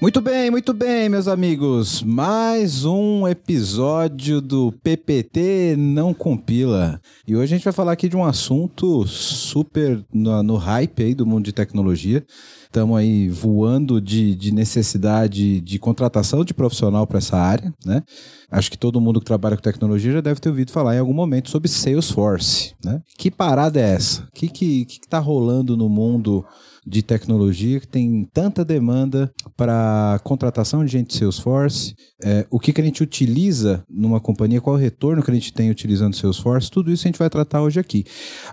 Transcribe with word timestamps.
Muito 0.00 0.22
bem, 0.22 0.50
muito 0.50 0.72
bem, 0.72 1.10
meus 1.10 1.28
amigos. 1.28 2.02
Mais 2.02 2.86
um 2.86 3.28
episódio 3.28 4.40
do 4.40 4.72
PPT 4.82 5.76
Não 5.76 6.14
Compila. 6.14 6.98
E 7.28 7.36
hoje 7.36 7.52
a 7.52 7.56
gente 7.58 7.64
vai 7.64 7.72
falar 7.72 7.92
aqui 7.92 8.08
de 8.08 8.16
um 8.16 8.24
assunto 8.24 9.06
super 9.06 10.02
no, 10.10 10.42
no 10.42 10.56
hype 10.56 11.02
aí 11.02 11.14
do 11.14 11.26
mundo 11.26 11.44
de 11.44 11.52
tecnologia. 11.52 12.24
Estamos 12.64 12.98
aí 12.98 13.28
voando 13.28 14.00
de, 14.00 14.34
de 14.34 14.54
necessidade 14.54 15.60
de 15.60 15.78
contratação 15.78 16.46
de 16.46 16.54
profissional 16.54 17.06
para 17.06 17.18
essa 17.18 17.36
área, 17.36 17.70
né? 17.84 18.02
Acho 18.50 18.70
que 18.70 18.78
todo 18.78 19.02
mundo 19.02 19.20
que 19.20 19.26
trabalha 19.26 19.56
com 19.56 19.62
tecnologia 19.62 20.12
já 20.12 20.22
deve 20.22 20.40
ter 20.40 20.48
ouvido 20.48 20.72
falar 20.72 20.96
em 20.96 20.98
algum 20.98 21.12
momento 21.12 21.50
sobre 21.50 21.68
Salesforce, 21.68 22.74
né? 22.82 23.02
Que 23.18 23.30
parada 23.30 23.78
é 23.78 23.92
essa? 23.92 24.22
O 24.22 24.32
que, 24.32 24.48
que, 24.48 24.86
que 24.86 25.00
tá 25.06 25.18
rolando 25.18 25.76
no 25.76 25.90
mundo 25.90 26.42
de 26.86 27.02
tecnologia 27.02 27.80
que 27.80 27.86
tem 27.88 28.28
tanta 28.32 28.64
demanda 28.64 29.30
para 29.56 30.20
contratação 30.24 30.84
de 30.84 30.92
gente 30.92 31.08
de 31.08 31.18
Salesforce, 31.18 31.94
é, 32.22 32.46
o 32.50 32.58
que, 32.58 32.72
que 32.72 32.80
a 32.80 32.84
gente 32.84 33.02
utiliza 33.02 33.84
numa 33.88 34.20
companhia, 34.20 34.60
qual 34.60 34.76
o 34.76 34.78
retorno 34.78 35.22
que 35.22 35.30
a 35.30 35.34
gente 35.34 35.52
tem 35.52 35.70
utilizando 35.70 36.16
Salesforce, 36.16 36.70
tudo 36.70 36.90
isso 36.90 37.06
a 37.06 37.08
gente 37.08 37.18
vai 37.18 37.30
tratar 37.30 37.62
hoje 37.62 37.80
aqui. 37.80 38.04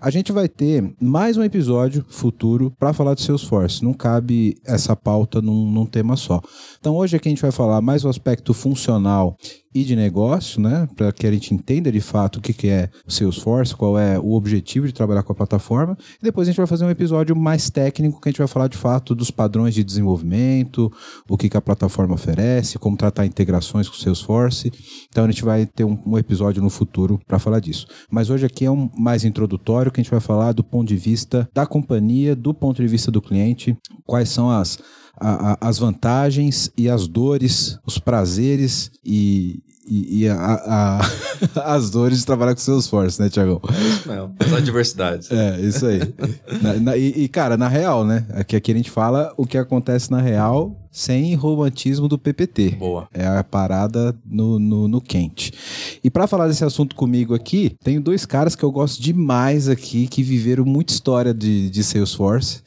A 0.01 0.09
gente 0.09 0.31
vai 0.31 0.47
ter 0.47 0.93
mais 1.01 1.37
um 1.37 1.43
episódio 1.43 2.05
futuro 2.09 2.71
para 2.77 2.93
falar 2.93 3.13
de 3.13 3.21
Salesforce, 3.21 3.83
não 3.83 3.93
cabe 3.93 4.57
essa 4.65 4.95
pauta 4.95 5.41
num, 5.41 5.71
num 5.71 5.85
tema 5.85 6.15
só. 6.15 6.41
Então 6.79 6.95
hoje 6.95 7.15
aqui 7.15 7.29
a 7.29 7.31
gente 7.31 7.41
vai 7.41 7.51
falar 7.51 7.81
mais 7.81 8.03
o 8.03 8.09
aspecto 8.09 8.53
funcional 8.53 9.37
e 9.77 9.83
de 9.83 9.95
negócio, 9.95 10.59
né? 10.59 10.89
Para 10.95 11.11
que 11.11 11.27
a 11.27 11.31
gente 11.31 11.53
entenda 11.53 11.91
de 11.91 12.01
fato 12.01 12.37
o 12.37 12.41
que, 12.41 12.51
que 12.51 12.67
é 12.67 12.89
o 13.05 13.11
Salesforce, 13.11 13.75
qual 13.75 13.99
é 13.99 14.17
o 14.17 14.33
objetivo 14.33 14.87
de 14.87 14.93
trabalhar 14.93 15.21
com 15.21 15.31
a 15.31 15.35
plataforma. 15.35 15.95
E 16.19 16.23
depois 16.23 16.47
a 16.47 16.51
gente 16.51 16.57
vai 16.57 16.65
fazer 16.65 16.83
um 16.83 16.89
episódio 16.89 17.35
mais 17.35 17.69
técnico 17.69 18.19
que 18.19 18.27
a 18.27 18.31
gente 18.31 18.39
vai 18.39 18.47
falar 18.47 18.69
de 18.69 18.77
fato 18.77 19.13
dos 19.13 19.29
padrões 19.29 19.75
de 19.75 19.83
desenvolvimento, 19.83 20.91
o 21.29 21.37
que, 21.37 21.47
que 21.47 21.57
a 21.57 21.61
plataforma 21.61 22.15
oferece, 22.15 22.79
como 22.79 22.97
tratar 22.97 23.27
integrações 23.27 23.87
com 23.87 23.95
o 23.95 23.99
Salesforce. 23.99 24.71
Então 25.09 25.25
a 25.25 25.27
gente 25.27 25.43
vai 25.43 25.67
ter 25.67 25.83
um, 25.83 25.99
um 26.07 26.17
episódio 26.17 26.61
no 26.63 26.71
futuro 26.71 27.19
para 27.27 27.37
falar 27.37 27.59
disso. 27.59 27.85
Mas 28.09 28.31
hoje 28.31 28.47
aqui 28.47 28.65
é 28.65 28.71
um 28.71 28.89
mais 28.97 29.23
introdutório 29.23 29.91
que 29.91 30.01
a 30.01 30.03
gente 30.03 30.11
vai 30.11 30.19
falar 30.19 30.53
do 30.53 30.63
ponto 30.63 30.87
de 30.87 30.95
vista 30.95 31.47
da 31.53 31.67
companhia, 31.67 32.35
do 32.35 32.51
ponto 32.51 32.81
de 32.81 32.87
vista 32.87 33.11
do 33.11 33.21
cliente, 33.21 33.77
quais 34.05 34.29
são 34.29 34.49
as 34.49 34.79
a, 35.19 35.53
a, 35.53 35.69
as 35.69 35.79
vantagens 35.79 36.71
e 36.77 36.89
as 36.89 37.07
dores, 37.07 37.79
os 37.85 37.97
prazeres 37.97 38.91
e, 39.03 39.61
e, 39.87 40.23
e 40.23 40.29
a, 40.29 40.99
as 41.63 41.89
dores 41.89 42.19
de 42.19 42.25
trabalhar 42.25 42.53
com 42.53 42.61
seus 42.61 42.85
esforços, 42.85 43.19
né, 43.19 43.29
Tiagão? 43.29 43.61
É 43.69 43.87
isso 43.87 44.07
mesmo, 44.07 44.35
as 44.39 44.53
adversidades. 44.53 45.31
É, 45.31 45.59
isso 45.61 45.85
aí. 45.85 45.99
na, 46.61 46.73
na, 46.73 46.97
e, 46.97 47.23
e, 47.23 47.27
cara, 47.27 47.57
na 47.57 47.67
real, 47.67 48.05
né? 48.05 48.25
Aqui, 48.33 48.55
aqui 48.55 48.71
a 48.71 48.75
gente 48.75 48.91
fala 48.91 49.33
o 49.37 49.45
que 49.45 49.57
acontece 49.57 50.11
na 50.11 50.21
real 50.21 50.75
sem 50.91 51.35
romantismo 51.35 52.07
do 52.07 52.17
PPT. 52.17 52.71
Boa. 52.71 53.07
É 53.13 53.25
a 53.27 53.43
parada 53.43 54.15
no, 54.25 54.57
no, 54.57 54.87
no 54.87 54.99
quente. 54.99 55.53
E 56.03 56.09
para 56.09 56.27
falar 56.27 56.47
desse 56.47 56.65
assunto 56.65 56.95
comigo 56.95 57.35
aqui, 57.35 57.75
tenho 57.83 58.01
dois 58.01 58.25
caras 58.25 58.55
que 58.55 58.63
eu 58.63 58.71
gosto 58.71 59.01
demais 59.01 59.69
aqui, 59.69 60.07
que 60.07 60.23
viveram 60.23 60.65
muita 60.65 60.93
história 60.93 61.33
de, 61.33 61.69
de 61.69 61.83
Salesforce 61.83 62.61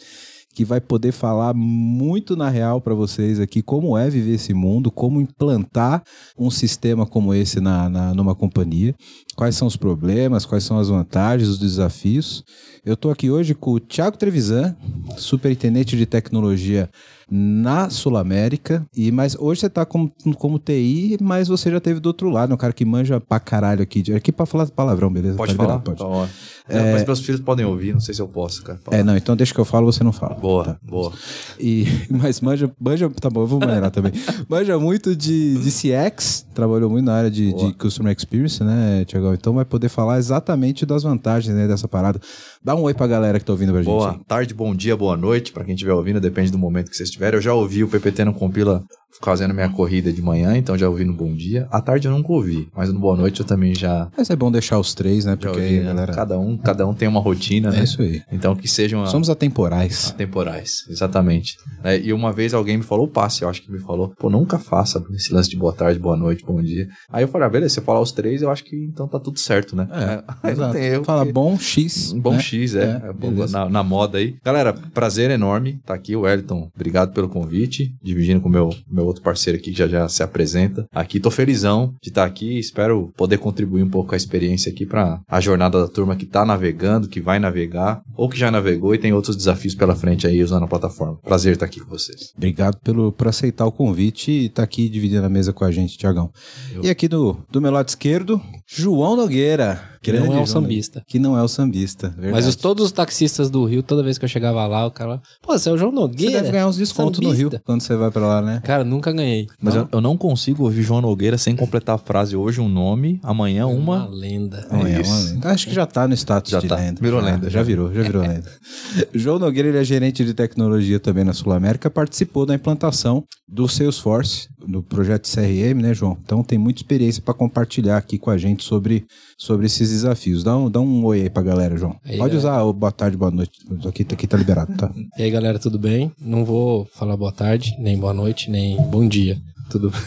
que 0.60 0.64
vai 0.66 0.78
poder 0.78 1.10
falar 1.10 1.54
muito 1.54 2.36
na 2.36 2.50
real 2.50 2.82
para 2.82 2.92
vocês 2.92 3.40
aqui 3.40 3.62
como 3.62 3.96
é 3.96 4.10
viver 4.10 4.34
esse 4.34 4.52
mundo, 4.52 4.90
como 4.90 5.18
implantar 5.18 6.02
um 6.38 6.50
sistema 6.50 7.06
como 7.06 7.32
esse 7.32 7.60
na, 7.60 7.88
na, 7.88 8.12
numa 8.12 8.34
companhia, 8.34 8.94
quais 9.40 9.56
são 9.56 9.66
os 9.66 9.74
problemas, 9.74 10.44
quais 10.44 10.64
são 10.64 10.78
as 10.78 10.90
vantagens, 10.90 11.48
os 11.48 11.58
desafios. 11.58 12.44
Eu 12.84 12.92
estou 12.92 13.10
aqui 13.10 13.30
hoje 13.30 13.54
com 13.54 13.72
o 13.72 13.80
Thiago 13.80 14.18
Trevisan, 14.18 14.76
superintendente 15.16 15.96
de 15.96 16.04
tecnologia 16.04 16.90
na 17.30 17.88
Sul 17.88 18.16
América. 18.16 18.84
E 18.94 19.12
mas 19.12 19.36
hoje 19.38 19.60
você 19.60 19.66
está 19.66 19.86
como, 19.86 20.12
como 20.36 20.58
TI, 20.58 21.16
mas 21.20 21.48
você 21.48 21.70
já 21.70 21.80
teve 21.80 22.00
do 22.00 22.06
outro 22.06 22.28
lado, 22.28 22.52
um 22.52 22.56
cara 22.56 22.72
que 22.72 22.84
manja 22.84 23.20
pra 23.20 23.38
caralho 23.38 23.82
aqui. 23.82 24.12
Aqui 24.12 24.32
para 24.32 24.44
falar 24.44 24.66
palavrão, 24.68 25.10
beleza? 25.10 25.36
Pode 25.36 25.54
tá 25.54 25.62
falar? 25.62 25.78
Pode. 25.78 25.98
Tá 25.98 26.28
é, 26.68 26.92
mas 26.92 27.04
meus 27.04 27.20
filhos 27.20 27.40
podem 27.40 27.64
ouvir, 27.64 27.92
não 27.92 28.00
sei 28.00 28.14
se 28.14 28.22
eu 28.22 28.28
posso, 28.28 28.62
cara. 28.62 28.78
É, 28.90 29.02
não, 29.02 29.16
então 29.16 29.36
deixa 29.36 29.54
que 29.54 29.60
eu 29.60 29.64
falo, 29.64 29.90
você 29.90 30.02
não 30.02 30.12
fala. 30.12 30.34
Boa, 30.34 30.64
tá. 30.64 30.78
boa. 30.82 31.12
E, 31.58 31.86
mas 32.10 32.40
manja, 32.40 32.70
manja, 32.80 33.08
tá 33.10 33.30
bom, 33.30 33.42
eu 33.42 33.46
vou 33.46 33.60
maneirar 33.60 33.90
também. 33.90 34.12
Manja 34.48 34.78
muito 34.78 35.14
de, 35.14 35.58
de 35.58 35.70
CX, 35.70 36.46
trabalhou 36.54 36.90
muito 36.90 37.04
na 37.04 37.14
área 37.14 37.30
de, 37.30 37.52
de 37.52 37.72
Customer 37.74 38.14
Experience, 38.16 38.62
né, 38.62 39.04
Tiagão? 39.30 39.34
Então 39.34 39.54
vai 39.54 39.64
poder 39.64 39.88
falar 39.88 40.18
exatamente 40.18 40.84
das 40.84 41.02
vantagens 41.02 41.54
né, 41.54 41.66
dessa 41.66 41.88
parada. 41.88 42.20
Dá 42.62 42.74
um 42.74 42.82
oi 42.82 42.92
pra 42.92 43.06
galera 43.06 43.38
que 43.38 43.44
tá 43.44 43.52
ouvindo 43.52 43.72
pra 43.72 43.80
gente. 43.80 43.90
Boa 43.90 44.20
tarde, 44.28 44.52
bom 44.52 44.74
dia, 44.74 44.94
boa 44.94 45.16
noite, 45.16 45.50
pra 45.50 45.64
quem 45.64 45.74
estiver 45.74 45.94
ouvindo, 45.94 46.20
depende 46.20 46.52
do 46.52 46.58
momento 46.58 46.90
que 46.90 46.96
vocês 46.96 47.08
estiverem. 47.08 47.38
Eu 47.38 47.42
já 47.42 47.54
ouvi 47.54 47.82
o 47.82 47.88
PPT 47.88 48.22
no 48.22 48.34
Compila 48.34 48.84
fazendo 49.22 49.52
minha 49.52 49.68
corrida 49.68 50.12
de 50.12 50.22
manhã, 50.22 50.56
então 50.56 50.76
já 50.76 50.88
ouvi 50.88 51.04
no 51.04 51.12
bom 51.12 51.32
dia. 51.34 51.66
À 51.70 51.80
tarde 51.80 52.06
eu 52.06 52.12
nunca 52.12 52.32
ouvi, 52.32 52.68
mas 52.74 52.92
no 52.92 52.98
boa 52.98 53.16
noite 53.16 53.40
eu 53.40 53.46
também 53.46 53.74
já. 53.74 54.08
Mas 54.16 54.30
é 54.30 54.36
bom 54.36 54.50
deixar 54.50 54.78
os 54.78 54.94
três, 54.94 55.24
né? 55.24 55.36
Porque 55.36 55.48
ouvi, 55.48 55.60
aí, 55.60 55.80
né? 55.80 55.86
galera. 55.86 56.12
Cada 56.12 56.38
um, 56.38 56.56
cada 56.56 56.86
um 56.86 56.94
tem 56.94 57.08
uma 57.08 57.20
rotina, 57.20 57.68
é 57.68 57.72
né? 57.72 57.80
É 57.80 57.84
isso 57.84 58.00
aí. 58.00 58.22
Então 58.30 58.54
que 58.54 58.68
sejam. 58.68 59.04
Somos 59.06 59.28
atemporais. 59.28 60.10
Atemporais, 60.10 60.84
exatamente. 60.88 61.56
É, 61.82 61.98
e 61.98 62.12
uma 62.12 62.32
vez 62.32 62.54
alguém 62.54 62.76
me 62.76 62.82
falou, 62.82 63.08
passe, 63.08 63.42
eu 63.42 63.48
acho 63.48 63.62
que 63.62 63.70
me 63.70 63.80
falou, 63.80 64.12
pô, 64.18 64.30
nunca 64.30 64.58
faça 64.58 65.04
esse 65.14 65.32
lance 65.32 65.50
de 65.50 65.56
boa 65.56 65.72
tarde, 65.72 65.98
boa 65.98 66.16
noite, 66.16 66.44
bom 66.44 66.62
dia. 66.62 66.88
Aí 67.10 67.24
eu 67.24 67.28
falei, 67.28 67.46
ah, 67.46 67.50
beleza, 67.50 67.74
você 67.74 67.80
falar 67.80 68.00
os 68.00 68.12
três, 68.12 68.42
eu 68.42 68.50
acho 68.50 68.64
que 68.64 68.76
então 68.76 69.08
tá 69.08 69.18
tudo 69.18 69.38
certo, 69.38 69.74
né? 69.74 69.88
É, 69.92 70.78
é 70.78 70.94
erro. 70.94 71.04
Fala 71.04 71.24
bom 71.24 71.58
X. 71.58 72.12
Bom 72.12 72.32
né? 72.34 72.40
X, 72.40 72.49
é. 72.56 72.82
é, 72.82 73.44
é 73.44 73.48
na, 73.50 73.68
na, 73.68 73.82
moda 73.82 74.18
aí. 74.18 74.36
Galera, 74.44 74.72
prazer 74.72 75.30
enorme 75.30 75.80
tá 75.84 75.94
aqui 75.94 76.16
o 76.16 76.22
Wellington. 76.22 76.70
Obrigado 76.74 77.12
pelo 77.12 77.28
convite, 77.28 77.94
dividindo 78.02 78.40
com 78.40 78.48
o 78.48 78.52
meu, 78.52 78.70
meu 78.90 79.04
outro 79.04 79.22
parceiro 79.22 79.58
aqui 79.58 79.72
que 79.72 79.78
já 79.78 79.86
já 79.86 80.08
se 80.08 80.22
apresenta. 80.22 80.86
Aqui 80.92 81.20
tô 81.20 81.30
felizão 81.30 81.94
de 82.02 82.10
estar 82.10 82.22
tá 82.22 82.26
aqui, 82.26 82.58
espero 82.58 83.12
poder 83.16 83.38
contribuir 83.38 83.82
um 83.82 83.88
pouco 83.88 84.10
com 84.10 84.14
a 84.14 84.16
experiência 84.16 84.70
aqui 84.70 84.86
para 84.86 85.20
a 85.28 85.40
jornada 85.40 85.80
da 85.80 85.88
turma 85.88 86.16
que 86.16 86.26
tá 86.26 86.44
navegando, 86.44 87.08
que 87.08 87.20
vai 87.20 87.38
navegar 87.38 88.02
ou 88.16 88.28
que 88.28 88.38
já 88.38 88.50
navegou 88.50 88.94
e 88.94 88.98
tem 88.98 89.12
outros 89.12 89.36
desafios 89.36 89.74
pela 89.74 89.94
frente 89.94 90.26
aí 90.26 90.42
usando 90.42 90.64
a 90.64 90.68
plataforma. 90.68 91.18
Prazer 91.22 91.54
estar 91.54 91.66
tá 91.66 91.70
aqui 91.70 91.80
com 91.80 91.88
vocês. 91.88 92.32
Obrigado 92.36 92.78
pelo, 92.80 93.12
por 93.12 93.28
aceitar 93.28 93.66
o 93.66 93.72
convite 93.72 94.30
e 94.30 94.46
estar 94.46 94.62
tá 94.62 94.64
aqui 94.64 94.88
dividindo 94.88 95.24
a 95.24 95.30
mesa 95.30 95.52
com 95.52 95.64
a 95.64 95.70
gente, 95.70 95.96
Tiagão. 95.96 96.30
Eu... 96.72 96.84
E 96.84 96.90
aqui 96.90 97.08
do, 97.08 97.38
do 97.50 97.60
meu 97.60 97.70
lado 97.70 97.88
esquerdo, 97.88 98.40
João 98.66 99.16
Nogueira. 99.16 99.89
Que 100.02 100.12
não 100.12 100.34
é 100.34 100.40
o 100.40 100.46
sambista. 100.46 101.02
Que 101.06 101.18
não 101.18 101.36
é 101.36 101.42
o 101.42 101.48
sambista, 101.48 102.08
verdade. 102.08 102.32
Mas 102.32 102.46
os, 102.46 102.56
todos 102.56 102.86
os 102.86 102.92
taxistas 102.92 103.50
do 103.50 103.64
Rio, 103.64 103.82
toda 103.82 104.02
vez 104.02 104.16
que 104.16 104.24
eu 104.24 104.28
chegava 104.28 104.66
lá, 104.66 104.86
o 104.86 104.90
cara... 104.90 105.20
Pô, 105.42 105.58
você 105.58 105.68
é 105.68 105.72
o 105.72 105.76
João 105.76 105.92
Nogueira. 105.92 106.32
Você 106.32 106.38
deve 106.38 106.52
ganhar 106.52 106.68
uns 106.68 106.76
descontos 106.76 107.20
no 107.20 107.30
Rio 107.30 107.50
quando 107.64 107.82
você 107.82 107.94
vai 107.94 108.10
pra 108.10 108.26
lá, 108.26 108.40
né? 108.40 108.62
Cara, 108.64 108.82
nunca 108.82 109.12
ganhei. 109.12 109.46
Mas 109.60 109.74
não. 109.74 109.82
Eu, 109.82 109.88
eu, 109.92 110.00
não 110.00 110.16
consigo 110.16 110.64
ouvir 110.64 110.82
João 110.82 111.02
Nogueira 111.02 111.36
sem 111.36 111.54
completar 111.54 111.96
a 111.96 111.98
frase 111.98 112.34
hoje 112.34 112.60
um 112.60 112.68
nome, 112.68 113.20
amanhã 113.22 113.66
uma... 113.66 114.04
Uma 114.04 114.08
lenda. 114.08 114.66
Amanhã 114.70 115.00
é 115.00 115.06
uma 115.06 115.18
lenda. 115.18 115.48
Acho 115.50 115.66
que 115.68 115.74
já 115.74 115.84
tá 115.84 116.08
no 116.08 116.14
status 116.14 116.50
já 116.50 116.60
de 116.60 116.68
tá. 116.68 116.76
lenda. 116.76 117.00
Virou 117.00 117.20
já, 117.20 117.26
lenda. 117.26 117.50
Já 117.50 117.62
virou, 117.62 117.92
já 117.92 118.02
virou 118.02 118.22
lenda. 118.22 118.50
João 119.14 119.38
Nogueira, 119.38 119.68
ele 119.68 119.78
é 119.78 119.84
gerente 119.84 120.24
de 120.24 120.32
tecnologia 120.32 120.98
também 120.98 121.24
na 121.24 121.34
Sul 121.34 121.52
América, 121.52 121.90
participou 121.90 122.46
da 122.46 122.54
implantação 122.54 123.24
do 123.46 123.68
Salesforce, 123.68 124.48
do 124.66 124.82
projeto 124.82 125.28
CRM, 125.28 125.82
né, 125.82 125.92
João? 125.92 126.16
Então 126.22 126.42
tem 126.42 126.58
muita 126.58 126.80
experiência 126.80 127.22
para 127.22 127.34
compartilhar 127.34 127.96
aqui 127.96 128.18
com 128.18 128.30
a 128.30 128.38
gente 128.38 128.62
sobre, 128.62 129.04
sobre 129.36 129.66
esses 129.66 129.89
desafios. 129.92 130.42
Dá 130.42 130.56
um, 130.56 130.70
dá 130.70 130.80
um 130.80 131.04
oi 131.04 131.22
aí 131.22 131.30
pra 131.30 131.42
galera, 131.42 131.76
João. 131.76 131.96
Aí, 132.04 132.16
Pode 132.18 132.36
galera. 132.36 132.38
usar 132.38 132.62
o 132.62 132.72
boa 132.72 132.92
tarde, 132.92 133.16
boa 133.16 133.30
noite. 133.30 133.60
Aqui, 133.86 134.02
aqui 134.02 134.26
tá 134.26 134.36
liberado, 134.36 134.74
tá? 134.76 134.90
E 135.18 135.22
aí, 135.22 135.30
galera, 135.30 135.58
tudo 135.58 135.78
bem? 135.78 136.12
Não 136.20 136.44
vou 136.44 136.86
falar 136.94 137.16
boa 137.16 137.32
tarde, 137.32 137.74
nem 137.78 137.98
boa 137.98 138.14
noite, 138.14 138.50
nem 138.50 138.76
bom 138.88 139.06
dia. 139.06 139.38
Tudo 139.70 139.92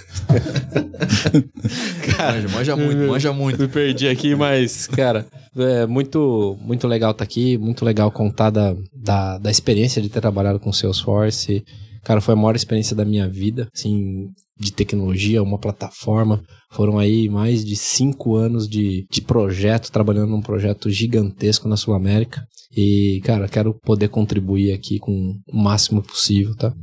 cara, 2.17 2.41
manja, 2.41 2.49
manja 2.49 2.75
muito, 2.75 3.07
manja 3.07 3.33
muito. 3.33 3.61
Me 3.61 3.67
perdi 3.69 4.09
aqui, 4.09 4.35
mas, 4.35 4.87
cara, 4.87 5.25
é 5.55 5.85
muito, 5.85 6.57
muito 6.61 6.85
legal 6.85 7.11
estar 7.11 7.23
tá 7.25 7.29
aqui, 7.29 7.57
muito 7.57 7.85
legal 7.85 8.11
contar 8.11 8.49
da, 8.49 8.75
da, 8.93 9.37
da 9.37 9.49
experiência 9.49 10.01
de 10.01 10.09
ter 10.09 10.19
trabalhado 10.19 10.59
com 10.59 10.73
Salesforce. 10.73 11.63
Cara, 12.03 12.19
foi 12.19 12.33
a 12.33 12.37
maior 12.37 12.55
experiência 12.55 12.95
da 12.95 13.05
minha 13.05 13.29
vida, 13.29 13.69
assim, 13.73 14.29
de 14.57 14.71
tecnologia, 14.71 15.43
uma 15.43 15.57
plataforma. 15.57 16.41
Foram 16.71 16.97
aí 16.97 17.29
mais 17.29 17.63
de 17.63 17.75
cinco 17.75 18.35
anos 18.35 18.67
de, 18.67 19.05
de 19.09 19.21
projeto, 19.21 19.91
trabalhando 19.91 20.29
num 20.29 20.41
projeto 20.41 20.89
gigantesco 20.89 21.67
na 21.67 21.77
Sul 21.77 21.93
América. 21.93 22.43
E, 22.75 23.21
cara, 23.23 23.47
quero 23.47 23.73
poder 23.83 24.09
contribuir 24.09 24.73
aqui 24.73 24.97
com 24.99 25.35
o 25.47 25.57
máximo 25.57 26.01
possível, 26.01 26.55
tá? 26.55 26.73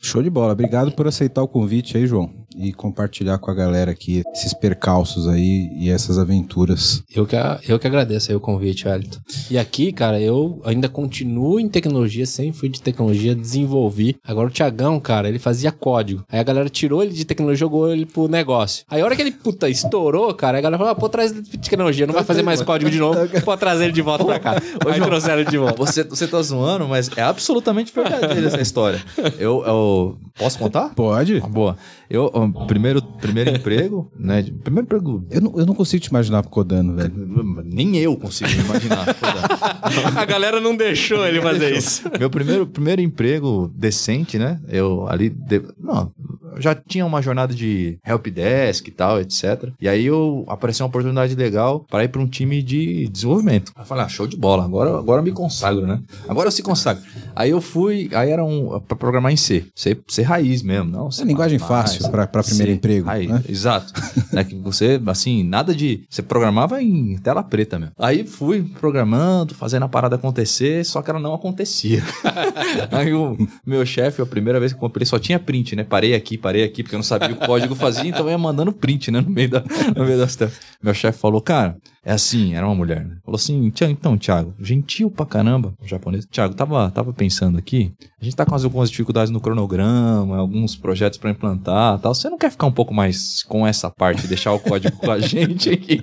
Show 0.00 0.22
de 0.22 0.30
bola. 0.30 0.52
Obrigado 0.52 0.92
por 0.92 1.06
aceitar 1.06 1.42
o 1.42 1.48
convite 1.48 1.96
aí, 1.96 2.06
João 2.06 2.43
e 2.56 2.72
compartilhar 2.72 3.38
com 3.38 3.50
a 3.50 3.54
galera 3.54 3.90
aqui 3.90 4.22
esses 4.32 4.54
percalços 4.54 5.28
aí 5.28 5.70
e 5.74 5.90
essas 5.90 6.18
aventuras. 6.18 7.02
Eu 7.14 7.26
que, 7.26 7.36
eu 7.68 7.78
que 7.78 7.86
agradeço 7.86 8.30
aí 8.30 8.36
o 8.36 8.40
convite, 8.40 8.86
Wellington. 8.86 9.18
E 9.50 9.58
aqui, 9.58 9.92
cara, 9.92 10.20
eu 10.20 10.60
ainda 10.64 10.88
continuo 10.88 11.58
em 11.60 11.68
tecnologia, 11.68 12.26
sempre 12.26 12.58
fui 12.58 12.68
de 12.68 12.80
tecnologia, 12.80 13.34
desenvolvi. 13.34 14.16
Agora 14.24 14.48
o 14.48 14.50
Tiagão, 14.50 14.98
cara, 15.00 15.28
ele 15.28 15.38
fazia 15.38 15.72
código. 15.72 16.24
Aí 16.28 16.38
a 16.38 16.42
galera 16.42 16.68
tirou 16.68 17.02
ele 17.02 17.12
de 17.12 17.24
tecnologia, 17.24 17.60
jogou 17.60 17.90
ele 17.90 18.06
pro 18.06 18.28
negócio. 18.28 18.84
Aí 18.88 19.00
a 19.00 19.04
hora 19.04 19.16
que 19.16 19.22
ele, 19.22 19.32
puta, 19.32 19.68
estourou, 19.68 20.32
cara, 20.34 20.58
a 20.58 20.60
galera 20.60 20.78
falou, 20.78 20.92
ah, 20.92 20.96
pô, 20.96 21.08
traz 21.08 21.32
de 21.32 21.58
tecnologia, 21.58 22.06
não 22.06 22.14
vai 22.14 22.24
fazer 22.24 22.42
mais 22.42 22.62
código 22.62 22.90
de 22.90 22.98
novo, 22.98 23.18
pô, 23.44 23.56
trazer 23.56 23.84
ele 23.84 23.92
de 23.92 24.02
volta 24.02 24.24
pra 24.24 24.38
cá. 24.38 24.62
Aí 24.86 25.00
trouxeram 25.00 25.40
ele 25.40 25.50
de 25.50 25.58
volta. 25.58 25.76
Você, 25.76 26.04
você 26.04 26.26
tá 26.26 26.40
zoando, 26.42 26.88
mas 26.88 27.10
é 27.16 27.22
absolutamente 27.22 27.92
verdadeira 27.94 28.46
essa 28.46 28.60
história. 28.60 29.02
Eu, 29.38 29.64
eu 29.66 30.18
Posso 30.36 30.58
contar? 30.58 30.88
Pode. 30.96 31.40
Ah, 31.44 31.46
boa. 31.46 31.76
Eu, 32.08 32.30
primeiro, 32.66 33.02
primeiro 33.02 33.50
emprego, 33.50 34.10
né? 34.18 34.42
Primeiro 34.62 34.86
emprego. 34.86 35.26
Eu 35.30 35.40
não, 35.40 35.58
eu 35.58 35.66
não 35.66 35.74
consigo 35.74 36.02
te 36.02 36.08
imaginar 36.08 36.42
codando, 36.44 36.94
velho. 36.94 37.12
Nem 37.64 37.96
eu 37.96 38.16
consigo 38.16 38.50
me 38.50 38.58
imaginar. 38.58 39.06
A 40.16 40.24
galera 40.24 40.60
não 40.60 40.76
deixou 40.76 41.26
ele 41.26 41.40
fazer 41.40 41.76
isso. 41.76 42.02
Meu 42.18 42.30
primeiro, 42.30 42.66
primeiro 42.66 43.02
emprego 43.02 43.70
decente, 43.74 44.38
né? 44.38 44.60
Eu 44.68 45.06
ali. 45.08 45.30
De... 45.30 45.62
Não, 45.78 46.12
já 46.58 46.74
tinha 46.74 47.04
uma 47.04 47.22
jornada 47.22 47.54
de 47.54 47.98
helpdesk 48.06 48.86
e 48.88 48.90
tal, 48.90 49.20
etc. 49.20 49.70
E 49.80 49.88
aí 49.88 50.04
eu 50.04 50.44
apareceu 50.48 50.84
uma 50.84 50.88
oportunidade 50.88 51.34
legal 51.34 51.84
para 51.90 52.04
ir 52.04 52.08
para 52.08 52.20
um 52.20 52.26
time 52.26 52.62
de 52.62 53.08
desenvolvimento. 53.08 53.72
Eu 53.76 53.84
falei, 53.84 54.04
ah, 54.04 54.08
show 54.08 54.26
de 54.26 54.36
bola, 54.36 54.64
agora, 54.64 54.98
agora 54.98 55.20
eu 55.20 55.24
me 55.24 55.32
consagro, 55.32 55.86
né? 55.86 56.00
Agora 56.28 56.48
eu 56.48 56.52
se 56.52 56.62
consagro. 56.62 57.02
Aí 57.34 57.50
eu 57.50 57.60
fui, 57.60 58.08
aí 58.12 58.30
era 58.30 58.44
um 58.44 58.80
para 58.80 58.96
programar 58.96 59.32
em 59.32 59.36
C, 59.36 59.66
C, 59.74 59.96
C 60.08 60.22
raiz 60.22 60.62
mesmo, 60.62 60.90
não. 60.90 61.10
C 61.10 61.22
é 61.22 61.24
linguagem 61.24 61.58
mais, 61.58 61.93
fácil 61.98 62.10
para 62.10 62.42
primeiro 62.42 62.72
C, 62.72 62.76
emprego, 62.76 63.06
raiz, 63.06 63.28
né? 63.28 63.42
Exato. 63.48 63.92
né, 64.32 64.44
que 64.44 64.54
você 64.54 65.00
assim, 65.06 65.42
nada 65.42 65.74
de, 65.74 66.04
você 66.08 66.22
programava 66.22 66.82
em 66.82 67.16
tela 67.18 67.42
preta 67.42 67.78
mesmo. 67.78 67.94
Aí 67.98 68.26
fui 68.26 68.62
programando, 68.80 69.54
fazendo 69.54 69.84
a 69.84 69.88
parada 69.88 70.16
acontecer, 70.16 70.84
só 70.84 71.02
que 71.02 71.10
ela 71.10 71.20
não 71.20 71.34
acontecia. 71.34 72.02
aí 72.90 73.12
o 73.12 73.36
meu 73.64 73.84
chefe, 73.84 74.22
a 74.22 74.26
primeira 74.26 74.58
vez 74.58 74.72
que 74.72 74.78
comprei, 74.78 75.06
só 75.06 75.18
tinha 75.18 75.38
print, 75.38 75.76
né? 75.76 75.84
Parei 75.84 76.14
aqui, 76.14 76.36
parei 76.36 76.64
aqui, 76.64 76.82
porque 76.82 76.94
eu 76.94 76.98
não 76.98 77.04
sabia 77.04 77.32
o 77.32 77.36
código 77.36 77.74
fazia, 77.74 78.08
então 78.10 78.26
eu 78.26 78.30
ia 78.30 78.38
mandando 78.38 78.72
print, 78.72 79.10
né, 79.10 79.20
no 79.20 79.30
meio, 79.30 79.50
da, 79.50 79.62
no 79.96 80.04
meio 80.04 80.18
das 80.18 80.36
telas. 80.36 80.54
Meu 80.82 80.94
chefe 80.94 81.18
falou, 81.18 81.40
cara, 81.40 81.76
é 82.04 82.12
assim, 82.12 82.54
era 82.54 82.66
uma 82.66 82.74
mulher, 82.74 83.04
né? 83.04 83.16
Falou 83.24 83.36
assim, 83.36 83.72
então, 83.90 84.18
Thiago, 84.18 84.54
gentil 84.60 85.10
pra 85.10 85.24
caramba, 85.24 85.74
o 85.82 85.88
japonês. 85.88 86.26
Thiago, 86.26 86.54
tava, 86.54 86.90
tava 86.90 87.12
pensando 87.12 87.56
aqui, 87.56 87.92
a 88.20 88.24
gente 88.24 88.36
tá 88.36 88.44
com 88.44 88.54
algumas 88.54 88.90
dificuldades 88.90 89.30
no 89.30 89.40
cronograma, 89.40 90.36
alguns 90.36 90.76
projetos 90.76 91.18
para 91.18 91.30
implantar 91.30 91.98
tal. 91.98 92.14
Você 92.14 92.28
não 92.28 92.38
quer 92.38 92.50
ficar 92.50 92.66
um 92.66 92.72
pouco 92.72 92.92
mais 92.92 93.42
com 93.44 93.66
essa 93.66 93.90
parte, 93.90 94.26
deixar 94.26 94.52
o 94.52 94.58
código 94.58 94.96
com 94.96 95.10
a 95.10 95.18
gente 95.20 95.70
aqui? 95.70 96.02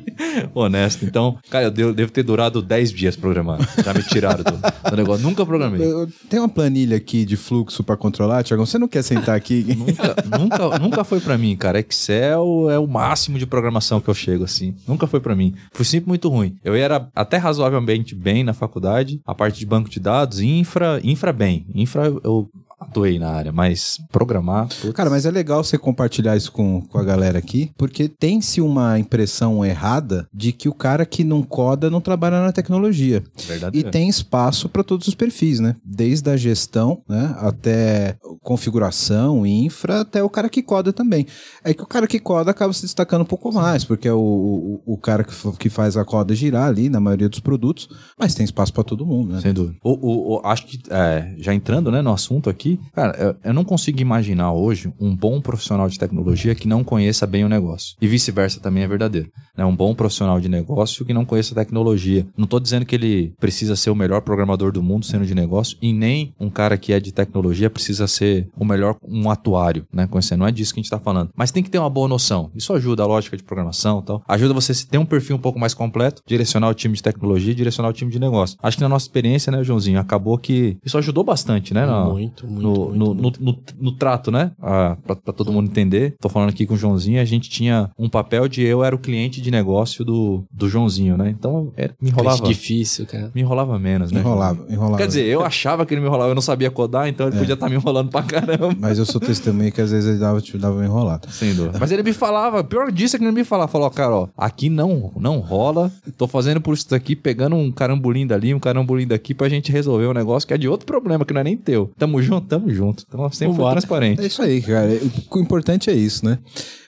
Honesto. 0.53 1.06
Então, 1.06 1.38
cara, 1.50 1.65
eu 1.65 1.71
devo, 1.71 1.94
devo 1.94 2.12
ter 2.12 2.24
durado 2.24 2.62
10 2.62 2.92
dias 2.92 3.15
programando. 3.15 3.68
Já 3.83 3.94
me 3.94 4.03
tiraram 4.03 4.44
do, 4.44 4.89
do 4.89 4.98
negócio. 4.98 5.24
Nunca 5.24 5.45
programei. 5.45 5.81
Tem 6.30 6.39
uma 6.39 6.50
planilha 6.50 6.98
aqui 6.98 7.25
de 7.25 7.38
fluxo 7.38 7.83
para 7.83 7.95
controlar, 7.95 8.44
Thiago? 8.44 8.65
Você 8.65 8.80
não 8.80 8.88
quer 8.88 9.03
sentar 9.03 9.36
aqui? 9.36 9.65
nunca, 9.77 10.15
nunca, 10.39 10.80
nunca 10.80 11.03
foi 11.03 11.19
para 11.19 11.38
mim, 11.38 11.56
cara. 11.56 11.80
Excel 11.80 12.69
é 12.69 12.80
o 12.80 12.88
máximo 12.88 13.38
de 13.38 13.45
programação 13.45 14.01
que 14.01 14.09
eu 14.09 14.13
chego, 14.13 14.44
assim. 14.44 14.75
Nunca 14.88 15.06
foi 15.06 15.19
para 15.19 15.36
mim. 15.36 15.53
Fui 15.71 15.86
sempre 15.91 16.09
muito 16.09 16.29
ruim. 16.29 16.57
Eu 16.63 16.73
era 16.73 17.09
até 17.15 17.38
razoavelmente 17.38 18.15
bem 18.15 18.43
na 18.43 18.53
faculdade, 18.53 19.21
a 19.25 19.35
parte 19.35 19.59
de 19.59 19.65
banco 19.65 19.89
de 19.89 19.99
dados, 19.99 20.39
infra, 20.39 20.99
infra 21.03 21.31
bem. 21.31 21.65
Infra 21.73 22.05
eu 22.23 22.49
atuei 22.81 23.19
na 23.19 23.30
área, 23.30 23.51
mas 23.51 24.00
programar. 24.12 24.68
Putz. 24.68 24.94
Cara, 24.94 25.10
mas 25.10 25.25
é 25.25 25.31
legal 25.31 25.63
você 25.63 25.78
compartilhar 25.78 26.36
isso 26.36 26.51
com, 26.51 26.81
com 26.81 26.98
a 26.98 27.04
galera 27.04 27.38
aqui, 27.38 27.72
porque 27.78 28.10
tem-se 28.10 28.60
uma 28.60 29.00
impressão 29.00 29.63
errada 29.63 30.28
de 30.33 30.51
que 30.51 30.68
o 30.68 30.74
cara 30.74 31.06
que 31.06 31.24
não 31.24 31.44
coda 31.44 31.89
não 31.89 32.01
trabalha 32.01 32.42
na 32.42 32.51
tecnologia. 32.51 33.24
Verdade. 33.48 33.78
E 33.78 33.83
tem 33.83 34.10
espaço 34.10 34.68
para 34.68 34.83
todos 34.83 35.07
os 35.07 35.16
perfis, 35.16 35.60
né? 35.60 35.75
Desde 35.86 36.30
a 36.30 36.38
gestão, 36.38 37.01
né, 37.07 37.36
até 37.39 38.18
configuração, 38.42 39.45
infra, 39.45 40.01
até 40.01 40.24
o 40.24 40.30
cara 40.30 40.50
que 40.50 40.63
coda 40.63 40.92
também. 40.92 41.27
É 41.63 41.74
que 41.74 41.84
o 41.84 41.88
cara 41.88 42.07
que 42.07 42.19
coda 42.19 42.51
acaba 42.51 42.74
se 42.74 42.81
destacando 42.81 43.22
um 43.22 43.25
pouco 43.25 43.54
mais, 43.54 43.86
porque 43.86 44.07
é 44.07 44.13
o, 44.13 44.81
o, 44.86 44.94
o 44.94 44.98
cara 44.98 45.24
que, 45.24 45.34
que 45.57 45.69
faz 45.69 45.95
a 45.95 46.04
coda 46.04 46.34
girar 46.34 46.68
ali 46.68 46.89
na 46.89 47.00
maioria 47.00 47.30
dos 47.30 47.39
produtos, 47.39 47.89
mas 48.18 48.34
tem 48.34 48.44
espaço 48.44 48.74
para 48.74 48.84
todo 48.84 49.06
mundo, 49.06 49.34
né? 49.34 49.42
Sem 49.42 49.54
dúvida. 49.54 49.77
O, 49.84 50.36
o, 50.36 50.42
acho 50.44 50.66
que, 50.66 50.80
é, 50.89 51.36
já 51.38 51.54
entrando 51.54 51.92
né, 51.92 52.01
no 52.01 52.12
assunto 52.12 52.50
aqui, 52.50 52.70
cara, 52.94 53.15
eu, 53.18 53.35
eu, 53.44 53.53
não 53.53 53.63
consigo 53.63 54.00
imaginar 54.00 54.51
hoje 54.51 54.91
um 55.00 55.15
bom 55.15 55.41
profissional 55.41 55.88
de 55.88 55.97
tecnologia 55.97 56.56
que 56.56 56.68
não 56.68 56.83
conheça 56.83 57.25
bem 57.27 57.44
o 57.44 57.50
negócio. 57.50 57.95
E 58.01 58.07
vice-versa 58.07 58.59
também 58.59 58.83
é 58.83 58.88
verdadeiro. 58.88 59.29
Né? 59.56 59.65
Um 59.65 59.75
bom 59.75 59.94
profissional 59.94 60.39
de 60.39 60.50
negócio 60.50 61.06
que 61.06 61.13
não 61.13 61.25
conheça 61.25 61.56
tecnologia. 61.56 62.25
Não 62.38 62.45
estou 62.45 62.59
dizendo 62.59 62.85
que 62.85 62.95
ele 62.95 63.33
precisa 63.39 63.75
ser 63.75 63.89
o 63.89 63.95
melhor 63.95 64.21
programador 64.21 64.71
do 64.71 64.83
mundo 64.83 65.06
sendo 65.06 65.25
de 65.25 65.35
negócio, 65.35 65.77
e 65.81 65.94
nem 65.94 66.33
um 66.39 66.50
cara 66.50 66.77
que 66.77 66.94
é 66.94 67.00
de 67.00 67.12
tecnologia 67.12 67.69
precisa 67.69 68.07
ser 68.07 68.47
o 68.57 68.65
melhor, 68.65 68.95
um 69.07 69.29
atuário, 69.29 69.85
né? 69.94 70.07
Conhecendo. 70.07 70.39
Não 70.39 70.47
é 70.47 70.51
disso 70.51 70.74
que 70.74 70.79
a 70.79 70.81
gente 70.81 70.85
está 70.85 71.00
falando. 71.00 71.29
Mas 71.35 71.51
tem 71.51 71.62
que 71.62 71.69
ter 71.69 71.79
uma 71.79 71.89
boa 71.89 72.07
noção. 72.07 72.50
Isso 72.56 72.74
ajuda 72.74 73.03
a 73.03 73.06
lógica 73.06 73.38
de 73.38 73.44
programação 73.44 74.00
e 74.00 74.03
tal. 74.03 74.24
Ajuda 74.27 74.53
você 74.53 74.71
a 74.71 74.89
ter 74.89 74.97
um 74.97 75.06
perfil 75.06 75.35
um 75.35 75.39
pouco 75.39 75.59
mais 75.59 75.74
completo, 75.74 76.21
direcionar 76.25 76.69
o 76.69 76.74
time 76.74 76.95
de 76.95 77.03
tecnologia, 77.03 77.53
direcionar 77.53 77.89
o 77.89 77.94
time 77.94 78.12
de 78.12 78.19
negócio. 78.19 78.57
Acho 78.62 78.77
que 78.77 78.83
na 78.83 78.89
nossa 78.89 79.06
experiência, 79.06 79.51
né, 79.51 79.63
Joãozinho, 79.63 80.00
acabou 80.00 80.38
que 80.38 80.77
isso 80.83 80.97
ajudou 80.97 81.24
bastante, 81.24 81.74
né? 81.74 81.85
muito, 82.12 82.47
muito 82.47 82.61
no, 82.62 82.94
no. 82.94 83.13
No, 83.13 83.31
no, 83.40 83.58
no, 83.80 83.92
trato, 83.92 84.31
né? 84.31 84.52
Ah, 84.62 84.98
pra, 85.06 85.16
pra, 85.16 85.34
todo 85.34 85.52
mundo 85.52 85.69
entender. 85.69 86.16
Tô 86.19 86.30
falando 86.30 86.50
aqui 86.50 86.66
com 86.66 86.74
o 86.74 86.78
Joãozinho, 86.78 87.22
a 87.22 87.25
gente 87.25 87.50
tinha 87.50 87.90
um 87.98 88.10
papel 88.10 88.48
de 88.48 88.63
eu 88.63 88.84
era 88.84 88.96
o 88.96 89.00
cliente 89.00 89.42
de 89.42 89.52
negócio 89.52 90.04
do, 90.06 90.44
do 90.52 90.69
Joãozinho, 90.69 91.18
né? 91.18 91.30
Então 91.30 91.72
era, 91.75 91.94
me 92.02 92.10
enrolava. 92.10 92.38
Cliente 92.38 92.60
difícil, 92.60 93.06
cara. 93.06 93.31
Me 93.34 93.42
enrolava 93.42 93.78
menos, 93.78 94.12
né? 94.12 94.19
Enrolava, 94.19 94.66
enrolava. 94.69 94.98
Quer 94.98 95.08
dizer, 95.08 95.25
eu 95.25 95.44
achava 95.46 95.86
que 95.86 95.94
ele 95.94 96.02
me 96.02 96.08
enrolava, 96.08 96.31
eu 96.31 96.36
não 96.36 96.42
sabia 96.42 96.72
codar, 96.72 97.08
então 97.08 97.28
ele 97.28 97.36
é. 97.36 97.40
podia 97.40 97.54
estar 97.54 97.66
tá 97.66 97.69
me 97.69 97.75
enrolando 97.75 98.10
pra 98.10 98.24
caramba. 98.24 98.75
Mas 98.80 98.98
eu 98.98 99.06
sou 99.06 99.19
testemunha 99.19 99.72
que 99.72 99.81
às 99.81 99.92
vezes 99.92 100.10
ele 100.10 100.19
dava, 100.19 100.42
te 100.42 100.58
dava 100.58 100.75
uma 100.75 100.86
enrolada. 100.86 101.30
Sem 101.30 101.54
dúvida. 101.54 101.78
Mas 101.80 101.92
ele 101.92 102.04
me 102.04 102.13
falava, 102.13 102.63
pior 102.63 102.92
disso 102.92 103.16
é 103.16 103.19
que 103.19 103.25
ele 103.25 103.31
me 103.31 103.44
falava, 103.44 103.72
falou, 103.72 103.90
cara, 103.90 104.16
ó, 104.16 104.28
aqui 104.38 104.69
não, 104.69 105.12
não 105.19 105.40
rola, 105.40 105.92
tô 106.18 106.28
fazendo 106.28 106.62
por 106.62 106.74
isso 106.74 106.94
aqui, 106.94 107.16
pegando 107.16 107.56
um 107.56 107.72
carambolim 107.72 108.25
dali, 108.25 108.54
um 108.54 108.60
carambolim 108.60 109.08
daqui 109.08 109.34
pra 109.34 109.50
gente 109.50 109.72
resolver 109.72 110.08
um 110.08 110.13
negócio 110.13 110.48
que 110.48 110.54
é 110.54 110.58
de 110.58 110.68
outro 110.68 110.86
problema, 110.86 111.25
que 111.25 111.34
não 111.34 111.42
é 111.42 111.44
nem 111.44 111.58
teu. 111.58 111.92
Tamo 111.98 112.22
junto, 112.22 112.48
tamo 112.51 112.69
junto. 112.69 113.06
Então 113.07 113.31
sempre 113.31 113.56
foi 113.56 113.71
transparente. 113.71 114.21
É 114.21 114.25
isso 114.25 114.42
aí, 114.42 114.62
cara. 114.62 114.89
O 115.30 115.39
importante 115.39 115.89
é 115.89 115.94
isso, 115.94 116.25
né? 116.25 116.38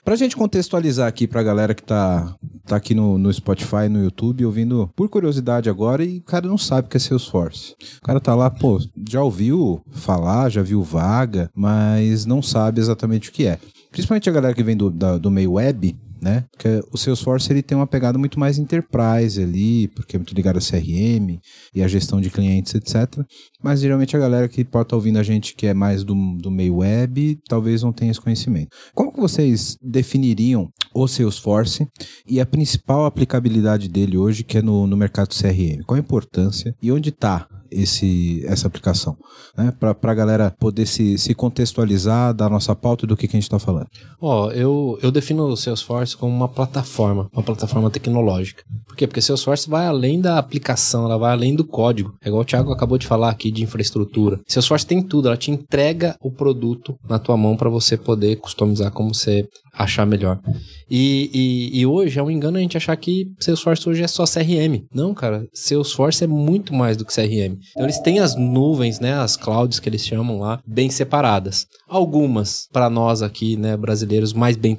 Pra 0.04 0.14
gente 0.14 0.36
contextualizar 0.36 1.08
aqui 1.08 1.26
pra 1.26 1.42
galera 1.42 1.74
que 1.74 1.82
tá, 1.82 2.36
tá 2.66 2.76
aqui 2.76 2.94
no, 2.94 3.16
no 3.16 3.32
Spotify, 3.32 3.88
no 3.88 4.04
YouTube, 4.04 4.44
ouvindo 4.44 4.90
por 4.94 5.08
curiosidade 5.08 5.70
agora 5.70 6.04
e 6.04 6.18
o 6.18 6.22
cara 6.22 6.46
não 6.46 6.58
sabe 6.58 6.86
o 6.86 6.90
que 6.90 6.98
é 6.98 7.00
Salesforce. 7.00 7.74
O 7.98 8.02
cara 8.02 8.20
tá 8.20 8.34
lá, 8.34 8.50
pô, 8.50 8.78
já 9.08 9.22
ouviu 9.22 9.80
falar, 9.90 10.50
já 10.50 10.60
viu 10.60 10.82
vaga, 10.82 11.48
mas 11.54 12.26
não 12.26 12.42
sabe 12.42 12.80
exatamente 12.80 13.30
o 13.30 13.32
que 13.32 13.46
é. 13.46 13.58
Principalmente 13.90 14.28
a 14.28 14.32
galera 14.32 14.54
que 14.54 14.62
vem 14.62 14.76
do, 14.76 14.90
da, 14.90 15.16
do 15.16 15.30
meio 15.30 15.52
web, 15.52 15.96
né? 16.24 16.46
Porque 16.50 16.80
o 16.90 16.96
Salesforce 16.96 17.52
ele 17.52 17.62
tem 17.62 17.76
uma 17.76 17.86
pegada 17.86 18.18
muito 18.18 18.40
mais 18.40 18.58
enterprise 18.58 19.42
ali, 19.42 19.88
porque 19.88 20.16
é 20.16 20.18
muito 20.18 20.34
ligado 20.34 20.56
a 20.56 20.60
CRM 20.60 21.38
e 21.74 21.82
a 21.82 21.86
gestão 21.86 22.18
de 22.18 22.30
clientes, 22.30 22.74
etc. 22.74 23.22
Mas 23.62 23.80
geralmente 23.80 24.16
a 24.16 24.18
galera 24.18 24.48
que 24.48 24.64
pode 24.64 24.84
estar 24.84 24.90
tá 24.90 24.96
ouvindo 24.96 25.18
a 25.18 25.22
gente 25.22 25.54
que 25.54 25.66
é 25.66 25.74
mais 25.74 26.02
do, 26.02 26.14
do 26.38 26.50
meio 26.50 26.76
web, 26.76 27.38
talvez 27.46 27.82
não 27.82 27.92
tenha 27.92 28.10
esse 28.10 28.20
conhecimento. 28.20 28.74
Como 28.94 29.12
que 29.12 29.20
vocês 29.20 29.76
definiriam 29.82 30.70
o 30.94 31.06
Salesforce 31.06 31.86
e 32.26 32.40
a 32.40 32.46
principal 32.46 33.04
aplicabilidade 33.04 33.86
dele 33.88 34.16
hoje, 34.16 34.42
que 34.42 34.56
é 34.56 34.62
no, 34.62 34.86
no 34.86 34.96
mercado 34.96 35.34
CRM? 35.34 35.84
Qual 35.86 35.96
a 35.96 36.00
importância 36.00 36.74
e 36.82 36.90
onde 36.90 37.10
está 37.10 37.46
esse, 37.74 38.44
essa 38.46 38.66
aplicação, 38.66 39.16
né? 39.56 39.72
Para 39.78 40.12
a 40.12 40.14
galera 40.14 40.54
poder 40.58 40.86
se, 40.86 41.18
se 41.18 41.34
contextualizar 41.34 42.32
da 42.32 42.48
nossa 42.48 42.74
pauta 42.74 43.04
e 43.04 43.08
do 43.08 43.16
que, 43.16 43.26
que 43.26 43.36
a 43.36 43.38
gente 43.38 43.44
está 43.44 43.58
falando. 43.58 43.86
Ó, 44.20 44.46
oh, 44.46 44.50
eu, 44.52 44.98
eu 45.02 45.10
defino 45.10 45.46
o 45.46 45.56
Salesforce 45.56 46.16
como 46.16 46.34
uma 46.34 46.48
plataforma, 46.48 47.28
uma 47.32 47.42
plataforma 47.42 47.90
tecnológica. 47.90 48.62
Por 48.86 48.96
quê? 48.96 49.06
Porque 49.06 49.20
Salesforce 49.20 49.68
vai 49.68 49.86
além 49.86 50.20
da 50.20 50.38
aplicação, 50.38 51.04
ela 51.04 51.18
vai 51.18 51.32
além 51.32 51.54
do 51.54 51.64
código. 51.64 52.14
É 52.22 52.28
igual 52.28 52.42
o 52.42 52.44
Thiago 52.44 52.72
acabou 52.72 52.98
de 52.98 53.06
falar 53.06 53.30
aqui 53.30 53.50
de 53.50 53.62
infraestrutura. 53.62 54.40
Salesforce 54.46 54.86
tem 54.86 55.02
tudo, 55.02 55.28
ela 55.28 55.36
te 55.36 55.50
entrega 55.50 56.16
o 56.20 56.30
produto 56.30 56.94
na 57.08 57.18
tua 57.18 57.36
mão 57.36 57.56
para 57.56 57.70
você 57.70 57.96
poder 57.96 58.36
customizar 58.36 58.92
como 58.92 59.12
você 59.12 59.46
achar 59.74 60.06
melhor. 60.06 60.40
E, 60.88 61.30
e, 61.34 61.80
e, 61.80 61.86
hoje 61.86 62.18
é 62.18 62.22
um 62.22 62.30
engano 62.30 62.56
a 62.56 62.60
gente 62.60 62.76
achar 62.76 62.96
que 62.96 63.26
Salesforce 63.40 63.88
hoje 63.88 64.02
é 64.02 64.06
só 64.06 64.24
CRM. 64.24 64.84
Não, 64.94 65.12
cara, 65.12 65.46
Salesforce 65.52 66.22
é 66.22 66.26
muito 66.26 66.72
mais 66.72 66.96
do 66.96 67.04
que 67.04 67.14
CRM. 67.14 67.58
Então 67.70 67.84
eles 67.84 67.98
têm 67.98 68.18
as 68.20 68.36
nuvens, 68.36 69.00
né, 69.00 69.14
as 69.14 69.36
clouds 69.36 69.80
que 69.80 69.88
eles 69.88 70.04
chamam 70.04 70.38
lá, 70.38 70.60
bem 70.66 70.90
separadas. 70.90 71.66
Algumas, 71.88 72.68
para 72.72 72.90
nós 72.90 73.22
aqui, 73.22 73.56
né, 73.56 73.76
brasileiros, 73.76 74.32
mais 74.32 74.56
bem 74.56 74.76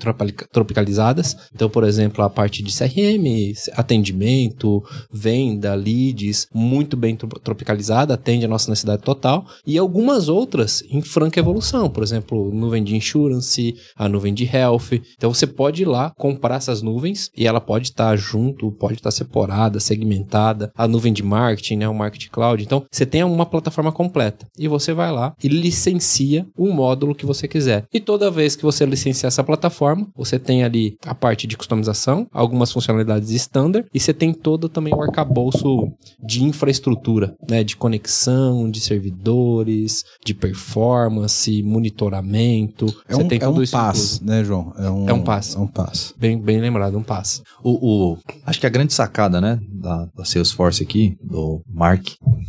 tropicalizadas. 0.52 1.36
Então, 1.54 1.70
por 1.70 1.84
exemplo, 1.84 2.24
a 2.24 2.30
parte 2.30 2.62
de 2.62 2.76
CRM, 2.76 3.54
atendimento, 3.74 4.84
venda, 5.12 5.74
leads, 5.76 6.48
muito 6.54 6.98
bem 6.98 7.16
tropicalizada, 7.16 8.14
atende 8.14 8.46
a 8.46 8.50
nossa 8.50 8.70
necessidade 8.70 9.02
total. 9.02 9.46
E 9.66 9.78
algumas 9.78 10.28
outras 10.30 10.84
em 10.90 11.02
franca 11.02 11.40
evolução. 11.40 11.90
Por 11.90 12.04
exemplo, 12.04 12.52
nuvem 12.54 12.84
de 12.84 12.96
insurance, 12.96 13.76
a 13.96 14.10
nuvem 14.10 14.34
de 14.34 14.46
health, 14.46 15.02
então 15.16 15.34
você 15.34 15.48
pode 15.48 15.84
ir 15.84 15.86
lá 15.86 16.12
comprar 16.18 16.56
essas 16.56 16.82
nuvens 16.82 17.30
e 17.36 17.48
ela 17.48 17.62
pode 17.62 17.88
estar 17.88 18.16
junto, 18.18 18.72
pode 18.72 18.96
estar 18.96 19.12
separada, 19.12 19.80
segmentada, 19.80 20.72
a 20.76 20.88
nuvem 20.88 21.14
de 21.14 21.24
marketing, 21.24 21.78
né, 21.78 21.88
o 21.88 21.94
Marketing 21.94 22.30
Cloud. 22.30 22.64
Então 22.64 22.75
você 22.92 23.06
tem 23.06 23.24
uma 23.24 23.46
plataforma 23.46 23.92
completa 23.92 24.48
e 24.58 24.68
você 24.68 24.94
vai 24.94 25.12
lá 25.12 25.34
e 25.44 25.48
licencia 25.48 26.46
o 26.58 26.72
módulo 26.74 27.16
que 27.16 27.26
você 27.26 27.48
quiser. 27.48 27.86
E 27.94 28.00
toda 28.00 28.32
vez 28.32 28.56
que 28.56 28.64
você 28.64 28.86
licenciar 28.86 29.28
essa 29.28 29.44
plataforma, 29.44 30.08
você 30.16 30.38
tem 30.40 30.64
ali 30.64 30.96
a 31.06 31.14
parte 31.16 31.48
de 31.48 31.58
customização, 31.58 32.28
algumas 32.34 32.72
funcionalidades 32.72 33.30
standard 33.32 33.88
E 33.94 34.00
você 34.00 34.14
tem 34.14 34.34
todo 34.34 34.68
também 34.70 34.94
o 34.94 35.02
arcabouço 35.02 35.88
de 36.24 36.44
infraestrutura, 36.44 37.36
né? 37.50 37.64
De 37.64 37.76
conexão, 37.76 38.70
de 38.70 38.80
servidores, 38.80 40.04
de 40.26 40.34
performance, 40.34 41.64
monitoramento. 41.64 42.86
É 43.08 43.16
você 43.16 43.24
um, 43.24 43.28
tem 43.28 43.38
é 43.38 43.46
tudo 43.46 43.60
um 43.60 43.64
isso 43.64 43.72
pass, 43.72 44.20
né, 44.22 44.44
João? 44.44 44.74
É 44.78 44.90
um, 44.90 45.10
É 45.10 45.14
um 45.14 45.24
pass. 45.24 45.56
É 45.56 45.60
um 45.60 45.68
pass. 45.68 46.14
Bem, 46.18 46.40
bem 46.40 46.60
lembrado, 46.60 46.98
um 46.98 47.04
pass. 47.04 47.42
O, 47.64 47.72
o- 48.14 48.18
acho 48.46 48.60
que 48.60 48.66
a 48.66 48.70
grande 48.70 48.94
sacada, 48.94 49.40
né, 49.42 49.60
da, 49.72 50.06
da 50.16 50.26
Salesforce 50.26 50.84
aqui, 50.84 51.16
do 51.24 51.62
Mark, 51.68 52.06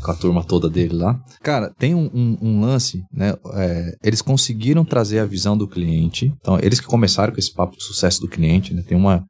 com 0.06 0.12
a 0.12 0.14
turma 0.14 0.44
toda 0.44 0.70
dele 0.70 0.94
lá. 0.94 1.20
Cara, 1.42 1.72
tem 1.78 1.94
um, 1.94 2.08
um- 2.14 2.36
um 2.40 2.60
lance, 2.60 3.02
né, 3.12 3.34
é, 3.54 3.96
eles 4.04 4.22
conseguiram 4.22 4.84
trazer 4.84 5.18
a 5.18 5.26
visão 5.26 5.56
do 5.58 5.66
cliente. 5.68 6.32
Então, 6.40 6.58
eles 6.62 6.78
que 6.80 6.86
começaram 6.86 7.32
com 7.32 7.38
esse 7.40 7.52
papo 7.52 7.76
de 7.76 7.82
sucesso 7.82 8.20
do 8.20 8.28
cliente, 8.28 8.72
né, 8.72 8.82
tem 8.86 8.96
uma... 8.96 9.24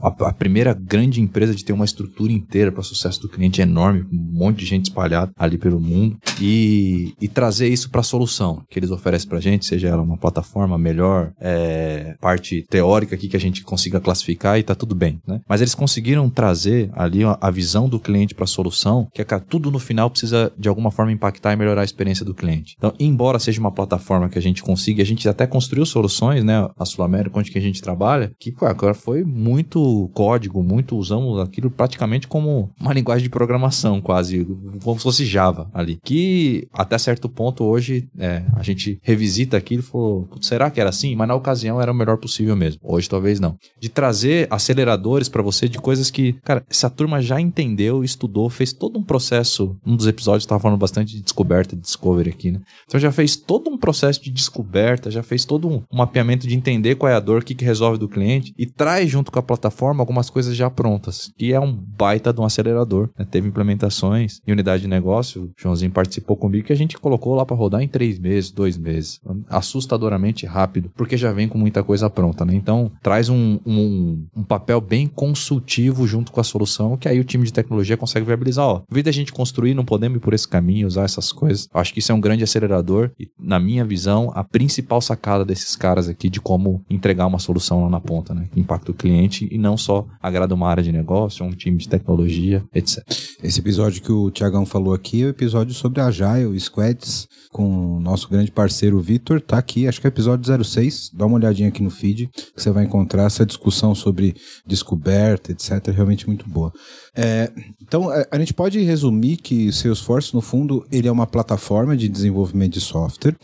A, 0.00 0.28
a 0.28 0.32
primeira 0.32 0.74
grande 0.74 1.20
empresa 1.20 1.54
de 1.54 1.64
ter 1.64 1.72
uma 1.72 1.84
estrutura 1.84 2.32
inteira 2.32 2.72
para 2.72 2.82
sucesso 2.82 3.20
do 3.20 3.28
cliente 3.28 3.60
enorme, 3.60 4.04
um 4.12 4.38
monte 4.38 4.58
de 4.58 4.66
gente 4.66 4.86
espalhada 4.86 5.32
ali 5.36 5.58
pelo 5.58 5.80
mundo 5.80 6.16
e, 6.40 7.14
e 7.20 7.28
trazer 7.28 7.68
isso 7.68 7.90
para 7.90 8.00
a 8.00 8.04
solução 8.04 8.62
que 8.70 8.78
eles 8.78 8.90
oferecem 8.90 9.28
para 9.28 9.40
gente, 9.40 9.66
seja 9.66 9.88
ela 9.88 10.02
uma 10.02 10.16
plataforma 10.16 10.78
melhor, 10.78 11.32
é, 11.40 12.16
parte 12.20 12.64
teórica 12.68 13.14
aqui 13.14 13.28
que 13.28 13.36
a 13.36 13.40
gente 13.40 13.62
consiga 13.62 14.00
classificar 14.00 14.58
e 14.58 14.62
tá 14.62 14.74
tudo 14.74 14.94
bem, 14.94 15.20
né? 15.26 15.40
Mas 15.48 15.60
eles 15.60 15.74
conseguiram 15.74 16.28
trazer 16.28 16.90
ali 16.94 17.24
a, 17.24 17.36
a 17.40 17.50
visão 17.50 17.88
do 17.88 18.00
cliente 18.00 18.34
para 18.34 18.44
a 18.44 18.48
solução, 18.48 19.08
que 19.12 19.22
é 19.22 19.24
que 19.24 19.38
tudo 19.40 19.70
no 19.70 19.78
final 19.78 20.10
precisa 20.10 20.52
de 20.58 20.68
alguma 20.68 20.90
forma 20.90 21.12
impactar 21.12 21.52
e 21.52 21.56
melhorar 21.56 21.82
a 21.82 21.84
experiência 21.84 22.24
do 22.24 22.34
cliente. 22.34 22.74
Então, 22.76 22.92
embora 22.98 23.38
seja 23.38 23.60
uma 23.60 23.72
plataforma 23.72 24.28
que 24.28 24.38
a 24.38 24.42
gente 24.42 24.62
consiga, 24.62 25.02
a 25.02 25.06
gente 25.06 25.28
até 25.28 25.46
construiu 25.46 25.86
soluções, 25.86 26.44
né? 26.44 26.68
A 26.78 26.84
Sul 26.84 27.04
América, 27.04 27.38
onde 27.38 27.50
que 27.50 27.58
a 27.58 27.62
gente 27.62 27.82
trabalha, 27.82 28.32
que 28.38 28.54
agora 28.62 28.94
foi 28.94 29.24
muito 29.24 29.87
código, 30.14 30.62
muito 30.62 30.96
usamos 30.96 31.40
aquilo 31.40 31.70
praticamente 31.70 32.26
como 32.26 32.70
uma 32.80 32.92
linguagem 32.92 33.22
de 33.22 33.30
programação, 33.30 34.00
quase, 34.00 34.46
como 34.82 34.98
se 34.98 35.02
fosse 35.02 35.24
Java 35.24 35.70
ali. 35.72 35.98
Que 36.04 36.68
até 36.72 36.98
certo 36.98 37.28
ponto 37.28 37.64
hoje 37.64 38.08
é, 38.18 38.42
a 38.54 38.62
gente 38.62 38.98
revisita 39.02 39.56
aquilo 39.56 39.82
e 39.82 39.86
falou, 39.86 40.22
"Putz, 40.24 40.46
será 40.46 40.70
que 40.70 40.80
era 40.80 40.90
assim? 40.90 41.14
Mas 41.14 41.28
na 41.28 41.34
ocasião 41.34 41.80
era 41.80 41.92
o 41.92 41.94
melhor 41.94 42.16
possível 42.16 42.56
mesmo. 42.56 42.80
Hoje 42.82 43.08
talvez 43.08 43.40
não. 43.40 43.56
De 43.80 43.88
trazer 43.88 44.46
aceleradores 44.50 45.28
para 45.28 45.42
você 45.42 45.68
de 45.68 45.78
coisas 45.78 46.10
que, 46.10 46.34
cara, 46.44 46.64
essa 46.68 46.90
turma 46.90 47.20
já 47.20 47.40
entendeu, 47.40 48.02
estudou, 48.04 48.48
fez 48.48 48.72
todo 48.72 48.98
um 48.98 49.02
processo. 49.02 49.76
Um 49.86 49.96
dos 49.96 50.06
episódios 50.06 50.44
estava 50.44 50.60
falando 50.60 50.78
bastante 50.78 51.14
de 51.14 51.22
descoberta, 51.22 51.76
de 51.76 51.82
discovery 51.82 52.30
aqui, 52.30 52.50
né? 52.50 52.60
Então 52.86 53.00
já 53.00 53.12
fez 53.12 53.36
todo 53.36 53.70
um 53.70 53.78
processo 53.78 54.22
de 54.22 54.30
descoberta, 54.30 55.10
já 55.10 55.22
fez 55.22 55.44
todo 55.44 55.68
um 55.68 55.82
mapeamento 55.92 56.46
de 56.46 56.54
entender 56.54 56.96
qual 56.96 57.10
é 57.10 57.14
a 57.14 57.20
dor, 57.20 57.42
o 57.42 57.44
que, 57.44 57.54
que 57.54 57.64
resolve 57.64 57.98
do 57.98 58.08
cliente 58.08 58.52
e 58.58 58.66
traz 58.66 59.10
junto 59.10 59.30
com 59.30 59.38
a 59.38 59.42
plataforma 59.42 59.77
algumas 59.86 60.30
coisas 60.30 60.56
já 60.56 60.68
prontas, 60.68 61.32
que 61.36 61.52
é 61.52 61.60
um 61.60 61.72
baita 61.72 62.32
de 62.32 62.40
um 62.40 62.44
acelerador. 62.44 63.08
né? 63.18 63.26
Teve 63.30 63.48
implementações 63.48 64.40
em 64.46 64.52
unidade 64.52 64.82
de 64.82 64.88
negócio, 64.88 65.44
o 65.44 65.50
Joãozinho 65.56 65.90
participou 65.90 66.36
comigo, 66.36 66.66
que 66.66 66.72
a 66.72 66.76
gente 66.76 66.98
colocou 66.98 67.34
lá 67.34 67.44
para 67.44 67.56
rodar 67.56 67.82
em 67.82 67.88
três 67.88 68.18
meses, 68.18 68.50
dois 68.50 68.76
meses. 68.76 69.20
Assustadoramente 69.48 70.46
rápido, 70.46 70.90
porque 70.96 71.16
já 71.16 71.32
vem 71.32 71.48
com 71.48 71.58
muita 71.58 71.82
coisa 71.82 72.08
pronta, 72.10 72.44
né? 72.44 72.54
Então 72.54 72.90
traz 73.02 73.28
um, 73.28 73.58
um, 73.66 74.26
um 74.36 74.42
papel 74.42 74.80
bem 74.80 75.06
consultivo 75.06 76.06
junto 76.06 76.32
com 76.32 76.40
a 76.40 76.44
solução, 76.44 76.96
que 76.96 77.08
aí 77.08 77.20
o 77.20 77.24
time 77.24 77.44
de 77.44 77.52
tecnologia 77.52 77.96
consegue 77.96 78.26
viabilizar. 78.26 78.66
Ó, 78.66 78.82
em 78.90 78.94
vez 78.94 79.04
da 79.04 79.12
gente 79.12 79.32
construir, 79.32 79.74
não 79.74 79.84
podemos 79.84 80.16
ir 80.16 80.20
por 80.20 80.34
esse 80.34 80.48
caminho, 80.48 80.86
usar 80.86 81.04
essas 81.04 81.32
coisas. 81.32 81.68
Acho 81.72 81.92
que 81.92 81.98
isso 82.00 82.12
é 82.12 82.14
um 82.14 82.20
grande 82.20 82.44
acelerador 82.44 83.10
e, 83.18 83.28
na 83.38 83.58
minha 83.58 83.84
visão, 83.84 84.30
a 84.34 84.42
principal 84.42 85.00
sacada 85.00 85.44
desses 85.44 85.76
caras 85.76 86.08
aqui 86.08 86.28
de 86.28 86.40
como 86.40 86.82
entregar 86.88 87.26
uma 87.26 87.38
solução 87.38 87.82
lá 87.82 87.90
na 87.90 88.00
ponta, 88.00 88.34
né? 88.34 88.48
Que 88.52 88.60
impacta 88.60 88.90
o 88.90 88.94
cliente 88.94 89.48
e 89.50 89.58
não 89.58 89.67
só 89.76 90.06
agrada 90.20 90.54
uma 90.54 90.68
área 90.68 90.82
de 90.82 90.92
negócio, 90.92 91.44
um 91.44 91.50
time 91.50 91.78
de 91.78 91.88
tecnologia, 91.88 92.64
etc. 92.74 93.02
Esse 93.42 93.60
episódio 93.60 94.02
que 94.02 94.12
o 94.12 94.30
Tiagão 94.30 94.66
falou 94.66 94.94
aqui 94.94 95.22
é 95.22 95.26
o 95.26 95.30
episódio 95.30 95.74
sobre 95.74 96.00
Agile, 96.00 96.58
Squads, 96.58 97.28
com 97.52 97.96
o 97.96 98.00
nosso 98.00 98.28
grande 98.28 98.50
parceiro 98.50 99.00
Vitor. 99.00 99.40
Tá 99.40 99.58
aqui, 99.58 99.86
acho 99.86 100.00
que 100.00 100.06
é 100.06 100.08
episódio 100.08 100.64
06. 100.64 101.10
Dá 101.14 101.26
uma 101.26 101.36
olhadinha 101.36 101.68
aqui 101.68 101.82
no 101.82 101.90
feed, 101.90 102.28
que 102.28 102.62
você 102.62 102.70
vai 102.70 102.84
encontrar 102.84 103.24
essa 103.24 103.46
discussão 103.46 103.94
sobre 103.94 104.34
descoberta, 104.66 105.52
etc. 105.52 105.88
Realmente 105.88 106.26
muito 106.26 106.48
boa. 106.48 106.72
É, 107.20 107.50
então, 107.82 108.08
a, 108.08 108.24
a 108.30 108.38
gente 108.38 108.54
pode 108.54 108.78
resumir 108.78 109.38
que 109.38 109.72
Salesforce, 109.72 110.32
no 110.32 110.40
fundo, 110.40 110.86
ele 110.88 111.08
é 111.08 111.10
uma 111.10 111.26
plataforma 111.26 111.96
de 111.96 112.08
desenvolvimento 112.08 112.74
de 112.74 112.80
software, 112.80 113.34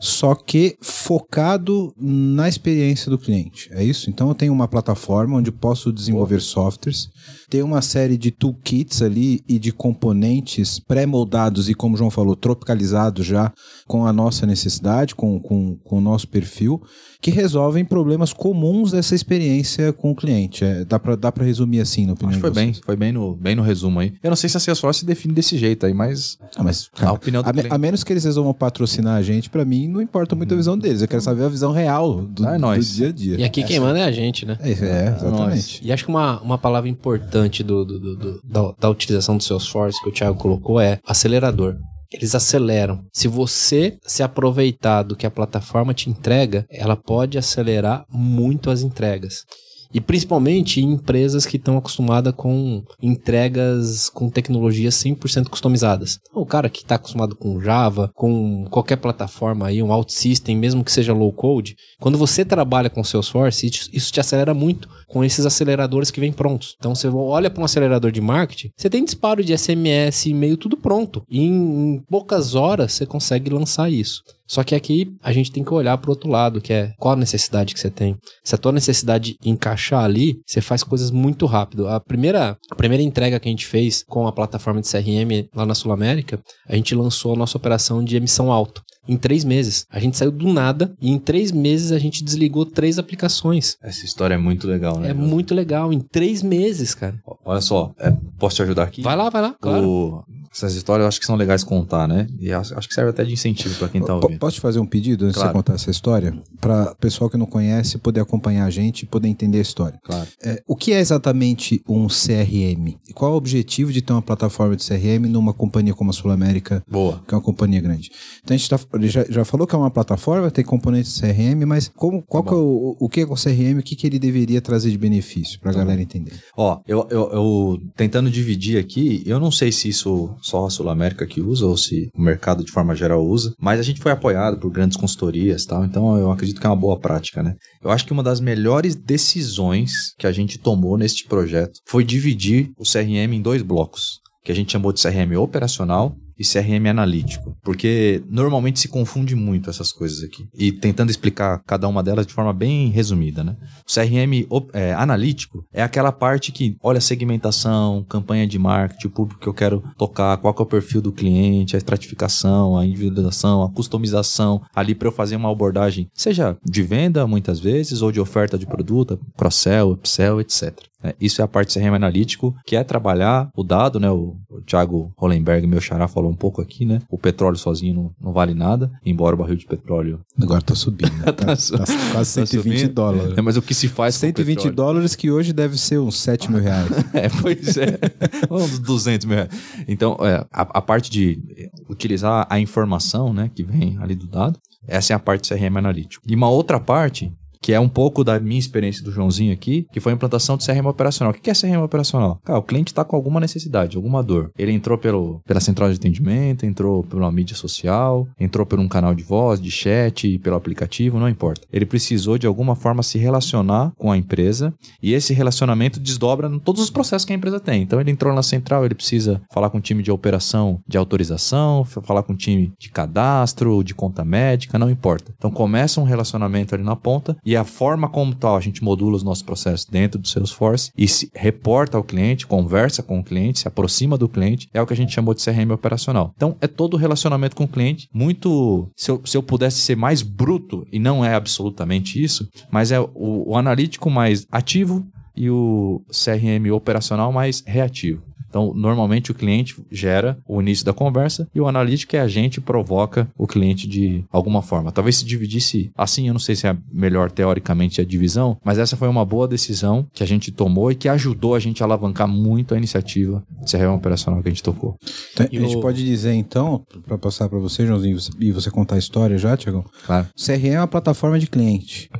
só 0.00 0.34
que 0.34 0.76
focado 0.80 1.94
na 1.96 2.48
experiência 2.48 3.08
do 3.08 3.16
cliente. 3.16 3.70
É 3.72 3.84
isso? 3.84 4.10
Então, 4.10 4.28
eu 4.28 4.34
tenho 4.34 4.52
uma 4.52 4.66
plataforma 4.66 5.36
onde 5.36 5.52
posso 5.52 5.92
desenvolver 5.92 6.40
softwares, 6.40 7.08
tem 7.50 7.62
uma 7.62 7.82
série 7.82 8.16
de 8.16 8.30
toolkits 8.30 9.02
ali 9.02 9.42
e 9.48 9.58
de 9.58 9.72
componentes 9.72 10.78
pré-moldados 10.78 11.68
e, 11.68 11.74
como 11.74 11.94
o 11.94 11.98
João 11.98 12.10
falou, 12.10 12.36
tropicalizados 12.36 13.26
já 13.26 13.52
com 13.86 14.06
a 14.06 14.12
nossa 14.12 14.46
necessidade, 14.46 15.14
com, 15.16 15.40
com, 15.40 15.76
com 15.82 15.98
o 15.98 16.00
nosso 16.00 16.28
perfil, 16.28 16.80
que 17.20 17.30
resolvem 17.30 17.84
problemas 17.84 18.32
comuns 18.32 18.92
dessa 18.92 19.14
experiência 19.14 19.92
com 19.92 20.12
o 20.12 20.14
cliente. 20.14 20.64
É, 20.64 20.84
dá 20.84 20.98
para 20.98 21.16
dá 21.16 21.32
pra 21.32 21.44
resumir 21.44 21.80
assim, 21.80 22.06
na 22.06 22.12
opinião 22.12 22.30
Acho 22.30 22.40
foi 22.40 22.50
de 22.50 22.54
bem, 22.54 22.72
vocês. 22.72 22.84
foi 22.84 22.96
bem 22.96 23.12
no, 23.12 23.34
bem 23.34 23.54
no 23.56 23.62
resumo 23.62 23.98
aí. 24.00 24.14
Eu 24.22 24.30
não 24.30 24.36
sei 24.36 24.48
se 24.48 24.56
a 24.56 24.60
Salesforce 24.60 25.00
se 25.00 25.06
define 25.06 25.34
desse 25.34 25.58
jeito 25.58 25.84
aí, 25.84 25.92
mas 25.92 26.38
Ah, 26.56 26.62
mas, 26.62 26.88
a 26.94 27.00
cara, 27.00 27.12
opinião 27.12 27.42
do 27.42 27.48
a, 27.48 27.52
cliente. 27.52 27.74
a 27.74 27.78
menos 27.78 28.04
que 28.04 28.12
eles 28.12 28.24
resolvam 28.24 28.54
patrocinar 28.54 29.16
a 29.16 29.22
gente, 29.22 29.50
pra 29.50 29.64
mim 29.64 29.88
não 29.88 30.00
importa 30.00 30.36
muito 30.36 30.54
a 30.54 30.56
visão 30.56 30.78
deles. 30.78 31.02
Eu 31.02 31.08
quero 31.08 31.20
saber 31.20 31.44
a 31.44 31.48
visão 31.48 31.72
real 31.72 32.22
do, 32.22 32.46
Ah, 32.46 32.54
é 32.54 32.58
do 32.78 32.84
dia 32.84 33.08
a 33.08 33.12
dia. 33.12 33.36
E 33.40 33.44
aqui 33.44 33.64
quem 33.64 33.80
manda 33.80 33.98
é 33.98 34.04
a 34.04 34.12
gente, 34.12 34.46
né? 34.46 34.56
É, 34.60 34.70
é, 34.70 35.14
exatamente. 35.16 35.80
E 35.84 35.92
acho 35.92 36.04
que 36.04 36.10
uma, 36.10 36.40
uma 36.40 36.56
palavra 36.56 36.88
importante 36.88 37.39
do, 37.48 37.84
do- 37.84 37.98
do- 37.98 38.16
do- 38.16 38.40
da, 38.44 38.72
da 38.78 38.90
utilização 38.90 39.36
do 39.36 39.42
Salesforce 39.42 40.00
que 40.02 40.08
o 40.08 40.12
Thiago 40.12 40.38
colocou 40.38 40.80
é 40.80 40.98
acelerador. 41.06 41.76
Eles 42.12 42.34
aceleram. 42.34 43.04
Se 43.12 43.28
você 43.28 43.96
se 44.04 44.22
aproveitar 44.22 45.02
do 45.04 45.14
que 45.14 45.26
a 45.26 45.30
plataforma 45.30 45.94
te 45.94 46.10
entrega, 46.10 46.66
ela 46.68 46.96
pode 46.96 47.38
acelerar 47.38 48.04
muito 48.12 48.68
as 48.68 48.82
entregas. 48.82 49.44
E 49.92 50.00
principalmente 50.00 50.80
em 50.80 50.92
empresas 50.92 51.44
que 51.46 51.56
estão 51.56 51.76
acostumadas 51.76 52.32
com 52.36 52.82
entregas 53.02 54.08
com 54.08 54.28
tecnologias 54.30 54.94
100% 54.94 55.48
customizadas. 55.48 56.18
Então, 56.30 56.42
o 56.42 56.46
cara 56.46 56.68
que 56.68 56.78
está 56.82 56.94
acostumado 56.94 57.34
com 57.36 57.60
Java, 57.60 58.10
com 58.14 58.64
qualquer 58.70 58.96
plataforma 58.96 59.66
aí, 59.66 59.82
um 59.82 59.92
OutSystem, 59.92 60.56
mesmo 60.56 60.84
que 60.84 60.92
seja 60.92 61.12
low 61.12 61.32
code, 61.32 61.74
quando 62.00 62.16
você 62.18 62.44
trabalha 62.44 62.88
com 62.88 63.02
Salesforce, 63.04 63.66
isso 63.92 64.12
te 64.12 64.20
acelera 64.20 64.54
muito 64.54 64.88
com 65.10 65.24
esses 65.24 65.44
aceleradores 65.44 66.10
que 66.10 66.20
vêm 66.20 66.32
prontos. 66.32 66.76
Então 66.78 66.94
você 66.94 67.08
olha 67.08 67.50
para 67.50 67.60
um 67.60 67.64
acelerador 67.64 68.10
de 68.10 68.20
marketing, 68.20 68.70
você 68.76 68.88
tem 68.88 69.04
disparo 69.04 69.44
de 69.44 69.56
SMS, 69.56 70.26
e-mail, 70.26 70.56
tudo 70.56 70.76
pronto. 70.76 71.22
E 71.28 71.42
em, 71.44 72.02
poucas 72.08 72.54
horas 72.54 72.92
você 72.92 73.04
consegue 73.04 73.50
lançar 73.50 73.90
isso. 73.90 74.22
Só 74.46 74.64
que 74.64 74.74
aqui 74.74 75.12
a 75.22 75.32
gente 75.32 75.52
tem 75.52 75.62
que 75.62 75.72
olhar 75.72 75.96
para 75.98 76.08
o 76.08 76.12
outro 76.12 76.28
lado, 76.28 76.60
que 76.60 76.72
é 76.72 76.92
qual 76.98 77.14
a 77.14 77.16
necessidade 77.16 77.72
que 77.72 77.78
você 77.78 77.88
tem. 77.88 78.16
Se 78.42 78.54
a 78.54 78.58
tua 78.58 78.72
necessidade 78.72 79.36
encaixar 79.44 80.04
ali, 80.04 80.40
você 80.44 80.60
faz 80.60 80.82
coisas 80.82 81.12
muito 81.12 81.46
rápido. 81.46 81.86
A 81.86 82.00
primeira, 82.00 82.56
a 82.68 82.74
primeira 82.74 83.02
entrega 83.02 83.38
que 83.38 83.48
a 83.48 83.52
gente 83.52 83.66
fez 83.66 84.02
com 84.08 84.26
a 84.26 84.32
plataforma 84.32 84.80
de 84.80 84.90
CRM 84.90 85.48
lá 85.54 85.64
na 85.64 85.74
Sul 85.74 85.92
América, 85.92 86.40
a 86.68 86.74
gente 86.74 86.96
lançou 86.96 87.34
a 87.34 87.36
nossa 87.36 87.56
operação 87.56 88.02
de 88.02 88.16
emissão 88.16 88.50
alto. 88.50 88.82
Em 89.08 89.16
três 89.16 89.44
meses. 89.44 89.86
A 89.90 89.98
gente 89.98 90.16
saiu 90.16 90.30
do 90.30 90.52
nada 90.52 90.92
e 91.00 91.10
em 91.10 91.18
três 91.18 91.50
meses 91.50 91.90
a 91.92 91.98
gente 91.98 92.22
desligou 92.22 92.64
três 92.66 92.98
aplicações. 92.98 93.76
Essa 93.82 94.04
história 94.04 94.34
é 94.34 94.38
muito 94.38 94.66
legal, 94.66 94.98
né? 94.98 95.10
É 95.10 95.14
muito 95.14 95.54
legal. 95.54 95.92
Em 95.92 96.00
três 96.00 96.42
meses, 96.42 96.94
cara. 96.94 97.14
Olha 97.44 97.60
só, 97.60 97.92
é, 97.98 98.12
posso 98.38 98.56
te 98.56 98.62
ajudar 98.62 98.84
aqui? 98.84 99.02
Vai 99.02 99.16
lá, 99.16 99.30
vai 99.30 99.42
lá, 99.42 99.54
claro. 99.60 99.88
O- 99.88 100.24
essas 100.52 100.74
histórias 100.74 101.04
eu 101.04 101.08
acho 101.08 101.20
que 101.20 101.26
são 101.26 101.36
legais 101.36 101.62
contar, 101.62 102.08
né? 102.08 102.26
E 102.40 102.52
acho, 102.52 102.76
acho 102.76 102.88
que 102.88 102.94
serve 102.94 103.10
até 103.10 103.22
de 103.24 103.32
incentivo 103.32 103.72
pra 103.76 103.88
quem 103.88 104.02
tá 104.02 104.16
ouvindo. 104.16 104.36
Posso 104.40 104.56
te 104.56 104.60
fazer 104.60 104.80
um 104.80 104.86
pedido 104.86 105.24
antes 105.24 105.34
de 105.34 105.40
Claro. 105.40 105.50
você 105.52 105.56
contar 105.56 105.74
essa 105.74 105.90
história? 105.92 106.36
Para 106.60 106.90
o 106.90 106.96
pessoal 106.96 107.30
que 107.30 107.36
não 107.36 107.46
conhece 107.46 107.98
poder 107.98 108.18
acompanhar 108.20 108.64
a 108.66 108.70
gente 108.70 109.02
e 109.02 109.06
poder 109.06 109.28
entender 109.28 109.58
a 109.58 109.62
história. 109.62 109.96
Claro. 110.04 110.26
É, 110.44 110.60
o 110.66 110.74
que 110.74 110.92
é 110.92 110.98
exatamente 110.98 111.80
um 111.88 112.08
CRM? 112.08 112.96
E 113.08 113.12
qual 113.14 113.30
é 113.30 113.34
o 113.34 113.36
objetivo 113.36 113.92
de 113.92 114.02
ter 114.02 114.12
uma 114.12 114.20
plataforma 114.22 114.74
de 114.74 114.84
CRM 114.84 115.26
numa 115.28 115.54
companhia 115.54 115.94
como 115.94 116.10
a 116.10 116.12
Sul 116.12 116.32
América, 116.32 116.82
Boa. 116.90 117.22
que 117.28 117.32
é 117.32 117.36
uma 117.36 117.42
companhia 117.44 117.80
grande? 117.80 118.10
Então 118.42 118.52
a 118.54 118.58
gente 118.58 118.68
tá- 118.68 118.80
ele 118.94 119.08
já, 119.08 119.24
já 119.28 119.44
falou 119.44 119.66
que 119.66 119.74
é 119.74 119.78
uma 119.78 119.90
plataforma, 119.90 120.50
tem 120.50 120.64
componentes 120.64 121.20
CRM, 121.20 121.64
mas 121.66 121.88
como, 121.88 122.22
qual 122.22 122.42
Tá 122.42 122.50
que 122.50 122.54
é 122.54 122.58
o, 122.58 122.96
o 122.98 123.08
que 123.08 123.20
é 123.20 123.24
o 123.24 123.34
CRM 123.34 123.78
o 123.78 123.82
que, 123.82 123.94
que 123.94 124.06
ele 124.06 124.18
deveria 124.18 124.60
trazer 124.60 124.90
de 124.90 124.98
benefício 124.98 125.60
para 125.60 125.70
a 125.70 125.74
Tá 125.74 125.80
galera 125.80 126.00
entender? 126.00 126.32
Ó, 126.56 126.80
eu, 126.86 127.06
eu, 127.10 127.30
eu 127.32 127.78
tentando 127.96 128.30
dividir 128.30 128.78
aqui, 128.78 129.22
eu 129.26 129.38
não 129.38 129.50
sei 129.50 129.70
se 129.70 129.88
isso 129.88 130.34
só 130.40 130.66
a 130.66 130.70
Sul 130.70 130.88
América 130.88 131.26
que 131.26 131.40
usa 131.40 131.66
ou 131.66 131.76
se 131.76 132.08
o 132.14 132.20
mercado 132.20 132.64
de 132.64 132.72
forma 132.72 132.94
geral 132.94 133.24
usa, 133.24 133.54
mas 133.60 133.78
a 133.78 133.82
gente 133.82 134.00
foi 134.00 134.12
apoiado 134.12 134.58
por 134.58 134.70
grandes 134.70 134.96
consultorias 134.96 135.62
e 135.62 135.66
tal, 135.66 135.84
então 135.84 136.16
eu 136.16 136.30
acredito 136.30 136.60
que 136.60 136.66
é 136.66 136.70
uma 136.70 136.76
boa 136.76 136.98
prática, 136.98 137.42
né? 137.42 137.54
Eu 137.82 137.90
acho 137.90 138.04
que 138.04 138.12
uma 138.12 138.22
das 138.22 138.40
melhores 138.40 138.94
decisões 138.94 140.14
que 140.18 140.26
a 140.26 140.32
gente 140.32 140.58
tomou 140.58 140.98
neste 140.98 141.26
projeto 141.26 141.80
foi 141.86 142.04
dividir 142.04 142.70
o 142.78 142.84
CRM 142.84 143.32
em 143.32 143.42
dois 143.42 143.62
blocos, 143.62 144.20
que 144.44 144.52
a 144.52 144.54
gente 144.54 144.72
chamou 144.72 144.92
de 144.92 145.00
CRM 145.00 145.36
operacional 145.38 146.16
e 146.40 146.42
CRM 146.42 146.88
analítico? 146.88 147.54
Porque 147.62 148.22
normalmente 148.30 148.80
se 148.80 148.88
confunde 148.88 149.36
muito 149.36 149.68
essas 149.68 149.92
coisas 149.92 150.24
aqui. 150.24 150.48
E 150.54 150.72
tentando 150.72 151.10
explicar 151.10 151.62
cada 151.66 151.86
uma 151.86 152.02
delas 152.02 152.26
de 152.26 152.32
forma 152.32 152.52
bem 152.54 152.88
resumida, 152.88 153.44
né? 153.44 153.56
O 153.86 153.92
CRM 153.92 154.46
é, 154.72 154.94
analítico 154.94 155.62
é 155.70 155.82
aquela 155.82 156.10
parte 156.10 156.50
que 156.50 156.76
olha 156.82 156.96
a 156.96 157.02
segmentação, 157.02 158.04
campanha 158.08 158.46
de 158.46 158.58
marketing, 158.58 159.06
o 159.06 159.10
público 159.10 159.40
que 159.40 159.46
eu 159.46 159.54
quero 159.54 159.84
tocar, 159.98 160.38
qual 160.38 160.54
que 160.54 160.62
é 160.62 160.64
o 160.64 160.66
perfil 160.66 161.02
do 161.02 161.12
cliente, 161.12 161.76
a 161.76 161.78
estratificação, 161.78 162.78
a 162.78 162.86
individualização, 162.86 163.62
a 163.62 163.70
customização, 163.70 164.62
ali 164.74 164.94
para 164.94 165.08
eu 165.08 165.12
fazer 165.12 165.36
uma 165.36 165.52
abordagem, 165.52 166.08
seja 166.14 166.56
de 166.64 166.82
venda 166.82 167.26
muitas 167.26 167.60
vezes 167.60 168.00
ou 168.00 168.10
de 168.10 168.20
oferta 168.20 168.56
de 168.56 168.66
produto, 168.66 169.20
cross-sell, 169.36 169.90
upsell, 169.90 170.40
etc. 170.40 170.90
É, 171.02 171.14
isso 171.20 171.40
é 171.40 171.44
a 171.44 171.48
parte 171.48 171.78
CRM 171.78 171.94
analítico, 171.94 172.54
que 172.66 172.76
é 172.76 172.84
trabalhar 172.84 173.50
o 173.56 173.64
dado, 173.64 173.98
né? 173.98 174.10
O, 174.10 174.36
o 174.48 174.60
Thiago 174.60 175.12
Hollenberg, 175.16 175.66
meu 175.66 175.80
xará, 175.80 176.06
falou 176.06 176.30
um 176.30 176.36
pouco 176.36 176.60
aqui, 176.60 176.84
né? 176.84 177.00
O 177.08 177.18
petróleo 177.18 177.56
sozinho 177.56 177.94
não, 177.94 178.14
não 178.20 178.32
vale 178.32 178.54
nada, 178.54 178.90
embora 179.04 179.34
o 179.34 179.38
barril 179.38 179.56
de 179.56 179.66
petróleo... 179.66 180.20
Agora 180.40 180.60
tá 180.60 180.74
subindo. 180.74 181.12
Né? 181.12 181.32
tá, 181.32 181.56
su 181.56 181.76
tá, 181.76 181.84
quase 182.12 182.30
120 182.30 182.88
tá 182.88 182.92
dólares. 182.92 183.38
É, 183.38 183.40
mas 183.40 183.56
o 183.56 183.62
que 183.62 183.74
se 183.74 183.88
faz 183.88 184.14
120 184.16 184.70
dólares 184.70 185.14
que 185.14 185.30
hoje 185.30 185.52
deve 185.52 185.78
ser 185.78 185.98
uns 185.98 186.18
7 186.18 186.50
mil 186.50 186.60
reais. 186.60 186.90
é, 187.14 187.28
pois 187.40 187.76
é. 187.76 187.98
uns 188.50 188.78
200 188.78 189.26
mil 189.26 189.36
reais. 189.36 189.50
Então, 189.88 190.16
é, 190.20 190.44
a, 190.52 190.62
a 190.62 190.82
parte 190.82 191.10
de 191.10 191.40
utilizar 191.88 192.46
a 192.50 192.60
informação, 192.60 193.32
né? 193.32 193.50
Que 193.54 193.62
vem 193.62 193.98
ali 194.00 194.14
do 194.14 194.26
dado, 194.26 194.58
essa 194.86 195.12
é 195.12 195.16
a 195.16 195.18
parte 195.18 195.48
do 195.48 195.54
CRM 195.54 195.76
analítico. 195.76 196.24
E 196.28 196.34
uma 196.34 196.48
outra 196.48 196.80
parte 196.80 197.32
que 197.62 197.72
é 197.72 197.80
um 197.80 197.88
pouco 197.88 198.24
da 198.24 198.40
minha 198.40 198.58
experiência 198.58 199.04
do 199.04 199.12
Joãozinho 199.12 199.52
aqui, 199.52 199.86
que 199.92 200.00
foi 200.00 200.12
a 200.12 200.14
implantação 200.14 200.56
de 200.56 200.66
CRM 200.66 200.86
operacional. 200.86 201.32
O 201.32 201.34
que 201.34 201.50
é 201.50 201.54
CRM 201.54 201.82
operacional? 201.82 202.40
Cara, 202.44 202.58
o 202.58 202.62
cliente 202.62 202.92
está 202.92 203.04
com 203.04 203.16
alguma 203.16 203.38
necessidade, 203.38 203.96
alguma 203.96 204.22
dor. 204.22 204.50
Ele 204.58 204.72
entrou 204.72 204.96
pelo, 204.96 205.40
pela 205.46 205.60
central 205.60 205.90
de 205.90 205.96
atendimento, 205.96 206.64
entrou 206.64 207.06
uma 207.12 207.30
mídia 207.30 207.54
social, 207.54 208.26
entrou 208.38 208.64
por 208.64 208.78
um 208.78 208.88
canal 208.88 209.14
de 209.14 209.22
voz, 209.22 209.60
de 209.60 209.70
chat, 209.70 210.38
pelo 210.38 210.56
aplicativo, 210.56 211.18
não 211.18 211.28
importa. 211.28 211.66
Ele 211.72 211.84
precisou 211.84 212.38
de 212.38 212.46
alguma 212.46 212.74
forma 212.74 213.02
se 213.02 213.18
relacionar 213.18 213.92
com 213.96 214.10
a 214.10 214.16
empresa 214.16 214.72
e 215.02 215.12
esse 215.12 215.34
relacionamento 215.34 216.00
desdobra 216.00 216.48
em 216.48 216.58
todos 216.58 216.82
os 216.82 216.90
processos 216.90 217.26
que 217.26 217.32
a 217.32 217.36
empresa 217.36 217.60
tem. 217.60 217.82
Então 217.82 218.00
ele 218.00 218.10
entrou 218.10 218.34
na 218.34 218.42
central, 218.42 218.84
ele 218.84 218.94
precisa 218.94 219.40
falar 219.52 219.70
com 219.70 219.78
o 219.78 219.80
time 219.80 220.02
de 220.02 220.10
operação 220.10 220.80
de 220.88 220.96
autorização, 220.96 221.84
falar 221.84 222.22
com 222.22 222.32
o 222.32 222.36
time 222.36 222.72
de 222.78 222.88
cadastro, 222.88 223.84
de 223.84 223.94
conta 223.94 224.24
médica, 224.24 224.78
não 224.78 224.90
importa. 224.90 225.32
Então 225.36 225.50
começa 225.50 226.00
um 226.00 226.04
relacionamento 226.04 226.74
ali 226.74 226.84
na 226.84 226.96
ponta 226.96 227.36
a 227.56 227.64
forma 227.64 228.08
como 228.08 228.34
tal 228.34 228.56
a 228.56 228.60
gente 228.60 228.82
modula 228.82 229.16
os 229.16 229.22
nossos 229.22 229.42
processos 229.42 229.86
dentro 229.86 230.18
do 230.18 230.28
Salesforce 230.28 230.90
e 230.96 231.08
se 231.08 231.30
reporta 231.34 231.96
ao 231.96 232.04
cliente, 232.04 232.46
conversa 232.46 233.02
com 233.02 233.20
o 233.20 233.24
cliente, 233.24 233.60
se 233.60 233.68
aproxima 233.68 234.16
do 234.16 234.28
cliente, 234.28 234.68
é 234.72 234.80
o 234.80 234.86
que 234.86 234.92
a 234.92 234.96
gente 234.96 235.12
chamou 235.12 235.34
de 235.34 235.44
CRM 235.44 235.70
operacional. 235.72 236.32
Então, 236.36 236.56
é 236.60 236.66
todo 236.66 236.94
o 236.94 236.96
relacionamento 236.96 237.56
com 237.56 237.64
o 237.64 237.68
cliente, 237.68 238.08
muito. 238.12 238.88
Se 238.96 239.10
eu, 239.10 239.20
se 239.24 239.36
eu 239.36 239.42
pudesse 239.42 239.80
ser 239.80 239.96
mais 239.96 240.22
bruto, 240.22 240.86
e 240.92 240.98
não 240.98 241.24
é 241.24 241.34
absolutamente 241.34 242.22
isso, 242.22 242.48
mas 242.70 242.92
é 242.92 243.00
o, 243.00 243.08
o 243.14 243.56
analítico 243.56 244.10
mais 244.10 244.46
ativo 244.50 245.06
e 245.36 245.48
o 245.48 246.02
CRM 246.08 246.70
operacional 246.72 247.32
mais 247.32 247.62
reativo. 247.66 248.22
Então, 248.50 248.74
normalmente 248.74 249.30
o 249.30 249.34
cliente 249.34 249.76
gera 249.90 250.36
o 250.46 250.60
início 250.60 250.84
da 250.84 250.92
conversa 250.92 251.48
e 251.54 251.60
o 251.60 251.68
analítico 251.68 252.16
é 252.16 252.20
a 252.20 252.28
gente 252.28 252.60
provoca 252.60 253.30
o 253.38 253.46
cliente 253.46 253.86
de 253.86 254.24
alguma 254.30 254.60
forma. 254.60 254.90
Talvez 254.90 255.16
se 255.16 255.24
dividisse 255.24 255.92
assim, 255.96 256.26
eu 256.26 256.34
não 256.34 256.40
sei 256.40 256.56
se 256.56 256.66
é 256.66 256.76
melhor 256.92 257.30
teoricamente 257.30 258.00
a 258.00 258.04
divisão, 258.04 258.58
mas 258.64 258.76
essa 258.76 258.96
foi 258.96 259.08
uma 259.08 259.24
boa 259.24 259.46
decisão 259.46 260.06
que 260.12 260.22
a 260.22 260.26
gente 260.26 260.50
tomou 260.50 260.90
e 260.90 260.96
que 260.96 261.08
ajudou 261.08 261.54
a 261.54 261.60
gente 261.60 261.82
a 261.82 261.86
alavancar 261.86 262.26
muito 262.26 262.74
a 262.74 262.76
iniciativa 262.76 263.42
de 263.64 263.70
CRM 263.70 263.94
operacional 263.94 264.42
que 264.42 264.48
a 264.48 264.50
gente 264.50 264.62
tocou. 264.62 264.96
Então, 265.32 265.46
a 265.46 265.56
gente 265.56 265.80
pode 265.80 266.04
dizer 266.04 266.34
então, 266.34 266.84
para 267.06 267.16
passar 267.16 267.48
para 267.48 267.58
você, 267.58 267.86
Joãozinho, 267.86 268.18
e 268.40 268.50
você 268.50 268.70
contar 268.70 268.96
a 268.96 268.98
história 268.98 269.38
já, 269.38 269.56
Tiagão? 269.56 269.84
Claro. 270.04 270.26
CRM 270.36 270.74
é 270.74 270.80
uma 270.80 270.88
plataforma 270.88 271.38
de 271.38 271.46
cliente. 271.46 272.10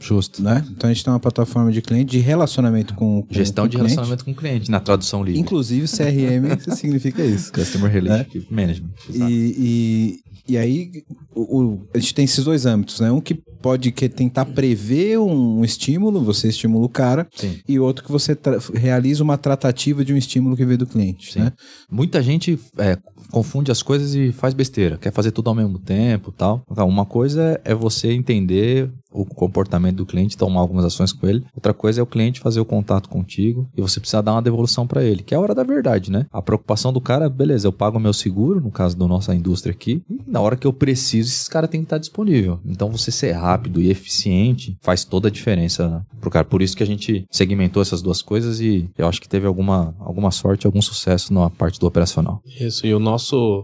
Justo. 0.00 0.42
Né? 0.42 0.64
Então 0.70 0.90
a 0.90 0.92
gente 0.92 1.04
tem 1.04 1.12
uma 1.12 1.20
plataforma 1.20 1.72
de 1.72 1.80
cliente 1.80 2.10
de 2.10 2.18
relacionamento 2.18 2.94
com, 2.94 3.22
com 3.22 3.34
Gestão 3.34 3.64
com 3.64 3.70
de 3.70 3.76
relacionamento 3.76 4.24
com 4.24 4.30
o 4.32 4.34
cliente, 4.34 4.70
na 4.70 4.80
tradução 4.80 5.22
livre. 5.22 5.40
Inclusive 5.40 5.86
CRM 5.86 6.58
significa 6.76 7.24
isso. 7.24 7.52
Customer 7.52 7.90
Relationship 7.90 8.38
né? 8.38 8.46
Management. 8.50 8.90
E, 9.10 10.20
e, 10.46 10.52
e, 10.52 10.58
aí 10.58 11.04
o, 11.34 11.60
o, 11.60 11.88
a 11.94 11.98
gente 11.98 12.14
tem 12.14 12.24
esses 12.24 12.44
dois 12.44 12.66
âmbitos, 12.66 13.00
né? 13.00 13.10
Um 13.10 13.20
que 13.20 13.34
pode 13.34 13.90
que 13.92 14.08
tentar 14.08 14.44
prever 14.44 15.18
um 15.18 15.64
estímulo, 15.64 16.22
você 16.22 16.48
estimula 16.48 16.84
o 16.84 16.88
cara, 16.88 17.26
Sim. 17.34 17.60
e 17.66 17.78
outro 17.78 18.04
que 18.04 18.12
você 18.12 18.36
realiza 18.74 19.22
uma 19.22 19.38
tratativa 19.38 20.04
de 20.04 20.12
um 20.12 20.16
estímulo 20.16 20.54
que 20.54 20.66
veio 20.66 20.78
do 20.78 20.86
cliente. 20.86 21.32
Sim. 21.32 21.40
Né? 21.40 21.52
Muita 21.90 22.22
gente 22.22 22.58
é, 22.76 22.98
confunde 23.30 23.70
as 23.70 23.82
coisas 23.82 24.14
e 24.14 24.32
faz 24.32 24.54
besteira, 24.54 24.98
quer 24.98 25.12
fazer 25.12 25.30
tudo 25.30 25.48
ao 25.48 25.54
mesmo 25.54 25.78
tempo 25.78 26.32
tal. 26.32 26.62
Uma 26.68 27.04
coisa 27.06 27.60
é 27.64 27.74
você 27.74 28.12
entender 28.12 28.90
o 29.14 29.24
comportamento 29.24 29.96
do 29.96 30.06
cliente, 30.06 30.36
tomar 30.36 30.60
algumas 30.60 30.84
ações 30.84 31.12
com 31.12 31.26
ele. 31.26 31.44
Outra 31.54 31.72
coisa 31.72 32.00
é 32.00 32.02
o 32.02 32.06
cliente 32.06 32.40
fazer 32.40 32.58
o 32.58 32.64
contato 32.64 33.08
contigo 33.08 33.68
e 33.76 33.80
você 33.80 34.00
precisa 34.00 34.20
dar 34.20 34.32
uma 34.32 34.42
devolução 34.42 34.88
para 34.88 35.04
ele, 35.04 35.22
que 35.22 35.32
é 35.32 35.36
a 35.36 35.40
hora 35.40 35.54
da 35.54 35.62
verdade, 35.62 36.10
né? 36.10 36.26
A 36.32 36.42
preocupação 36.42 36.92
do 36.92 37.00
cara, 37.00 37.28
beleza, 37.28 37.68
eu 37.68 37.72
pago 37.72 37.96
o 37.96 38.00
meu 38.00 38.12
seguro, 38.12 38.60
no 38.60 38.72
caso 38.72 38.96
da 38.98 39.06
nossa 39.06 39.32
indústria 39.32 39.72
aqui, 39.72 40.02
e 40.10 40.18
na 40.26 40.40
hora 40.40 40.56
que 40.56 40.66
eu 40.66 40.72
preciso, 40.72 41.28
esse 41.28 41.48
cara 41.48 41.68
tem 41.68 41.80
que 41.80 41.86
estar 41.86 41.98
disponível. 41.98 42.58
Então 42.64 42.90
você 42.90 43.12
ser 43.12 43.32
rápido 43.32 43.80
e 43.80 43.88
eficiente 43.88 44.76
faz 44.82 45.04
toda 45.04 45.28
a 45.28 45.30
diferença 45.30 46.04
pro 46.20 46.30
cara. 46.30 46.44
Por 46.44 46.60
isso 46.60 46.76
que 46.76 46.82
a 46.82 46.86
gente 46.86 47.24
segmentou 47.30 47.80
essas 47.80 48.02
duas 48.02 48.20
coisas 48.20 48.60
e 48.60 48.90
eu 48.98 49.06
acho 49.06 49.20
que 49.20 49.28
teve 49.28 49.46
alguma, 49.46 49.94
alguma 50.00 50.32
sorte, 50.32 50.66
algum 50.66 50.82
sucesso 50.82 51.32
na 51.32 51.48
parte 51.48 51.78
do 51.78 51.86
operacional. 51.86 52.42
Isso, 52.60 52.84
e 52.84 52.92
o 52.92 52.98
nosso, 52.98 53.13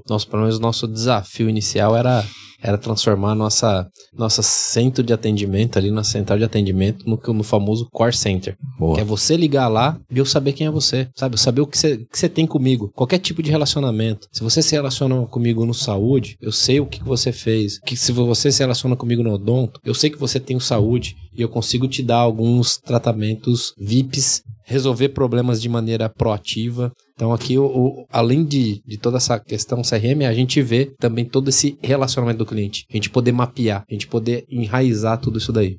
nosso 0.09 0.27
pelo 0.29 0.43
menos 0.43 0.59
nosso 0.59 0.87
desafio 0.87 1.49
inicial 1.49 1.97
era 1.97 2.25
era 2.63 2.77
transformar 2.79 3.35
nossa 3.35 3.89
nossa 4.13 4.43
centro 4.43 5.03
de 5.03 5.13
atendimento 5.13 5.79
ali 5.79 5.91
na 5.91 6.05
central 6.05 6.39
de 6.39 6.45
atendimento 6.45 7.09
no, 7.09 7.19
no 7.33 7.43
famoso 7.43 7.89
core 7.91 8.15
center. 8.15 8.57
Boa. 8.79 8.97
Que 8.97 9.01
é 9.01 9.05
você 9.05 9.37
ligar 9.37 9.69
lá 9.69 9.99
e 10.11 10.19
eu 10.19 10.27
saber 10.27 10.53
quem 10.53 10.67
é 10.67 10.71
você, 10.71 11.09
sabe? 11.17 11.35
Eu 11.35 11.39
saber 11.39 11.61
o 11.61 11.67
que 11.67 11.79
você, 11.79 11.99
que 11.99 12.19
você 12.19 12.29
tem 12.29 12.47
comigo, 12.47 12.91
qualquer 12.95 13.19
tipo 13.19 13.43
de 13.43 13.51
relacionamento. 13.51 14.27
Se 14.33 14.43
você 14.43 14.63
se 14.63 14.75
relaciona 14.75 15.27
comigo 15.27 15.65
no 15.65 15.75
saúde, 15.75 16.37
eu 16.41 16.53
sei 16.53 16.81
o 16.81 16.87
que 16.87 17.03
você 17.03 17.33
fez. 17.33 17.79
Que 17.81 17.97
se 17.97 18.13
você 18.13 18.53
se 18.53 18.61
relaciona 18.61 18.97
comigo 18.97 19.23
no 19.23 19.33
odonto, 19.33 19.81
eu 19.85 19.95
sei 19.95 20.11
que 20.11 20.19
você 20.19 20.39
tem 20.39 20.57
o 20.57 20.61
saúde 20.61 21.15
e 21.33 21.41
eu 21.41 21.49
consigo 21.49 21.89
te 21.89 22.03
dar 22.03 22.19
alguns 22.19 22.77
tratamentos 22.77 23.73
VIPs 23.79 24.43
resolver 24.71 25.09
problemas 25.09 25.61
de 25.61 25.69
maneira 25.69 26.09
proativa. 26.09 26.93
Então 27.15 27.33
aqui, 27.33 27.59
o, 27.59 27.65
o, 27.65 28.07
além 28.09 28.45
de, 28.45 28.81
de 28.87 28.97
toda 28.97 29.17
essa 29.17 29.39
questão 29.39 29.83
CRM, 29.83 30.25
a 30.29 30.33
gente 30.33 30.63
vê 30.63 30.95
também 30.99 31.25
todo 31.25 31.49
esse 31.49 31.77
relacionamento 31.83 32.39
do 32.39 32.47
cliente. 32.47 32.87
A 32.89 32.95
gente 32.95 33.11
poder 33.11 33.33
mapear, 33.33 33.85
a 33.89 33.93
gente 33.93 34.07
poder 34.07 34.45
enraizar 34.49 35.19
tudo 35.21 35.39
isso 35.39 35.53
daí. 35.53 35.77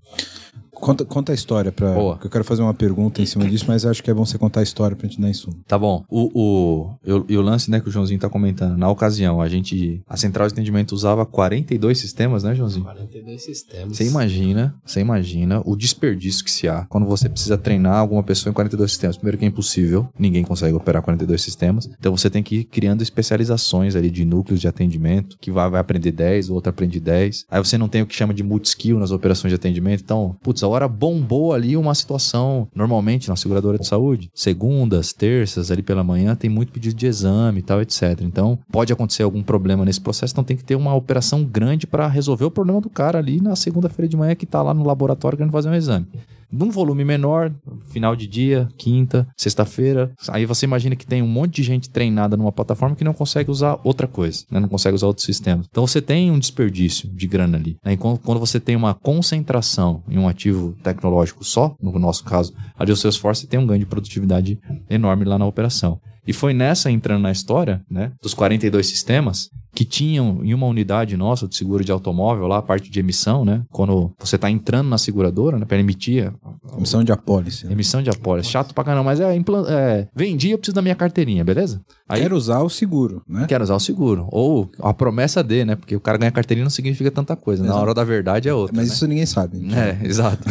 Conta, 0.81 1.05
conta 1.05 1.31
a 1.31 1.35
história, 1.35 1.71
pra, 1.71 1.93
Boa. 1.93 2.19
eu 2.23 2.29
quero 2.29 2.43
fazer 2.43 2.63
uma 2.63 2.73
pergunta 2.73 3.21
em 3.21 3.25
cima 3.25 3.47
disso, 3.47 3.65
mas 3.67 3.85
acho 3.85 4.03
que 4.03 4.09
é 4.09 4.13
bom 4.13 4.25
você 4.25 4.37
contar 4.37 4.61
a 4.61 4.63
história 4.63 4.97
pra 4.97 5.07
gente 5.07 5.21
dar 5.21 5.29
insumo. 5.29 5.57
Tá 5.67 5.77
bom. 5.77 6.03
O, 6.09 6.31
o, 6.33 6.95
eu, 7.05 7.23
e 7.29 7.37
o 7.37 7.41
lance 7.41 7.69
né, 7.69 7.79
que 7.79 7.87
o 7.87 7.91
Joãozinho 7.91 8.19
tá 8.19 8.27
comentando, 8.27 8.75
na 8.75 8.89
ocasião, 8.89 9.39
a 9.39 9.47
gente, 9.47 10.01
a 10.09 10.17
central 10.17 10.47
de 10.47 10.53
atendimento 10.53 10.93
usava 10.93 11.23
42 11.23 11.99
sistemas, 11.99 12.43
né, 12.43 12.55
Joãozinho? 12.55 12.83
42 12.83 13.43
sistemas. 13.43 13.95
Você 13.95 14.07
imagina, 14.07 14.75
você 14.83 14.99
imagina 14.99 15.61
o 15.65 15.75
desperdício 15.75 16.43
que 16.43 16.51
se 16.51 16.67
há 16.67 16.85
quando 16.89 17.05
você 17.05 17.29
precisa 17.29 17.59
treinar 17.59 17.97
alguma 17.97 18.23
pessoa 18.23 18.49
em 18.49 18.53
42 18.53 18.89
sistemas. 18.89 19.17
Primeiro 19.17 19.37
que 19.37 19.45
é 19.45 19.47
impossível, 19.47 20.09
ninguém 20.17 20.43
consegue 20.43 20.73
operar 20.73 21.03
42 21.03 21.39
sistemas, 21.39 21.87
então 21.99 22.17
você 22.17 22.27
tem 22.27 22.41
que 22.41 22.55
ir 22.55 22.63
criando 22.63 23.03
especializações 23.03 23.95
ali 23.95 24.09
de 24.09 24.25
núcleos 24.25 24.59
de 24.59 24.67
atendimento, 24.67 25.37
que 25.39 25.51
vai, 25.51 25.69
vai 25.69 25.79
aprender 25.79 26.11
10, 26.11 26.49
o 26.49 26.55
outro 26.55 26.71
aprende 26.71 26.99
10. 26.99 27.45
Aí 27.51 27.59
você 27.63 27.77
não 27.77 27.87
tem 27.87 28.01
o 28.01 28.07
que 28.07 28.15
chama 28.15 28.33
de 28.33 28.41
multi-skill 28.41 28.97
nas 28.97 29.11
operações 29.11 29.51
de 29.51 29.55
atendimento, 29.55 30.01
então, 30.03 30.35
putz, 30.41 30.63
a 30.63 30.70
hora 30.71 30.87
bombou 30.87 31.53
ali 31.53 31.75
uma 31.77 31.93
situação, 31.93 32.67
normalmente 32.73 33.29
na 33.29 33.35
seguradora 33.35 33.77
de 33.77 33.87
saúde, 33.87 34.29
segundas, 34.33 35.13
terças, 35.13 35.71
ali 35.71 35.81
pela 35.81 36.03
manhã, 36.03 36.35
tem 36.35 36.49
muito 36.49 36.71
pedido 36.71 36.95
de 36.95 37.05
exame 37.05 37.59
e 37.59 37.61
tal, 37.61 37.81
etc. 37.81 38.21
Então, 38.21 38.57
pode 38.71 38.91
acontecer 38.91 39.23
algum 39.23 39.43
problema 39.43 39.85
nesse 39.85 40.01
processo, 40.01 40.33
então 40.33 40.43
tem 40.43 40.57
que 40.57 40.63
ter 40.63 40.75
uma 40.75 40.93
operação 40.93 41.43
grande 41.43 41.85
para 41.85 42.07
resolver 42.07 42.45
o 42.45 42.51
problema 42.51 42.81
do 42.81 42.89
cara 42.89 43.19
ali 43.19 43.41
na 43.41 43.55
segunda-feira 43.55 44.07
de 44.07 44.17
manhã 44.17 44.35
que 44.35 44.45
está 44.45 44.61
lá 44.61 44.73
no 44.73 44.85
laboratório 44.85 45.37
querendo 45.37 45.51
fazer 45.51 45.69
um 45.69 45.75
exame 45.75 46.07
num 46.51 46.69
volume 46.69 47.03
menor, 47.05 47.53
final 47.89 48.15
de 48.15 48.27
dia, 48.27 48.67
quinta, 48.77 49.27
sexta-feira. 49.37 50.11
Aí 50.29 50.45
você 50.45 50.65
imagina 50.65 50.95
que 50.95 51.05
tem 51.05 51.21
um 51.21 51.27
monte 51.27 51.55
de 51.55 51.63
gente 51.63 51.89
treinada 51.89 52.35
numa 52.35 52.51
plataforma 52.51 52.95
que 52.95 53.03
não 53.03 53.13
consegue 53.13 53.49
usar 53.49 53.79
outra 53.83 54.07
coisa, 54.07 54.43
né? 54.51 54.59
não 54.59 54.67
consegue 54.67 54.95
usar 54.95 55.07
outro 55.07 55.23
sistema. 55.23 55.63
Então 55.69 55.85
você 55.85 56.01
tem 56.01 56.31
um 56.31 56.39
desperdício 56.39 57.09
de 57.13 57.27
grana 57.27 57.57
ali. 57.57 57.77
Né? 57.83 57.97
Quando 57.97 58.39
você 58.39 58.59
tem 58.59 58.75
uma 58.75 58.93
concentração 58.93 60.03
em 60.09 60.17
um 60.17 60.27
ativo 60.27 60.75
tecnológico 60.83 61.43
só, 61.43 61.75
no 61.81 61.97
nosso 61.97 62.23
caso, 62.23 62.53
ali 62.77 62.91
o 62.91 62.95
Salesforce 62.95 63.47
tem 63.47 63.59
um 63.59 63.65
ganho 63.65 63.79
de 63.79 63.85
produtividade 63.85 64.59
enorme 64.89 65.25
lá 65.25 65.37
na 65.37 65.45
operação. 65.45 65.99
E 66.25 66.33
foi 66.33 66.53
nessa 66.53 66.91
entrando 66.91 67.23
na 67.23 67.31
história, 67.31 67.81
né, 67.89 68.11
dos 68.21 68.33
42 68.33 68.85
sistemas, 68.85 69.49
que 69.73 69.85
tinham 69.85 70.41
em 70.43 70.53
uma 70.53 70.67
unidade 70.67 71.15
nossa 71.15 71.47
de 71.47 71.55
seguro 71.55 71.83
de 71.83 71.91
automóvel, 71.91 72.47
lá 72.47 72.57
a 72.57 72.61
parte 72.61 72.89
de 72.89 72.99
emissão, 72.99 73.45
né? 73.45 73.63
Quando 73.69 74.11
você 74.19 74.35
está 74.35 74.49
entrando 74.49 74.89
na 74.89 74.97
seguradora, 74.97 75.57
né, 75.57 75.65
para 75.65 75.79
emitir 75.79 76.33
Emissão 76.77 77.03
de 77.03 77.11
apólice. 77.11 77.65
Né? 77.65 77.73
Emissão 77.73 78.01
de 78.01 78.09
apólice. 78.09 78.49
Chato 78.49 78.73
pra 78.73 78.83
caramba, 78.83 79.03
mas 79.03 79.19
é, 79.19 79.35
é 79.35 80.07
vendi, 80.15 80.51
eu 80.51 80.57
preciso 80.57 80.75
da 80.75 80.81
minha 80.81 80.95
carteirinha, 80.95 81.43
beleza? 81.43 81.81
Aí, 82.11 82.21
quero 82.21 82.35
usar 82.35 82.61
o 82.61 82.69
seguro, 82.69 83.21
né? 83.27 83.45
Quero 83.47 83.63
usar 83.63 83.75
o 83.75 83.79
seguro. 83.79 84.27
Ou 84.31 84.69
a 84.79 84.93
promessa 84.93 85.43
de, 85.43 85.63
né? 85.63 85.75
Porque 85.75 85.95
o 85.95 85.99
cara 85.99 86.17
ganhar 86.17 86.31
carteirinha 86.31 86.65
não 86.65 86.69
significa 86.69 87.09
tanta 87.09 87.35
coisa. 87.35 87.63
Exato. 87.63 87.77
Na 87.77 87.81
hora 87.81 87.93
da 87.93 88.03
verdade 88.03 88.49
é 88.49 88.53
outra. 88.53 88.75
Mas 88.75 88.89
né? 88.89 88.93
isso 88.93 89.07
ninguém 89.07 89.25
sabe. 89.25 89.57
Então. 89.57 89.79
É, 89.79 89.99
exato. 90.03 90.43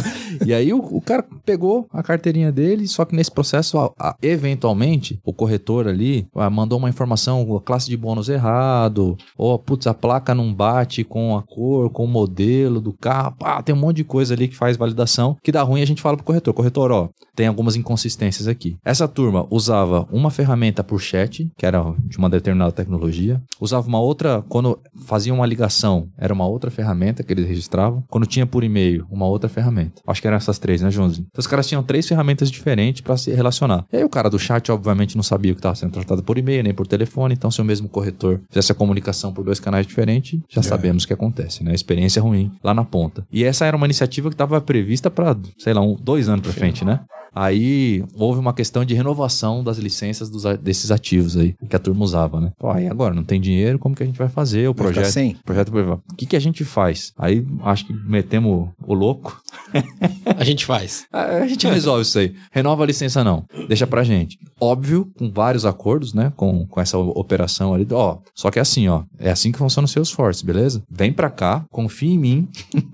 e 0.45 0.53
aí 0.53 0.73
o, 0.73 0.79
o, 0.79 1.01
cara 1.01 1.23
pegou 1.45 1.87
a 1.91 2.01
carteirinha 2.01 2.51
dele, 2.51 2.87
só 2.87 3.05
que 3.05 3.15
nesse 3.15 3.31
processo, 3.31 3.77
a, 3.77 3.91
a, 3.99 4.15
eventualmente, 4.21 5.19
o 5.23 5.33
corretor 5.33 5.87
ali 5.87 6.27
a, 6.35 6.49
mandou 6.49 6.79
uma 6.79 6.89
informação, 6.89 7.55
a 7.55 7.61
classe 7.61 7.89
de 7.89 7.97
bônus 7.97 8.29
errado, 8.29 9.17
ou, 9.37 9.57
putz, 9.59 9.87
a 9.87 9.93
placa 9.93 10.33
não 10.33 10.53
bate 10.53 11.03
com 11.03 11.37
a 11.37 11.43
cor, 11.43 11.89
com 11.89 12.05
o 12.05 12.07
modelo 12.07 12.81
do 12.81 12.93
carro. 12.93 13.35
Pá, 13.37 13.61
tem 13.61 13.75
um 13.75 13.79
monte 13.79 13.97
de 13.97 14.03
coisa 14.03 14.33
ali 14.33 14.47
que 14.47 14.55
faz 14.55 14.77
validação, 14.77 15.37
que 15.43 15.51
dá 15.51 15.61
ruim 15.61 15.81
a 15.81 15.87
gente 15.87 16.01
fala 16.01 16.17
pro 16.17 16.25
corretor. 16.25 16.53
Corretor, 16.53 16.91
ó, 16.91 17.09
tem 17.35 17.47
algumas 17.47 17.75
inconsistências 17.75 18.47
aqui. 18.47 18.77
Essa 18.83 19.07
turma 19.07 19.45
usava 19.49 20.07
uma 20.11 20.31
ferramenta 20.31 20.83
por 20.83 20.99
chat, 20.99 21.50
que 21.57 21.65
era 21.65 21.81
de 22.05 22.17
uma 22.17 22.29
determinada 22.29 22.71
tecnologia. 22.71 23.41
Usava 23.59 23.87
uma 23.87 23.99
outra, 23.99 24.43
quando 24.47 24.79
fazia 25.05 25.33
uma 25.33 25.45
ligação, 25.45 26.07
era 26.17 26.33
uma 26.33 26.45
outra 26.45 26.71
ferramenta 26.71 27.23
que 27.23 27.33
eles 27.33 27.47
registravam. 27.47 28.03
Quando 28.09 28.25
tinha 28.25 28.45
por 28.45 28.63
e-mail, 28.63 29.05
uma 29.09 29.25
outra 29.25 29.49
ferramenta. 29.49 30.01
Acho 30.05 30.21
que 30.21 30.27
eram 30.27 30.37
essas 30.37 30.59
três, 30.59 30.81
né, 30.81 30.91
Joãozinho? 30.91 31.27
Então 31.29 31.39
os 31.39 31.47
caras 31.47 31.67
tinham 31.67 31.83
três 31.83 32.07
ferramentas 32.07 32.49
diferentes 32.49 33.01
para 33.01 33.17
se 33.17 33.31
relacionar. 33.31 33.85
E 33.91 33.97
aí 33.97 34.03
o 34.03 34.09
cara 34.09 34.29
do 34.29 34.39
chat, 34.39 34.71
obviamente, 34.71 35.15
não 35.15 35.23
sabia 35.23 35.51
o 35.51 35.55
que 35.55 35.59
estava 35.59 35.75
sendo 35.75 35.91
tratado 35.91 36.23
por 36.23 36.37
e-mail, 36.37 36.63
nem 36.63 36.73
por 36.73 36.87
telefone. 36.87 37.33
Então, 37.33 37.51
se 37.51 37.61
o 37.61 37.65
mesmo 37.65 37.89
corretor 37.89 38.41
fizesse 38.49 38.71
a 38.71 38.75
comunicação 38.75 39.33
por 39.33 39.43
dois 39.43 39.59
canais 39.59 39.85
diferentes, 39.85 40.39
já 40.49 40.61
é. 40.61 40.63
sabemos 40.63 41.03
o 41.03 41.07
que 41.07 41.13
acontece, 41.13 41.63
né? 41.63 41.73
Experiência 41.73 42.21
ruim 42.21 42.51
lá 42.63 42.73
na 42.73 42.83
ponta. 42.83 43.25
E 43.31 43.43
essa 43.43 43.65
era 43.65 43.77
uma 43.77 43.85
iniciativa 43.85 44.29
que 44.29 44.35
estava 44.35 44.59
prevista 44.61 45.09
para, 45.09 45.37
sei 45.57 45.73
lá, 45.73 45.81
um, 45.81 45.95
dois 45.95 46.29
anos 46.29 46.41
para 46.41 46.53
frente, 46.53 46.85
né? 46.85 47.01
Aí 47.33 48.03
houve 48.13 48.39
uma 48.39 48.53
questão 48.53 48.83
de 48.83 48.93
renovação 48.93 49.63
das 49.63 49.77
licenças 49.77 50.29
dos, 50.29 50.43
desses 50.59 50.91
ativos 50.91 51.37
aí 51.37 51.55
que 51.69 51.75
a 51.75 51.79
turma 51.79 52.03
usava, 52.03 52.41
né? 52.41 52.51
Pô, 52.57 52.69
aí 52.69 52.87
agora 52.87 53.13
não 53.13 53.23
tem 53.23 53.39
dinheiro, 53.39 53.79
como 53.79 53.95
que 53.95 54.03
a 54.03 54.05
gente 54.05 54.17
vai 54.17 54.27
fazer 54.27 54.67
o 54.67 54.75
projeto? 54.75 55.05
Sem. 55.05 55.35
Projeto, 55.45 55.71
o 55.73 56.15
que 56.15 56.25
que 56.25 56.35
a 56.35 56.39
gente 56.39 56.65
faz? 56.65 57.13
Aí 57.17 57.45
acho 57.63 57.85
que 57.85 57.93
metemos 57.93 58.69
o 58.85 58.93
louco. 58.93 59.41
a 60.37 60.43
gente 60.43 60.65
faz. 60.65 61.05
A, 61.11 61.37
a 61.37 61.47
gente 61.47 61.67
resolve 61.67 62.01
isso 62.01 62.19
aí. 62.19 62.33
Renova 62.51 62.83
a 62.83 62.87
licença 62.87 63.23
não, 63.23 63.45
deixa 63.67 63.85
pra 63.85 64.03
gente. 64.03 64.37
Óbvio, 64.59 65.11
com 65.17 65.29
vários 65.31 65.65
acordos, 65.65 66.13
né? 66.13 66.31
Com, 66.35 66.65
com 66.65 66.79
essa 66.79 66.97
operação 66.97 67.73
ali. 67.73 67.87
Ó, 67.91 68.17
só 68.33 68.49
que 68.49 68.59
é 68.59 68.61
assim, 68.61 68.87
ó. 68.87 69.03
É 69.19 69.29
assim 69.29 69.51
que 69.51 69.57
funciona 69.57 69.85
o 69.85 69.89
Salesforce, 69.89 70.45
beleza? 70.45 70.83
Vem 70.89 71.11
pra 71.11 71.29
cá, 71.29 71.65
confia 71.69 72.11
em 72.11 72.17
mim, 72.17 72.47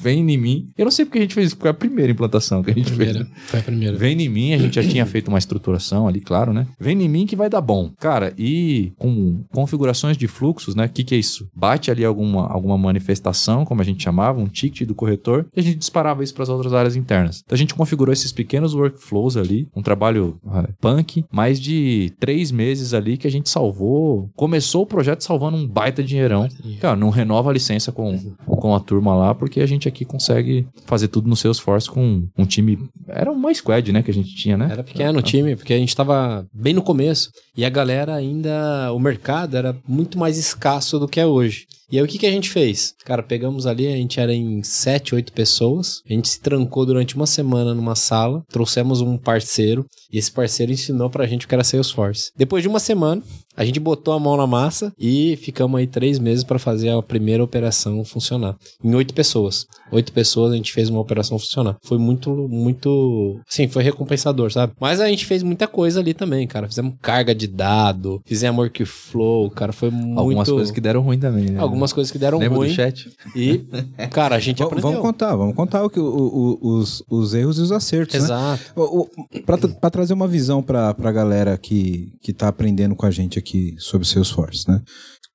vem 0.00 0.20
em 0.30 0.38
mim. 0.38 0.70
Eu 0.76 0.84
não 0.84 0.90
sei 0.90 1.04
porque 1.04 1.18
a 1.18 1.22
gente 1.22 1.34
fez, 1.34 1.52
foi 1.52 1.70
a 1.70 1.74
primeira 1.74 2.10
implantação 2.10 2.62
que 2.62 2.70
a 2.70 2.74
gente 2.74 2.86
primeira, 2.86 3.24
fez. 3.24 3.28
Foi 3.46 3.60
a 3.60 3.62
primeira 3.62 3.77
primeiro. 3.78 3.96
Vem 3.96 4.20
em 4.20 4.28
mim, 4.28 4.52
a 4.52 4.58
gente 4.58 4.74
já 4.74 4.88
tinha 4.88 5.06
feito 5.06 5.28
uma 5.28 5.38
estruturação 5.38 6.08
ali, 6.08 6.20
claro, 6.20 6.52
né? 6.52 6.66
Vem 6.78 7.00
em 7.00 7.08
mim 7.08 7.26
que 7.26 7.36
vai 7.36 7.48
dar 7.48 7.60
bom. 7.60 7.90
Cara, 7.98 8.34
e 8.36 8.92
com 8.98 9.44
configurações 9.52 10.16
de 10.16 10.26
fluxos, 10.26 10.74
né? 10.74 10.86
O 10.86 10.88
que, 10.88 11.04
que 11.04 11.14
é 11.14 11.18
isso? 11.18 11.48
Bate 11.54 11.90
ali 11.90 12.04
alguma, 12.04 12.46
alguma 12.48 12.76
manifestação, 12.76 13.64
como 13.64 13.80
a 13.80 13.84
gente 13.84 14.02
chamava, 14.02 14.40
um 14.40 14.46
ticket 14.46 14.86
do 14.86 14.94
corretor, 14.94 15.46
e 15.54 15.60
a 15.60 15.62
gente 15.62 15.78
disparava 15.78 16.24
isso 16.24 16.34
para 16.34 16.42
as 16.42 16.48
outras 16.48 16.72
áreas 16.72 16.96
internas. 16.96 17.42
Então 17.44 17.54
a 17.54 17.58
gente 17.58 17.74
configurou 17.74 18.12
esses 18.12 18.32
pequenos 18.32 18.74
workflows 18.74 19.36
ali, 19.36 19.68
um 19.74 19.82
trabalho 19.82 20.38
uh, 20.44 20.68
punk, 20.80 21.24
mais 21.30 21.60
de 21.60 22.12
três 22.18 22.50
meses 22.50 22.92
ali 22.92 23.16
que 23.16 23.26
a 23.26 23.30
gente 23.30 23.48
salvou. 23.48 24.30
Começou 24.34 24.82
o 24.82 24.86
projeto 24.86 25.22
salvando 25.22 25.56
um 25.56 25.66
baita 25.66 26.02
dinheirão. 26.02 26.48
Cara, 26.80 26.96
não 26.96 27.10
renova 27.10 27.50
a 27.50 27.52
licença 27.52 27.92
com, 27.92 28.16
com 28.46 28.74
a 28.74 28.80
turma 28.80 29.14
lá, 29.14 29.34
porque 29.34 29.60
a 29.60 29.66
gente 29.66 29.86
aqui 29.88 30.04
consegue 30.04 30.66
fazer 30.86 31.08
tudo 31.08 31.28
no 31.28 31.36
Salesforce 31.36 31.90
com 31.90 32.26
um 32.36 32.44
time. 32.44 32.78
Era 33.06 33.30
uma 33.30 33.50
squad, 33.68 33.92
né, 33.92 34.02
que 34.02 34.10
a 34.10 34.14
gente 34.14 34.34
tinha, 34.34 34.56
né? 34.56 34.68
Era 34.70 34.82
pequeno 34.82 35.18
o 35.18 35.22
time, 35.22 35.54
porque 35.54 35.74
a 35.74 35.78
gente 35.78 35.94
tava 35.94 36.46
bem 36.52 36.72
no 36.72 36.82
começo. 36.82 37.30
E 37.56 37.64
a 37.64 37.70
galera 37.70 38.14
ainda. 38.14 38.92
O 38.92 38.98
mercado 38.98 39.56
era 39.56 39.76
muito 39.86 40.18
mais 40.18 40.38
escasso 40.38 40.98
do 40.98 41.06
que 41.06 41.20
é 41.20 41.26
hoje. 41.26 41.66
E 41.90 41.96
aí 41.96 42.04
o 42.04 42.06
que, 42.06 42.18
que 42.18 42.26
a 42.26 42.30
gente 42.30 42.50
fez? 42.50 42.94
Cara, 43.04 43.22
pegamos 43.22 43.66
ali, 43.66 43.86
a 43.86 43.96
gente 43.96 44.20
era 44.20 44.34
em 44.34 44.62
7, 44.62 45.14
8 45.14 45.32
pessoas. 45.32 46.02
A 46.08 46.12
gente 46.12 46.28
se 46.28 46.40
trancou 46.40 46.84
durante 46.84 47.16
uma 47.16 47.26
semana 47.26 47.74
numa 47.74 47.94
sala, 47.94 48.44
trouxemos 48.50 49.00
um 49.00 49.16
parceiro, 49.16 49.86
e 50.12 50.18
esse 50.18 50.30
parceiro 50.30 50.72
ensinou 50.72 51.08
pra 51.08 51.26
gente 51.26 51.46
o 51.46 51.48
que 51.48 51.54
era 51.54 51.64
Salesforce. 51.64 52.30
Depois 52.36 52.62
de 52.62 52.68
uma 52.68 52.78
semana, 52.78 53.22
a 53.58 53.64
gente 53.64 53.80
botou 53.80 54.14
a 54.14 54.20
mão 54.20 54.36
na 54.36 54.46
massa 54.46 54.92
e 54.96 55.36
ficamos 55.42 55.80
aí 55.80 55.86
três 55.88 56.20
meses 56.20 56.44
para 56.44 56.60
fazer 56.60 56.90
a 56.90 57.02
primeira 57.02 57.42
operação 57.42 58.04
funcionar. 58.04 58.56
Em 58.84 58.94
oito 58.94 59.12
pessoas. 59.12 59.66
Oito 59.90 60.12
pessoas 60.12 60.52
a 60.52 60.56
gente 60.56 60.72
fez 60.72 60.88
uma 60.88 61.00
operação 61.00 61.36
funcionar. 61.40 61.76
Foi 61.82 61.98
muito, 61.98 62.30
muito. 62.48 63.40
Sim, 63.48 63.66
foi 63.66 63.82
recompensador, 63.82 64.52
sabe? 64.52 64.74
Mas 64.80 65.00
a 65.00 65.08
gente 65.08 65.26
fez 65.26 65.42
muita 65.42 65.66
coisa 65.66 65.98
ali 65.98 66.14
também, 66.14 66.46
cara. 66.46 66.68
Fizemos 66.68 66.94
carga 67.02 67.34
de 67.34 67.48
dado, 67.48 68.22
fizemos 68.24 68.60
workflow, 68.60 69.50
cara. 69.50 69.72
Foi 69.72 69.90
muito. 69.90 70.20
Algumas 70.20 70.48
coisas 70.48 70.70
que 70.70 70.80
deram 70.80 71.00
ruim 71.00 71.18
também, 71.18 71.50
né? 71.50 71.58
Algumas 71.78 71.92
coisas 71.92 72.10
que 72.10 72.18
deram 72.18 72.38
Lembra 72.38 72.58
ruim. 72.58 72.68
do 72.68 72.74
chat? 72.74 73.10
E, 73.34 73.64
cara, 74.10 74.36
a 74.36 74.38
gente 74.38 74.62
aprendeu. 74.62 74.90
Vamos 74.90 75.00
contar, 75.00 75.36
vamos 75.36 75.54
contar 75.54 75.84
o 75.84 75.90
que, 75.90 76.00
o, 76.00 76.04
o, 76.04 76.76
os, 76.76 77.02
os 77.08 77.34
erros 77.34 77.58
e 77.58 77.62
os 77.62 77.72
acertos. 77.72 78.14
Né? 78.14 78.24
Exato. 78.24 78.62
Né? 78.64 78.70
O, 78.76 79.00
o, 79.00 79.42
pra, 79.44 79.56
pra, 79.58 79.90
trazer 79.90 80.12
uma 80.12 80.28
visão 80.28 80.62
pra, 80.62 80.92
pra 80.94 81.12
galera 81.12 81.56
que, 81.56 82.12
que 82.20 82.32
tá 82.32 82.48
aprendendo 82.48 82.94
com 82.94 83.06
a 83.06 83.10
gente 83.10 83.38
aqui 83.38 83.74
sobre 83.78 84.06
Salesforce, 84.06 84.68
né? 84.68 84.82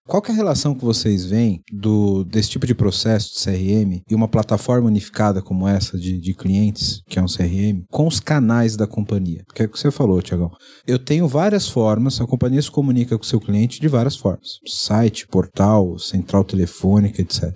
Qual 0.06 0.22
é 0.28 0.32
a 0.32 0.36
relação 0.36 0.76
que 0.76 0.84
vocês 0.84 1.26
veem 1.26 1.64
do, 1.72 2.26
desse 2.26 2.50
tipo 2.50 2.68
de 2.68 2.76
processo 2.76 3.34
de 3.34 3.40
CRM 3.40 4.02
e 4.10 4.14
uma 4.14 4.28
plataforma 4.28 4.88
unificada 4.88 5.42
como 5.42 5.66
essa 5.66 5.98
de, 5.98 6.20
de 6.20 6.34
clientes, 6.34 7.02
que 7.08 7.18
é 7.18 7.22
um 7.22 7.26
CRM, 7.26 7.86
com 7.90 8.06
os 8.06 8.20
canais 8.20 8.76
da 8.76 8.86
companhia? 8.86 9.46
Que 9.56 9.64
é 9.64 9.66
o 9.66 9.70
que 9.70 9.80
você 9.80 9.90
falou, 9.90 10.22
Tiagão. 10.22 10.52
Eu 10.86 11.00
tenho 11.00 11.26
várias 11.26 11.70
formas, 11.70 12.20
a 12.20 12.28
companhia 12.28 12.62
se 12.62 12.70
comunica 12.70 13.18
com 13.18 13.24
o 13.24 13.28
seu 13.28 13.40
cliente 13.40 13.80
de 13.80 13.88
várias 13.88 14.18
formas: 14.18 14.60
site, 14.68 15.26
portal, 15.26 15.98
central 15.98 16.44
telefônica, 16.44 17.22
etc. 17.22 17.54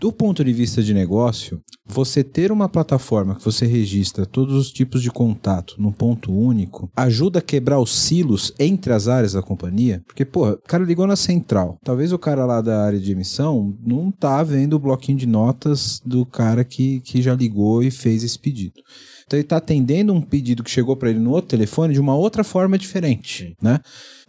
Do 0.00 0.10
ponto 0.10 0.42
de 0.42 0.50
vista 0.50 0.82
de 0.82 0.94
negócio, 0.94 1.60
você 1.84 2.24
ter 2.24 2.50
uma 2.50 2.70
plataforma 2.70 3.34
que 3.34 3.44
você 3.44 3.66
registra 3.66 4.24
todos 4.24 4.54
os 4.54 4.72
tipos 4.72 5.02
de 5.02 5.10
contato 5.10 5.74
num 5.76 5.92
ponto 5.92 6.32
único 6.32 6.90
ajuda 6.96 7.40
a 7.40 7.42
quebrar 7.42 7.78
os 7.78 7.94
silos 7.94 8.50
entre 8.58 8.94
as 8.94 9.08
áreas 9.08 9.34
da 9.34 9.42
companhia. 9.42 10.02
Porque, 10.06 10.24
pô, 10.24 10.48
o 10.48 10.56
cara 10.56 10.84
ligou 10.84 11.06
na 11.06 11.16
central. 11.16 11.76
Talvez 11.84 12.12
o 12.12 12.18
cara 12.18 12.46
lá 12.46 12.62
da 12.62 12.82
área 12.82 12.98
de 12.98 13.12
emissão 13.12 13.76
não 13.84 14.10
tá 14.10 14.42
vendo 14.42 14.72
o 14.72 14.78
bloquinho 14.78 15.18
de 15.18 15.26
notas 15.26 16.00
do 16.02 16.24
cara 16.24 16.64
que, 16.64 17.00
que 17.00 17.20
já 17.20 17.34
ligou 17.34 17.82
e 17.82 17.90
fez 17.90 18.24
esse 18.24 18.38
pedido. 18.38 18.80
Então 19.26 19.38
ele 19.38 19.44
está 19.44 19.58
atendendo 19.58 20.14
um 20.14 20.20
pedido 20.22 20.64
que 20.64 20.70
chegou 20.70 20.96
para 20.96 21.10
ele 21.10 21.20
no 21.20 21.30
outro 21.30 21.50
telefone 21.50 21.92
de 21.92 22.00
uma 22.00 22.16
outra 22.16 22.42
forma 22.42 22.78
diferente, 22.78 23.54
né? 23.62 23.78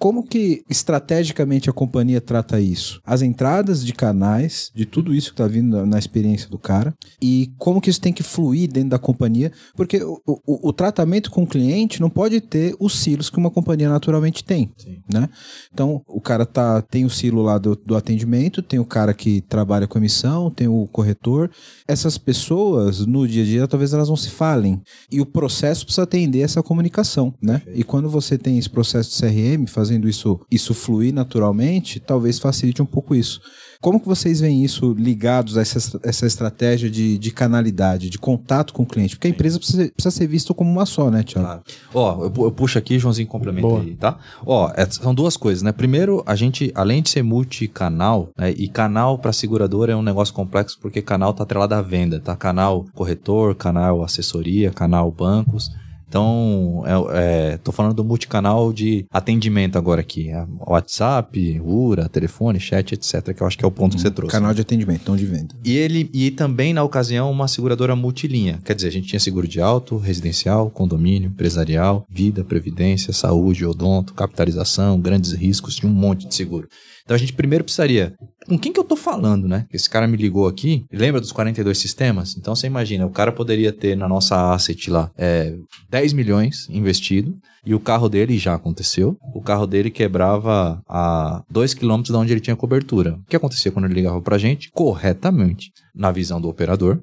Como 0.02 0.24
que 0.24 0.66
estrategicamente 0.68 1.70
a 1.70 1.74
companhia 1.74 2.20
trata 2.20 2.60
isso? 2.60 3.00
As 3.06 3.22
entradas 3.22 3.86
de 3.86 3.94
canais, 3.94 4.72
de 4.74 4.84
tudo 4.84 5.14
isso 5.14 5.28
que 5.28 5.34
está 5.36 5.46
vindo 5.46 5.86
na 5.86 6.00
experiência 6.00 6.50
do 6.50 6.58
cara, 6.58 6.92
e 7.22 7.52
como 7.56 7.80
que 7.80 7.88
isso 7.88 8.02
tem 8.02 8.12
que 8.12 8.24
fluir 8.24 8.68
dentro 8.68 8.90
da 8.90 8.98
companhia, 8.98 9.52
porque 9.76 10.04
o, 10.04 10.20
o, 10.26 10.70
o 10.70 10.74
tratamento 10.74 11.30
com 11.30 11.44
o 11.44 11.48
cliente 11.48 12.02
não 12.02 12.10
pode 12.10 12.42
ter 12.42 12.76
os 12.80 12.98
silos 12.98 13.30
que 13.30 13.38
uma 13.38 13.52
companhia 13.52 13.88
naturalmente 13.90 14.44
tem, 14.44 14.72
Sim. 14.76 15.04
né? 15.08 15.30
Então, 15.72 16.02
o 16.08 16.20
cara 16.20 16.48
tá, 16.48 16.82
tem 16.82 17.06
o 17.06 17.10
silo 17.10 17.44
lá 17.44 17.60
do, 17.60 17.76
do 17.76 17.96
atendimento, 17.96 18.64
tem 18.64 18.80
o 18.80 18.86
cara 18.86 19.14
que 19.14 19.42
trabalha 19.42 19.86
com 19.86 20.00
emissão, 20.00 20.50
tem 20.50 20.68
o 20.68 20.88
corretor. 20.92 21.52
Essas 21.88 22.18
pessoas, 22.18 23.06
no 23.06 23.28
dia 23.28 23.44
a 23.44 23.46
dia, 23.46 23.68
talvez 23.68 23.94
elas 23.94 24.10
não 24.10 24.18
se 24.18 24.32
falem. 24.32 24.82
E 25.12 25.22
o 25.22 25.28
processo 25.28 25.86
precisa 25.86 26.06
atender 26.06 26.40
essa 26.40 26.64
comunicação, 26.64 27.32
né? 27.40 27.62
E 27.72 27.84
quando 27.84 28.10
você 28.10 28.36
tem 28.36 28.58
esse 28.58 28.70
processo 28.70 29.12
de 29.12 29.22
CRM, 29.22 29.68
fazendo 29.68 29.91
fazendo 29.92 30.08
isso, 30.08 30.40
isso 30.50 30.74
fluir 30.74 31.14
naturalmente, 31.14 32.00
talvez 32.00 32.40
facilite 32.40 32.82
um 32.82 32.86
pouco 32.86 33.14
isso. 33.14 33.42
Como 33.82 34.00
que 34.00 34.08
vocês 34.08 34.40
veem 34.40 34.64
isso 34.64 34.94
ligados 34.94 35.58
a 35.58 35.62
essa, 35.62 36.00
essa 36.04 36.28
estratégia 36.28 36.90
de, 36.90 37.18
de 37.18 37.32
canalidade, 37.32 38.12
de 38.12 38.20
contato 38.20 38.74
com 38.74 38.84
o 38.84 38.86
cliente? 38.86 39.16
Porque 39.16 39.28
a 39.28 39.32
empresa 39.32 39.58
precisa, 39.58 39.92
precisa 39.92 40.12
ser 40.12 40.28
vista 40.28 40.54
como 40.54 40.70
uma 40.70 40.86
só, 40.86 41.10
né, 41.10 41.24
Tiago? 41.24 41.48
Claro. 41.48 41.64
Ó, 41.94 42.26
eu, 42.26 42.46
eu, 42.46 42.52
puxo 42.52 42.78
aqui, 42.78 43.00
Joãozinho 43.00 43.28
complementa 43.28 43.68
Boa. 43.68 43.82
aí, 43.82 43.96
tá? 43.96 44.20
Ó, 44.46 44.72
é, 44.76 44.86
são 44.90 45.16
duas 45.16 45.36
coisas, 45.36 45.64
né? 45.64 45.72
Primeiro, 45.72 46.24
a 46.28 46.36
gente, 46.36 46.72
além 46.76 47.02
de 47.02 47.10
ser 47.10 47.24
multicanal, 47.24 48.30
né, 48.38 48.52
e 48.52 48.68
canal 48.68 49.18
para 49.18 49.34
seguradora 49.34 49.94
é 49.94 49.96
um 49.96 50.04
negócio 50.04 50.34
complexo 50.34 50.78
porque 50.80 51.02
canal 51.02 51.34
tá 51.34 51.44
atrelado 51.44 51.74
à 51.74 51.82
venda, 51.82 52.20
tá? 52.20 52.36
Canal 52.36 52.86
corretor, 52.94 53.56
canal 53.56 54.04
assessoria, 54.04 54.70
canal 54.70 55.12
bancos. 55.12 55.72
Então, 56.12 56.84
é, 56.86 57.54
é, 57.54 57.58
tô 57.58 57.72
falando 57.72 57.94
do 57.94 58.04
multicanal 58.04 58.74
de 58.74 59.06
atendimento 59.10 59.78
agora 59.78 60.02
aqui. 60.02 60.30
É 60.30 60.46
WhatsApp, 60.60 61.62
URA, 61.64 62.10
telefone, 62.10 62.60
chat, 62.60 62.92
etc. 62.92 63.34
Que 63.34 63.42
eu 63.42 63.48
acho 63.48 63.58
que 63.58 63.64
é 63.64 63.68
o 63.68 63.72
ponto 63.72 63.94
hum, 63.94 63.96
que 63.96 64.02
você 64.02 64.12
trouxe. 64.12 64.34
Canal 64.34 64.54
de 64.54 64.60
atendimento, 64.60 65.08
não 65.08 65.16
de 65.16 65.26
venda. 65.26 65.56
E 65.64 65.78
ele 65.78 66.10
e 66.14 66.30
também, 66.30 66.74
na 66.74 66.84
ocasião, 66.84 67.32
uma 67.32 67.48
seguradora 67.48 67.96
multilinha. 67.96 68.60
Quer 68.66 68.76
dizer, 68.76 68.90
a 68.90 68.92
gente 68.92 69.08
tinha 69.08 69.22
seguro 69.22 69.48
de 69.48 69.62
auto, 69.62 69.96
residencial, 69.96 70.70
condomínio, 70.70 71.30
empresarial, 71.30 72.06
vida, 72.10 72.44
previdência, 72.44 73.14
saúde, 73.14 73.66
odonto, 73.66 74.14
capitalização, 74.14 75.00
grandes 75.00 75.32
riscos, 75.32 75.78
tinha 75.78 75.90
um 75.90 75.96
monte 75.96 76.28
de 76.28 76.36
seguro. 76.36 76.68
Então 77.12 77.18
a 77.18 77.20
gente 77.20 77.34
primeiro 77.34 77.66
precisaria 77.66 78.14
com 78.48 78.58
quem 78.58 78.72
que 78.72 78.80
eu 78.80 78.86
tô 78.86 78.96
falando, 78.96 79.46
né? 79.46 79.68
Esse 79.74 79.90
cara 79.90 80.08
me 80.08 80.16
ligou 80.16 80.48
aqui, 80.48 80.86
lembra 80.90 81.20
dos 81.20 81.34
42 81.34 81.78
sistemas? 81.78 82.38
Então 82.38 82.56
você 82.56 82.68
imagina, 82.68 83.06
o 83.06 83.10
cara 83.10 83.34
poderia 83.34 83.74
ter 83.74 83.98
na 83.98 84.08
nossa 84.08 84.54
asset 84.54 84.90
lá 84.90 85.12
é, 85.18 85.54
10 85.90 86.14
milhões 86.14 86.70
investido 86.70 87.38
e 87.66 87.74
o 87.76 87.80
carro 87.80 88.10
dele 88.10 88.38
já 88.38 88.54
aconteceu. 88.56 89.18
O 89.34 89.42
carro 89.42 89.68
dele 89.68 89.90
quebrava 89.90 90.82
a 90.88 91.44
2 91.50 91.74
km 91.74 92.02
de 92.02 92.14
onde 92.14 92.34
ele 92.34 92.42
tinha 92.42 92.56
cobertura. 92.56 93.14
O 93.14 93.30
que 93.30 93.36
acontecia 93.36 93.72
quando 93.72 93.86
ele 93.86 93.94
ligava 93.94 94.22
pra 94.22 94.38
gente? 94.38 94.72
Corretamente, 94.72 95.72
na 95.94 96.12
visão 96.12 96.40
do 96.40 96.50
operador, 96.50 97.00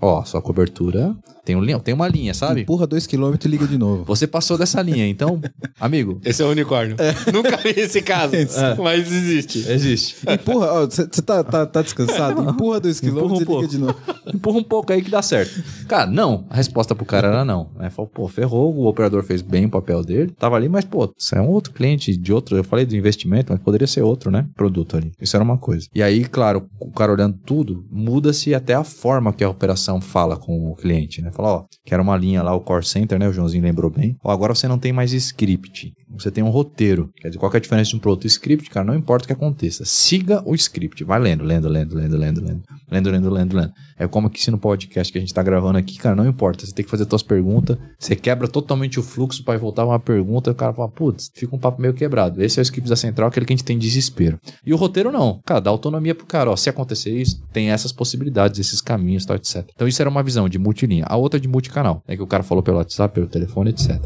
ó, 0.00 0.24
sua 0.24 0.42
cobertura 0.42 1.16
tem, 1.44 1.54
um, 1.56 1.78
tem 1.78 1.92
uma 1.92 2.08
linha, 2.08 2.32
sabe? 2.32 2.62
Empurra 2.62 2.86
2 2.86 3.06
km 3.06 3.34
e 3.44 3.48
liga 3.48 3.66
de 3.66 3.76
novo. 3.76 4.04
Você 4.04 4.26
passou 4.26 4.56
dessa 4.56 4.80
linha, 4.80 5.06
então, 5.06 5.40
amigo. 5.78 6.18
Esse 6.24 6.42
é 6.42 6.46
o 6.46 6.50
unicórnio. 6.50 6.96
É. 6.98 7.14
Nunca 7.30 7.56
vi 7.58 7.70
esse 7.76 8.00
caso, 8.00 8.34
é. 8.34 8.74
mas 8.76 9.12
existe. 9.12 9.58
Existe. 9.70 10.16
Empurra, 10.26 10.86
você 10.86 11.06
tá, 11.22 11.44
tá, 11.44 11.66
tá 11.66 11.82
descansado? 11.82 12.48
Empurra 12.48 12.80
2 12.80 13.00
km 13.00 13.06
um 13.06 13.40
e 13.40 13.44
pouco. 13.44 13.60
liga 13.60 13.68
de 13.68 13.78
novo. 13.78 13.96
Empurra 14.32 14.58
um 14.58 14.64
pouco 14.64 14.92
aí 14.92 15.02
que 15.02 15.10
dá 15.10 15.20
certo. 15.20 15.62
Cara, 15.86 16.10
não. 16.10 16.46
A 16.48 16.56
resposta 16.56 16.94
pro 16.94 17.04
cara 17.04 17.28
era 17.28 17.44
não. 17.44 17.70
Aí 17.78 17.90
falou, 17.90 18.10
pô, 18.12 18.26
ferrou, 18.26 18.74
o 18.74 18.86
operador 18.86 19.22
fez 19.22 19.42
bem 19.42 19.66
o 19.66 19.70
papel 19.94 20.02
dele, 20.02 20.32
tava 20.38 20.56
ali, 20.56 20.68
mas, 20.68 20.84
pô, 20.84 21.12
você 21.16 21.36
é 21.36 21.40
um 21.40 21.48
outro 21.48 21.72
cliente 21.72 22.16
de 22.16 22.32
outro. 22.32 22.56
Eu 22.56 22.64
falei 22.64 22.84
do 22.84 22.96
investimento, 22.96 23.52
mas 23.52 23.62
poderia 23.62 23.86
ser 23.86 24.02
outro, 24.02 24.30
né? 24.30 24.46
Produto 24.54 24.96
ali. 24.96 25.12
Isso 25.20 25.36
era 25.36 25.44
uma 25.44 25.58
coisa. 25.58 25.88
E 25.94 26.02
aí, 26.02 26.24
claro, 26.24 26.66
o 26.80 26.90
cara 26.90 27.12
olhando 27.12 27.38
tudo, 27.44 27.84
muda-se 27.90 28.54
até 28.54 28.74
a 28.74 28.84
forma 28.84 29.32
que 29.32 29.44
a 29.44 29.48
operação 29.48 30.00
fala 30.00 30.36
com 30.36 30.70
o 30.70 30.74
cliente, 30.74 31.22
né? 31.22 31.30
Fala, 31.32 31.48
ó, 31.48 31.64
que 31.84 31.94
era 31.94 32.02
uma 32.02 32.16
linha 32.16 32.42
lá, 32.42 32.54
o 32.54 32.60
Core 32.60 32.86
Center, 32.86 33.18
né? 33.18 33.28
O 33.28 33.32
Joãozinho 33.32 33.62
lembrou 33.62 33.90
bem. 33.90 34.16
Ó, 34.24 34.30
agora 34.30 34.54
você 34.54 34.66
não 34.66 34.78
tem 34.78 34.92
mais 34.92 35.12
script. 35.12 35.92
Você 36.18 36.30
tem 36.30 36.42
um 36.42 36.50
roteiro. 36.50 37.10
Quer 37.16 37.28
dizer, 37.28 37.38
qual 37.38 37.52
é 37.52 37.56
a 37.56 37.60
diferença 37.60 37.90
de 37.90 37.96
um 37.96 37.98
produto 37.98 38.26
script, 38.26 38.70
cara? 38.70 38.86
Não 38.86 38.94
importa 38.94 39.24
o 39.24 39.26
que 39.26 39.32
aconteça. 39.32 39.84
Siga 39.84 40.42
o 40.44 40.54
script. 40.54 41.02
Vai 41.04 41.18
lendo, 41.18 41.44
lendo, 41.44 41.68
lendo, 41.68 41.94
lendo, 41.94 42.16
lendo, 42.16 42.40
lendo. 42.40 42.62
Lendo, 42.90 43.10
lendo, 43.10 43.30
lendo, 43.30 43.56
lendo. 43.56 43.72
É 43.98 44.06
como 44.06 44.28
que 44.30 44.42
se 44.42 44.50
no 44.50 44.58
podcast 44.58 45.12
que 45.12 45.18
a 45.18 45.20
gente 45.20 45.32
tá 45.32 45.42
gravando 45.42 45.78
aqui, 45.78 45.98
cara, 45.98 46.16
não 46.16 46.26
importa. 46.26 46.64
Você 46.64 46.72
tem 46.72 46.84
que 46.84 46.90
fazer 46.90 47.06
suas 47.08 47.22
perguntas. 47.22 47.76
Você 47.98 48.16
quebra 48.16 48.48
totalmente 48.48 48.98
o 48.98 49.02
fluxo 49.02 49.44
para 49.44 49.58
voltar 49.58 49.84
uma 49.84 49.98
pergunta. 49.98 50.50
O 50.50 50.54
cara 50.54 50.72
fala, 50.72 50.88
putz, 50.88 51.30
fica 51.34 51.54
um 51.54 51.58
papo 51.58 51.80
meio 51.80 51.94
quebrado. 51.94 52.42
Esse 52.42 52.58
é 52.58 52.62
o 52.62 52.64
script 52.64 52.88
da 52.88 52.96
central, 52.96 53.28
aquele 53.28 53.46
que 53.46 53.52
a 53.52 53.56
gente 53.56 53.64
tem 53.64 53.78
desespero. 53.78 54.38
E 54.64 54.72
o 54.72 54.76
roteiro 54.76 55.10
não. 55.10 55.40
Cara, 55.44 55.60
dá 55.60 55.70
autonomia 55.70 56.14
pro 56.14 56.26
cara. 56.26 56.50
Ó, 56.50 56.56
se 56.56 56.68
acontecer 56.68 57.10
isso, 57.10 57.42
tem 57.52 57.70
essas 57.70 57.92
possibilidades, 57.92 58.58
esses 58.58 58.80
caminhos, 58.80 59.24
tal, 59.24 59.36
etc. 59.36 59.68
Então 59.74 59.88
isso 59.88 60.00
era 60.00 60.10
uma 60.10 60.22
visão 60.22 60.48
de 60.48 60.58
multilinha. 60.58 61.04
A 61.06 61.16
outra 61.16 61.38
de 61.38 61.48
multicanal. 61.48 62.02
É 62.06 62.16
que 62.16 62.22
o 62.22 62.26
cara 62.26 62.42
falou 62.42 62.62
pelo 62.62 62.78
WhatsApp, 62.78 63.14
pelo 63.14 63.26
telefone, 63.26 63.70
etc. 63.70 64.00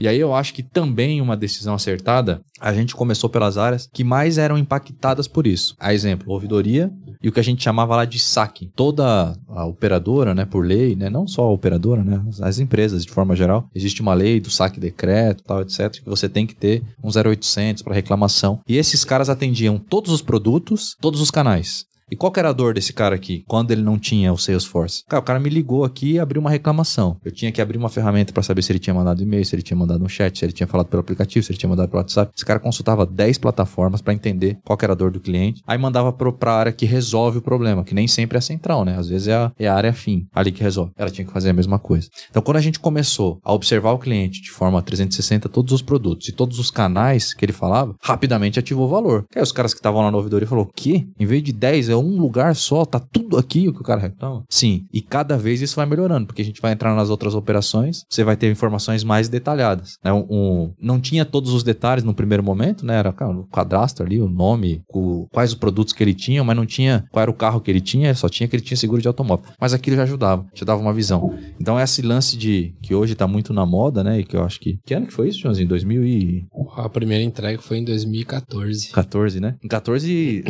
E 0.00 0.08
aí 0.08 0.18
eu 0.18 0.34
acho 0.34 0.54
que 0.54 0.62
também 0.62 1.20
uma 1.20 1.36
decisão 1.36 1.74
acertada, 1.74 2.40
a 2.58 2.72
gente 2.72 2.94
começou 2.94 3.28
pelas 3.28 3.58
áreas 3.58 3.88
que 3.92 4.02
mais 4.02 4.38
eram 4.38 4.56
impactadas 4.56 5.28
por 5.28 5.46
isso. 5.46 5.76
A 5.78 5.92
exemplo, 5.92 6.32
ouvidoria 6.32 6.90
e 7.22 7.28
o 7.28 7.32
que 7.32 7.40
a 7.40 7.44
gente 7.44 7.62
chamava 7.62 7.94
lá 7.94 8.04
de 8.06 8.18
saque. 8.18 8.70
Toda 8.74 9.36
a 9.48 9.66
operadora, 9.66 10.34
né, 10.34 10.46
por 10.46 10.64
lei, 10.64 10.96
né, 10.96 11.10
não 11.10 11.26
só 11.26 11.42
a 11.42 11.52
operadora, 11.52 12.02
né, 12.02 12.24
as 12.40 12.58
empresas 12.58 13.04
de 13.04 13.12
forma 13.12 13.36
geral, 13.36 13.68
existe 13.74 14.00
uma 14.00 14.14
lei 14.14 14.40
do 14.40 14.50
saque 14.50 14.80
decreto, 14.80 15.44
tal, 15.44 15.60
etc, 15.60 15.90
que 15.90 16.08
você 16.08 16.28
tem 16.28 16.46
que 16.46 16.54
ter 16.54 16.82
um 17.04 17.10
0800 17.10 17.82
para 17.82 17.94
reclamação. 17.94 18.60
E 18.66 18.76
esses 18.76 19.04
caras 19.04 19.28
atendiam 19.28 19.78
todos 19.78 20.12
os 20.12 20.22
produtos, 20.22 20.96
todos 21.00 21.20
os 21.20 21.30
canais. 21.30 21.89
E 22.10 22.16
qual 22.16 22.32
que 22.32 22.40
era 22.40 22.48
a 22.48 22.52
dor 22.52 22.74
desse 22.74 22.92
cara 22.92 23.14
aqui, 23.14 23.44
quando 23.46 23.70
ele 23.70 23.82
não 23.82 23.98
tinha 23.98 24.32
o 24.32 24.38
Salesforce? 24.38 25.04
Cara, 25.08 25.20
o 25.20 25.24
cara 25.24 25.38
me 25.38 25.48
ligou 25.48 25.84
aqui 25.84 26.12
e 26.12 26.18
abriu 26.18 26.40
uma 26.40 26.50
reclamação. 26.50 27.16
Eu 27.24 27.30
tinha 27.30 27.52
que 27.52 27.60
abrir 27.60 27.78
uma 27.78 27.88
ferramenta 27.88 28.32
para 28.32 28.42
saber 28.42 28.62
se 28.62 28.72
ele 28.72 28.78
tinha 28.78 28.92
mandado 28.92 29.22
e-mail, 29.22 29.44
se 29.44 29.54
ele 29.54 29.62
tinha 29.62 29.76
mandado 29.76 30.04
um 30.04 30.08
chat, 30.08 30.38
se 30.38 30.44
ele 30.44 30.52
tinha 30.52 30.66
falado 30.66 30.88
pelo 30.88 31.00
aplicativo, 31.00 31.44
se 31.44 31.52
ele 31.52 31.58
tinha 31.58 31.70
mandado 31.70 31.88
pelo 31.88 32.00
WhatsApp. 32.00 32.32
Esse 32.34 32.44
cara 32.44 32.58
consultava 32.58 33.06
10 33.06 33.38
plataformas 33.38 34.00
para 34.02 34.12
entender 34.12 34.58
qual 34.64 34.78
era 34.82 34.92
a 34.92 34.96
dor 34.96 35.10
do 35.10 35.20
cliente. 35.20 35.62
Aí 35.66 35.78
mandava 35.78 36.12
pro, 36.12 36.32
pra 36.32 36.54
área 36.54 36.72
que 36.72 36.84
resolve 36.84 37.38
o 37.38 37.42
problema, 37.42 37.84
que 37.84 37.94
nem 37.94 38.08
sempre 38.08 38.36
é 38.36 38.40
a 38.40 38.42
central, 38.42 38.84
né? 38.84 38.96
Às 38.96 39.08
vezes 39.08 39.28
é 39.28 39.34
a, 39.34 39.52
é 39.58 39.68
a 39.68 39.74
área 39.74 39.92
fim, 39.92 40.26
ali 40.34 40.50
que 40.50 40.62
resolve. 40.62 40.92
Ela 40.96 41.10
tinha 41.10 41.24
que 41.24 41.32
fazer 41.32 41.50
a 41.50 41.54
mesma 41.54 41.78
coisa. 41.78 42.08
Então, 42.28 42.42
quando 42.42 42.56
a 42.56 42.60
gente 42.60 42.80
começou 42.80 43.38
a 43.44 43.52
observar 43.52 43.92
o 43.92 43.98
cliente 43.98 44.42
de 44.42 44.50
forma 44.50 44.82
360, 44.82 45.48
todos 45.48 45.72
os 45.72 45.82
produtos 45.82 46.28
e 46.28 46.32
todos 46.32 46.58
os 46.58 46.70
canais 46.70 47.32
que 47.32 47.44
ele 47.44 47.52
falava, 47.52 47.94
rapidamente 48.02 48.58
ativou 48.58 48.86
o 48.86 48.90
valor. 48.90 49.24
Aí 49.34 49.42
os 49.42 49.52
caras 49.52 49.72
que 49.72 49.78
estavam 49.78 50.02
lá 50.02 50.10
no 50.10 50.16
ouvidoria 50.16 50.48
falou, 50.48 50.68
que? 50.74 51.08
Em 51.18 51.26
vez 51.26 51.42
de 51.42 51.52
10, 51.52 51.88
é 51.88 51.99
um 52.00 52.20
lugar 52.20 52.54
só 52.56 52.84
tá 52.84 52.98
tudo 52.98 53.36
aqui 53.36 53.68
o 53.68 53.72
que 53.72 53.80
o 53.80 53.84
cara 53.84 54.00
reclama? 54.00 54.44
Sim. 54.48 54.86
E 54.92 55.00
cada 55.00 55.36
vez 55.36 55.60
isso 55.60 55.76
vai 55.76 55.86
melhorando, 55.86 56.26
porque 56.26 56.42
a 56.42 56.44
gente 56.44 56.60
vai 56.60 56.72
entrar 56.72 56.94
nas 56.94 57.10
outras 57.10 57.34
operações, 57.34 58.04
você 58.08 58.24
vai 58.24 58.36
ter 58.36 58.50
informações 58.50 59.04
mais 59.04 59.28
detalhadas. 59.28 59.98
Né? 60.04 60.12
Um, 60.12 60.26
um, 60.30 60.72
não 60.80 61.00
tinha 61.00 61.24
todos 61.24 61.52
os 61.52 61.62
detalhes 61.62 62.04
no 62.04 62.14
primeiro 62.14 62.42
momento, 62.42 62.84
né? 62.84 62.96
Era 62.96 63.12
cara, 63.12 63.32
o 63.32 63.46
cadastro 63.46 64.04
ali, 64.04 64.20
o 64.20 64.28
nome, 64.28 64.82
o, 64.88 65.26
quais 65.32 65.50
os 65.50 65.58
produtos 65.58 65.92
que 65.92 66.02
ele 66.02 66.14
tinha, 66.14 66.42
mas 66.44 66.56
não 66.56 66.66
tinha 66.66 67.04
qual 67.10 67.22
era 67.22 67.30
o 67.30 67.34
carro 67.34 67.60
que 67.60 67.70
ele 67.70 67.80
tinha, 67.80 68.14
só 68.14 68.28
tinha 68.28 68.48
que 68.48 68.56
ele 68.56 68.62
tinha 68.62 68.76
seguro 68.76 69.02
de 69.02 69.08
automóvel. 69.08 69.44
Mas 69.60 69.72
aquilo 69.72 69.96
já 69.96 70.02
ajudava, 70.04 70.46
já 70.54 70.64
dava 70.64 70.80
uma 70.80 70.92
visão. 70.92 71.36
Então 71.60 71.78
esse 71.78 72.02
lance 72.02 72.36
de 72.36 72.74
que 72.82 72.94
hoje 72.94 73.14
tá 73.14 73.26
muito 73.26 73.52
na 73.52 73.66
moda, 73.66 74.02
né? 74.02 74.20
E 74.20 74.24
que 74.24 74.36
eu 74.36 74.44
acho 74.44 74.60
que. 74.60 74.78
Que 74.84 74.94
ano 74.94 75.06
que 75.06 75.12
foi 75.12 75.28
isso, 75.28 75.40
Joãozinho? 75.40 75.68
2000 75.68 76.04
e... 76.04 76.46
A 76.76 76.88
primeira 76.88 77.22
entrega 77.22 77.60
foi 77.60 77.78
em 77.78 77.84
2014. 77.84 78.90
14, 78.90 79.40
né? 79.40 79.56
Em 79.62 79.68
14, 79.68 80.44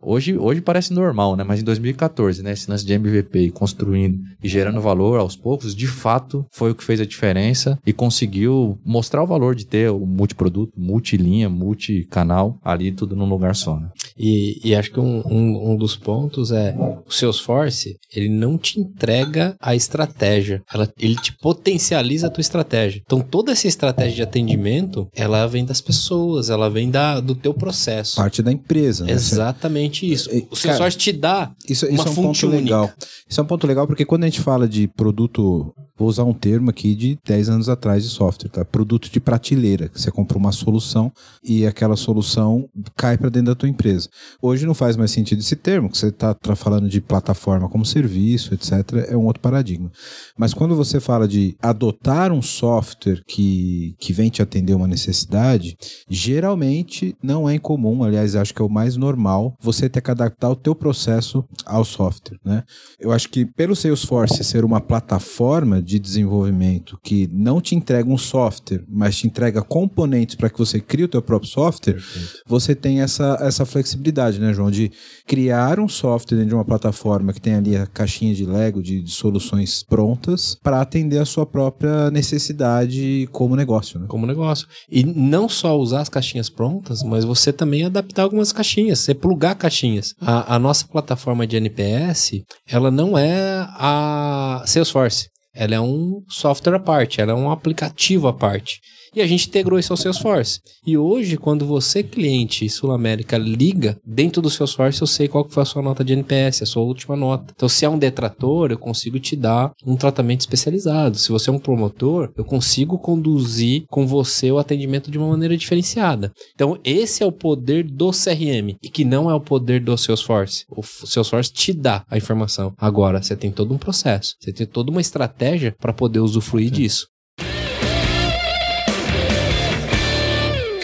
hoje, 0.00 0.36
hoje 0.36 0.60
parece 0.60 0.79
normal, 0.88 1.36
né? 1.36 1.44
Mas 1.44 1.60
em 1.60 1.64
2014, 1.64 2.42
né, 2.42 2.52
esse 2.52 2.70
lance 2.70 2.86
de 2.86 2.94
MVP 2.94 3.50
construindo 3.50 4.20
e 4.42 4.48
gerando 4.48 4.80
valor 4.80 5.20
aos 5.20 5.36
poucos, 5.36 5.74
de 5.74 5.86
fato 5.86 6.46
foi 6.50 6.70
o 6.70 6.74
que 6.74 6.84
fez 6.84 7.00
a 7.00 7.06
diferença 7.06 7.78
e 7.84 7.92
conseguiu 7.92 8.78
mostrar 8.84 9.22
o 9.22 9.26
valor 9.26 9.54
de 9.54 9.66
ter 9.66 9.90
o 9.90 10.06
multiproduto, 10.06 10.72
multilinha, 10.78 11.48
multicanal 11.48 12.58
ali 12.64 12.92
tudo 12.92 13.14
num 13.14 13.28
lugar 13.28 13.54
só. 13.54 13.78
Né? 13.78 13.90
E, 14.22 14.60
e 14.62 14.74
acho 14.74 14.92
que 14.92 15.00
um, 15.00 15.22
um, 15.24 15.70
um, 15.70 15.76
dos 15.76 15.96
pontos 15.96 16.52
é 16.52 16.76
o 17.06 17.10
Salesforce, 17.10 17.96
ele 18.14 18.28
não 18.28 18.58
te 18.58 18.78
entrega 18.78 19.56
a 19.58 19.74
estratégia, 19.74 20.62
ela, 20.70 20.86
ele 20.98 21.16
te 21.16 21.34
potencializa 21.38 22.26
a 22.26 22.30
tua 22.30 22.42
estratégia. 22.42 23.00
Então 23.02 23.22
toda 23.22 23.50
essa 23.50 23.66
estratégia 23.66 24.16
de 24.16 24.22
atendimento, 24.22 25.08
ela 25.14 25.46
vem 25.46 25.64
das 25.64 25.80
pessoas, 25.80 26.50
ela 26.50 26.68
vem 26.68 26.90
da, 26.90 27.18
do 27.18 27.34
teu 27.34 27.54
processo. 27.54 28.16
Parte 28.16 28.42
da 28.42 28.52
empresa. 28.52 29.06
Né? 29.06 29.12
Exatamente 29.12 30.10
isso. 30.10 30.28
O 30.50 30.56
Salesforce 30.56 30.98
te 30.98 31.12
dá 31.12 31.52
isso, 31.66 31.86
isso 31.86 32.06
é 32.06 32.10
um 32.10 32.14
ponto 32.14 32.46
única. 32.46 32.62
legal. 32.62 32.92
Isso 33.26 33.40
é 33.40 33.42
um 33.42 33.46
ponto 33.46 33.66
legal 33.66 33.86
porque 33.86 34.04
quando 34.04 34.24
a 34.24 34.26
gente 34.26 34.42
fala 34.42 34.68
de 34.68 34.86
produto 34.86 35.72
Vou 36.00 36.08
usar 36.08 36.24
um 36.24 36.32
termo 36.32 36.70
aqui 36.70 36.94
de 36.94 37.18
10 37.26 37.50
anos 37.50 37.68
atrás 37.68 38.02
de 38.02 38.08
software, 38.08 38.48
tá? 38.48 38.64
Produto 38.64 39.10
de 39.10 39.20
prateleira, 39.20 39.86
que 39.86 40.00
você 40.00 40.10
compra 40.10 40.38
uma 40.38 40.50
solução 40.50 41.12
e 41.44 41.66
aquela 41.66 41.94
solução 41.94 42.66
cai 42.96 43.18
para 43.18 43.28
dentro 43.28 43.48
da 43.48 43.54
tua 43.54 43.68
empresa. 43.68 44.08
Hoje 44.40 44.64
não 44.64 44.72
faz 44.72 44.96
mais 44.96 45.10
sentido 45.10 45.40
esse 45.40 45.54
termo, 45.54 45.90
que 45.90 45.98
você 45.98 46.06
está 46.06 46.32
tá 46.32 46.56
falando 46.56 46.88
de 46.88 47.02
plataforma 47.02 47.68
como 47.68 47.84
serviço, 47.84 48.54
etc. 48.54 48.72
É 49.10 49.14
um 49.14 49.26
outro 49.26 49.42
paradigma. 49.42 49.92
Mas 50.38 50.54
quando 50.54 50.74
você 50.74 51.00
fala 51.00 51.28
de 51.28 51.54
adotar 51.60 52.32
um 52.32 52.40
software 52.40 53.22
que, 53.28 53.94
que 53.98 54.14
vem 54.14 54.30
te 54.30 54.40
atender 54.40 54.72
uma 54.72 54.88
necessidade, 54.88 55.76
geralmente 56.08 57.14
não 57.22 57.46
é 57.46 57.56
incomum, 57.56 58.02
aliás, 58.04 58.34
acho 58.34 58.54
que 58.54 58.62
é 58.62 58.64
o 58.64 58.70
mais 58.70 58.96
normal, 58.96 59.54
você 59.60 59.86
ter 59.86 60.00
que 60.00 60.10
adaptar 60.10 60.48
o 60.48 60.56
teu 60.56 60.74
processo 60.74 61.44
ao 61.66 61.84
software, 61.84 62.38
né? 62.42 62.64
Eu 62.98 63.12
acho 63.12 63.28
que 63.28 63.44
pelo 63.44 63.76
Salesforce 63.76 64.42
ser 64.42 64.64
uma 64.64 64.80
plataforma 64.80 65.82
de 65.90 65.98
desenvolvimento 65.98 66.98
que 67.02 67.28
não 67.32 67.60
te 67.60 67.74
entrega 67.74 68.08
um 68.08 68.16
software, 68.16 68.84
mas 68.88 69.16
te 69.16 69.26
entrega 69.26 69.60
componentes 69.60 70.36
para 70.36 70.48
que 70.48 70.58
você 70.58 70.80
crie 70.80 71.04
o 71.04 71.08
teu 71.08 71.20
próprio 71.20 71.50
software, 71.50 71.94
Perfeito. 71.94 72.42
você 72.46 72.74
tem 72.74 73.00
essa, 73.00 73.36
essa 73.40 73.66
flexibilidade, 73.66 74.38
né, 74.38 74.54
João, 74.54 74.70
de 74.70 74.92
criar 75.26 75.80
um 75.80 75.88
software 75.88 76.36
dentro 76.36 76.50
de 76.50 76.54
uma 76.54 76.64
plataforma 76.64 77.32
que 77.32 77.40
tem 77.40 77.54
ali 77.54 77.76
a 77.76 77.86
caixinha 77.86 78.32
de 78.34 78.46
Lego 78.46 78.80
de, 78.80 79.02
de 79.02 79.10
soluções 79.10 79.82
prontas 79.82 80.56
para 80.62 80.80
atender 80.80 81.18
a 81.18 81.24
sua 81.24 81.44
própria 81.44 82.10
necessidade 82.10 83.28
como 83.32 83.56
negócio. 83.56 83.98
Né? 83.98 84.06
Como 84.08 84.26
negócio. 84.26 84.68
E 84.88 85.02
não 85.02 85.48
só 85.48 85.76
usar 85.76 86.02
as 86.02 86.08
caixinhas 86.08 86.48
prontas, 86.48 87.02
mas 87.02 87.24
você 87.24 87.52
também 87.52 87.84
adaptar 87.84 88.22
algumas 88.22 88.52
caixinhas, 88.52 89.00
você 89.00 89.14
plugar 89.14 89.56
caixinhas. 89.56 90.14
A, 90.20 90.54
a 90.54 90.58
nossa 90.58 90.86
plataforma 90.86 91.46
de 91.46 91.56
NPS, 91.56 92.42
ela 92.68 92.90
não 92.90 93.18
é 93.18 93.66
a 93.70 94.62
Salesforce. 94.66 95.28
Ela 95.52 95.74
é 95.74 95.80
um 95.80 96.24
software 96.28 96.76
à 96.76 96.80
parte, 96.80 97.20
ela 97.20 97.32
é 97.32 97.34
um 97.34 97.50
aplicativo 97.50 98.28
à 98.28 98.32
parte 98.32 98.80
e 99.14 99.20
a 99.20 99.26
gente 99.26 99.48
integrou 99.48 99.78
isso 99.78 99.92
ao 99.92 99.96
Salesforce. 99.96 100.60
E 100.86 100.96
hoje, 100.96 101.36
quando 101.36 101.66
você, 101.66 102.02
cliente 102.02 102.68
Sul 102.68 102.92
América, 102.92 103.36
liga 103.36 103.98
dentro 104.06 104.40
do 104.40 104.50
Salesforce, 104.50 105.00
eu 105.00 105.06
sei 105.06 105.28
qual 105.28 105.44
que 105.44 105.52
foi 105.52 105.62
a 105.62 105.66
sua 105.66 105.82
nota 105.82 106.04
de 106.04 106.12
NPS, 106.12 106.62
a 106.62 106.66
sua 106.66 106.82
última 106.82 107.16
nota. 107.16 107.52
Então, 107.54 107.68
se 107.68 107.84
é 107.84 107.88
um 107.88 107.98
detrator, 107.98 108.70
eu 108.70 108.78
consigo 108.78 109.18
te 109.18 109.36
dar 109.36 109.72
um 109.84 109.96
tratamento 109.96 110.40
especializado. 110.40 111.18
Se 111.18 111.30
você 111.30 111.50
é 111.50 111.52
um 111.52 111.58
promotor, 111.58 112.30
eu 112.36 112.44
consigo 112.44 112.98
conduzir 112.98 113.84
com 113.88 114.06
você 114.06 114.50
o 114.50 114.58
atendimento 114.58 115.10
de 115.10 115.18
uma 115.18 115.28
maneira 115.28 115.56
diferenciada. 115.56 116.32
Então, 116.54 116.78
esse 116.84 117.22
é 117.22 117.26
o 117.26 117.32
poder 117.32 117.84
do 117.84 118.10
CRM 118.10 118.76
e 118.82 118.88
que 118.88 119.04
não 119.04 119.30
é 119.30 119.34
o 119.34 119.40
poder 119.40 119.80
do 119.80 119.96
Salesforce. 119.96 120.64
O 120.70 120.82
Salesforce 120.82 121.52
te 121.52 121.72
dá 121.72 122.04
a 122.08 122.16
informação. 122.16 122.72
Agora, 122.78 123.22
você 123.22 123.36
tem 123.36 123.50
todo 123.50 123.74
um 123.74 123.78
processo, 123.78 124.34
você 124.40 124.52
tem 124.52 124.66
toda 124.66 124.90
uma 124.90 125.00
estratégia 125.00 125.74
para 125.78 125.92
poder 125.92 126.20
usufruir 126.20 126.68
Sim. 126.68 126.74
disso. 126.74 127.06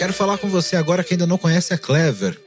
Quero 0.07 0.15
falar 0.15 0.37
com 0.37 0.47
você 0.47 0.77
agora 0.77 1.03
que 1.03 1.15
ainda 1.15 1.27
não 1.27 1.37
conhece 1.37 1.73
a 1.73 1.77
Clever. 1.77 2.46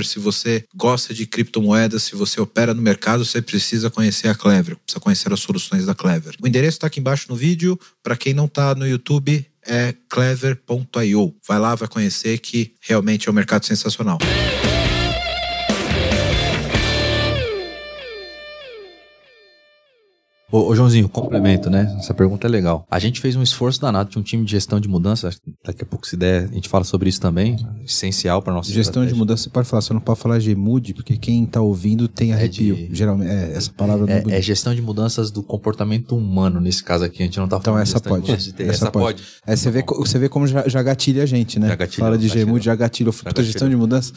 Se 0.05 0.19
você 0.19 0.65
gosta 0.75 1.13
de 1.13 1.25
criptomoedas, 1.25 2.03
se 2.03 2.15
você 2.15 2.39
opera 2.39 2.73
no 2.73 2.81
mercado, 2.81 3.25
você 3.25 3.41
precisa 3.41 3.89
conhecer 3.89 4.27
a 4.27 4.35
Clever, 4.35 4.77
precisa 4.77 4.99
conhecer 4.99 5.31
as 5.31 5.39
soluções 5.39 5.85
da 5.85 5.95
Clever. 5.95 6.35
O 6.41 6.47
endereço 6.47 6.77
está 6.77 6.87
aqui 6.87 6.99
embaixo 6.99 7.27
no 7.29 7.35
vídeo. 7.35 7.79
Para 8.03 8.15
quem 8.15 8.33
não 8.33 8.45
está 8.45 8.73
no 8.75 8.87
YouTube, 8.87 9.45
é 9.65 9.93
clever.io. 10.09 11.35
Vai 11.47 11.59
lá, 11.59 11.75
vai 11.75 11.87
conhecer 11.87 12.37
que 12.39 12.73
realmente 12.81 13.27
é 13.27 13.31
um 13.31 13.35
mercado 13.35 13.65
sensacional. 13.65 14.17
Ô, 20.51 20.67
ô, 20.67 20.75
Joãozinho, 20.75 21.07
complemento, 21.07 21.69
né? 21.69 21.95
Essa 21.97 22.13
pergunta 22.13 22.45
é 22.45 22.49
legal. 22.49 22.85
A 22.91 22.99
gente 22.99 23.21
fez 23.21 23.37
um 23.37 23.41
esforço 23.41 23.79
danado, 23.79 24.09
tinha 24.09 24.19
um 24.19 24.23
time 24.23 24.43
de 24.43 24.51
gestão 24.51 24.81
de 24.81 24.87
mudança, 24.89 25.29
daqui 25.63 25.83
a 25.83 25.85
pouco 25.85 26.05
se 26.05 26.17
der, 26.17 26.43
a 26.43 26.53
gente 26.53 26.67
fala 26.67 26.83
sobre 26.83 27.07
isso 27.07 27.21
também, 27.21 27.55
essencial 27.85 28.41
para 28.41 28.53
nossa 28.53 28.67
Gestão 28.67 29.03
estratégia. 29.03 29.13
de 29.13 29.19
mudança, 29.19 29.43
você 29.43 29.49
pode 29.49 29.69
falar, 29.69 29.81
você 29.81 29.93
não 29.93 30.01
pode 30.01 30.19
falar 30.19 30.39
Gemude, 30.39 30.93
porque 30.93 31.15
quem 31.15 31.45
está 31.45 31.61
ouvindo 31.61 32.07
tem 32.07 32.33
arrepio. 32.33 32.75
É 32.75 32.87
de, 32.87 32.95
Geralmente, 32.95 33.31
é, 33.31 33.53
essa 33.53 33.71
palavra 33.71 34.11
é, 34.11 34.23
é, 34.27 34.41
gestão 34.41 34.75
de 34.75 34.81
mudanças 34.81 35.31
do 35.31 35.41
comportamento 35.41 36.17
humano, 36.17 36.59
nesse 36.59 36.83
caso 36.83 37.05
aqui, 37.05 37.23
a 37.23 37.25
gente 37.25 37.37
não 37.37 37.45
está 37.45 37.59
falando 37.61 37.81
então, 37.87 37.97
essa 37.97 38.01
pode. 38.01 38.25
De 38.25 38.63
essa, 38.63 38.63
essa 38.63 38.91
pode. 38.91 39.21
pode. 39.21 39.23
É, 39.47 39.55
você, 39.55 39.71
vê, 39.71 39.83
você 39.87 40.19
vê 40.19 40.27
como 40.27 40.45
já, 40.47 40.67
já 40.67 40.83
gatilha 40.83 41.23
a 41.23 41.25
gente, 41.25 41.59
né? 41.59 41.69
Já 41.69 41.75
gatilha, 41.75 42.03
Fala 42.03 42.17
de 42.17 42.27
Gemude, 42.27 42.65
já 42.65 42.75
gatilha. 42.75 43.11
Puta, 43.13 43.41
gestão 43.41 43.69
de 43.69 43.75
mudança? 43.77 44.11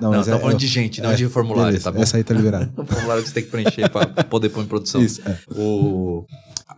Não, 0.00 0.12
não 0.12 0.22
tá 0.22 0.36
é, 0.36 0.38
falando 0.38 0.58
de 0.58 0.66
gente, 0.66 1.00
não 1.00 1.12
de 1.12 1.26
formulário, 1.28 1.72
beleza, 1.72 1.84
tá 1.84 1.92
bom? 1.92 2.02
Essa 2.02 2.18
aí 2.18 2.24
tá 2.24 2.34
liberada. 2.34 2.72
o 2.76 2.84
formulário 2.86 3.22
que 3.22 3.28
você 3.28 3.34
tem 3.34 3.42
que 3.42 3.50
preencher 3.50 3.88
para 3.88 4.06
poder 4.24 4.48
pôr 4.50 4.62
em 4.62 4.66
produção. 4.66 5.02
Isso, 5.02 5.20
é. 5.26 5.36
O 5.50 5.71
o 5.72 6.26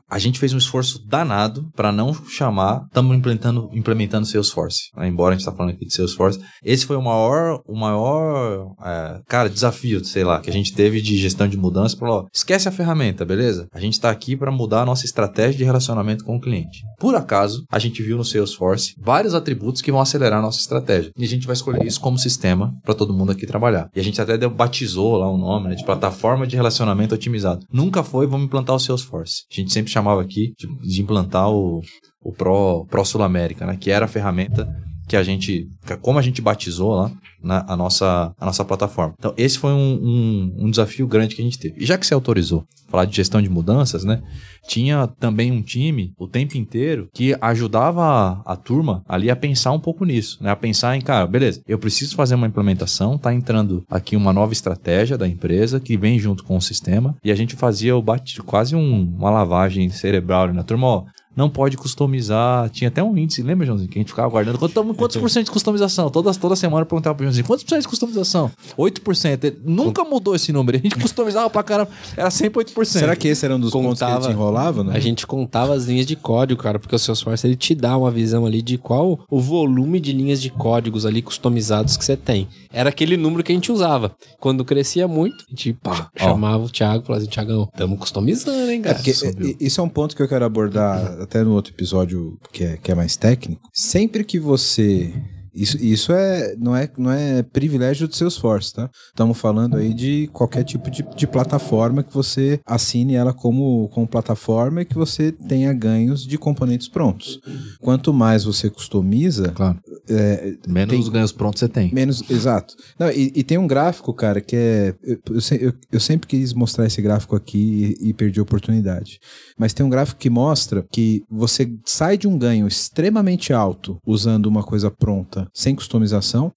a 0.09 0.18
gente 0.18 0.38
fez 0.38 0.53
um 0.53 0.59
esforço 0.59 1.05
danado 1.07 1.70
para 1.75 1.92
não 1.92 2.14
chamar, 2.29 2.85
estamos 2.87 3.16
implementando, 3.16 3.70
implementando 3.73 4.27
Salesforce. 4.27 4.90
Né? 4.97 5.09
Embora 5.09 5.31
a 5.31 5.33
gente 5.35 5.40
está 5.40 5.53
falando 5.53 5.75
aqui 5.75 5.87
de 5.87 5.94
Salesforce, 5.94 6.40
esse 6.62 6.87
foi 6.87 6.97
o 6.97 7.03
maior, 7.03 7.61
o 7.66 7.77
maior, 7.77 8.75
é, 8.85 9.20
cara, 9.27 9.49
desafio, 9.49 10.05
sei 10.05 10.25
lá, 10.25 10.40
que 10.40 10.51
a 10.51 10.53
gente 10.53 10.73
teve 10.73 11.01
de 11.01 11.16
gestão 11.16 11.49
de 11.49 11.57
mudança. 11.57 11.97
Falou, 11.97 12.27
esquece 12.33 12.68
a 12.68 12.73
ferramenta, 12.73 13.25
beleza? 13.25 13.68
A 13.73 13.81
gente 13.81 13.94
está 13.94 14.11
aqui 14.11 14.37
para 14.37 14.51
mudar 14.51 14.83
a 14.83 14.87
nossa 14.87 15.05
estratégia 15.05 15.59
de 15.59 15.64
relacionamento 15.64 16.25
com 16.25 16.37
o 16.37 16.40
cliente. 16.40 16.83
Por 16.99 17.14
acaso, 17.14 17.64
a 17.70 17.79
gente 17.79 18.03
viu 18.03 18.16
no 18.16 18.25
Salesforce 18.25 18.94
vários 18.99 19.35
atributos 19.35 19.83
que 19.83 19.92
vão 19.92 20.01
acelerar 20.01 20.38
a 20.38 20.42
nossa 20.42 20.61
estratégia. 20.61 21.12
E 21.16 21.25
a 21.25 21.29
gente 21.29 21.47
vai 21.47 21.55
escolher 21.55 21.85
isso 21.85 22.01
como 22.01 22.18
sistema 22.18 22.75
para 22.83 22.94
todo 22.94 23.14
mundo 23.14 23.33
aqui 23.33 23.47
trabalhar. 23.47 23.88
E 23.94 24.01
a 24.01 24.05
gente 24.05 24.20
até 24.20 24.37
deu, 24.37 24.51
batizou 24.51 25.16
lá 25.16 25.29
o 25.29 25.35
um 25.35 25.38
nome 25.38 25.68
né, 25.68 25.75
de 25.75 25.85
plataforma 25.85 26.47
de 26.47 26.57
relacionamento 26.57 27.14
otimizado. 27.14 27.66
Nunca 27.73 28.03
foi, 28.03 28.27
vamos 28.27 28.47
implantar 28.47 28.77
o 28.77 28.79
Salesforce. 28.79 29.44
A 29.51 29.55
gente 29.55 29.73
sempre 29.73 29.84
chamava 29.90 30.23
aqui 30.23 30.55
de, 30.59 30.66
de 30.88 31.03
implantar 31.03 31.51
o, 31.51 31.81
o 32.23 32.33
Pro, 32.33 32.87
Pro 32.87 33.05
Sul 33.05 33.23
América, 33.23 33.66
né? 33.66 33.77
Que 33.77 33.90
era 33.90 34.05
a 34.05 34.09
ferramenta 34.09 34.68
que 35.14 35.18
a 35.18 35.22
gente, 35.22 35.68
como 36.03 36.18
a 36.18 36.22
gente 36.22 36.42
batizou 36.42 36.92
lá, 36.92 37.12
na, 37.40 37.64
a, 37.68 37.77
nossa, 37.77 38.35
a 38.37 38.46
nossa 38.46 38.64
plataforma. 38.64 39.14
Então, 39.16 39.33
esse 39.37 39.59
foi 39.59 39.70
um, 39.70 40.00
um, 40.03 40.64
um, 40.64 40.70
desafio 40.70 41.07
grande 41.07 41.37
que 41.37 41.42
a 41.42 41.44
gente 41.44 41.59
teve. 41.59 41.81
E 41.81 41.87
já 41.87 41.96
que 41.96 42.05
você 42.05 42.14
autorizou 42.14 42.64
falar 42.88 43.05
de 43.05 43.14
gestão 43.14 43.40
de 43.40 43.48
mudanças, 43.48 44.03
né? 44.03 44.22
Tinha 44.66 45.07
também 45.07 45.53
um 45.53 45.62
time 45.62 46.12
o 46.18 46.27
tempo 46.27 46.57
inteiro 46.57 47.09
que 47.12 47.37
ajudava 47.40 48.03
a, 48.03 48.53
a 48.53 48.57
turma 48.57 49.05
ali 49.09 49.31
a 49.31 49.37
pensar 49.37 49.72
um 49.72 49.81
pouco 49.81 50.05
nisso, 50.05 50.42
né? 50.42 50.50
A 50.50 50.57
pensar 50.57 50.96
em, 50.96 51.00
cara, 51.00 51.27
beleza, 51.27 51.62
eu 51.66 51.79
preciso 51.79 52.16
fazer 52.16 52.35
uma 52.35 52.46
implementação, 52.46 53.18
tá 53.18 53.33
entrando 53.33 53.85
aqui 53.90 54.16
uma 54.16 54.33
nova 54.33 54.53
estratégia 54.53 55.18
da 55.18 55.29
empresa 55.29 55.79
que 55.79 55.96
vem 55.96 56.18
junto 56.18 56.42
com 56.42 56.57
o 56.57 56.62
sistema 56.62 57.14
e 57.22 57.31
a 57.31 57.35
gente 57.35 57.55
fazia 57.55 57.96
o 57.96 58.03
bate, 58.03 58.40
quase 58.42 58.74
um, 58.74 59.14
uma 59.16 59.31
lavagem 59.31 59.90
cerebral 59.90 60.53
na 60.53 60.62
turma, 60.62 60.87
ó, 60.87 61.05
não 61.37 61.49
pode 61.51 61.77
customizar. 61.77 62.68
Tinha 62.70 62.88
até 62.88 63.03
um 63.03 63.16
índice, 63.16 63.42
lembra, 63.42 63.66
Joãozinho? 63.66 63.88
Que 63.88 63.99
a 63.99 64.01
gente 64.01 64.09
ficava 64.09 64.29
guardando. 64.29 64.59
Quantos, 64.59 64.97
quantos 64.97 65.16
por 65.16 65.31
cento 65.31 65.47
de 65.47 65.51
customização? 65.51 66.11
Toda, 66.11 66.33
toda 66.35 66.57
semana 66.57 66.83
eu 66.83 66.87
perguntava 66.87 67.14
pro 67.14 67.25
Joãozinho, 67.25 67.47
quantos 67.47 67.64
por 67.64 67.70
cento 67.70 67.83
de 67.83 67.88
customização? 67.88 68.51
8%. 68.79 69.44
Ele 69.44 69.59
nunca 69.64 70.05
mudou 70.05 70.35
esse 70.35 70.53
número. 70.53 70.79
A 70.79 70.81
gente 70.81 70.97
customizava 70.97 71.49
pra 71.51 71.62
caramba. 71.62 71.90
Era 72.16 72.31
sempre 72.31 72.64
8%. 72.64 72.85
Será 72.85 73.16
que 73.16 73.29
esse 73.29 73.44
era 73.44 73.57
um 73.57 73.61
dos 73.61 73.70
contava, 73.70 73.88
pontos 73.88 74.01
que 74.01 74.05
a 74.05 74.20
gente 74.20 74.31
enrolava, 74.31 74.85
né? 74.85 74.92
A 74.94 75.01
gente 75.01 75.27
contava 75.27 75.75
as 75.75 75.85
linhas 75.85 76.07
de 76.07 76.16
código, 76.16 76.62
cara, 76.62 76.79
porque 76.79 76.94
o 76.94 76.99
Salesforce 76.99 77.47
ele 77.47 77.57
te 77.57 77.75
dá 77.75 77.97
uma 77.97 78.11
visão 78.11 78.47
ali 78.47 78.62
de 78.62 78.79
qual 78.79 79.20
o 79.31 79.40
volume 79.40 80.01
de 80.01 80.12
linhas 80.12 80.40
de 80.40 80.51
códigos 80.51 81.05
ali 81.07 81.23
customizados 81.23 81.97
que 81.97 82.05
você 82.05 82.16
tem. 82.16 82.49
Era 82.73 82.88
aquele 82.90 83.16
número 83.16 83.42
que 83.42 83.53
a 83.53 83.55
gente 83.55 83.70
usava. 83.70 84.14
Quando 84.40 84.64
crescia 84.64 85.07
muito, 85.07 85.44
a 85.47 85.51
gente 85.51 85.73
pá, 85.75 86.11
chamava 86.16 86.64
o 86.64 86.70
Thiago 86.70 87.03
e 87.03 87.07
falava 87.07 87.23
assim, 87.23 87.31
Thiagão, 87.31 87.68
estamos 87.73 87.99
customizando, 87.99 88.70
hein, 88.70 88.83
cara? 88.83 88.97
É 88.97 89.03
porque, 89.03 89.57
isso 89.61 89.81
é 89.81 89.85
um 89.85 89.88
ponto 89.88 90.16
que 90.16 90.23
eu 90.23 90.29
quero 90.29 90.44
abordar 90.44 91.23
até 91.24 91.42
no 91.42 91.52
outro 91.52 91.72
episódio 91.72 92.38
que 92.52 92.64
é, 92.64 92.76
que 92.76 92.92
é 92.92 92.94
mais 92.94 93.16
técnico. 93.16 93.68
Sempre 93.72 94.24
que 94.24 94.38
você 94.38 95.12
isso, 95.55 95.77
isso 95.83 96.12
é, 96.12 96.57
não, 96.59 96.75
é, 96.75 96.90
não 96.99 97.11
é 97.11 97.43
privilégio 97.43 98.09
do 98.09 98.17
Salesforce, 98.17 98.75
tá? 98.75 98.90
Estamos 99.09 99.38
falando 99.38 99.77
aí 99.77 99.95
de 99.95 100.29
qualquer 100.33 100.64
tipo 100.64 100.90
de, 100.90 101.05
de 101.17 101.27
plataforma 101.27 102.03
que 102.03 102.12
você 102.12 102.61
assine 102.67 103.14
ela 103.14 103.33
como, 103.33 103.88
como 103.90 104.07
plataforma 104.07 104.83
e 104.83 104.85
que 104.85 104.95
você 104.95 105.31
tenha 105.31 105.73
ganhos 105.73 106.27
de 106.27 106.37
componentes 106.37 106.88
prontos. 106.88 107.40
Quanto 107.81 108.12
mais 108.12 108.45
você 108.45 108.69
customiza, 108.69 109.53
claro. 109.53 109.79
É, 110.09 110.57
menos 110.67 110.90
tem, 110.90 111.01
os 111.01 111.09
ganhos 111.09 111.33
prontos 111.33 111.61
você 111.61 111.69
tem. 111.69 111.93
Menos, 111.95 112.29
exato. 112.29 112.75
Não, 112.99 113.11
e, 113.11 113.33
e, 113.35 113.43
tem 113.43 113.57
um 113.57 113.67
gráfico, 113.67 114.12
cara, 114.12 114.40
que 114.40 114.57
é. 114.57 114.95
Eu, 115.03 115.19
eu, 115.61 115.73
eu, 115.93 116.01
sempre 116.01 116.27
quis 116.27 116.53
mostrar 116.53 116.87
esse 116.87 117.01
gráfico 117.01 117.37
aqui 117.37 117.97
e, 118.01 118.11
e 118.11 118.14
perdi 118.14 118.40
a 118.40 118.43
oportunidade. 118.43 119.19
Mas 119.59 119.73
tem 119.73 119.87
um 119.87 119.88
gráfico 119.88 120.21
que 120.21 120.29
mostra 120.29 120.85
que 120.90 121.23
você 121.31 121.73
sai 121.85 122.19
de 122.19 122.27
um 122.27 122.37
ganho 122.37 122.67
extremamente 122.67 123.53
alto 123.53 123.99
usando 124.07 124.47
uma 124.47 124.62
coisa 124.62 124.90
pronta 124.90 125.43
sem 125.52 125.74
customização. 125.74 126.52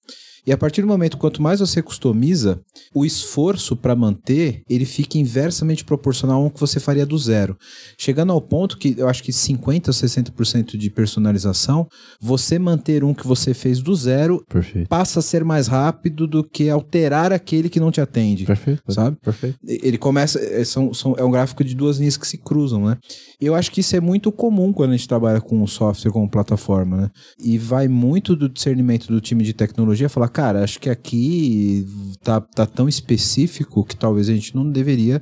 E 0.48 0.52
a 0.52 0.56
partir 0.56 0.80
do 0.80 0.88
momento, 0.88 1.18
quanto 1.18 1.42
mais 1.42 1.60
você 1.60 1.82
customiza, 1.82 2.58
o 2.94 3.04
esforço 3.04 3.76
para 3.76 3.94
manter, 3.94 4.62
ele 4.66 4.86
fica 4.86 5.18
inversamente 5.18 5.84
proporcional 5.84 6.42
ao 6.42 6.50
que 6.50 6.58
você 6.58 6.80
faria 6.80 7.04
do 7.04 7.18
zero. 7.18 7.54
Chegando 7.98 8.32
ao 8.32 8.40
ponto 8.40 8.78
que 8.78 8.94
eu 8.96 9.06
acho 9.06 9.22
que 9.22 9.30
50% 9.30 9.88
ou 9.88 9.92
60% 9.92 10.78
de 10.78 10.88
personalização, 10.88 11.86
você 12.18 12.58
manter 12.58 13.04
um 13.04 13.12
que 13.12 13.26
você 13.26 13.52
fez 13.52 13.82
do 13.82 13.94
zero 13.94 14.42
Perfeito. 14.48 14.88
passa 14.88 15.18
a 15.18 15.22
ser 15.22 15.44
mais 15.44 15.66
rápido 15.66 16.26
do 16.26 16.42
que 16.42 16.70
alterar 16.70 17.30
aquele 17.30 17.68
que 17.68 17.78
não 17.78 17.90
te 17.90 18.00
atende. 18.00 18.46
Perfeito. 18.46 18.82
Sabe? 18.88 19.18
Perfeito. 19.20 19.58
Ele 19.62 19.98
começa, 19.98 20.38
é, 20.40 20.64
são, 20.64 20.94
são, 20.94 21.14
é 21.18 21.22
um 21.22 21.30
gráfico 21.30 21.62
de 21.62 21.74
duas 21.74 21.98
linhas 21.98 22.16
que 22.16 22.26
se 22.26 22.38
cruzam, 22.38 22.86
né? 22.86 22.96
Eu 23.38 23.54
acho 23.54 23.70
que 23.70 23.80
isso 23.80 23.94
é 23.94 24.00
muito 24.00 24.32
comum 24.32 24.72
quando 24.72 24.92
a 24.92 24.96
gente 24.96 25.06
trabalha 25.06 25.42
com 25.42 25.66
software, 25.66 26.10
com 26.10 26.26
plataforma, 26.26 26.96
né? 26.96 27.10
E 27.38 27.58
vai 27.58 27.86
muito 27.86 28.34
do 28.34 28.48
discernimento 28.48 29.08
do 29.08 29.20
time 29.20 29.44
de 29.44 29.52
tecnologia 29.52 30.08
falar, 30.08 30.37
cara, 30.38 30.62
acho 30.62 30.78
que 30.78 30.88
aqui 30.88 31.84
tá, 32.22 32.40
tá 32.40 32.64
tão 32.64 32.88
específico 32.88 33.84
que 33.84 33.96
talvez 33.96 34.28
a 34.28 34.32
gente 34.32 34.54
não 34.54 34.70
deveria 34.70 35.20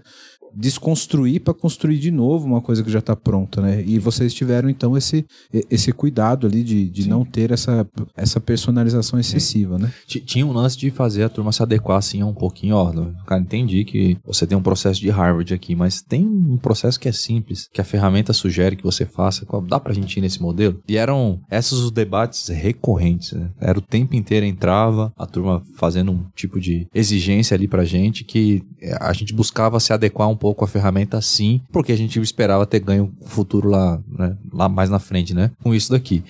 desconstruir 0.57 1.41
para 1.41 1.53
construir 1.53 1.99
de 1.99 2.11
novo 2.11 2.47
uma 2.47 2.63
coisa 2.63 2.83
que 2.83 2.91
já 2.91 3.01
está 3.01 3.15
pronta, 3.15 3.61
né? 3.61 3.83
E 3.85 3.99
vocês 3.99 4.33
tiveram 4.33 4.71
então 4.71 4.97
esse, 4.97 5.25
esse 5.71 5.93
cuidado 5.93 6.47
ali 6.47 6.63
de, 6.63 6.89
de 6.89 7.09
não 7.09 7.25
ter 7.25 7.51
essa, 7.51 7.87
essa 8.17 8.41
personalização 8.41 9.19
excessiva, 9.19 9.79
né? 9.79 9.93
Tinha 10.07 10.47
um 10.47 10.53
lance 10.53 10.79
de 10.79 10.91
fazer 10.91 11.25
a 11.25 11.29
turma 11.29 11.53
se 11.53 11.63
adequar 11.63 11.99
assim 11.99 12.23
um 12.23 12.33
pouquinho, 12.33 12.77
ó, 12.77 12.93
cara, 13.27 13.41
entendi 13.41 13.85
que 13.85 14.17
você 14.25 14.47
tem 14.47 14.57
um 14.57 14.63
processo 14.63 15.01
de 15.01 15.11
Harvard 15.11 15.53
aqui, 15.53 15.75
mas 15.75 16.01
tem 16.01 16.27
um 16.27 16.57
processo 16.57 16.99
que 16.99 17.09
é 17.09 17.13
simples, 17.13 17.69
que 17.73 17.81
a 17.81 17.85
ferramenta 17.85 18.33
sugere 18.33 18.77
que 18.77 18.85
você 18.85 19.05
faça, 19.05 19.47
dá 19.69 19.79
pra 19.79 19.93
gente 19.93 20.17
ir 20.17 20.23
nesse 20.23 20.41
modelo? 20.41 20.81
E 20.89 20.97
eram 20.97 21.41
esses 21.51 21.73
os 21.73 21.91
debates 21.91 22.49
recorrentes, 22.49 23.33
né? 23.33 23.51
Era 23.61 23.79
o 23.79 23.83
tempo 23.83 24.15
inteiro 24.17 24.47
entrava 24.47 25.13
a 25.17 25.27
turma 25.27 25.63
fazendo 25.77 26.13
um 26.13 26.25
tipo 26.35 26.59
de 26.59 26.87
exigência 26.95 27.55
ali 27.55 27.69
pra 27.69 27.85
gente 27.85 28.25
que 28.25 28.63
é, 28.81 28.97
a 29.01 29.13
gente 29.13 29.35
buscava 29.35 29.81
se 29.81 29.93
adequar 29.93 30.29
um 30.29 30.37
pouco 30.37 30.46
pouco 30.47 30.65
a 30.65 30.69
ferramenta 30.69 31.21
sim, 31.21 31.61
porque 31.73 31.91
a 31.91 31.97
gente 31.97 32.21
esperava 32.21 32.65
ter 32.65 32.79
ganho 32.79 33.13
futuro 33.23 33.69
lá, 33.69 34.01
né, 34.09 34.37
lá 34.53 34.69
mais 34.69 34.89
na 34.89 35.01
frente, 35.01 35.35
né? 35.35 35.51
Com 35.61 35.75
isso 35.75 35.91
daqui. 35.91 36.23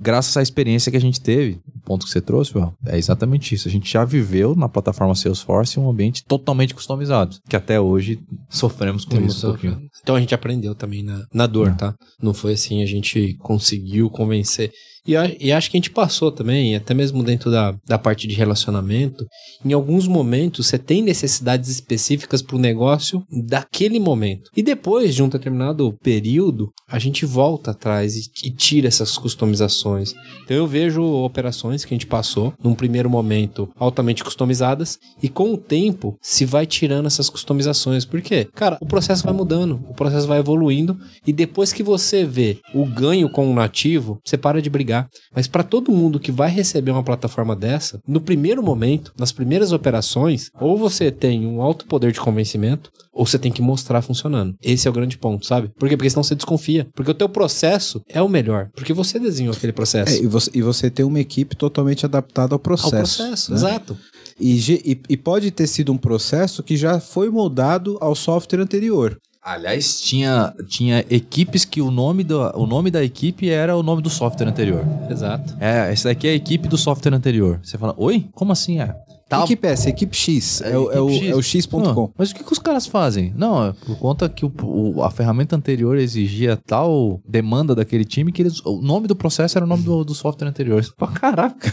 Graças 0.00 0.36
à 0.36 0.42
experiência 0.42 0.92
que 0.92 0.96
a 0.96 1.00
gente 1.00 1.20
teve, 1.20 1.60
o 1.74 1.80
ponto 1.80 2.06
que 2.06 2.12
você 2.12 2.20
trouxe, 2.20 2.52
é 2.86 2.96
exatamente 2.96 3.52
isso. 3.56 3.66
A 3.66 3.70
gente 3.70 3.92
já 3.92 4.04
viveu 4.04 4.54
na 4.54 4.68
plataforma 4.68 5.12
Salesforce 5.12 5.80
um 5.80 5.90
ambiente 5.90 6.24
totalmente 6.24 6.72
customizado, 6.72 7.36
que 7.48 7.56
até 7.56 7.80
hoje 7.80 8.20
sofremos 8.48 9.04
com 9.04 9.16
Temos 9.16 9.34
isso 9.34 9.48
um 9.48 9.50
pouquinho. 9.50 9.82
Então 10.00 10.14
a 10.14 10.20
gente 10.20 10.34
aprendeu 10.36 10.72
também 10.72 11.02
na, 11.02 11.26
na 11.34 11.46
dor, 11.48 11.74
tá? 11.74 11.96
Não 12.22 12.32
foi 12.32 12.52
assim, 12.52 12.80
a 12.80 12.86
gente 12.86 13.34
conseguiu 13.40 14.08
convencer 14.08 14.70
E, 15.08 15.14
e 15.40 15.50
acho 15.50 15.70
que 15.70 15.76
a 15.78 15.80
gente 15.80 15.90
passou 15.90 16.30
também, 16.30 16.76
até 16.76 16.92
mesmo 16.92 17.22
dentro 17.22 17.50
da, 17.50 17.74
da 17.86 17.98
parte 17.98 18.28
de 18.28 18.34
relacionamento, 18.34 19.24
em 19.64 19.72
alguns 19.72 20.06
momentos 20.06 20.66
você 20.66 20.78
tem 20.78 21.00
necessidades 21.00 21.70
específicas 21.70 22.42
para 22.42 22.56
o 22.56 22.60
negócio 22.60 23.24
daquele 23.30 23.98
momento. 23.98 24.50
E 24.54 24.62
depois 24.62 25.14
de 25.14 25.22
um 25.22 25.28
determinado 25.28 25.96
período, 26.02 26.68
a 26.86 26.98
gente 26.98 27.24
volta 27.24 27.70
atrás 27.70 28.16
e, 28.16 28.30
e 28.44 28.50
tira 28.50 28.86
essas 28.86 29.16
customizações. 29.16 30.12
Então 30.44 30.56
eu 30.56 30.66
vejo 30.66 31.02
operações 31.02 31.86
que 31.86 31.94
a 31.94 31.96
gente 31.96 32.06
passou, 32.06 32.52
num 32.62 32.74
primeiro 32.74 33.08
momento, 33.08 33.70
altamente 33.78 34.22
customizadas, 34.22 34.98
e 35.22 35.28
com 35.28 35.54
o 35.54 35.56
tempo 35.56 36.18
se 36.20 36.44
vai 36.44 36.66
tirando 36.66 37.06
essas 37.06 37.30
customizações. 37.30 38.04
Por 38.04 38.20
quê? 38.20 38.46
Cara, 38.54 38.76
o 38.78 38.86
processo 38.86 39.24
vai 39.24 39.32
mudando, 39.32 39.80
o 39.88 39.94
processo 39.94 40.26
vai 40.26 40.38
evoluindo, 40.38 40.98
e 41.26 41.32
depois 41.32 41.72
que 41.72 41.82
você 41.82 42.26
vê 42.26 42.58
o 42.74 42.84
ganho 42.84 43.30
com 43.30 43.50
o 43.50 43.54
nativo, 43.54 44.20
você 44.22 44.36
para 44.36 44.60
de 44.60 44.68
brigar. 44.68 44.97
Mas 45.34 45.46
para 45.46 45.62
todo 45.62 45.92
mundo 45.92 46.20
que 46.20 46.32
vai 46.32 46.50
receber 46.50 46.90
uma 46.90 47.02
plataforma 47.02 47.54
dessa, 47.54 48.00
no 48.06 48.20
primeiro 48.20 48.62
momento, 48.62 49.12
nas 49.18 49.32
primeiras 49.32 49.72
operações, 49.72 50.50
ou 50.60 50.76
você 50.76 51.10
tem 51.10 51.46
um 51.46 51.60
alto 51.60 51.86
poder 51.86 52.12
de 52.12 52.20
convencimento, 52.20 52.90
ou 53.12 53.26
você 53.26 53.38
tem 53.38 53.50
que 53.50 53.60
mostrar 53.60 54.00
funcionando. 54.00 54.54
Esse 54.62 54.86
é 54.86 54.90
o 54.90 54.94
grande 54.94 55.18
ponto, 55.18 55.44
sabe? 55.44 55.68
Por 55.76 55.88
quê? 55.88 55.96
Porque 55.96 56.08
senão 56.08 56.22
você 56.22 56.36
desconfia. 56.36 56.86
Porque 56.94 57.10
o 57.10 57.14
teu 57.14 57.28
processo 57.28 58.00
é 58.08 58.22
o 58.22 58.28
melhor. 58.28 58.70
Porque 58.74 58.92
você 58.92 59.18
desenhou 59.18 59.52
aquele 59.52 59.72
processo. 59.72 60.14
É, 60.14 60.22
e, 60.22 60.26
você, 60.26 60.50
e 60.54 60.62
você 60.62 60.88
tem 60.88 61.04
uma 61.04 61.18
equipe 61.18 61.56
totalmente 61.56 62.06
adaptada 62.06 62.54
ao 62.54 62.60
processo. 62.60 62.94
Ao 62.94 63.28
processo, 63.28 63.50
né? 63.50 63.56
exato. 63.56 63.98
E, 64.40 64.56
e, 64.70 65.02
e, 65.08 65.16
pode 65.16 65.50
ter 65.50 65.66
sido 65.66 65.92
um 65.92 65.96
processo 65.98 66.62
que 66.62 66.76
já 66.76 67.00
foi 67.00 67.28
moldado 67.28 67.98
ao 68.00 68.14
software 68.14 68.60
anterior. 68.60 69.18
Aliás, 69.42 70.00
tinha, 70.00 70.52
tinha 70.66 71.04
equipes 71.08 71.64
que 71.64 71.80
o 71.80 71.90
nome, 71.90 72.22
do, 72.24 72.40
o 72.56 72.66
nome 72.66 72.90
da 72.90 73.02
equipe 73.02 73.48
era 73.48 73.76
o 73.76 73.82
nome 73.82 74.02
do 74.02 74.10
software 74.10 74.48
anterior. 74.48 74.84
Exato. 75.08 75.56
É, 75.60 75.90
essa 75.92 76.08
daqui 76.08 76.28
é 76.28 76.32
a 76.32 76.34
equipe 76.34 76.68
do 76.68 76.76
software 76.76 77.14
anterior. 77.14 77.58
Você 77.62 77.78
fala, 77.78 77.94
oi? 77.96 78.26
Como 78.34 78.52
assim 78.52 78.80
é? 78.80 78.94
Tá... 79.28 79.44
Equipe 79.44 79.66
é 79.66 79.72
essa? 79.72 79.90
Equipe 79.90 80.16
X. 80.16 80.62
É, 80.62 80.70
é, 80.70 80.78
o, 80.78 80.90
é, 80.90 81.00
o, 81.00 81.10
é 81.10 81.34
o 81.34 81.42
X.com. 81.42 82.10
Mas 82.16 82.30
o 82.30 82.34
que, 82.34 82.42
que, 82.42 82.52
os 82.52 82.58
caras 82.58 82.86
fazem? 82.86 83.32
Não, 83.36 83.66
é 83.66 83.72
por 83.72 83.98
conta 83.98 84.26
que 84.26 84.46
o, 84.46 84.52
o, 84.62 85.02
a 85.02 85.10
ferramenta 85.10 85.54
anterior 85.54 85.98
exigia 85.98 86.56
tal 86.56 87.20
demanda 87.28 87.74
daquele 87.74 88.06
time 88.06 88.32
que 88.32 88.40
eles, 88.40 88.64
o 88.64 88.80
nome 88.80 89.06
do 89.06 89.14
processo 89.14 89.58
era 89.58 89.66
o 89.66 89.68
nome 89.68 89.82
do, 89.82 90.02
do 90.02 90.14
software 90.14 90.48
anterior. 90.48 90.82
Pô, 90.96 91.06
caraca. 91.08 91.72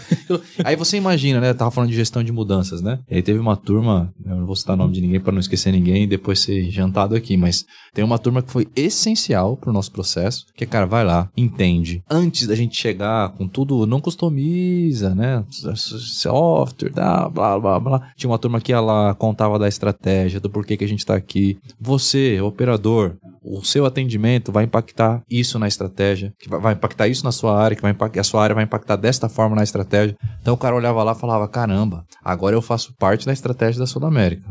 aí 0.65 0.75
você 0.75 0.97
imagina, 0.97 1.39
né? 1.39 1.53
tava 1.53 1.71
falando 1.71 1.91
de 1.91 1.95
gestão 1.95 2.21
de 2.21 2.31
mudanças, 2.31 2.81
né? 2.81 2.99
E 3.09 3.15
aí 3.15 3.21
teve 3.21 3.39
uma 3.39 3.55
turma, 3.55 4.13
eu 4.25 4.35
não 4.35 4.45
vou 4.45 4.55
citar 4.55 4.75
o 4.75 4.77
nome 4.77 4.93
de 4.93 4.99
ninguém 4.99 5.21
para 5.21 5.31
não 5.31 5.39
esquecer 5.39 5.71
ninguém 5.71 6.03
e 6.03 6.07
depois 6.07 6.39
ser 6.39 6.69
jantado 6.69 7.15
aqui, 7.15 7.37
mas 7.37 7.63
tem 7.93 8.03
uma 8.03 8.19
turma 8.19 8.41
que 8.41 8.51
foi 8.51 8.67
essencial 8.75 9.55
pro 9.55 9.71
nosso 9.71 9.93
processo, 9.93 10.45
que, 10.57 10.65
cara, 10.65 10.85
vai 10.85 11.05
lá, 11.05 11.29
entende. 11.37 12.03
Antes 12.09 12.47
da 12.47 12.55
gente 12.55 12.75
chegar 12.75 13.29
com 13.29 13.47
tudo, 13.47 13.87
não 13.87 14.01
customiza, 14.01 15.15
né? 15.15 15.45
Software, 15.75 16.91
blá, 16.91 17.29
blá 17.29 17.44
blá, 17.59 17.59
blá, 17.59 17.79
blá. 17.79 18.11
Tinha 18.15 18.29
uma 18.29 18.39
turma 18.39 18.59
que 18.59 18.73
ela 18.73 19.13
contava 19.15 19.59
da 19.59 19.67
estratégia, 19.67 20.39
do 20.39 20.49
porquê 20.49 20.75
que 20.77 20.83
a 20.83 20.87
gente 20.87 20.99
está 20.99 21.15
aqui. 21.15 21.57
Você, 21.79 22.39
operador, 22.41 23.15
o 23.45 23.63
seu 23.63 23.85
atendimento 23.85 24.51
vai 24.51 24.63
impactar 24.63 25.21
isso 25.29 25.59
na 25.59 25.67
estratégia, 25.67 26.33
que 26.39 26.49
vai, 26.49 26.73
impactar 26.73 27.07
isso 27.07 27.23
na 27.23 27.31
sua 27.31 27.57
área, 27.57 27.75
que 27.75 27.81
vai 27.81 27.91
impactar, 27.91 28.21
a 28.21 28.23
sua 28.23 28.43
área 28.43 28.55
vai 28.55 28.63
impactar 28.63 28.95
desta 28.95 29.29
forma 29.29 29.55
na 29.55 29.63
estratégia. 29.63 30.15
Então 30.41 30.53
o 30.53 30.57
cara 30.57 30.75
olhava 30.75 31.03
lá 31.03 31.11
e 31.11 31.19
falava: 31.19 31.47
caramba, 31.47 32.03
agora 32.23 32.55
eu 32.55 32.61
faço 32.61 32.95
parte 32.97 33.25
da 33.25 33.33
estratégia 33.33 33.79
da 33.79 33.85
Sul 33.85 34.05
América. 34.05 34.43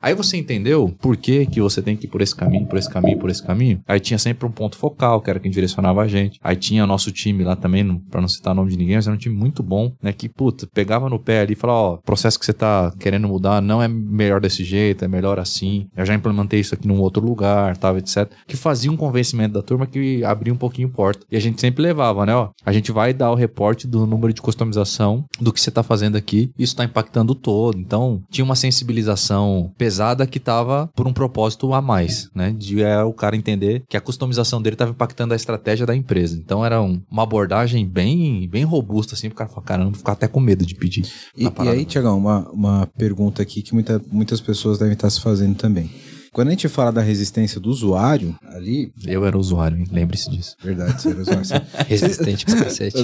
Aí 0.00 0.14
você 0.14 0.36
entendeu 0.36 0.94
por 1.00 1.16
que, 1.16 1.46
que 1.46 1.60
você 1.60 1.82
tem 1.82 1.96
que 1.96 2.06
ir 2.06 2.10
por 2.10 2.20
esse 2.20 2.34
caminho, 2.34 2.66
por 2.66 2.78
esse 2.78 2.88
caminho, 2.88 3.18
por 3.18 3.30
esse 3.30 3.44
caminho? 3.44 3.80
Aí 3.86 3.98
tinha 3.98 4.18
sempre 4.18 4.46
um 4.46 4.50
ponto 4.50 4.76
focal, 4.76 5.20
que 5.20 5.30
era 5.30 5.40
quem 5.40 5.50
direcionava 5.50 6.02
a 6.02 6.08
gente. 6.08 6.38
Aí 6.42 6.54
tinha 6.54 6.86
nosso 6.86 7.10
time 7.10 7.42
lá 7.42 7.56
também, 7.56 7.98
para 8.10 8.20
não 8.20 8.28
citar 8.28 8.52
o 8.52 8.56
nome 8.56 8.70
de 8.70 8.76
ninguém, 8.76 8.96
mas 8.96 9.06
era 9.06 9.14
um 9.14 9.18
time 9.18 9.36
muito 9.36 9.62
bom, 9.62 9.92
né? 10.02 10.12
Que, 10.12 10.28
puta, 10.28 10.68
pegava 10.72 11.08
no 11.08 11.18
pé 11.18 11.40
ali 11.40 11.54
e 11.54 11.56
falava: 11.56 11.78
ó, 11.78 11.96
processo 11.96 12.38
que 12.38 12.46
você 12.46 12.52
tá 12.52 12.92
querendo 12.98 13.26
mudar 13.26 13.60
não 13.60 13.82
é 13.82 13.88
melhor 13.88 14.40
desse 14.40 14.62
jeito, 14.62 15.04
é 15.04 15.08
melhor 15.08 15.38
assim. 15.38 15.88
Eu 15.96 16.06
já 16.06 16.14
implementei 16.14 16.60
isso 16.60 16.74
aqui 16.74 16.86
num 16.86 17.00
outro 17.00 17.24
lugar, 17.24 17.76
tal, 17.76 17.98
etc 17.98 18.27
que 18.46 18.56
fazia 18.56 18.90
um 18.90 18.96
convencimento 18.96 19.54
da 19.54 19.62
turma 19.62 19.86
que 19.86 20.24
abria 20.24 20.52
um 20.52 20.56
pouquinho 20.56 20.88
porta. 20.88 21.26
E 21.30 21.36
a 21.36 21.40
gente 21.40 21.60
sempre 21.60 21.82
levava, 21.82 22.24
né? 22.26 22.34
Ó, 22.34 22.50
a 22.64 22.72
gente 22.72 22.92
vai 22.92 23.12
dar 23.12 23.30
o 23.30 23.34
reporte 23.34 23.86
do 23.86 24.06
número 24.06 24.32
de 24.32 24.42
customização 24.42 25.24
do 25.40 25.52
que 25.52 25.60
você 25.60 25.68
está 25.68 25.82
fazendo 25.82 26.16
aqui. 26.16 26.50
Isso 26.58 26.72
está 26.72 26.84
impactando 26.84 27.34
todo. 27.34 27.78
Então, 27.78 28.22
tinha 28.30 28.44
uma 28.44 28.56
sensibilização 28.56 29.72
pesada 29.76 30.26
que 30.26 30.38
estava 30.38 30.88
por 30.94 31.06
um 31.06 31.12
propósito 31.12 31.72
a 31.72 31.80
mais, 31.80 32.30
né? 32.34 32.54
De 32.56 32.82
é, 32.82 33.02
o 33.02 33.12
cara 33.12 33.36
entender 33.36 33.84
que 33.88 33.96
a 33.96 34.00
customização 34.00 34.60
dele 34.60 34.74
estava 34.74 34.90
impactando 34.90 35.32
a 35.32 35.36
estratégia 35.36 35.86
da 35.86 35.94
empresa. 35.94 36.36
Então, 36.36 36.64
era 36.64 36.80
um, 36.80 37.00
uma 37.10 37.22
abordagem 37.22 37.86
bem, 37.86 38.48
bem 38.48 38.64
robusta, 38.64 39.14
assim, 39.14 39.28
pro 39.28 39.38
cara 39.38 39.50
falar, 39.50 39.62
caramba, 39.62 39.96
ficar 39.96 40.12
até 40.12 40.28
com 40.28 40.40
medo 40.40 40.64
de 40.64 40.74
pedir. 40.74 41.06
E, 41.36 41.44
e 41.44 41.68
aí, 41.68 41.84
Tiagão, 41.84 42.18
uma, 42.18 42.48
uma 42.50 42.86
pergunta 42.96 43.42
aqui 43.42 43.62
que 43.62 43.74
muita, 43.74 44.00
muitas 44.10 44.40
pessoas 44.40 44.78
devem 44.78 44.94
estar 44.94 45.10
se 45.10 45.20
fazendo 45.20 45.56
também. 45.56 45.90
Quando 46.38 46.46
a 46.46 46.50
gente 46.52 46.68
fala 46.68 46.92
da 46.92 47.00
resistência 47.00 47.60
do 47.60 47.68
usuário, 47.68 48.32
ali. 48.54 48.92
Eu 49.04 49.26
era 49.26 49.36
usuário, 49.36 49.84
lembre-se 49.90 50.30
disso. 50.30 50.54
Verdade, 50.62 51.02
você 51.02 51.08
era 51.08 51.20
usuário. 51.20 51.66
Resistente 51.88 52.46
pra 52.46 52.62
cacete. 52.62 53.02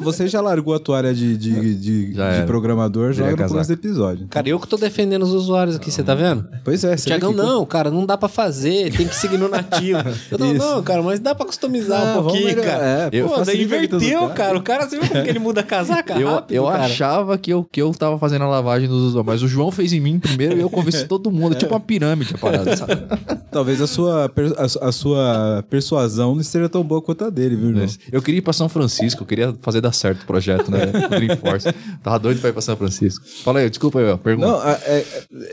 você 0.00 0.28
já 0.28 0.40
largou 0.40 0.76
a 0.76 0.78
toalha 0.78 1.12
de, 1.12 1.36
de, 1.36 1.74
de, 1.74 2.12
de 2.12 2.46
programador 2.46 3.12
já 3.12 3.28
no 3.28 3.36
começo 3.36 3.66
do 3.66 3.72
episódio. 3.72 4.28
Cara, 4.28 4.48
eu 4.48 4.60
que 4.60 4.68
tô 4.68 4.76
defendendo 4.76 5.24
os 5.24 5.32
usuários 5.32 5.74
aqui, 5.74 5.90
você 5.90 6.04
tá 6.04 6.14
vendo? 6.14 6.48
Pois 6.62 6.84
é. 6.84 6.94
Tiagão, 6.94 7.32
não, 7.32 7.66
cara, 7.66 7.90
não 7.90 8.06
dá 8.06 8.16
pra 8.16 8.28
fazer, 8.28 8.96
tem 8.96 9.08
que 9.08 9.16
seguir 9.16 9.36
no 9.36 9.48
nativo. 9.48 9.98
Eu 10.30 10.38
não, 10.38 10.54
não, 10.54 10.82
cara, 10.84 11.02
mas 11.02 11.18
dá 11.18 11.34
pra 11.34 11.44
customizar 11.44 12.00
ah, 12.00 12.20
um 12.20 12.22
pouquinho, 12.22 12.62
cara. 12.62 12.84
É, 12.84 13.08
eu, 13.10 13.28
Pô, 13.28 13.42
daí 13.42 13.60
inverteu, 13.60 14.28
cara. 14.28 14.56
O 14.56 14.62
cara, 14.62 14.88
você 14.88 15.00
viu 15.00 15.08
como 15.08 15.24
que 15.24 15.30
ele 15.30 15.40
muda 15.40 15.62
a 15.62 15.64
casaca 15.64 16.14
eu, 16.16 16.28
rápido, 16.28 16.56
Eu 16.56 16.64
cara? 16.66 16.84
achava 16.84 17.36
que 17.36 17.52
eu, 17.52 17.64
que 17.64 17.82
eu 17.82 17.90
tava 17.90 18.20
fazendo 18.20 18.44
a 18.44 18.48
lavagem 18.48 18.88
dos 18.88 19.02
usuários, 19.02 19.26
mas 19.26 19.42
o 19.42 19.48
João 19.48 19.72
fez 19.72 19.92
em 19.92 19.98
mim 19.98 20.20
primeiro 20.20 20.56
e 20.56 20.60
eu 20.60 20.70
convenci 20.70 21.06
todo 21.10 21.28
mundo. 21.28 21.56
É 21.56 21.58
tipo 21.58 21.71
uma 21.74 21.80
pirâmide 21.80 22.34
a 22.34 22.38
parada, 22.38 22.74
sabe? 22.76 23.02
Talvez 23.50 23.80
a 23.80 23.86
sua, 23.86 24.30
a, 24.56 24.88
a, 24.88 24.92
sua 24.92 25.64
persuasão 25.68 26.34
não 26.34 26.40
esteja 26.40 26.68
tão 26.68 26.82
boa 26.82 27.02
quanto 27.02 27.24
a 27.24 27.30
dele, 27.30 27.56
viu, 27.56 27.72
João? 27.74 27.86
Eu 28.10 28.22
queria 28.22 28.38
ir 28.38 28.42
pra 28.42 28.52
São 28.52 28.68
Francisco, 28.68 29.22
eu 29.22 29.26
queria 29.26 29.54
fazer 29.60 29.80
dar 29.80 29.92
certo 29.92 30.22
o 30.22 30.26
projeto, 30.26 30.70
né? 30.70 30.80
O 31.06 31.08
Dreamforce. 31.08 31.68
Tava 32.02 32.18
doido 32.18 32.40
pra 32.40 32.50
ir 32.50 32.52
pra 32.52 32.62
São 32.62 32.76
Francisco. 32.76 33.24
Fala 33.44 33.60
aí, 33.60 33.68
desculpa 33.68 33.98
aí, 33.98 34.16
pergunta. 34.18 34.48
Não, 34.48 34.68
é, 34.68 34.80
é, 34.86 35.06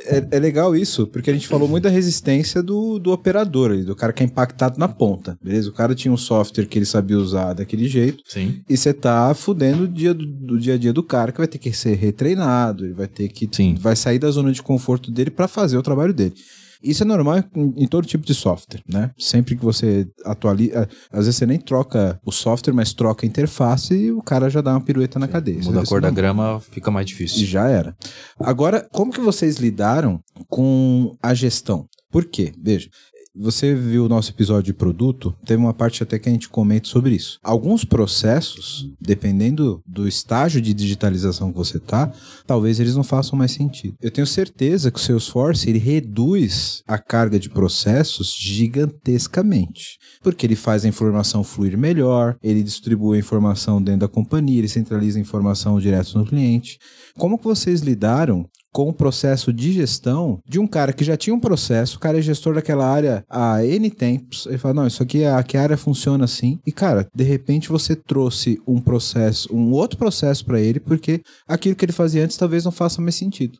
é, 0.06 0.28
é, 0.32 0.40
legal 0.40 0.76
isso, 0.76 1.08
porque 1.08 1.30
a 1.30 1.34
gente 1.34 1.48
falou 1.48 1.68
muito 1.68 1.84
da 1.84 1.90
resistência 1.90 2.64
do, 2.64 3.00
do 3.00 3.12
operador, 3.12 3.76
do 3.84 3.96
cara 3.96 4.14
que 4.14 4.24
é 4.24 4.26
impactado 4.26 4.80
na 4.80 4.88
ponta, 4.88 5.38
beleza? 5.42 5.70
O 5.70 5.74
cara 5.74 5.94
tinha 5.94 6.12
um 6.12 6.18
software 6.18 6.66
que 6.66 6.78
ele 6.78 6.86
sabia 6.86 7.18
usar 7.18 7.54
daquele 7.54 7.88
jeito. 7.88 8.24
Sim. 8.26 8.62
E 8.70 8.78
você 8.78 8.94
tá 8.94 9.34
fudendo 9.34 9.84
o 9.84 9.88
dia 9.88 10.14
do, 10.14 10.26
do, 10.26 10.60
dia 10.60 10.76
a 10.76 10.78
dia 10.78 10.94
do 10.94 11.04
cara, 11.04 11.32
que 11.32 11.38
vai 11.38 11.48
ter 11.48 11.58
que 11.58 11.72
ser 11.74 11.96
retreinado, 11.96 12.86
ele 12.86 12.94
vai 12.94 13.08
ter 13.08 13.28
que. 13.28 13.50
Sim. 13.52 13.76
Vai 13.80 13.96
sair 13.96 14.20
da 14.20 14.32
zona 14.32 14.52
de 14.52 14.62
conforto 14.62 15.12
dele 15.12 15.30
para 15.30 15.48
fazer 15.48 15.78
o 15.78 15.84
trabalho 15.84 15.99
dele. 16.14 16.34
Isso 16.82 17.04
é 17.04 17.06
normal 17.06 17.44
em, 17.56 17.74
em, 17.76 17.88
todo 17.88 18.08
tipo 18.08 18.26
de 18.26 18.34
software, 18.34 18.82
né? 18.88 19.12
Sempre 19.18 19.56
que 19.58 19.64
você 19.64 20.08
atualiza, 20.24 20.88
às 21.12 21.26
vezes 21.26 21.36
você 21.36 21.46
nem 21.46 21.60
troca 21.60 22.20
o 22.26 22.32
software, 22.32 22.74
mas 22.74 22.94
troca 22.94 23.26
a 23.26 23.28
interface 23.28 23.94
e 23.94 24.12
o 24.12 24.22
cara 24.22 24.50
já 24.50 24.62
dá 24.62 24.72
uma 24.72 24.82
pirueta 24.82 25.20
na 25.20 25.26
Sim. 25.26 25.32
cadeia. 25.34 25.62
Muda 25.62 25.82
a 25.82 25.86
cor 25.86 26.00
da 26.00 26.10
grama, 26.10 26.62
fica 26.72 26.90
mais 26.90 27.06
difícil. 27.06 27.44
E 27.44 27.46
já 27.46 27.68
era. 27.68 27.96
Agora, 28.40 28.88
como 28.94 29.12
que 29.12 29.20
vocês 29.20 29.58
lidaram 29.58 30.22
com 30.48 31.18
a 31.22 31.34
gestão? 31.34 31.86
Por 32.10 32.26
quê? 32.26 32.54
Veja, 32.58 32.90
você 33.36 33.76
viu 33.76 34.06
o 34.06 34.10
nosso 34.10 34.32
episódio 34.32 34.64
de 34.64 34.74
produto, 34.74 35.36
teve 35.46 35.62
uma 35.62 35.74
parte 35.74 36.04
até 36.04 36.18
que 36.18 36.28
a 36.28 36.32
gente 36.32 36.50
comenta 36.50 36.88
sobre 36.88 37.16
isso. 37.16 37.40
Alguns 37.44 37.86
processos, 37.86 38.90
dependendo 39.00 39.82
do 39.86 40.08
estágio 40.08 40.62
de 40.62 40.74
digitalização 40.74 41.52
que 41.52 41.58
você 41.58 41.78
está, 41.78 42.12
talvez 42.46 42.80
eles 42.80 42.96
não 42.96 43.04
façam 43.04 43.38
mais 43.38 43.52
sentido. 43.52 43.96
Eu 44.02 44.12
tenho 44.12 44.28
certeza 44.28 44.92
que 44.92 45.00
o 45.00 45.02
Salesforce 45.02 45.70
ele 45.70 45.80
reduz 45.80 46.84
a 46.88 46.98
carga 46.98 47.40
de 47.40 47.50
processos 47.50 48.36
gigantescamente, 48.40 49.98
porque 50.22 50.46
ele 50.46 50.56
faz 50.56 50.84
a 50.84 50.88
informação 50.88 51.44
fluir 51.44 51.78
melhor, 51.78 52.38
ele 52.42 52.64
distribui 52.64 53.18
a 53.18 53.20
informação 53.20 53.82
dentro 53.82 54.02
da 54.02 54.08
companhia, 54.08 54.60
ele 54.60 54.68
centraliza 54.68 55.18
a 55.18 55.22
informação 55.22 55.80
direto 55.80 56.18
no 56.18 56.26
cliente. 56.26 56.78
Como 57.18 57.38
que 57.38 57.44
vocês 57.44 57.82
lidaram 57.82 58.46
com 58.72 58.90
o 58.90 58.94
processo 58.94 59.52
de 59.52 59.72
gestão 59.72 60.40
de 60.48 60.60
um 60.60 60.68
cara 60.68 60.94
que 60.94 61.04
já 61.04 61.18
tinha 61.18 61.36
um 61.36 61.40
processo, 61.40 61.98
o 61.98 62.00
cara 62.00 62.20
é 62.20 62.22
gestor 62.22 62.54
daquela 62.54 62.86
área 62.86 63.24
há 63.30 63.64
N 63.66 63.90
tempos, 63.90 64.46
ele 64.46 64.58
fala, 64.58 64.74
não, 64.74 64.88
isso 64.88 65.02
aqui, 65.02 65.26
aqui 65.26 65.58
a 65.58 65.62
área 65.62 65.78
funciona 65.78 66.26
assim, 66.26 66.60
e 66.66 66.72
cara, 66.72 67.08
de 67.14 67.24
repente 67.24 67.70
você 67.70 67.96
trouxe 67.96 68.60
um 68.68 68.80
processo, 68.80 69.54
um 69.54 69.72
outro 69.72 69.98
processo 69.98 70.46
para 70.46 70.60
ele, 70.60 70.80
porque 70.80 71.22
aquilo 71.48 71.76
que 71.76 71.86
ele 71.86 71.92
fazia 71.92 72.24
antes 72.24 72.38
talvez 72.38 72.66
não 72.66 72.72
faça 72.72 73.02
mais 73.02 73.16
sentido. 73.16 73.58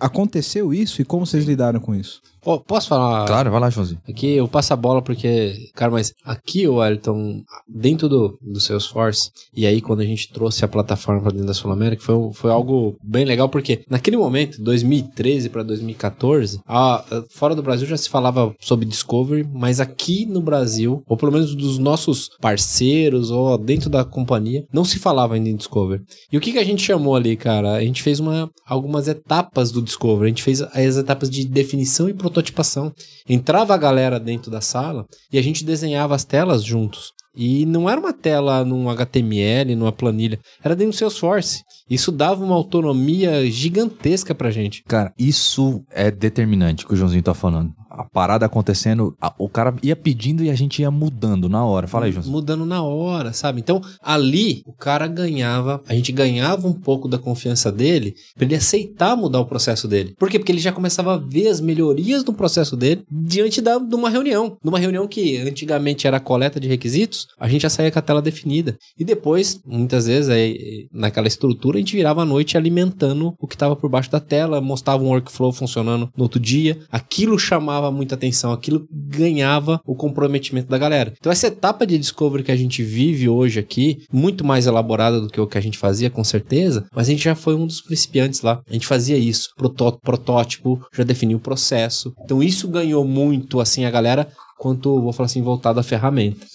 Aconteceu 0.00 0.72
isso 0.72 1.02
e 1.02 1.04
como 1.04 1.26
vocês 1.26 1.44
lidaram 1.44 1.80
com 1.80 1.94
isso? 1.94 2.20
Oh, 2.44 2.60
posso 2.60 2.88
falar? 2.88 3.26
Claro, 3.26 3.50
vai 3.50 3.60
lá, 3.60 3.70
Joãozinho. 3.70 4.00
Aqui 4.06 4.32
eu 4.32 4.46
passo 4.46 4.72
a 4.72 4.76
bola 4.76 5.00
porque, 5.00 5.54
cara, 5.74 5.90
mas 5.90 6.12
aqui, 6.24 6.68
o 6.68 6.76
Wellington, 6.76 7.42
dentro 7.66 8.08
do, 8.08 8.38
do 8.42 8.60
Salesforce, 8.60 9.30
e 9.56 9.66
aí 9.66 9.80
quando 9.80 10.00
a 10.00 10.04
gente 10.04 10.30
trouxe 10.30 10.64
a 10.64 10.68
plataforma 10.68 11.22
para 11.22 11.32
dentro 11.32 11.46
da 11.46 11.54
Sul 11.54 11.72
América, 11.72 12.02
foi, 12.02 12.32
foi 12.34 12.50
algo 12.50 12.96
bem 13.02 13.24
legal, 13.24 13.48
porque 13.48 13.82
naquele 13.88 14.16
momento, 14.16 14.62
2013 14.62 15.48
para 15.48 15.62
2014, 15.62 16.60
a, 16.66 17.04
fora 17.30 17.54
do 17.54 17.62
Brasil 17.62 17.86
já 17.86 17.96
se 17.96 18.10
falava 18.10 18.54
sobre 18.60 18.84
Discovery, 18.84 19.48
mas 19.50 19.80
aqui 19.80 20.26
no 20.26 20.42
Brasil, 20.42 21.02
ou 21.06 21.16
pelo 21.16 21.32
menos 21.32 21.54
dos 21.54 21.78
nossos 21.78 22.28
parceiros, 22.40 23.30
ou 23.30 23.56
dentro 23.56 23.88
da 23.88 24.04
companhia, 24.04 24.64
não 24.72 24.84
se 24.84 24.98
falava 24.98 25.34
ainda 25.34 25.48
em 25.48 25.56
Discovery. 25.56 26.02
E 26.30 26.36
o 26.36 26.40
que, 26.40 26.52
que 26.52 26.58
a 26.58 26.64
gente 26.64 26.82
chamou 26.82 27.16
ali, 27.16 27.36
cara? 27.36 27.72
A 27.72 27.80
gente 27.80 28.02
fez 28.02 28.20
uma, 28.20 28.50
algumas 28.66 29.08
etapas 29.08 29.70
do 29.70 29.80
Discovery, 29.80 30.26
a 30.26 30.28
gente 30.28 30.42
fez 30.42 30.60
as 30.60 30.96
etapas 30.96 31.30
de 31.30 31.46
definição 31.46 32.08
e 32.08 32.14
prototipação. 32.34 32.92
Entrava 33.28 33.74
a 33.74 33.78
galera 33.78 34.18
dentro 34.18 34.50
da 34.50 34.60
sala 34.60 35.06
e 35.32 35.38
a 35.38 35.42
gente 35.42 35.64
desenhava 35.64 36.14
as 36.14 36.24
telas 36.24 36.64
juntos. 36.64 37.12
E 37.36 37.66
não 37.66 37.90
era 37.90 38.00
uma 38.00 38.12
tela 38.12 38.64
num 38.64 38.88
HTML, 38.88 39.74
numa 39.74 39.90
planilha, 39.90 40.38
era 40.62 40.76
dentro 40.76 40.92
do 40.92 40.96
Salesforce. 40.96 41.62
Isso 41.90 42.12
dava 42.12 42.44
uma 42.44 42.54
autonomia 42.54 43.50
gigantesca 43.50 44.34
pra 44.34 44.52
gente. 44.52 44.82
Cara, 44.84 45.12
isso 45.18 45.82
é 45.90 46.10
determinante 46.10 46.86
que 46.86 46.92
o 46.92 46.96
Joãozinho 46.96 47.22
tá 47.22 47.34
falando 47.34 47.72
a 47.96 48.04
parada 48.04 48.46
acontecendo, 48.46 49.16
a, 49.20 49.32
o 49.38 49.48
cara 49.48 49.74
ia 49.82 49.96
pedindo 49.96 50.42
e 50.42 50.50
a 50.50 50.54
gente 50.54 50.82
ia 50.82 50.90
mudando 50.90 51.48
na 51.48 51.64
hora. 51.64 51.86
Fala 51.86 52.06
aí, 52.06 52.12
João. 52.12 52.26
Mudando 52.26 52.66
na 52.66 52.82
hora, 52.82 53.32
sabe? 53.32 53.60
Então, 53.60 53.80
ali, 54.02 54.62
o 54.66 54.72
cara 54.72 55.06
ganhava, 55.06 55.82
a 55.88 55.94
gente 55.94 56.12
ganhava 56.12 56.66
um 56.66 56.72
pouco 56.72 57.08
da 57.08 57.18
confiança 57.18 57.70
dele 57.70 58.14
pra 58.34 58.44
ele 58.44 58.54
aceitar 58.54 59.16
mudar 59.16 59.40
o 59.40 59.46
processo 59.46 59.86
dele. 59.86 60.14
Por 60.18 60.28
quê? 60.28 60.38
Porque 60.38 60.52
ele 60.52 60.60
já 60.60 60.72
começava 60.72 61.14
a 61.14 61.16
ver 61.16 61.48
as 61.48 61.60
melhorias 61.60 62.24
do 62.24 62.32
processo 62.32 62.76
dele 62.76 63.04
diante 63.10 63.60
da, 63.60 63.78
de 63.78 63.94
uma 63.94 64.10
reunião. 64.10 64.56
Numa 64.62 64.78
reunião 64.78 65.06
que 65.06 65.38
antigamente 65.38 66.06
era 66.06 66.20
coleta 66.20 66.58
de 66.58 66.68
requisitos, 66.68 67.28
a 67.38 67.48
gente 67.48 67.62
já 67.62 67.70
saía 67.70 67.90
com 67.90 67.98
a 67.98 68.02
tela 68.02 68.22
definida. 68.22 68.76
E 68.98 69.04
depois, 69.04 69.60
muitas 69.64 70.06
vezes, 70.06 70.28
aí, 70.30 70.88
naquela 70.92 71.28
estrutura, 71.28 71.76
a 71.76 71.80
gente 71.80 71.96
virava 71.96 72.22
a 72.22 72.26
noite 72.26 72.56
alimentando 72.56 73.34
o 73.38 73.46
que 73.46 73.54
estava 73.54 73.76
por 73.76 73.88
baixo 73.88 74.10
da 74.10 74.20
tela, 74.20 74.60
mostrava 74.60 75.02
um 75.02 75.08
workflow 75.08 75.52
funcionando 75.52 76.10
no 76.16 76.22
outro 76.24 76.40
dia. 76.40 76.78
Aquilo 76.90 77.38
chamava 77.38 77.83
muita 77.90 78.14
atenção, 78.14 78.52
aquilo 78.52 78.86
ganhava 78.90 79.80
o 79.86 79.94
comprometimento 79.94 80.68
da 80.68 80.78
galera. 80.78 81.12
Então 81.18 81.32
essa 81.32 81.46
etapa 81.46 81.86
de 81.86 81.98
discovery 81.98 82.42
que 82.42 82.52
a 82.52 82.56
gente 82.56 82.82
vive 82.82 83.28
hoje 83.28 83.58
aqui, 83.60 83.98
muito 84.12 84.44
mais 84.44 84.66
elaborada 84.66 85.20
do 85.20 85.28
que 85.28 85.40
o 85.40 85.46
que 85.46 85.58
a 85.58 85.60
gente 85.60 85.78
fazia, 85.78 86.10
com 86.10 86.24
certeza, 86.24 86.86
mas 86.94 87.08
a 87.08 87.10
gente 87.10 87.24
já 87.24 87.34
foi 87.34 87.54
um 87.54 87.66
dos 87.66 87.80
principiantes 87.80 88.42
lá. 88.42 88.60
A 88.68 88.72
gente 88.72 88.86
fazia 88.86 89.16
isso, 89.16 89.50
protótipo, 89.56 90.80
já 90.94 91.04
definiu 91.04 91.38
o 91.38 91.40
processo. 91.40 92.12
Então 92.24 92.42
isso 92.42 92.68
ganhou 92.68 93.04
muito, 93.04 93.60
assim, 93.60 93.84
a 93.84 93.90
galera 93.90 94.28
quanto, 94.58 95.00
vou 95.00 95.12
falar 95.12 95.26
assim, 95.26 95.42
voltado 95.42 95.80
à 95.80 95.82
ferramenta. 95.82 96.46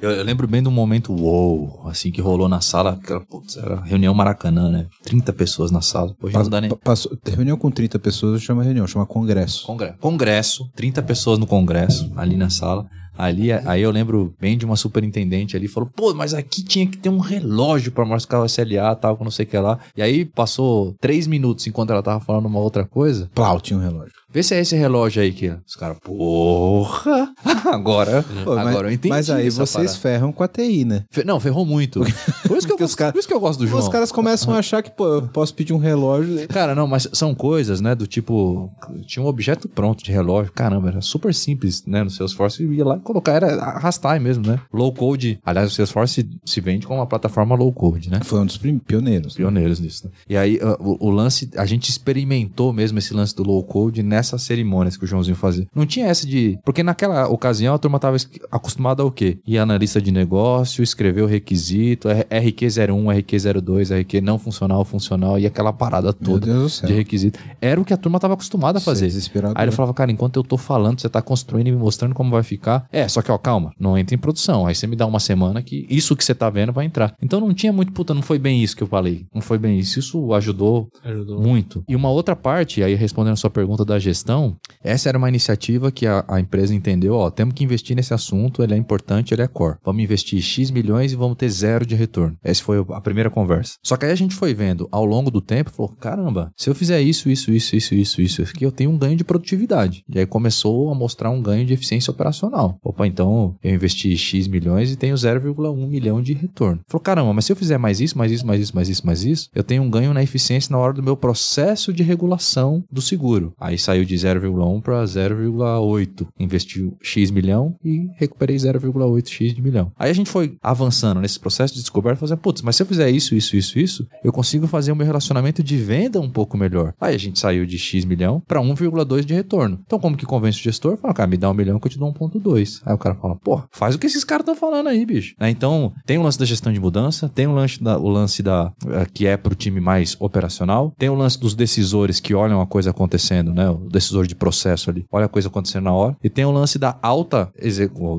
Eu, 0.00 0.10
eu, 0.10 0.24
lembro 0.24 0.46
bem 0.46 0.62
de 0.62 0.68
um 0.68 0.72
momento 0.72 1.12
wow, 1.12 1.88
assim, 1.88 2.10
que 2.10 2.20
rolou 2.20 2.48
na 2.48 2.60
sala, 2.60 2.92
aquela, 2.92 3.20
putz, 3.20 3.56
era 3.56 3.80
reunião 3.82 4.14
Maracanã, 4.14 4.70
né? 4.70 4.86
30 5.04 5.32
pessoas 5.32 5.70
na 5.70 5.80
sala. 5.80 6.14
Hoje 6.22 6.36
não 6.36 6.48
dá 6.48 6.60
nem... 6.60 6.70
Passou, 6.70 7.16
reunião 7.26 7.56
com 7.56 7.70
30 7.70 7.98
pessoas 7.98 8.42
chama 8.42 8.62
reunião, 8.62 8.86
chama 8.86 9.06
congresso. 9.06 9.66
Congresso. 9.66 9.98
Congresso, 9.98 10.70
30 10.74 11.02
pessoas 11.02 11.38
no 11.38 11.46
congresso, 11.46 12.10
ali 12.16 12.36
na 12.36 12.50
sala. 12.50 12.86
Ali, 13.18 13.50
aí 13.52 13.82
eu 13.82 13.90
lembro 13.90 14.32
bem 14.40 14.56
de 14.56 14.64
uma 14.64 14.76
superintendente 14.76 15.56
ali, 15.56 15.66
falou, 15.66 15.90
pô, 15.92 16.14
mas 16.14 16.34
aqui 16.34 16.62
tinha 16.62 16.86
que 16.86 16.96
ter 16.96 17.08
um 17.08 17.18
relógio 17.18 17.90
para 17.90 18.04
marcar 18.04 18.40
o 18.40 18.46
SLA, 18.46 18.94
tal, 18.94 19.16
com 19.16 19.24
não 19.24 19.30
sei 19.32 19.44
o 19.44 19.48
que 19.48 19.58
lá. 19.58 19.76
E 19.96 20.02
aí 20.02 20.24
passou 20.24 20.94
três 21.00 21.26
minutos 21.26 21.66
enquanto 21.66 21.90
ela 21.90 22.02
tava 22.02 22.20
falando 22.24 22.46
uma 22.46 22.60
outra 22.60 22.86
coisa. 22.86 23.28
Plau, 23.34 23.60
tinha 23.60 23.76
um 23.76 23.82
relógio. 23.82 24.12
Vê 24.30 24.42
se 24.42 24.54
é 24.54 24.60
esse 24.60 24.76
relógio 24.76 25.22
aí 25.22 25.32
que 25.32 25.50
os 25.66 25.74
caras, 25.74 25.96
porra, 26.00 27.32
agora, 27.72 28.22
Pô, 28.44 28.54
mas, 28.54 28.66
agora 28.66 28.88
eu 28.88 28.92
entendi. 28.92 29.08
Mas 29.08 29.30
aí 29.30 29.48
vocês 29.48 29.72
parada. 29.72 29.98
ferram 29.98 30.32
com 30.32 30.42
a 30.42 30.48
TI, 30.48 30.84
né? 30.84 31.04
Não, 31.24 31.40
ferrou 31.40 31.64
muito. 31.64 32.00
Por 32.46 32.58
isso 32.58 32.66
que, 32.66 32.72
eu, 32.72 32.78
gosto, 32.78 32.96
cara, 32.96 33.12
por 33.12 33.18
isso 33.18 33.28
que 33.28 33.34
eu 33.34 33.40
gosto 33.40 33.60
do 33.60 33.66
João. 33.66 33.82
Os 33.82 33.88
caras 33.88 34.12
começam 34.12 34.54
a 34.54 34.58
achar 34.58 34.82
que, 34.82 34.90
pô, 34.90 35.06
eu 35.06 35.22
posso 35.28 35.54
pedir 35.54 35.72
um 35.72 35.78
relógio. 35.78 36.46
Cara, 36.48 36.74
não, 36.74 36.86
mas 36.86 37.08
são 37.12 37.34
coisas, 37.34 37.80
né, 37.80 37.94
do 37.94 38.06
tipo, 38.06 38.70
tinha 39.06 39.22
um 39.22 39.26
objeto 39.26 39.68
pronto 39.68 40.02
de 40.02 40.10
relógio, 40.10 40.52
caramba, 40.52 40.88
era 40.88 41.00
super 41.00 41.32
simples, 41.34 41.84
né, 41.86 42.02
no 42.02 42.10
Salesforce, 42.10 42.64
ia 42.64 42.84
lá 42.84 42.98
colocar, 42.98 43.32
era 43.32 43.54
arrastar 43.62 44.20
mesmo, 44.20 44.46
né? 44.46 44.60
Low 44.72 44.92
code, 44.92 45.38
aliás, 45.44 45.70
o 45.70 45.74
Salesforce 45.74 46.28
se, 46.44 46.60
vende 46.60 46.86
como 46.86 47.00
uma 47.00 47.06
plataforma 47.06 47.54
low 47.54 47.72
code, 47.72 48.10
né? 48.10 48.20
Foi 48.24 48.40
um 48.40 48.46
dos 48.46 48.58
pioneiros. 48.58 49.34
Né? 49.34 49.38
Pioneiros 49.38 49.80
nisso, 49.80 50.06
né? 50.06 50.10
E 50.28 50.36
aí, 50.36 50.58
o, 50.80 51.08
o 51.08 51.10
lance, 51.10 51.50
a 51.56 51.64
gente 51.64 51.88
experimentou 51.88 52.72
mesmo 52.72 52.98
esse 52.98 53.14
lance 53.14 53.34
do 53.34 53.42
low 53.42 53.62
code 53.62 54.02
nessas 54.18 54.42
cerimônias 54.42 54.96
que 54.96 55.04
o 55.04 55.06
Joãozinho 55.06 55.36
fazia. 55.36 55.66
Não 55.74 55.86
tinha 55.86 56.06
essa 56.06 56.26
de. 56.26 56.58
Porque 56.64 56.82
naquela 56.82 57.28
ocasião 57.28 57.74
a 57.74 57.78
turma 57.78 57.96
estava 57.96 58.16
acostumada 58.50 59.02
ao 59.02 59.10
quê? 59.12 59.38
Ir 59.46 59.58
analista 59.58 60.02
de 60.02 60.10
negócio, 60.10 60.82
escrever 60.82 61.22
o 61.22 61.26
requisito, 61.26 62.08
RQ01, 62.08 63.22
RQ02, 63.22 64.00
RQ 64.00 64.20
não 64.20 64.38
funcional, 64.38 64.84
funcional, 64.84 65.38
e 65.38 65.46
aquela 65.46 65.72
parada 65.72 66.12
toda 66.12 66.46
de 66.66 66.92
requisito. 66.92 67.38
Era 67.60 67.80
o 67.80 67.84
que 67.84 67.92
a 67.92 67.96
turma 67.96 68.18
estava 68.18 68.34
acostumada 68.34 68.78
a 68.78 68.80
fazer. 68.80 69.08
Aí 69.54 69.64
ele 69.64 69.72
falava, 69.72 69.94
cara, 69.94 70.10
enquanto 70.10 70.36
eu 70.36 70.42
tô 70.42 70.56
falando, 70.56 71.00
você 71.00 71.08
tá 71.08 71.22
construindo 71.22 71.68
e 71.68 71.72
me 71.72 71.78
mostrando 71.78 72.14
como 72.14 72.30
vai 72.30 72.42
ficar. 72.42 72.86
É, 72.90 73.06
só 73.06 73.22
que, 73.22 73.30
ó, 73.30 73.38
calma, 73.38 73.72
não 73.78 73.96
entra 73.96 74.14
em 74.14 74.18
produção. 74.18 74.66
Aí 74.66 74.74
você 74.74 74.86
me 74.86 74.96
dá 74.96 75.06
uma 75.06 75.20
semana 75.20 75.62
que 75.62 75.86
isso 75.88 76.16
que 76.16 76.24
você 76.24 76.34
tá 76.34 76.50
vendo 76.50 76.72
vai 76.72 76.84
entrar. 76.84 77.14
Então 77.22 77.40
não 77.40 77.54
tinha 77.54 77.72
muito, 77.72 77.92
puta, 77.92 78.12
não 78.12 78.22
foi 78.22 78.38
bem 78.38 78.62
isso 78.62 78.76
que 78.76 78.82
eu 78.82 78.86
falei. 78.88 79.26
Não 79.32 79.40
foi 79.40 79.58
bem 79.58 79.78
isso. 79.78 79.98
Isso 79.98 80.34
ajudou, 80.34 80.88
ajudou. 81.04 81.40
muito. 81.40 81.84
E 81.88 81.94
uma 81.94 82.10
outra 82.10 82.34
parte, 82.34 82.82
aí 82.82 82.94
respondendo 82.94 83.34
a 83.34 83.36
sua 83.36 83.50
pergunta 83.50 83.84
da 83.84 83.98
gestão, 84.08 84.56
essa 84.82 85.08
era 85.08 85.18
uma 85.18 85.28
iniciativa 85.28 85.92
que 85.92 86.06
a, 86.06 86.24
a, 86.28 86.40
empresa 86.40 86.74
entendeu, 86.74 87.14
ó, 87.14 87.30
temos 87.30 87.54
que 87.54 87.64
investir 87.64 87.94
nesse 87.94 88.14
assunto, 88.14 88.62
ele 88.62 88.74
é 88.74 88.76
importante, 88.76 89.34
ele 89.34 89.42
é 89.42 89.48
core. 89.48 89.78
Vamos 89.84 90.02
investir 90.02 90.40
X 90.40 90.70
milhões 90.70 91.12
e 91.12 91.16
vamos 91.16 91.36
ter 91.36 91.48
zero 91.48 91.84
de 91.84 91.94
retorno. 91.94 92.36
Essa 92.42 92.62
foi 92.62 92.84
a 92.90 93.00
primeira 93.00 93.30
conversa. 93.30 93.74
Só 93.82 93.96
que 93.96 94.06
aí 94.06 94.12
a 94.12 94.16
gente 94.16 94.34
foi 94.34 94.54
vendo 94.54 94.88
ao 94.90 95.04
longo 95.04 95.30
do 95.30 95.40
tempo, 95.40 95.70
falou, 95.70 95.92
caramba, 96.00 96.50
se 96.56 96.70
eu 96.70 96.74
fizer 96.74 97.00
isso, 97.00 97.28
isso, 97.28 97.50
isso, 97.52 97.76
isso, 97.76 97.94
isso, 97.94 98.22
isso 98.22 98.42
aqui, 98.42 98.64
eu 98.64 98.72
tenho 98.72 98.90
um 98.90 98.98
ganho 98.98 99.16
de 99.16 99.24
produtividade. 99.24 100.04
E 100.08 100.18
aí 100.18 100.26
começou 100.26 100.90
a 100.90 100.94
mostrar 100.94 101.30
um 101.30 101.42
ganho 101.42 101.66
de 101.66 101.74
eficiência 101.74 102.10
operacional. 102.10 102.78
Opa, 102.82 103.06
então 103.06 103.56
eu 103.62 103.74
investi 103.74 104.16
X 104.16 104.48
milhões 104.48 104.90
e 104.90 104.96
tenho 104.96 105.14
0,1 105.14 105.88
milhão 105.88 106.22
de 106.22 106.32
retorno. 106.32 106.80
Falou, 106.86 107.02
caramba, 107.02 107.32
mas 107.32 107.44
se 107.44 107.52
eu 107.52 107.56
fizer 107.56 107.78
mais 107.78 108.00
isso, 108.00 108.16
mais 108.16 108.32
isso, 108.32 108.46
mais 108.46 108.60
isso, 108.60 108.74
mais 108.74 108.88
isso, 108.88 109.06
mais 109.06 109.24
isso, 109.24 109.50
eu 109.54 109.62
tenho 109.62 109.82
um 109.82 109.90
ganho 109.90 110.14
na 110.14 110.22
eficiência 110.22 110.72
na 110.72 110.78
hora 110.78 110.92
do 110.92 111.02
meu 111.02 111.16
processo 111.16 111.92
de 111.92 112.02
regulação 112.02 112.84
do 112.90 113.02
seguro. 113.02 113.52
Aí 113.58 113.78
saiu 113.78 113.97
de 114.04 114.14
0,1 114.14 114.68
milhão 114.68 114.80
para 114.80 115.02
0,8. 115.04 116.26
Investiu 116.38 116.96
X 117.02 117.30
milhão 117.30 117.76
e 117.84 118.08
recuperei 118.16 118.56
0,8x 118.56 119.54
de 119.54 119.62
milhão. 119.62 119.92
Aí 119.98 120.10
a 120.10 120.14
gente 120.14 120.30
foi 120.30 120.56
avançando 120.62 121.20
nesse 121.20 121.38
processo 121.38 121.74
de 121.74 121.80
descoberta, 121.80 122.20
fazendo, 122.20 122.38
putz, 122.38 122.62
mas 122.62 122.76
se 122.76 122.82
eu 122.82 122.86
fizer 122.86 123.10
isso, 123.10 123.34
isso, 123.34 123.56
isso, 123.56 123.78
isso, 123.78 124.06
eu 124.22 124.32
consigo 124.32 124.66
fazer 124.66 124.92
o 124.92 124.96
meu 124.96 125.06
relacionamento 125.06 125.62
de 125.62 125.76
venda 125.76 126.20
um 126.20 126.30
pouco 126.30 126.56
melhor. 126.56 126.94
Aí 127.00 127.14
a 127.14 127.18
gente 127.18 127.38
saiu 127.38 127.66
de 127.66 127.78
X 127.78 128.04
milhão 128.04 128.42
para 128.46 128.60
1,2 128.60 129.24
de 129.24 129.34
retorno. 129.34 129.80
Então, 129.84 129.98
como 129.98 130.16
que 130.16 130.26
convence 130.26 130.58
o 130.58 130.62
gestor? 130.62 130.96
Fala, 130.96 131.14
cara, 131.14 131.28
me 131.28 131.36
dá 131.36 131.50
um 131.50 131.54
milhão 131.54 131.78
que 131.78 131.86
eu 131.86 131.90
te 131.90 131.98
dou 131.98 132.12
1,2. 132.12 132.80
Aí 132.84 132.94
o 132.94 132.98
cara 132.98 133.14
fala, 133.14 133.36
pô, 133.36 133.62
faz 133.70 133.94
o 133.94 133.98
que 133.98 134.06
esses 134.06 134.24
caras 134.24 134.42
estão 134.42 134.54
falando 134.54 134.88
aí, 134.88 135.04
bicho. 135.04 135.34
Né? 135.38 135.50
Então, 135.50 135.92
tem 136.06 136.18
o 136.18 136.22
lance 136.22 136.38
da 136.38 136.44
gestão 136.44 136.72
de 136.72 136.80
mudança, 136.80 137.28
tem 137.28 137.46
o 137.46 137.52
lance 137.52 137.82
da, 137.82 137.98
o 137.98 138.08
lance 138.08 138.42
da 138.42 138.72
eh, 138.86 139.06
que 139.12 139.26
é 139.26 139.36
para 139.36 139.52
o 139.52 139.56
time 139.56 139.80
mais 139.80 140.16
operacional, 140.20 140.92
tem 140.98 141.08
o 141.08 141.14
lance 141.14 141.38
dos 141.38 141.54
decisores 141.54 142.20
que 142.20 142.34
olham 142.34 142.60
a 142.60 142.66
coisa 142.66 142.90
acontecendo, 142.90 143.52
né? 143.52 143.64
Decisor 143.88 144.26
de 144.26 144.34
processo 144.34 144.90
ali. 144.90 145.04
Olha 145.10 145.26
a 145.26 145.28
coisa 145.28 145.48
acontecendo 145.48 145.84
na 145.84 145.92
hora. 145.92 146.16
E 146.22 146.30
tem 146.30 146.44
o 146.44 146.50
lance 146.50 146.78
da 146.78 146.98
alta, 147.02 147.50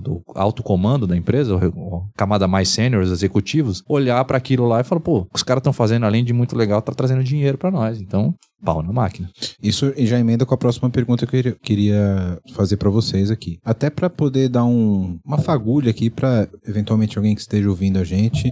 do 0.04 0.22
alto 0.36 0.64
comando 0.64 1.08
da 1.08 1.16
empresa, 1.16 1.60
camada 2.16 2.48
mais 2.48 2.70
sênior, 2.70 3.04
os 3.04 3.12
executivos, 3.12 3.84
olhar 3.88 4.24
para 4.26 4.38
aquilo 4.38 4.68
lá 4.68 4.82
e 4.82 4.84
falar, 4.84 5.02
pô, 5.02 5.28
os 5.34 5.44
caras 5.44 5.62
estão 5.62 5.74
fazendo, 5.74 6.06
além 6.06 6.24
de 6.24 6.34
muito 6.34 6.56
legal, 6.56 6.82
tá 6.82 6.92
trazendo 6.94 7.24
dinheiro 7.24 7.58
para 7.58 7.72
nós. 7.72 8.00
Então, 8.02 8.34
pau 8.64 8.84
na 8.84 8.92
máquina. 8.92 9.30
Isso 9.62 9.94
já 9.98 10.20
emenda 10.20 10.46
com 10.46 10.54
a 10.54 10.58
próxima 10.58 10.90
pergunta 10.90 11.26
que 11.26 11.38
eu 11.38 11.56
queria 11.56 12.40
fazer 12.54 12.78
para 12.78 12.90
vocês 12.90 13.32
aqui. 13.32 13.60
Até 13.64 13.90
para 13.90 14.10
poder 14.10 14.50
dar 14.50 14.66
um, 14.66 15.20
uma 15.26 15.38
fagulha 15.38 15.92
aqui 15.92 16.10
para 16.10 16.48
eventualmente 16.68 17.18
alguém 17.18 17.36
que 17.36 17.42
esteja 17.42 17.70
ouvindo 17.70 17.98
a 17.98 18.04
gente 18.04 18.52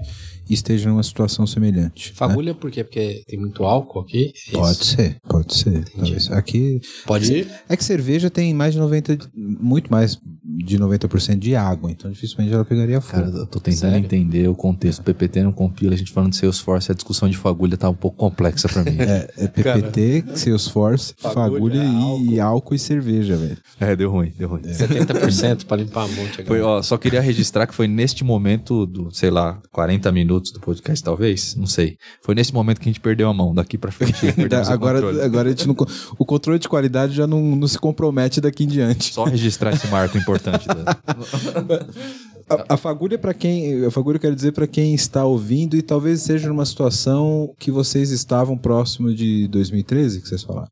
esteja 0.53 0.89
numa 0.89 1.03
situação 1.03 1.45
semelhante. 1.45 2.09
Né? 2.09 2.15
Fagulha 2.15 2.53
né? 2.53 2.57
por 2.59 2.71
quê? 2.71 2.83
Porque 2.83 3.23
tem 3.27 3.39
muito 3.39 3.63
álcool 3.63 3.99
aqui? 3.99 4.33
É 4.49 4.51
pode 4.51 4.85
ser, 4.85 5.17
pode 5.27 5.53
ser. 5.53 5.83
Aqui 6.31 6.81
pode 7.05 7.47
É 7.67 7.75
que 7.75 7.83
cerveja 7.83 8.29
tem 8.29 8.53
mais 8.53 8.73
de 8.73 8.79
90, 8.79 9.17
muito 9.35 9.91
mais 9.91 10.19
de 10.43 10.79
90% 10.79 11.37
de 11.37 11.55
água, 11.55 11.91
então 11.91 12.09
dificilmente 12.09 12.53
ela 12.53 12.65
pegaria 12.65 13.01
fogo. 13.01 13.23
Cara, 13.23 13.37
eu 13.37 13.45
tô 13.45 13.59
tentando 13.59 13.91
Sério? 13.91 13.97
entender 14.05 14.47
o 14.47 14.55
contexto. 14.55 15.03
PPT 15.03 15.43
não 15.43 15.51
compila, 15.51 15.93
a 15.93 15.97
gente 15.97 16.11
falando 16.11 16.31
de 16.31 16.37
Salesforce, 16.37 16.91
a 16.91 16.95
discussão 16.95 17.29
de 17.29 17.37
fagulha 17.37 17.77
tá 17.77 17.89
um 17.89 17.93
pouco 17.93 18.17
complexa 18.17 18.67
pra 18.67 18.83
mim. 18.83 18.97
é, 18.99 19.29
é 19.37 19.47
PPT, 19.47 19.63
Cara, 19.63 19.91
Salesforce, 20.35 21.13
fagulha, 21.17 21.43
fagulha 21.43 21.83
e 21.83 22.39
álcool. 22.39 22.41
álcool. 22.41 22.75
e 22.75 22.79
cerveja, 22.79 23.35
velho. 23.35 23.57
É, 23.79 23.95
deu 23.95 24.11
ruim, 24.11 24.33
deu 24.37 24.49
ruim. 24.49 24.61
É. 24.63 24.71
70% 24.71 25.65
pra 25.65 25.77
limpar 25.77 26.03
a 26.03 26.07
monte. 26.07 26.43
Foi, 26.43 26.61
ó, 26.61 26.81
só 26.81 26.97
queria 26.97 27.21
registrar 27.21 27.67
que 27.67 27.73
foi 27.73 27.87
neste 27.87 28.23
momento 28.23 28.85
do, 28.85 29.11
sei 29.11 29.29
lá, 29.29 29.59
40 29.71 30.11
minutos 30.11 30.51
do 30.51 30.59
podcast, 30.59 31.03
talvez, 31.03 31.55
não 31.55 31.67
sei. 31.67 31.97
Foi 32.21 32.35
nesse 32.35 32.53
momento 32.53 32.79
que 32.79 32.89
a 32.89 32.91
gente 32.91 33.01
perdeu 33.01 33.29
a 33.29 33.33
mão, 33.33 33.53
daqui 33.53 33.77
pra 33.77 33.91
frente. 33.91 34.17
agora, 34.69 35.25
agora 35.25 35.49
a 35.49 35.51
gente 35.51 35.67
não, 35.67 35.75
o 36.17 36.25
controle 36.25 36.59
de 36.59 36.67
qualidade 36.67 37.13
já 37.13 37.27
não, 37.27 37.55
não 37.55 37.67
se 37.67 37.79
compromete 37.79 38.39
daqui 38.39 38.63
em 38.63 38.67
diante. 38.67 39.13
Só 39.13 39.23
registrar 39.25 39.73
esse 39.73 39.87
marco 39.87 40.17
importante. 40.17 40.67
Da... 40.67 40.97
A, 42.49 42.75
a 42.75 42.77
fagulha 42.77 43.17
para 43.17 43.33
quem, 43.33 43.85
a 43.85 43.91
fagulha 43.91 44.19
quero 44.19 44.35
dizer 44.35 44.53
para 44.53 44.67
quem 44.67 44.93
está 44.93 45.25
ouvindo 45.25 45.75
e 45.75 45.81
talvez 45.81 46.21
seja 46.21 46.47
numa 46.47 46.65
situação 46.65 47.53
que 47.59 47.69
vocês 47.69 48.09
estavam 48.11 48.57
próximo 48.57 49.13
de 49.13 49.47
2013 49.49 50.21
que 50.21 50.27
vocês 50.27 50.43
falaram. 50.43 50.69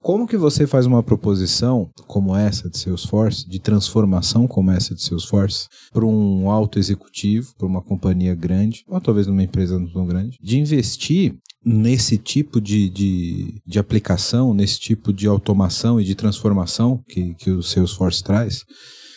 Como 0.00 0.26
que 0.26 0.36
você 0.36 0.66
faz 0.68 0.86
uma 0.86 1.02
proposição 1.02 1.90
como 2.06 2.36
essa 2.36 2.70
de 2.70 2.78
Salesforce, 2.78 3.48
de 3.48 3.58
transformação 3.58 4.46
como 4.46 4.70
essa 4.70 4.94
de 4.94 5.02
Salesforce, 5.02 5.66
para 5.92 6.06
um 6.06 6.48
alto 6.48 6.78
executivo, 6.78 7.52
para 7.58 7.66
uma 7.66 7.82
companhia 7.82 8.34
grande, 8.34 8.84
ou 8.86 9.00
talvez 9.00 9.26
numa 9.26 9.42
empresa 9.42 9.78
não 9.78 9.92
tão 9.92 10.06
grande, 10.06 10.38
de 10.40 10.58
investir 10.60 11.34
nesse 11.64 12.16
tipo 12.16 12.60
de, 12.60 12.88
de, 12.88 13.60
de 13.66 13.78
aplicação, 13.80 14.54
nesse 14.54 14.78
tipo 14.78 15.12
de 15.12 15.26
automação 15.26 16.00
e 16.00 16.04
de 16.04 16.14
transformação 16.14 17.02
que, 17.08 17.34
que 17.34 17.50
o 17.50 17.60
Salesforce 17.60 18.22
traz, 18.22 18.64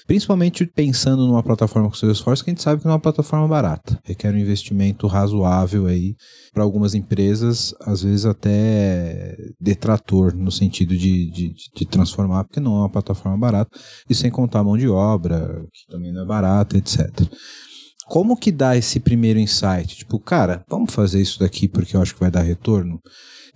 Principalmente 0.09 0.65
pensando 0.65 1.27
numa 1.27 1.43
plataforma 1.43 1.87
com 1.87 1.93
seu 1.93 2.09
esforço, 2.09 2.43
que 2.43 2.49
a 2.49 2.53
gente 2.53 2.63
sabe 2.63 2.81
que 2.81 2.85
não 2.85 2.93
é 2.93 2.95
uma 2.95 2.99
plataforma 2.99 3.47
barata. 3.47 4.01
Requer 4.03 4.33
um 4.33 4.39
investimento 4.39 5.05
razoável 5.05 5.85
aí 5.85 6.15
para 6.51 6.63
algumas 6.63 6.95
empresas, 6.95 7.75
às 7.81 8.01
vezes 8.01 8.25
até 8.25 9.37
detrator 9.61 10.33
no 10.33 10.51
sentido 10.51 10.97
de, 10.97 11.29
de, 11.29 11.53
de, 11.75 11.85
transformar, 11.85 12.43
porque 12.45 12.59
não 12.59 12.77
é 12.77 12.79
uma 12.79 12.89
plataforma 12.89 13.37
barata, 13.37 13.69
e 14.09 14.15
sem 14.15 14.31
contar 14.31 14.61
a 14.61 14.63
mão 14.63 14.75
de 14.75 14.89
obra, 14.89 15.63
que 15.71 15.85
também 15.91 16.11
não 16.11 16.23
é 16.23 16.25
barata, 16.25 16.75
etc. 16.75 17.07
Como 18.09 18.35
que 18.35 18.51
dá 18.51 18.75
esse 18.75 18.99
primeiro 18.99 19.39
insight? 19.39 19.97
Tipo, 19.97 20.19
cara, 20.19 20.63
vamos 20.67 20.91
fazer 20.91 21.21
isso 21.21 21.39
daqui 21.39 21.67
porque 21.67 21.95
eu 21.95 22.01
acho 22.01 22.15
que 22.15 22.19
vai 22.19 22.31
dar 22.31 22.41
retorno? 22.41 22.99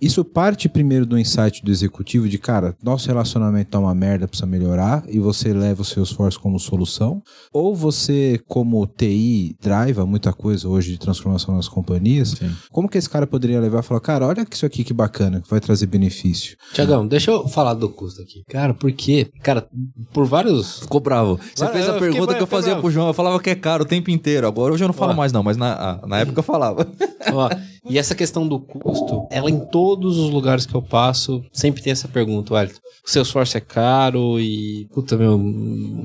Isso 0.00 0.24
parte 0.24 0.68
primeiro 0.68 1.06
do 1.06 1.18
insight 1.18 1.64
do 1.64 1.70
executivo 1.70 2.28
de, 2.28 2.38
cara, 2.38 2.76
nosso 2.82 3.06
relacionamento 3.08 3.70
tá 3.70 3.78
uma 3.78 3.94
merda, 3.94 4.28
precisa 4.28 4.46
melhorar, 4.46 5.04
e 5.08 5.18
você 5.18 5.52
leva 5.52 5.82
o 5.82 5.84
seu 5.84 6.02
esforço 6.02 6.40
como 6.40 6.58
solução, 6.58 7.22
ou 7.52 7.74
você, 7.74 8.40
como 8.46 8.86
TI, 8.86 9.56
driva 9.60 10.04
muita 10.04 10.32
coisa 10.32 10.68
hoje 10.68 10.92
de 10.92 10.98
transformação 10.98 11.54
nas 11.54 11.68
companhias, 11.68 12.30
Sim. 12.30 12.50
como 12.70 12.88
que 12.88 12.98
esse 12.98 13.08
cara 13.08 13.26
poderia 13.26 13.60
levar 13.60 13.80
e 13.80 13.82
falar, 13.82 14.00
cara, 14.00 14.26
olha 14.26 14.46
isso 14.50 14.66
aqui 14.66 14.84
que 14.84 14.92
bacana, 14.92 15.40
que 15.40 15.48
vai 15.48 15.60
trazer 15.60 15.86
benefício. 15.86 16.56
Tiagão, 16.72 17.06
deixa 17.06 17.30
eu 17.30 17.48
falar 17.48 17.74
do 17.74 17.88
custo 17.88 18.20
aqui. 18.20 18.42
Cara, 18.48 18.74
por 18.74 18.92
quê? 18.92 19.28
Cara, 19.42 19.66
por 20.12 20.26
vários... 20.26 20.80
Ficou 20.80 21.00
bravo. 21.00 21.40
Você 21.54 21.66
fez 21.68 21.88
a 21.88 21.94
pergunta 21.94 22.22
fiquei, 22.22 22.36
que 22.36 22.42
eu 22.42 22.46
fazia 22.46 22.72
bravo. 22.72 22.82
pro 22.82 22.90
João, 22.90 23.08
eu 23.08 23.14
falava 23.14 23.40
que 23.40 23.50
é 23.50 23.54
caro 23.54 23.84
o 23.84 23.86
tempo 23.86 24.10
inteiro, 24.10 24.43
agora 24.48 24.72
hoje 24.72 24.84
eu 24.84 24.88
não 24.88 24.94
falo 24.94 25.12
Ó. 25.12 25.16
mais 25.16 25.32
não, 25.32 25.42
mas 25.42 25.56
na, 25.56 26.00
na 26.06 26.18
época 26.18 26.38
eu 26.38 26.44
falava. 26.44 26.86
Ó, 27.32 27.50
e 27.88 27.98
essa 27.98 28.14
questão 28.14 28.46
do 28.46 28.58
custo, 28.58 29.26
ela 29.30 29.50
em 29.50 29.60
todos 29.60 30.18
os 30.18 30.30
lugares 30.30 30.64
que 30.64 30.74
eu 30.74 30.82
passo, 30.82 31.44
sempre 31.52 31.82
tem 31.82 31.92
essa 31.92 32.08
pergunta, 32.08 32.54
Wellington. 32.54 32.80
O 33.06 33.10
seu 33.10 33.22
esforço 33.22 33.58
é 33.58 33.60
caro 33.60 34.40
e, 34.40 34.88
puta, 34.94 35.14
meu, 35.14 35.38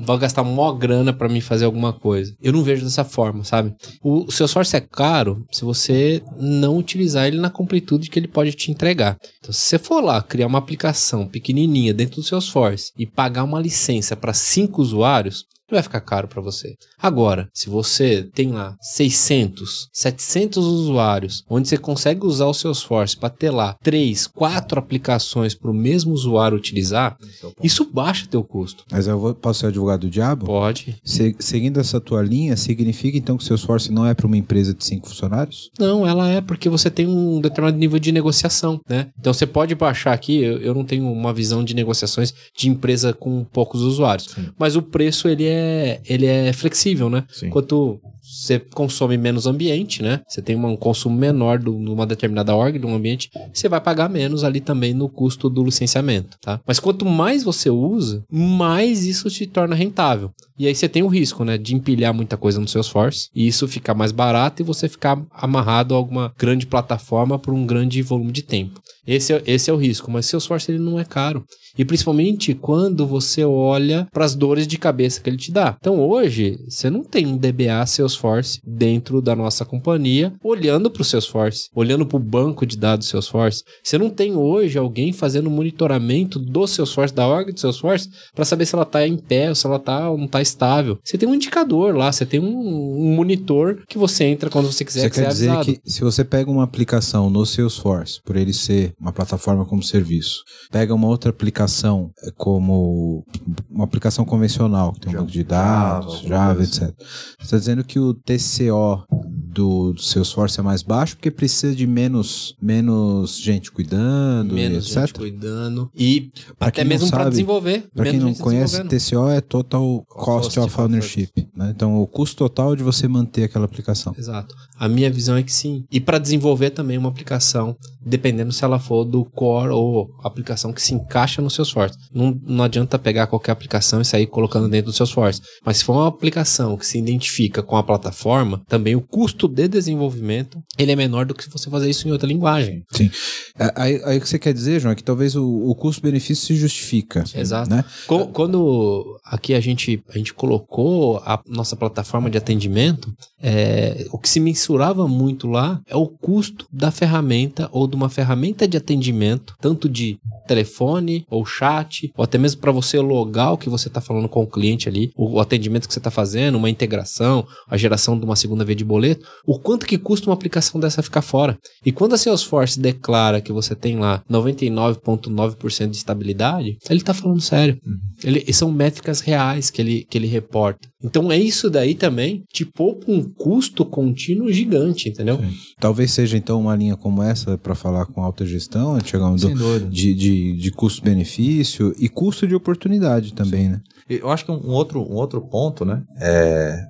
vai 0.00 0.18
gastar 0.18 0.44
mó 0.44 0.70
grana 0.72 1.14
para 1.14 1.30
mim 1.30 1.40
fazer 1.40 1.64
alguma 1.64 1.94
coisa. 1.94 2.36
Eu 2.42 2.52
não 2.52 2.62
vejo 2.62 2.84
dessa 2.84 3.04
forma, 3.04 3.42
sabe? 3.42 3.74
O, 4.02 4.30
seu 4.30 4.44
esforço 4.44 4.76
é 4.76 4.80
caro 4.80 5.42
se 5.50 5.64
você 5.64 6.22
não 6.38 6.76
utilizar 6.76 7.26
ele 7.26 7.38
na 7.38 7.48
completude 7.48 8.10
que 8.10 8.18
ele 8.18 8.28
pode 8.28 8.52
te 8.52 8.70
entregar. 8.70 9.16
Então, 9.38 9.50
se 9.50 9.60
você 9.60 9.78
for 9.78 10.04
lá 10.04 10.20
criar 10.22 10.46
uma 10.46 10.58
aplicação 10.58 11.26
pequenininha 11.26 11.94
dentro 11.94 12.16
do 12.16 12.22
seu 12.22 12.38
esforço 12.38 12.92
e 12.98 13.06
pagar 13.06 13.44
uma 13.44 13.60
licença 13.60 14.14
para 14.14 14.34
cinco 14.34 14.82
usuários, 14.82 15.46
vai 15.70 15.82
ficar 15.82 16.00
caro 16.00 16.28
para 16.28 16.42
você. 16.42 16.74
Agora, 16.98 17.48
se 17.52 17.68
você 17.68 18.28
tem 18.34 18.52
lá 18.52 18.76
600, 18.80 19.88
700 19.92 20.64
usuários, 20.64 21.44
onde 21.48 21.68
você 21.68 21.76
consegue 21.76 22.26
usar 22.26 22.46
o 22.46 22.54
Salesforce 22.54 23.16
para 23.16 23.30
ter 23.30 23.50
lá 23.50 23.76
3, 23.82 24.26
4 24.26 24.78
aplicações 24.78 25.54
para 25.54 25.70
o 25.70 25.74
mesmo 25.74 26.12
usuário 26.12 26.56
utilizar, 26.56 27.16
é 27.44 27.48
isso 27.62 27.88
baixa 27.92 28.26
teu 28.26 28.42
custo. 28.42 28.84
Mas 28.90 29.06
eu 29.06 29.18
vou, 29.18 29.34
posso 29.34 29.60
ser 29.60 29.66
advogado 29.66 30.00
do 30.02 30.10
diabo? 30.10 30.46
Pode. 30.46 30.96
Se, 31.04 31.34
seguindo 31.38 31.78
essa 31.80 32.00
tua 32.00 32.22
linha, 32.22 32.56
significa 32.56 33.16
então 33.16 33.36
que 33.36 33.44
o 33.44 33.46
Salesforce 33.46 33.92
não 33.92 34.06
é 34.06 34.14
para 34.14 34.26
uma 34.26 34.36
empresa 34.36 34.74
de 34.74 34.84
5 34.84 35.08
funcionários? 35.08 35.70
Não, 35.78 36.06
ela 36.06 36.28
é 36.28 36.40
porque 36.40 36.68
você 36.68 36.90
tem 36.90 37.06
um 37.06 37.40
determinado 37.40 37.78
nível 37.78 37.98
de 37.98 38.12
negociação, 38.12 38.80
né? 38.88 39.08
Então 39.18 39.32
você 39.32 39.46
pode 39.46 39.74
baixar 39.74 40.12
aqui, 40.12 40.42
eu, 40.42 40.58
eu 40.58 40.74
não 40.74 40.84
tenho 40.84 41.10
uma 41.10 41.32
visão 41.32 41.62
de 41.64 41.74
negociações 41.74 42.34
de 42.56 42.68
empresa 42.68 43.12
com 43.12 43.44
poucos 43.44 43.82
usuários, 43.82 44.28
Sim. 44.34 44.48
mas 44.58 44.76
o 44.76 44.82
preço 44.82 45.28
ele 45.28 45.44
é 45.44 45.59
é, 45.60 46.00
ele 46.04 46.26
é 46.26 46.52
flexível, 46.52 47.10
né? 47.10 47.24
Sim. 47.30 47.50
Quanto 47.50 48.00
você 48.30 48.58
consome 48.58 49.16
menos 49.18 49.46
ambiente, 49.46 50.02
né? 50.02 50.20
Você 50.28 50.40
tem 50.40 50.56
um 50.56 50.76
consumo 50.76 51.16
menor 51.16 51.58
de 51.58 51.68
uma 51.68 52.06
determinada 52.06 52.54
org, 52.54 52.78
de 52.78 52.86
um 52.86 52.94
ambiente, 52.94 53.28
você 53.52 53.68
vai 53.68 53.80
pagar 53.80 54.08
menos 54.08 54.44
ali 54.44 54.60
também 54.60 54.94
no 54.94 55.08
custo 55.08 55.50
do 55.50 55.64
licenciamento, 55.64 56.38
tá? 56.40 56.60
Mas 56.66 56.78
quanto 56.78 57.04
mais 57.04 57.42
você 57.42 57.68
usa, 57.68 58.24
mais 58.30 59.04
isso 59.04 59.28
te 59.28 59.46
torna 59.46 59.74
rentável. 59.74 60.30
E 60.56 60.66
aí 60.66 60.74
você 60.74 60.88
tem 60.88 61.02
o 61.02 61.08
risco, 61.08 61.44
né, 61.44 61.56
de 61.56 61.74
empilhar 61.74 62.12
muita 62.14 62.36
coisa 62.36 62.60
no 62.60 62.68
seu 62.68 62.82
esforço 62.82 63.28
e 63.34 63.46
isso 63.46 63.66
ficar 63.66 63.94
mais 63.94 64.12
barato 64.12 64.62
e 64.62 64.64
você 64.64 64.88
ficar 64.88 65.20
amarrado 65.32 65.94
a 65.94 65.96
alguma 65.96 66.32
grande 66.38 66.66
plataforma 66.66 67.38
por 67.38 67.54
um 67.54 67.66
grande 67.66 68.00
volume 68.02 68.30
de 68.30 68.42
tempo. 68.42 68.80
Esse 69.06 69.32
é, 69.32 69.42
esse 69.46 69.70
é 69.70 69.72
o 69.72 69.76
risco, 69.76 70.10
mas 70.10 70.26
seu 70.26 70.38
esforço 70.38 70.70
ele 70.70 70.78
não 70.78 71.00
é 71.00 71.04
caro. 71.04 71.44
E 71.78 71.84
principalmente 71.84 72.54
quando 72.54 73.06
você 73.06 73.44
olha 73.44 74.06
para 74.12 74.24
as 74.24 74.34
dores 74.34 74.66
de 74.66 74.78
cabeça 74.78 75.20
que 75.20 75.30
ele 75.30 75.36
te 75.36 75.52
dá. 75.52 75.76
Então 75.78 76.00
hoje, 76.00 76.58
você 76.68 76.90
não 76.90 77.02
tem 77.02 77.26
um 77.26 77.36
DBA 77.36 77.86
Salesforce 77.86 78.60
dentro 78.64 79.20
da 79.20 79.34
nossa 79.34 79.64
companhia 79.64 80.32
olhando 80.42 80.90
para 80.90 81.02
o 81.02 81.04
Salesforce, 81.04 81.68
olhando 81.74 82.06
para 82.06 82.16
o 82.16 82.20
banco 82.20 82.66
de 82.66 82.76
dados 82.76 83.08
Salesforce. 83.08 83.62
Você 83.82 83.98
não 83.98 84.10
tem 84.10 84.34
hoje 84.34 84.78
alguém 84.78 85.12
fazendo 85.12 85.50
monitoramento 85.50 86.38
do 86.38 86.66
Salesforce, 86.66 87.14
da 87.14 87.26
org 87.26 87.52
do 87.52 87.60
Salesforce, 87.60 88.08
para 88.34 88.44
saber 88.44 88.66
se 88.66 88.74
ela 88.74 88.84
está 88.84 89.06
em 89.06 89.16
pé 89.16 89.48
ou 89.48 89.54
se 89.54 89.66
ela 89.66 89.78
tá 89.78 90.10
ou 90.10 90.18
não 90.18 90.26
está 90.26 90.40
estável. 90.40 90.98
Você 91.04 91.18
tem 91.18 91.28
um 91.28 91.34
indicador 91.34 91.94
lá, 91.94 92.10
você 92.12 92.26
tem 92.26 92.40
um, 92.40 92.46
um 92.46 93.14
monitor 93.14 93.82
que 93.88 93.98
você 93.98 94.24
entra 94.24 94.50
quando 94.50 94.70
você 94.70 94.84
quiser 94.84 95.02
você 95.02 95.10
que 95.10 95.20
quer 95.20 95.28
dizer 95.28 95.50
avisado. 95.50 95.80
que 95.80 95.90
se 95.90 96.00
você 96.00 96.24
pega 96.24 96.50
uma 96.50 96.64
aplicação 96.64 97.30
no 97.30 97.44
Salesforce, 97.44 98.20
por 98.24 98.36
ele 98.36 98.52
ser 98.52 98.92
uma 99.00 99.12
plataforma 99.12 99.64
como 99.64 99.82
serviço, 99.82 100.42
pega 100.70 100.94
uma 100.94 101.08
outra 101.08 101.30
aplicação 101.30 101.60
aplicação 101.70 102.10
é 102.24 102.30
como 102.32 103.24
uma 103.70 103.84
aplicação 103.84 104.24
convencional, 104.24 104.92
que 104.92 105.00
tem 105.00 105.14
um 105.14 105.20
banco 105.20 105.30
de 105.30 105.44
dados, 105.44 106.20
Java, 106.20 106.28
Java 106.28 106.62
etc. 106.62 106.82
Assim. 106.82 106.94
Você 106.98 107.42
está 107.42 107.58
dizendo 107.58 107.84
que 107.84 107.98
o 107.98 108.12
TCO 108.12 109.06
do, 109.52 109.92
do 109.92 110.02
Salesforce 110.02 110.58
é 110.58 110.62
mais 110.62 110.82
baixo 110.82 111.16
porque 111.16 111.30
precisa 111.30 111.74
de 111.74 111.86
menos, 111.86 112.54
menos 112.60 113.38
gente 113.38 113.70
cuidando, 113.70 114.54
menos 114.54 114.86
etc. 114.86 115.06
gente 115.06 115.14
cuidando 115.14 115.90
e 115.94 116.30
pra 116.58 116.68
até 116.68 116.84
mesmo 116.84 117.10
para 117.10 117.28
desenvolver. 117.28 117.88
Para 117.94 118.10
quem 118.10 118.18
não 118.18 118.34
conhece, 118.34 118.82
TCO 118.84 119.28
é 119.28 119.40
Total 119.40 120.04
Cost, 120.08 120.54
Cost 120.54 120.60
of 120.60 120.80
Ownership. 120.80 121.30
Né? 121.54 121.72
Então, 121.74 122.00
o 122.00 122.06
custo 122.06 122.36
total 122.36 122.74
de 122.74 122.82
você 122.82 123.06
manter 123.08 123.44
aquela 123.44 123.64
aplicação. 123.64 124.14
Exato. 124.16 124.54
A 124.78 124.88
minha 124.88 125.10
visão 125.10 125.36
é 125.36 125.42
que 125.42 125.52
sim. 125.52 125.84
E 125.90 126.00
para 126.00 126.18
desenvolver 126.18 126.70
também 126.70 126.96
uma 126.96 127.08
aplicação, 127.08 127.76
dependendo 128.00 128.52
se 128.52 128.64
ela 128.64 128.78
for 128.78 129.04
do 129.04 129.24
core 129.24 129.70
ou 129.70 130.10
aplicação 130.22 130.72
que 130.72 130.80
se 130.80 130.94
encaixa 130.94 131.42
no 131.42 131.50
Salesforce. 131.50 131.98
Não, 132.12 132.38
não 132.46 132.64
adianta 132.64 132.98
pegar 132.98 133.26
qualquer 133.26 133.52
aplicação 133.52 134.00
e 134.00 134.04
sair 134.04 134.26
colocando 134.26 134.68
dentro 134.68 134.90
do 134.90 134.96
Salesforce. 134.96 135.42
Mas 135.64 135.78
se 135.78 135.84
for 135.84 135.94
uma 135.94 136.08
aplicação 136.08 136.76
que 136.76 136.86
se 136.86 136.98
identifica 136.98 137.62
com 137.62 137.76
a 137.76 137.82
plataforma, 137.82 138.62
também 138.68 138.96
o 138.96 139.00
custo 139.00 139.39
de 139.46 139.68
desenvolvimento 139.68 140.62
ele 140.78 140.92
é 140.92 140.96
menor 140.96 141.26
do 141.26 141.34
que 141.34 141.44
se 141.44 141.50
você 141.50 141.68
fazer 141.68 141.90
isso 141.90 142.08
em 142.08 142.12
outra 142.12 142.26
linguagem. 142.26 142.82
Sim. 142.92 143.10
É, 143.58 143.72
aí, 143.76 144.02
aí 144.04 144.18
o 144.18 144.20
que 144.20 144.28
você 144.28 144.38
quer 144.38 144.54
dizer, 144.54 144.80
João, 144.80 144.92
é 144.92 144.94
que 144.94 145.04
talvez 145.04 145.36
o, 145.36 145.44
o 145.44 145.74
custo-benefício 145.74 146.46
se 146.46 146.56
justifica. 146.56 147.24
Exato. 147.34 147.70
Né? 147.70 147.84
Quando 148.32 149.20
aqui 149.24 149.54
a 149.54 149.60
gente, 149.60 150.02
a 150.08 150.16
gente 150.16 150.32
colocou 150.32 151.18
a 151.18 151.40
nossa 151.46 151.76
plataforma 151.76 152.30
de 152.30 152.38
atendimento, 152.38 153.12
é, 153.42 154.06
o 154.10 154.18
que 154.18 154.28
se 154.28 154.40
mensura 154.40 154.80
mensurava 154.80 155.08
muito 155.08 155.48
lá 155.48 155.80
é 155.86 155.96
o 155.96 156.06
custo 156.06 156.66
da 156.72 156.90
ferramenta 156.90 157.68
ou 157.72 157.86
de 157.86 157.96
uma 157.96 158.08
ferramenta 158.08 158.66
de 158.66 158.76
atendimento, 158.76 159.56
tanto 159.60 159.88
de 159.88 160.18
telefone 160.46 161.26
ou 161.28 161.44
chat, 161.44 162.10
ou 162.16 162.24
até 162.24 162.38
mesmo 162.38 162.60
para 162.60 162.72
você 162.72 162.98
logar 162.98 163.52
o 163.52 163.58
que 163.58 163.68
você 163.68 163.88
está 163.88 164.00
falando 164.00 164.28
com 164.28 164.42
o 164.42 164.46
cliente 164.46 164.88
ali, 164.88 165.12
o, 165.16 165.34
o 165.34 165.40
atendimento 165.40 165.86
que 165.86 165.92
você 165.92 165.98
está 166.00 166.10
fazendo, 166.10 166.56
uma 166.56 166.70
integração, 166.70 167.46
a 167.68 167.76
geração 167.76 168.18
de 168.18 168.24
uma 168.24 168.36
segunda 168.36 168.64
via 168.64 168.76
de 168.76 168.84
boleto, 168.84 169.26
o 169.46 169.58
quanto 169.58 169.86
que 169.86 169.98
custa 169.98 170.28
uma 170.28 170.34
aplicação 170.34 170.80
dessa 170.80 171.02
ficar 171.02 171.22
fora. 171.22 171.58
E 171.84 171.92
quando 171.92 172.14
a 172.14 172.18
Salesforce 172.18 172.78
declara 172.78 173.40
que 173.40 173.52
você 173.52 173.74
tem 173.74 173.98
lá 173.98 174.22
99,9% 174.30 175.90
de 175.90 175.96
estabilidade, 175.96 176.76
ele 176.88 177.00
está 177.00 177.14
falando 177.14 177.40
sério. 177.40 177.78
Uhum. 177.84 177.98
Ele, 178.22 178.52
são 178.52 178.70
métricas 178.70 179.20
reais 179.20 179.70
que 179.70 179.80
ele, 179.80 180.06
que 180.08 180.18
ele 180.18 180.26
reporta. 180.26 180.88
Então 181.02 181.32
é 181.32 181.38
isso 181.38 181.70
daí 181.70 181.94
também 181.94 182.44
te 182.52 182.64
poupa 182.64 183.10
um 183.10 183.22
custo 183.22 183.84
contínuo 183.84 184.52
gigante, 184.52 185.08
entendeu? 185.08 185.38
Sim. 185.38 185.50
Talvez 185.78 186.10
seja 186.10 186.36
então 186.36 186.60
uma 186.60 186.76
linha 186.76 186.96
como 186.96 187.22
essa 187.22 187.56
para 187.56 187.74
falar 187.74 188.04
com 188.06 188.22
alta 188.22 188.44
gestão, 188.44 188.98
chegar 189.02 189.28
um 189.28 189.36
do, 189.36 189.80
de, 189.88 190.14
de, 190.14 190.52
de 190.56 190.70
custo-benefício 190.70 191.94
e 191.98 192.08
custo 192.08 192.46
de 192.46 192.54
oportunidade 192.54 193.32
também, 193.32 193.64
Sim. 193.64 193.68
né? 193.70 193.80
Eu 194.08 194.28
acho 194.28 194.44
que 194.44 194.50
um 194.50 194.70
outro, 194.70 195.00
um 195.00 195.14
outro 195.14 195.40
ponto, 195.40 195.84
né, 195.84 196.02
é 196.20 196.84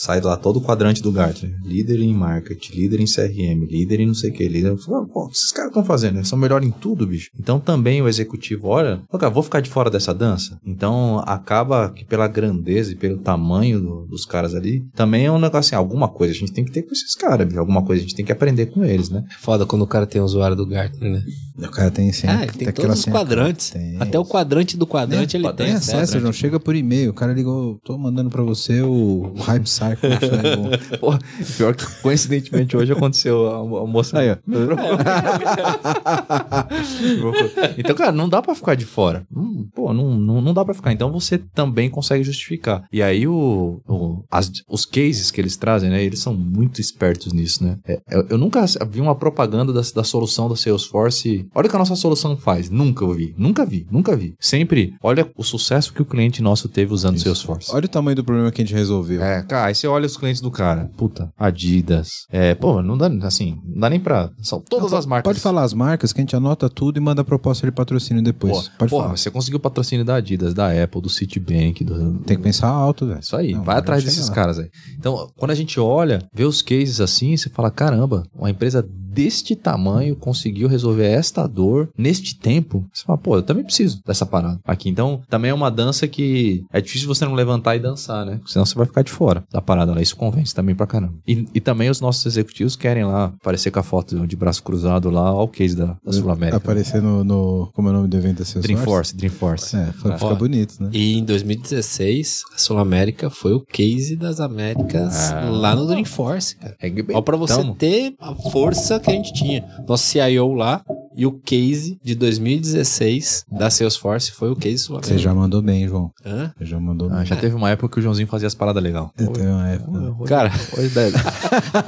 sai 0.00 0.18
lá 0.22 0.34
todo 0.34 0.56
o 0.56 0.62
quadrante 0.62 1.02
do 1.02 1.12
Gartner. 1.12 1.54
Líder 1.62 2.00
em 2.00 2.14
marketing, 2.14 2.72
líder 2.72 3.00
em 3.00 3.04
CRM, 3.04 3.66
líder 3.66 4.00
em 4.00 4.06
não 4.06 4.14
sei 4.14 4.30
o 4.30 4.32
que, 4.32 4.48
líder. 4.48 4.74
Pô, 5.12 5.28
esses 5.30 5.52
caras 5.52 5.70
estão 5.70 5.84
fazendo, 5.84 6.16
eles 6.16 6.28
são 6.28 6.38
melhores 6.38 6.66
em 6.66 6.70
tudo, 6.70 7.06
bicho. 7.06 7.28
Então 7.38 7.60
também 7.60 8.00
o 8.00 8.08
executivo 8.08 8.68
olha, 8.68 9.02
cara, 9.10 9.28
vou 9.28 9.42
ficar 9.42 9.60
de 9.60 9.68
fora 9.68 9.90
dessa 9.90 10.14
dança. 10.14 10.58
Então 10.64 11.22
acaba 11.26 11.90
que 11.90 12.02
pela 12.02 12.26
grandeza 12.26 12.92
e 12.92 12.96
pelo 12.96 13.18
tamanho 13.18 13.78
do, 13.78 14.06
dos 14.06 14.24
caras 14.24 14.54
ali, 14.54 14.82
também 14.94 15.26
é 15.26 15.30
um 15.30 15.38
negócio 15.38 15.58
assim, 15.58 15.76
alguma 15.76 16.08
coisa 16.08 16.32
a 16.32 16.36
gente 16.36 16.52
tem 16.52 16.64
que 16.64 16.72
ter 16.72 16.82
com 16.82 16.92
esses 16.92 17.14
caras, 17.14 17.46
bicho. 17.46 17.60
Alguma 17.60 17.84
coisa 17.84 18.00
a 18.00 18.02
gente 18.02 18.16
tem 18.16 18.24
que 18.24 18.32
aprender 18.32 18.66
com 18.66 18.82
eles, 18.82 19.10
né? 19.10 19.22
Foda 19.40 19.66
quando 19.66 19.82
o 19.82 19.86
cara 19.86 20.06
tem 20.06 20.20
um 20.20 20.24
usuário 20.24 20.56
do 20.56 20.66
Gartner, 20.66 21.12
né? 21.12 21.22
O 21.58 21.70
cara 21.70 21.90
tem 21.90 22.10
sim. 22.10 22.26
Ah, 22.26 22.42
ele 22.42 22.52
tem, 22.52 22.66
tem 22.66 22.72
todos 22.72 23.00
os 23.00 23.04
quadrantes. 23.04 23.70
Tem. 23.70 23.96
Até 24.00 24.18
o 24.18 24.24
quadrante 24.24 24.78
do 24.78 24.86
quadrante 24.86 25.36
ele 25.36 25.46
tem. 25.52 25.66
Tem 25.66 25.74
acesso, 25.74 26.18
não 26.20 26.32
chega 26.32 26.58
por 26.58 26.74
e-mail. 26.74 27.10
O 27.10 27.14
cara 27.14 27.34
ligou, 27.34 27.78
tô 27.84 27.98
mandando 27.98 28.30
para 28.30 28.42
você 28.42 28.80
o 28.80 29.34
Hype 29.36 29.68
Cycle. 29.96 30.98
Pô, 30.98 31.18
pior 31.56 31.74
que 31.74 31.86
coincidentemente 32.00 32.76
hoje 32.76 32.92
aconteceu 32.92 33.48
a, 33.48 33.58
a 33.58 33.86
moça. 33.86 34.18
Aí, 34.18 34.30
ó. 34.30 34.36
então, 37.78 37.94
cara, 37.94 38.12
não 38.12 38.28
dá 38.28 38.42
para 38.42 38.54
ficar 38.54 38.74
de 38.74 38.84
fora. 38.84 39.26
Hum, 39.34 39.68
pô, 39.74 39.92
não, 39.92 40.18
não, 40.18 40.40
não 40.40 40.54
dá 40.54 40.64
para 40.64 40.74
ficar. 40.74 40.92
Então 40.92 41.10
você 41.10 41.38
também 41.38 41.90
consegue 41.90 42.24
justificar. 42.24 42.84
E 42.92 43.02
aí 43.02 43.26
o, 43.26 43.80
o 43.88 44.24
as, 44.30 44.50
os 44.68 44.84
cases 44.84 45.30
que 45.30 45.40
eles 45.40 45.56
trazem, 45.56 45.90
né? 45.90 46.02
Eles 46.02 46.20
são 46.20 46.34
muito 46.34 46.80
espertos 46.80 47.32
nisso, 47.32 47.64
né? 47.64 47.78
É, 47.86 48.00
eu, 48.10 48.26
eu, 48.30 48.38
nunca 48.38 48.64
vi 48.88 49.00
uma 49.00 49.14
propaganda 49.14 49.72
da, 49.72 49.82
da 49.94 50.04
solução 50.04 50.48
da 50.48 50.56
Salesforce. 50.56 51.46
Olha 51.54 51.66
o 51.66 51.70
que 51.70 51.76
a 51.76 51.78
nossa 51.78 51.96
solução 51.96 52.36
faz. 52.36 52.70
Nunca 52.70 53.04
ouvi. 53.04 53.34
Nunca 53.36 53.64
vi. 53.64 53.86
Nunca 53.90 54.16
vi. 54.16 54.34
Sempre, 54.38 54.94
olha 55.02 55.30
o 55.36 55.42
sucesso 55.42 55.92
que 55.92 56.02
o 56.02 56.04
cliente 56.04 56.42
nosso 56.42 56.68
teve 56.68 56.92
usando 56.92 57.16
o 57.16 57.20
Salesforce. 57.20 57.74
Olha 57.74 57.86
o 57.86 57.88
tamanho 57.88 58.16
do 58.16 58.24
problema 58.24 58.50
que 58.50 58.62
a 58.62 58.64
gente 58.64 58.74
resolveu. 58.74 59.22
É, 59.22 59.42
cara, 59.42 59.69
aí 59.70 59.74
você 59.74 59.86
olha 59.86 60.06
os 60.06 60.16
clientes 60.16 60.40
do 60.40 60.50
cara. 60.50 60.90
Puta, 60.96 61.32
Adidas. 61.38 62.26
É, 62.30 62.54
pô, 62.54 62.82
não 62.82 62.96
dá, 62.96 63.08
assim, 63.26 63.58
não 63.64 63.80
dá 63.80 63.90
nem 63.90 63.98
pra. 63.98 64.30
São 64.42 64.60
todas 64.60 64.92
não, 64.92 64.98
as 64.98 65.06
marcas. 65.06 65.28
Pode 65.28 65.40
falar 65.40 65.62
as 65.62 65.72
marcas 65.72 66.12
que 66.12 66.20
a 66.20 66.22
gente 66.22 66.36
anota 66.36 66.68
tudo 66.68 66.98
e 66.98 67.00
manda 67.00 67.22
a 67.22 67.24
proposta 67.24 67.66
de 67.66 67.72
patrocínio 67.72 68.22
depois. 68.22 68.68
Pô, 68.68 68.78
pode 68.78 68.90
porra, 68.90 69.04
falar. 69.04 69.16
você 69.16 69.30
conseguiu 69.30 69.60
patrocínio 69.60 70.04
da 70.04 70.16
Adidas, 70.16 70.52
da 70.52 70.70
Apple, 70.70 71.00
do 71.00 71.08
Citibank. 71.08 71.84
Do... 71.84 72.18
Tem 72.20 72.36
que 72.36 72.42
pensar 72.42 72.68
alto, 72.68 73.06
velho. 73.06 73.20
Isso 73.20 73.36
aí, 73.36 73.54
não, 73.54 73.62
vai 73.62 73.78
atrás 73.78 74.04
desses 74.04 74.28
lá. 74.28 74.34
caras 74.34 74.58
aí. 74.58 74.68
Então, 74.98 75.30
quando 75.36 75.52
a 75.52 75.54
gente 75.54 75.78
olha, 75.80 76.20
vê 76.34 76.44
os 76.44 76.62
cases 76.62 77.00
assim, 77.00 77.36
você 77.36 77.48
fala: 77.48 77.70
caramba, 77.70 78.24
uma 78.34 78.50
empresa 78.50 78.86
deste 79.10 79.56
tamanho 79.56 80.14
conseguiu 80.16 80.68
resolver 80.68 81.06
esta 81.06 81.46
dor 81.46 81.88
neste 81.96 82.38
tempo. 82.38 82.84
Você 82.92 83.04
fala, 83.04 83.18
pô, 83.18 83.36
eu 83.36 83.42
também 83.42 83.64
preciso 83.64 84.00
dessa 84.06 84.24
parada 84.24 84.60
aqui. 84.64 84.88
Então, 84.88 85.20
também 85.28 85.50
é 85.50 85.54
uma 85.54 85.70
dança 85.70 86.06
que 86.06 86.64
é 86.72 86.80
difícil 86.80 87.08
você 87.08 87.24
não 87.24 87.34
levantar 87.34 87.76
e 87.76 87.80
dançar, 87.80 88.24
né? 88.24 88.40
Senão 88.46 88.64
você 88.64 88.74
vai 88.74 88.86
ficar 88.86 89.02
de 89.02 89.10
fora 89.10 89.44
da 89.50 89.60
parada 89.60 89.92
lá. 89.92 90.00
Isso 90.00 90.16
convence 90.16 90.54
também 90.54 90.74
pra 90.74 90.86
caramba. 90.86 91.14
E, 91.26 91.46
e 91.54 91.60
também 91.60 91.90
os 91.90 92.00
nossos 92.00 92.24
executivos 92.24 92.76
querem 92.76 93.04
lá 93.04 93.26
aparecer 93.40 93.70
com 93.70 93.80
a 93.80 93.82
foto 93.82 94.26
de 94.26 94.36
braço 94.36 94.62
cruzado 94.62 95.10
lá, 95.10 95.28
ao 95.28 95.48
case 95.48 95.76
da, 95.76 95.96
da 96.04 96.12
Sul-América. 96.12 96.56
Aparecer 96.56 97.02
no, 97.02 97.24
no, 97.24 97.70
Como 97.74 97.88
é 97.88 97.90
o 97.90 97.94
nome 97.94 98.08
do 98.08 98.16
evento 98.16 98.44
da 98.44 98.60
Dreamforce, 98.60 99.16
Dreamforce. 99.16 99.76
É, 99.76 99.86
foi, 99.92 100.12
fica 100.12 100.34
bonito, 100.34 100.82
né? 100.82 100.90
E 100.92 101.18
em 101.18 101.24
2016, 101.24 102.42
a 102.54 102.58
Sul-América 102.58 103.30
foi 103.30 103.54
o 103.54 103.60
case 103.60 104.14
das 104.16 104.40
Américas 104.40 105.32
ah. 105.32 105.50
lá 105.50 105.74
no 105.74 105.86
Dreamforce, 105.86 106.56
cara. 106.56 106.76
É, 106.80 106.92
Ó, 107.12 107.22
pra 107.22 107.36
você 107.36 107.56
tamo. 107.56 107.74
ter 107.74 108.14
a 108.20 108.34
força 108.34 108.99
que 109.00 109.10
a 109.10 109.14
gente 109.14 109.32
tinha. 109.32 109.64
Nosso 109.86 110.06
CIO 110.06 110.54
lá 110.54 110.82
e 111.16 111.26
o 111.26 111.32
case 111.32 111.98
de 112.02 112.14
2016 112.14 113.44
da 113.50 113.68
Salesforce 113.68 114.30
foi 114.30 114.50
o 114.50 114.56
case 114.56 114.78
sul 114.78 115.00
Você 115.02 115.18
já 115.18 115.34
mandou 115.34 115.60
bem, 115.60 115.86
João. 115.86 116.12
Hã? 116.24 116.52
Você 116.56 116.64
já 116.64 116.78
mandou 116.78 117.10
ah, 117.10 117.16
bem. 117.16 117.26
Já 117.26 117.36
teve 117.36 117.54
uma 117.54 117.70
época 117.70 117.94
que 117.94 117.98
o 117.98 118.02
Joãozinho 118.02 118.28
fazia 118.28 118.46
as 118.46 118.54
paradas 118.54 118.82
legal. 118.82 119.12
Teve 119.16 119.42
uma 119.42 119.68
época. 119.68 120.26
Cara, 120.26 120.52
hoje 120.78 120.88
deve. 120.88 121.16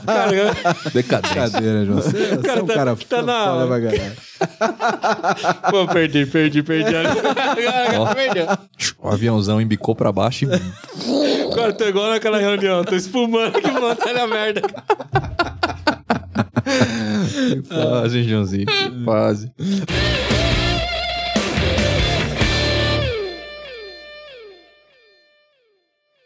cara, 0.04 0.54
Brincadeira, 0.92 1.86
João. 1.86 2.02
Você, 2.02 2.36
você 2.36 2.48
é 2.48 2.62
um 2.62 2.66
tá, 2.66 2.74
cara 2.74 2.96
tá 2.96 3.22
na... 3.22 3.44
foda 3.44 3.66
pra 3.66 3.80
caralho. 3.80 4.32
Pô, 5.70 5.86
perdi, 5.86 6.26
perdi, 6.26 6.62
perdi. 6.62 6.92
o 9.00 9.08
aviãozão 9.08 9.60
embicou 9.60 9.94
pra 9.94 10.12
baixo 10.12 10.44
e. 10.44 10.48
Cara, 11.54 11.72
tô 11.72 11.84
igual 11.84 12.08
naquela 12.08 12.38
reunião, 12.38 12.82
tô 12.82 12.96
espumando 12.96 13.60
que 13.60 13.70
montanha 13.70 14.26
merda. 14.26 14.62
Quase, 17.68 18.22
Joãozinho. 18.22 18.66
Quase. 19.04 19.52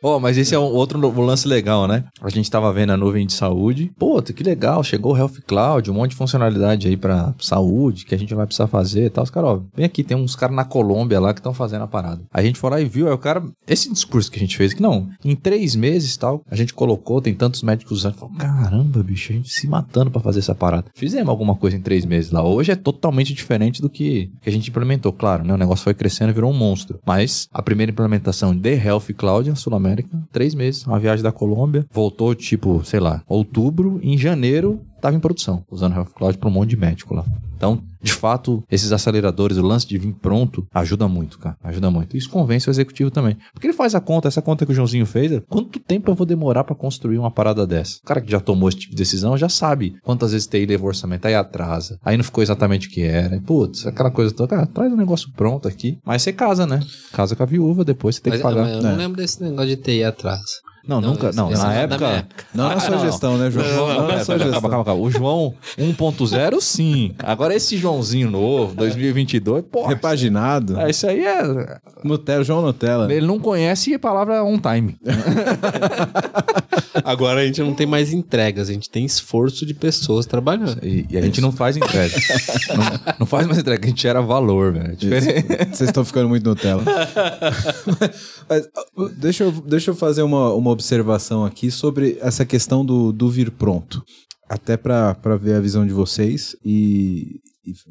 Oh, 0.02 0.20
mas 0.20 0.36
esse 0.36 0.54
é 0.54 0.58
um 0.58 0.62
outro 0.62 0.98
lance 1.20 1.48
legal, 1.48 1.88
né? 1.88 2.04
A 2.20 2.28
gente 2.28 2.50
tava 2.50 2.72
vendo 2.72 2.90
a 2.90 2.96
nuvem 2.96 3.26
de 3.26 3.32
saúde. 3.32 3.90
Pô, 3.98 4.22
que 4.22 4.42
legal, 4.42 4.82
chegou 4.84 5.12
o 5.12 5.16
Health 5.16 5.42
Cloud, 5.46 5.90
um 5.90 5.94
monte 5.94 6.10
de 6.10 6.16
funcionalidade 6.16 6.86
aí 6.86 6.96
pra 6.96 7.34
saúde 7.38 8.04
que 8.04 8.14
a 8.14 8.18
gente 8.18 8.34
vai 8.34 8.46
precisar 8.46 8.66
fazer 8.66 9.06
e 9.06 9.10
tal. 9.10 9.24
Os 9.24 9.30
caras, 9.30 9.50
ó, 9.50 9.62
vem 9.74 9.86
aqui, 9.86 10.04
tem 10.04 10.16
uns 10.16 10.36
caras 10.36 10.54
na 10.54 10.64
Colômbia 10.64 11.18
lá 11.18 11.32
que 11.32 11.40
estão 11.40 11.54
fazendo 11.54 11.82
a 11.82 11.86
parada. 11.86 12.22
A 12.32 12.42
gente 12.42 12.58
foi 12.58 12.70
lá 12.70 12.80
e 12.80 12.84
viu, 12.84 13.06
aí 13.06 13.12
o 13.12 13.18
cara, 13.18 13.42
esse 13.66 13.90
discurso 13.92 14.30
que 14.30 14.36
a 14.36 14.40
gente 14.40 14.56
fez, 14.56 14.74
que 14.74 14.82
não, 14.82 15.08
em 15.24 15.34
três 15.34 15.74
meses 15.74 16.16
tal, 16.16 16.42
a 16.50 16.56
gente 16.56 16.74
colocou, 16.74 17.20
tem 17.20 17.34
tantos 17.34 17.62
médicos 17.62 17.98
usando. 17.98 18.14
Falou, 18.16 18.34
caramba, 18.36 19.02
bicho, 19.02 19.32
a 19.32 19.36
gente 19.36 19.48
se 19.48 19.66
matando 19.66 20.10
para 20.10 20.20
fazer 20.20 20.40
essa 20.40 20.54
parada. 20.54 20.86
Fizemos 20.94 21.28
alguma 21.28 21.54
coisa 21.54 21.76
em 21.76 21.80
três 21.80 22.04
meses 22.04 22.30
lá. 22.30 22.44
Hoje 22.44 22.72
é 22.72 22.76
totalmente 22.76 23.32
diferente 23.32 23.80
do 23.80 23.88
que, 23.88 24.30
que 24.42 24.48
a 24.48 24.52
gente 24.52 24.68
implementou. 24.68 25.12
Claro, 25.12 25.44
né? 25.44 25.54
O 25.54 25.58
negócio 25.58 25.84
foi 25.84 25.94
crescendo 25.94 26.30
e 26.30 26.34
virou 26.34 26.50
um 26.50 26.56
monstro. 26.56 26.98
Mas 27.06 27.48
a 27.52 27.62
primeira 27.62 27.90
implementação 27.90 28.54
de 28.54 28.74
Health 28.74 29.14
Cloud, 29.16 29.50
a 29.50 29.54
Sul 29.54 29.72
América, 29.86 30.18
três 30.32 30.54
meses. 30.54 30.86
Uma 30.86 30.98
viagem 30.98 31.22
da 31.22 31.32
Colômbia. 31.32 31.86
Voltou, 31.92 32.34
tipo, 32.34 32.84
sei 32.84 33.00
lá, 33.00 33.22
outubro. 33.28 34.00
Em 34.02 34.18
janeiro, 34.18 34.80
estava 34.96 35.16
em 35.16 35.20
produção, 35.20 35.64
usando 35.70 35.92
o 35.92 35.96
Health 35.96 36.12
Cloud 36.14 36.38
para 36.38 36.48
um 36.48 36.52
monte 36.52 36.70
de 36.70 36.76
médico 36.76 37.14
lá. 37.14 37.24
Então, 37.56 37.82
de 38.00 38.12
fato, 38.12 38.62
esses 38.70 38.92
aceleradores, 38.92 39.56
o 39.56 39.66
lance 39.66 39.86
de 39.86 39.98
vir 39.98 40.12
pronto, 40.12 40.66
ajuda 40.72 41.08
muito, 41.08 41.38
cara. 41.38 41.56
Ajuda 41.64 41.90
muito. 41.90 42.16
Isso 42.16 42.30
convence 42.30 42.68
o 42.68 42.70
executivo 42.70 43.10
também. 43.10 43.36
Porque 43.52 43.66
ele 43.66 43.74
faz 43.74 43.94
a 43.94 44.00
conta, 44.00 44.28
essa 44.28 44.42
conta 44.42 44.64
que 44.64 44.72
o 44.72 44.74
Joãozinho 44.74 45.06
fez, 45.06 45.32
é, 45.32 45.40
quanto 45.40 45.80
tempo 45.80 46.10
eu 46.10 46.14
vou 46.14 46.26
demorar 46.26 46.64
para 46.64 46.76
construir 46.76 47.18
uma 47.18 47.30
parada 47.30 47.66
dessa? 47.66 47.98
O 48.02 48.06
cara 48.06 48.20
que 48.20 48.30
já 48.30 48.38
tomou 48.38 48.68
esse 48.68 48.78
tipo 48.78 48.92
de 48.92 48.98
decisão 48.98 49.36
já 49.36 49.48
sabe 49.48 49.96
quantas 50.02 50.32
vezes 50.32 50.46
TI 50.46 50.66
levou 50.66 50.88
orçamento, 50.88 51.26
aí 51.26 51.34
atrasa, 51.34 51.98
aí 52.04 52.16
não 52.16 52.24
ficou 52.24 52.42
exatamente 52.42 52.88
o 52.88 52.90
que 52.90 53.02
era. 53.02 53.40
Putz, 53.40 53.86
aquela 53.86 54.10
coisa 54.10 54.32
toda, 54.32 54.48
cara, 54.48 54.66
traz 54.66 54.92
um 54.92 54.96
negócio 54.96 55.30
pronto 55.32 55.66
aqui. 55.66 55.98
Mas 56.04 56.22
você 56.22 56.32
casa, 56.32 56.66
né? 56.66 56.80
Casa 57.12 57.34
com 57.34 57.42
a 57.42 57.46
viúva, 57.46 57.84
depois 57.84 58.16
você 58.16 58.22
tem 58.22 58.32
mas, 58.32 58.40
que 58.40 58.46
pagar. 58.46 58.68
eu 58.68 58.82
não 58.82 58.96
lembro 58.96 59.16
desse 59.16 59.42
negócio 59.42 59.68
de 59.68 59.76
TI 59.76 60.04
atrasa. 60.04 60.65
Não, 60.86 61.00
não 61.00 61.10
nunca. 61.10 61.32
Não, 61.32 61.50
na 61.50 61.74
época, 61.74 62.06
época. 62.06 62.44
Não 62.54 62.68
na 62.68 62.80
sua 62.80 62.98
gestão, 62.98 63.36
né, 63.36 63.50
João? 63.50 63.66
Não, 63.66 63.94
não, 63.94 64.08
na 64.08 64.24
sua 64.24 64.38
gestão. 64.38 64.52
Calma, 64.52 64.70
calma, 64.70 64.84
calma. 64.84 65.02
O 65.02 65.10
João 65.10 65.54
1.0, 65.78 66.60
sim. 66.60 67.14
Agora 67.18 67.54
esse 67.54 67.76
Joãozinho 67.76 68.30
novo, 68.30 68.74
2022, 68.74 69.64
pô. 69.70 69.86
Repaginado. 69.86 70.78
É, 70.78 70.90
isso 70.90 71.06
aí 71.06 71.24
é. 71.24 71.78
Nutella, 72.04 72.44
João 72.44 72.62
Nutella. 72.62 73.12
Ele 73.12 73.26
não 73.26 73.40
conhece 73.40 73.94
a 73.94 73.98
palavra 73.98 74.44
on 74.44 74.58
time. 74.58 74.96
Agora 77.04 77.40
a 77.40 77.46
gente 77.46 77.60
não 77.62 77.74
tem 77.74 77.86
mais 77.86 78.12
entregas, 78.12 78.68
a 78.68 78.72
gente 78.72 78.88
tem 78.88 79.04
esforço 79.04 79.64
de 79.66 79.74
pessoas 79.74 80.26
trabalhando. 80.26 80.84
E, 80.84 81.06
e 81.10 81.18
a 81.18 81.22
gente 81.22 81.40
não 81.40 81.52
faz 81.52 81.76
entrega. 81.76 82.14
não, 82.76 83.14
não, 83.20 83.26
faz 83.26 83.46
mais 83.46 83.58
entrega, 83.58 83.84
a 83.84 83.88
gente 83.88 84.02
gera 84.02 84.20
valor, 84.20 84.72
velho. 84.72 84.92
É 84.92 85.64
Vocês 85.66 85.88
estão 85.88 86.04
ficando 86.04 86.28
muito 86.28 86.44
Nutella. 86.44 86.84
Mas, 88.48 88.68
deixa, 89.16 89.44
eu, 89.44 89.52
deixa 89.52 89.90
eu 89.90 89.94
fazer 89.94 90.22
uma, 90.22 90.52
uma 90.54 90.70
observação 90.70 91.44
aqui 91.44 91.70
sobre 91.70 92.18
essa 92.20 92.44
questão 92.44 92.84
do, 92.84 93.12
do 93.12 93.28
vir 93.28 93.50
pronto. 93.50 94.02
Até 94.48 94.76
para 94.76 95.36
ver 95.40 95.54
a 95.54 95.60
visão 95.60 95.86
de 95.86 95.92
vocês 95.92 96.56
e, 96.64 97.40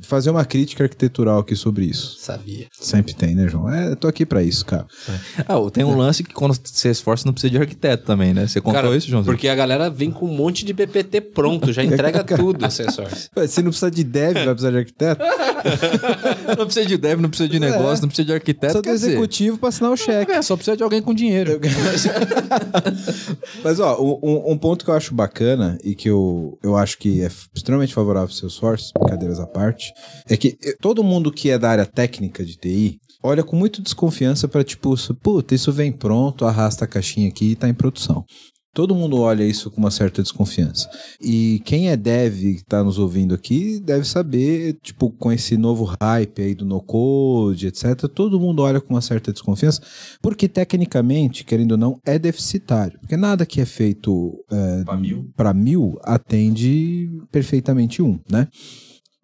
fazer 0.02 0.30
uma 0.30 0.46
crítica 0.46 0.84
arquitetural 0.84 1.40
aqui 1.40 1.56
sobre 1.56 1.86
isso. 1.86 2.18
Sabia. 2.20 2.68
Sempre 2.72 3.14
tem, 3.14 3.36
né, 3.36 3.48
João? 3.48 3.72
É, 3.72 3.92
eu 3.92 3.96
tô 3.96 4.08
aqui 4.08 4.26
pra 4.26 4.44
isso, 4.44 4.66
cara. 4.66 4.86
Ah, 5.48 5.56
tem 5.72 5.84
um 5.84 5.96
lance 5.96 6.24
que 6.24 6.34
quando 6.34 6.58
você 6.64 6.90
esforça 6.90 7.26
não 7.26 7.34
precisa 7.34 7.52
de 7.52 7.58
arquiteto 7.58 8.06
também, 8.06 8.34
né? 8.34 8.48
Você 8.48 8.62
contou 8.62 8.82
Cara, 8.82 8.96
isso, 8.96 9.08
João? 9.08 9.24
Porque 9.24 9.48
a 9.48 9.56
galera 9.56 9.90
vem 9.90 10.12
com 10.12 10.26
um 10.26 10.36
monte 10.36 10.66
de 10.66 10.74
PPT 10.74 11.22
pronto, 11.22 11.74
já 11.74 11.84
entrega 11.84 12.24
tudo. 12.36 12.64
Ué, 12.64 13.48
Se 13.48 13.62
não 13.62 13.70
precisa 13.70 13.92
de 13.92 14.04
dev, 14.04 14.34
vai 14.34 14.46
precisar 14.46 14.72
de 14.72 14.78
arquiteto? 14.78 15.24
não 16.58 16.66
precisa 16.66 16.86
de 16.86 16.98
dev, 16.98 17.20
não 17.20 17.30
precisa 17.30 17.50
de 17.50 17.60
negócio, 17.60 18.02
não 18.02 18.10
precisa 18.10 18.26
de 18.26 18.34
arquiteto. 18.34 18.82
Precisa 18.82 18.82
do 18.82 18.90
executivo 18.90 19.58
pra 19.58 19.70
assinar 19.70 19.92
o 19.92 19.98
cheque. 19.98 20.32
É, 20.32 20.42
só 20.42 20.56
precisa 20.56 20.78
de 20.78 20.84
alguém 20.84 21.02
com 21.02 21.14
dinheiro. 21.14 21.60
Mas, 23.64 23.80
ó, 23.80 24.00
um, 24.02 24.52
um 24.52 24.58
ponto 24.58 24.86
que 24.86 24.92
eu 24.92 24.96
acho 24.96 25.14
bacana 25.14 25.78
e 25.84 25.96
que 25.96 26.10
eu, 26.10 26.58
eu 26.64 26.76
acho 26.76 26.98
que 26.98 27.22
é 27.22 27.30
extremamente 27.54 27.94
favorável 27.94 28.30
ao 28.30 28.34
Salesforce, 28.34 28.92
brincadeiras 28.94 29.40
à 29.40 29.48
parte, 29.48 29.65
é 30.30 30.38
que 30.38 30.58
eh, 30.64 30.76
todo 30.82 31.04
mundo 31.04 31.32
que 31.32 31.50
é 31.50 31.58
da 31.58 31.70
área 31.70 31.86
técnica 31.86 32.44
de 32.44 32.58
TI 32.58 33.00
olha 33.24 33.44
com 33.44 33.56
muita 33.56 33.82
desconfiança 33.82 34.48
pra 34.48 34.64
tipo, 34.64 34.96
puta, 35.22 35.56
isso 35.56 35.72
vem 35.72 35.92
pronto, 35.92 36.46
arrasta 36.46 36.86
a 36.86 36.88
caixinha 36.88 37.30
aqui 37.30 37.52
e 37.52 37.56
tá 37.56 37.68
em 37.68 37.74
produção. 37.74 38.24
Todo 38.76 38.94
mundo 38.94 39.20
olha 39.22 39.46
isso 39.46 39.72
com 39.72 39.80
uma 39.80 39.90
certa 39.90 40.22
desconfiança. 40.22 40.90
E 41.22 41.62
quem 41.64 41.90
é 41.90 41.96
dev 41.96 42.42
que 42.42 42.50
está 42.58 42.84
nos 42.84 43.00
ouvindo 43.00 43.34
aqui 43.34 43.80
deve 43.80 44.06
saber, 44.06 44.78
tipo, 44.84 45.10
com 45.12 45.32
esse 45.32 45.56
novo 45.56 45.86
hype 46.02 46.42
aí 46.42 46.54
do 46.54 46.66
no-code, 46.66 47.68
etc., 47.68 48.10
todo 48.14 48.38
mundo 48.38 48.62
olha 48.62 48.82
com 48.82 48.94
uma 48.94 49.02
certa 49.02 49.32
desconfiança, 49.32 49.82
porque 50.22 50.50
tecnicamente, 50.50 51.46
querendo 51.46 51.72
ou 51.72 51.78
não, 51.78 51.98
é 52.06 52.20
deficitário. 52.20 53.00
Porque 53.00 53.16
nada 53.16 53.46
que 53.46 53.62
é 53.62 53.66
feito 53.66 54.44
é, 54.52 54.98
mil. 54.98 55.32
para 55.38 55.54
mil 55.54 55.98
atende 56.04 57.10
perfeitamente 57.32 58.02
um, 58.02 58.20
né? 58.30 58.46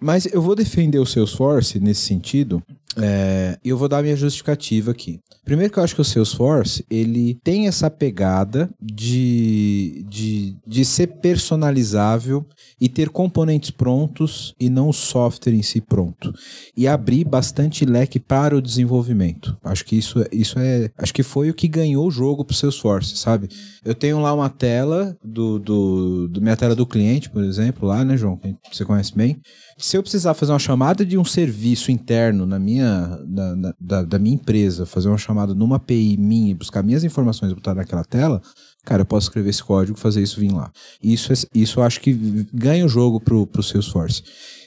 Mas 0.01 0.25
eu 0.25 0.41
vou 0.41 0.55
defender 0.55 0.99
o 0.99 1.05
Salesforce 1.05 1.79
nesse 1.79 2.01
sentido 2.01 2.61
é, 2.97 3.57
e 3.63 3.69
eu 3.69 3.77
vou 3.77 3.87
dar 3.87 4.01
minha 4.01 4.15
justificativa 4.15 4.91
aqui. 4.91 5.19
Primeiro 5.45 5.71
que 5.71 5.79
eu 5.79 5.83
acho 5.83 5.95
que 5.95 6.01
o 6.01 6.05
Salesforce, 6.05 6.85
ele 6.89 7.39
tem 7.43 7.67
essa 7.67 7.89
pegada 7.89 8.69
de, 8.79 10.05
de, 10.07 10.55
de 10.67 10.85
ser 10.85 11.07
personalizável 11.07 12.45
e 12.79 12.87
ter 12.87 13.09
componentes 13.09 13.71
prontos 13.71 14.53
e 14.59 14.69
não 14.69 14.89
o 14.89 14.93
software 14.93 15.53
em 15.53 15.63
si 15.63 15.81
pronto. 15.81 16.33
E 16.75 16.87
abrir 16.87 17.23
bastante 17.23 17.85
leque 17.85 18.19
para 18.19 18.55
o 18.55 18.61
desenvolvimento. 18.61 19.57
Acho 19.63 19.85
que 19.85 19.95
isso, 19.95 20.23
isso 20.31 20.59
é... 20.59 20.89
Acho 20.97 21.13
que 21.13 21.23
foi 21.23 21.49
o 21.49 21.53
que 21.53 21.67
ganhou 21.67 22.07
o 22.07 22.11
jogo 22.11 22.45
pro 22.45 22.55
Salesforce, 22.55 23.17
sabe? 23.17 23.49
Eu 23.83 23.95
tenho 23.95 24.19
lá 24.19 24.33
uma 24.33 24.49
tela 24.49 25.17
do, 25.23 25.57
do, 25.57 26.27
do 26.27 26.41
minha 26.41 26.57
tela 26.57 26.75
do 26.75 26.85
cliente, 26.85 27.29
por 27.29 27.43
exemplo, 27.43 27.87
lá, 27.87 28.05
né, 28.05 28.15
João? 28.15 28.39
Você 28.71 28.85
conhece 28.85 29.15
bem. 29.15 29.39
Se 29.81 29.97
eu 29.97 30.03
precisar 30.03 30.33
fazer 30.35 30.51
uma 30.51 30.59
chamada 30.59 31.03
de 31.05 31.17
um 31.17 31.25
serviço 31.25 31.91
interno 31.91 32.45
na 32.45 32.59
minha, 32.59 33.19
na- 33.27 33.55
na- 33.55 33.73
da, 33.79 34.03
da 34.03 34.19
minha 34.19 34.35
empresa, 34.35 34.85
fazer 34.85 35.07
uma 35.09 35.17
chamada 35.17 35.55
numa 35.55 35.77
API 35.77 36.17
minha 36.17 36.51
e 36.51 36.53
buscar 36.53 36.83
minhas 36.83 37.03
informações 37.03 37.51
e 37.51 37.55
botar 37.55 37.73
naquela 37.73 38.03
tela, 38.03 38.41
cara, 38.85 39.01
eu 39.01 39.05
posso 39.05 39.25
escrever 39.27 39.49
esse 39.49 39.63
código 39.63 39.97
fazer 39.97 40.21
isso 40.21 40.39
vir 40.39 40.51
lá. 40.53 40.71
Isso, 41.01 41.33
é- 41.33 41.35
isso 41.55 41.79
eu 41.79 41.83
acho 41.83 41.99
que 41.99 42.13
ganha 42.53 42.85
o 42.85 42.89
jogo 42.89 43.19
pro, 43.19 43.47
pro 43.47 43.63
Salesforce. 43.63 44.23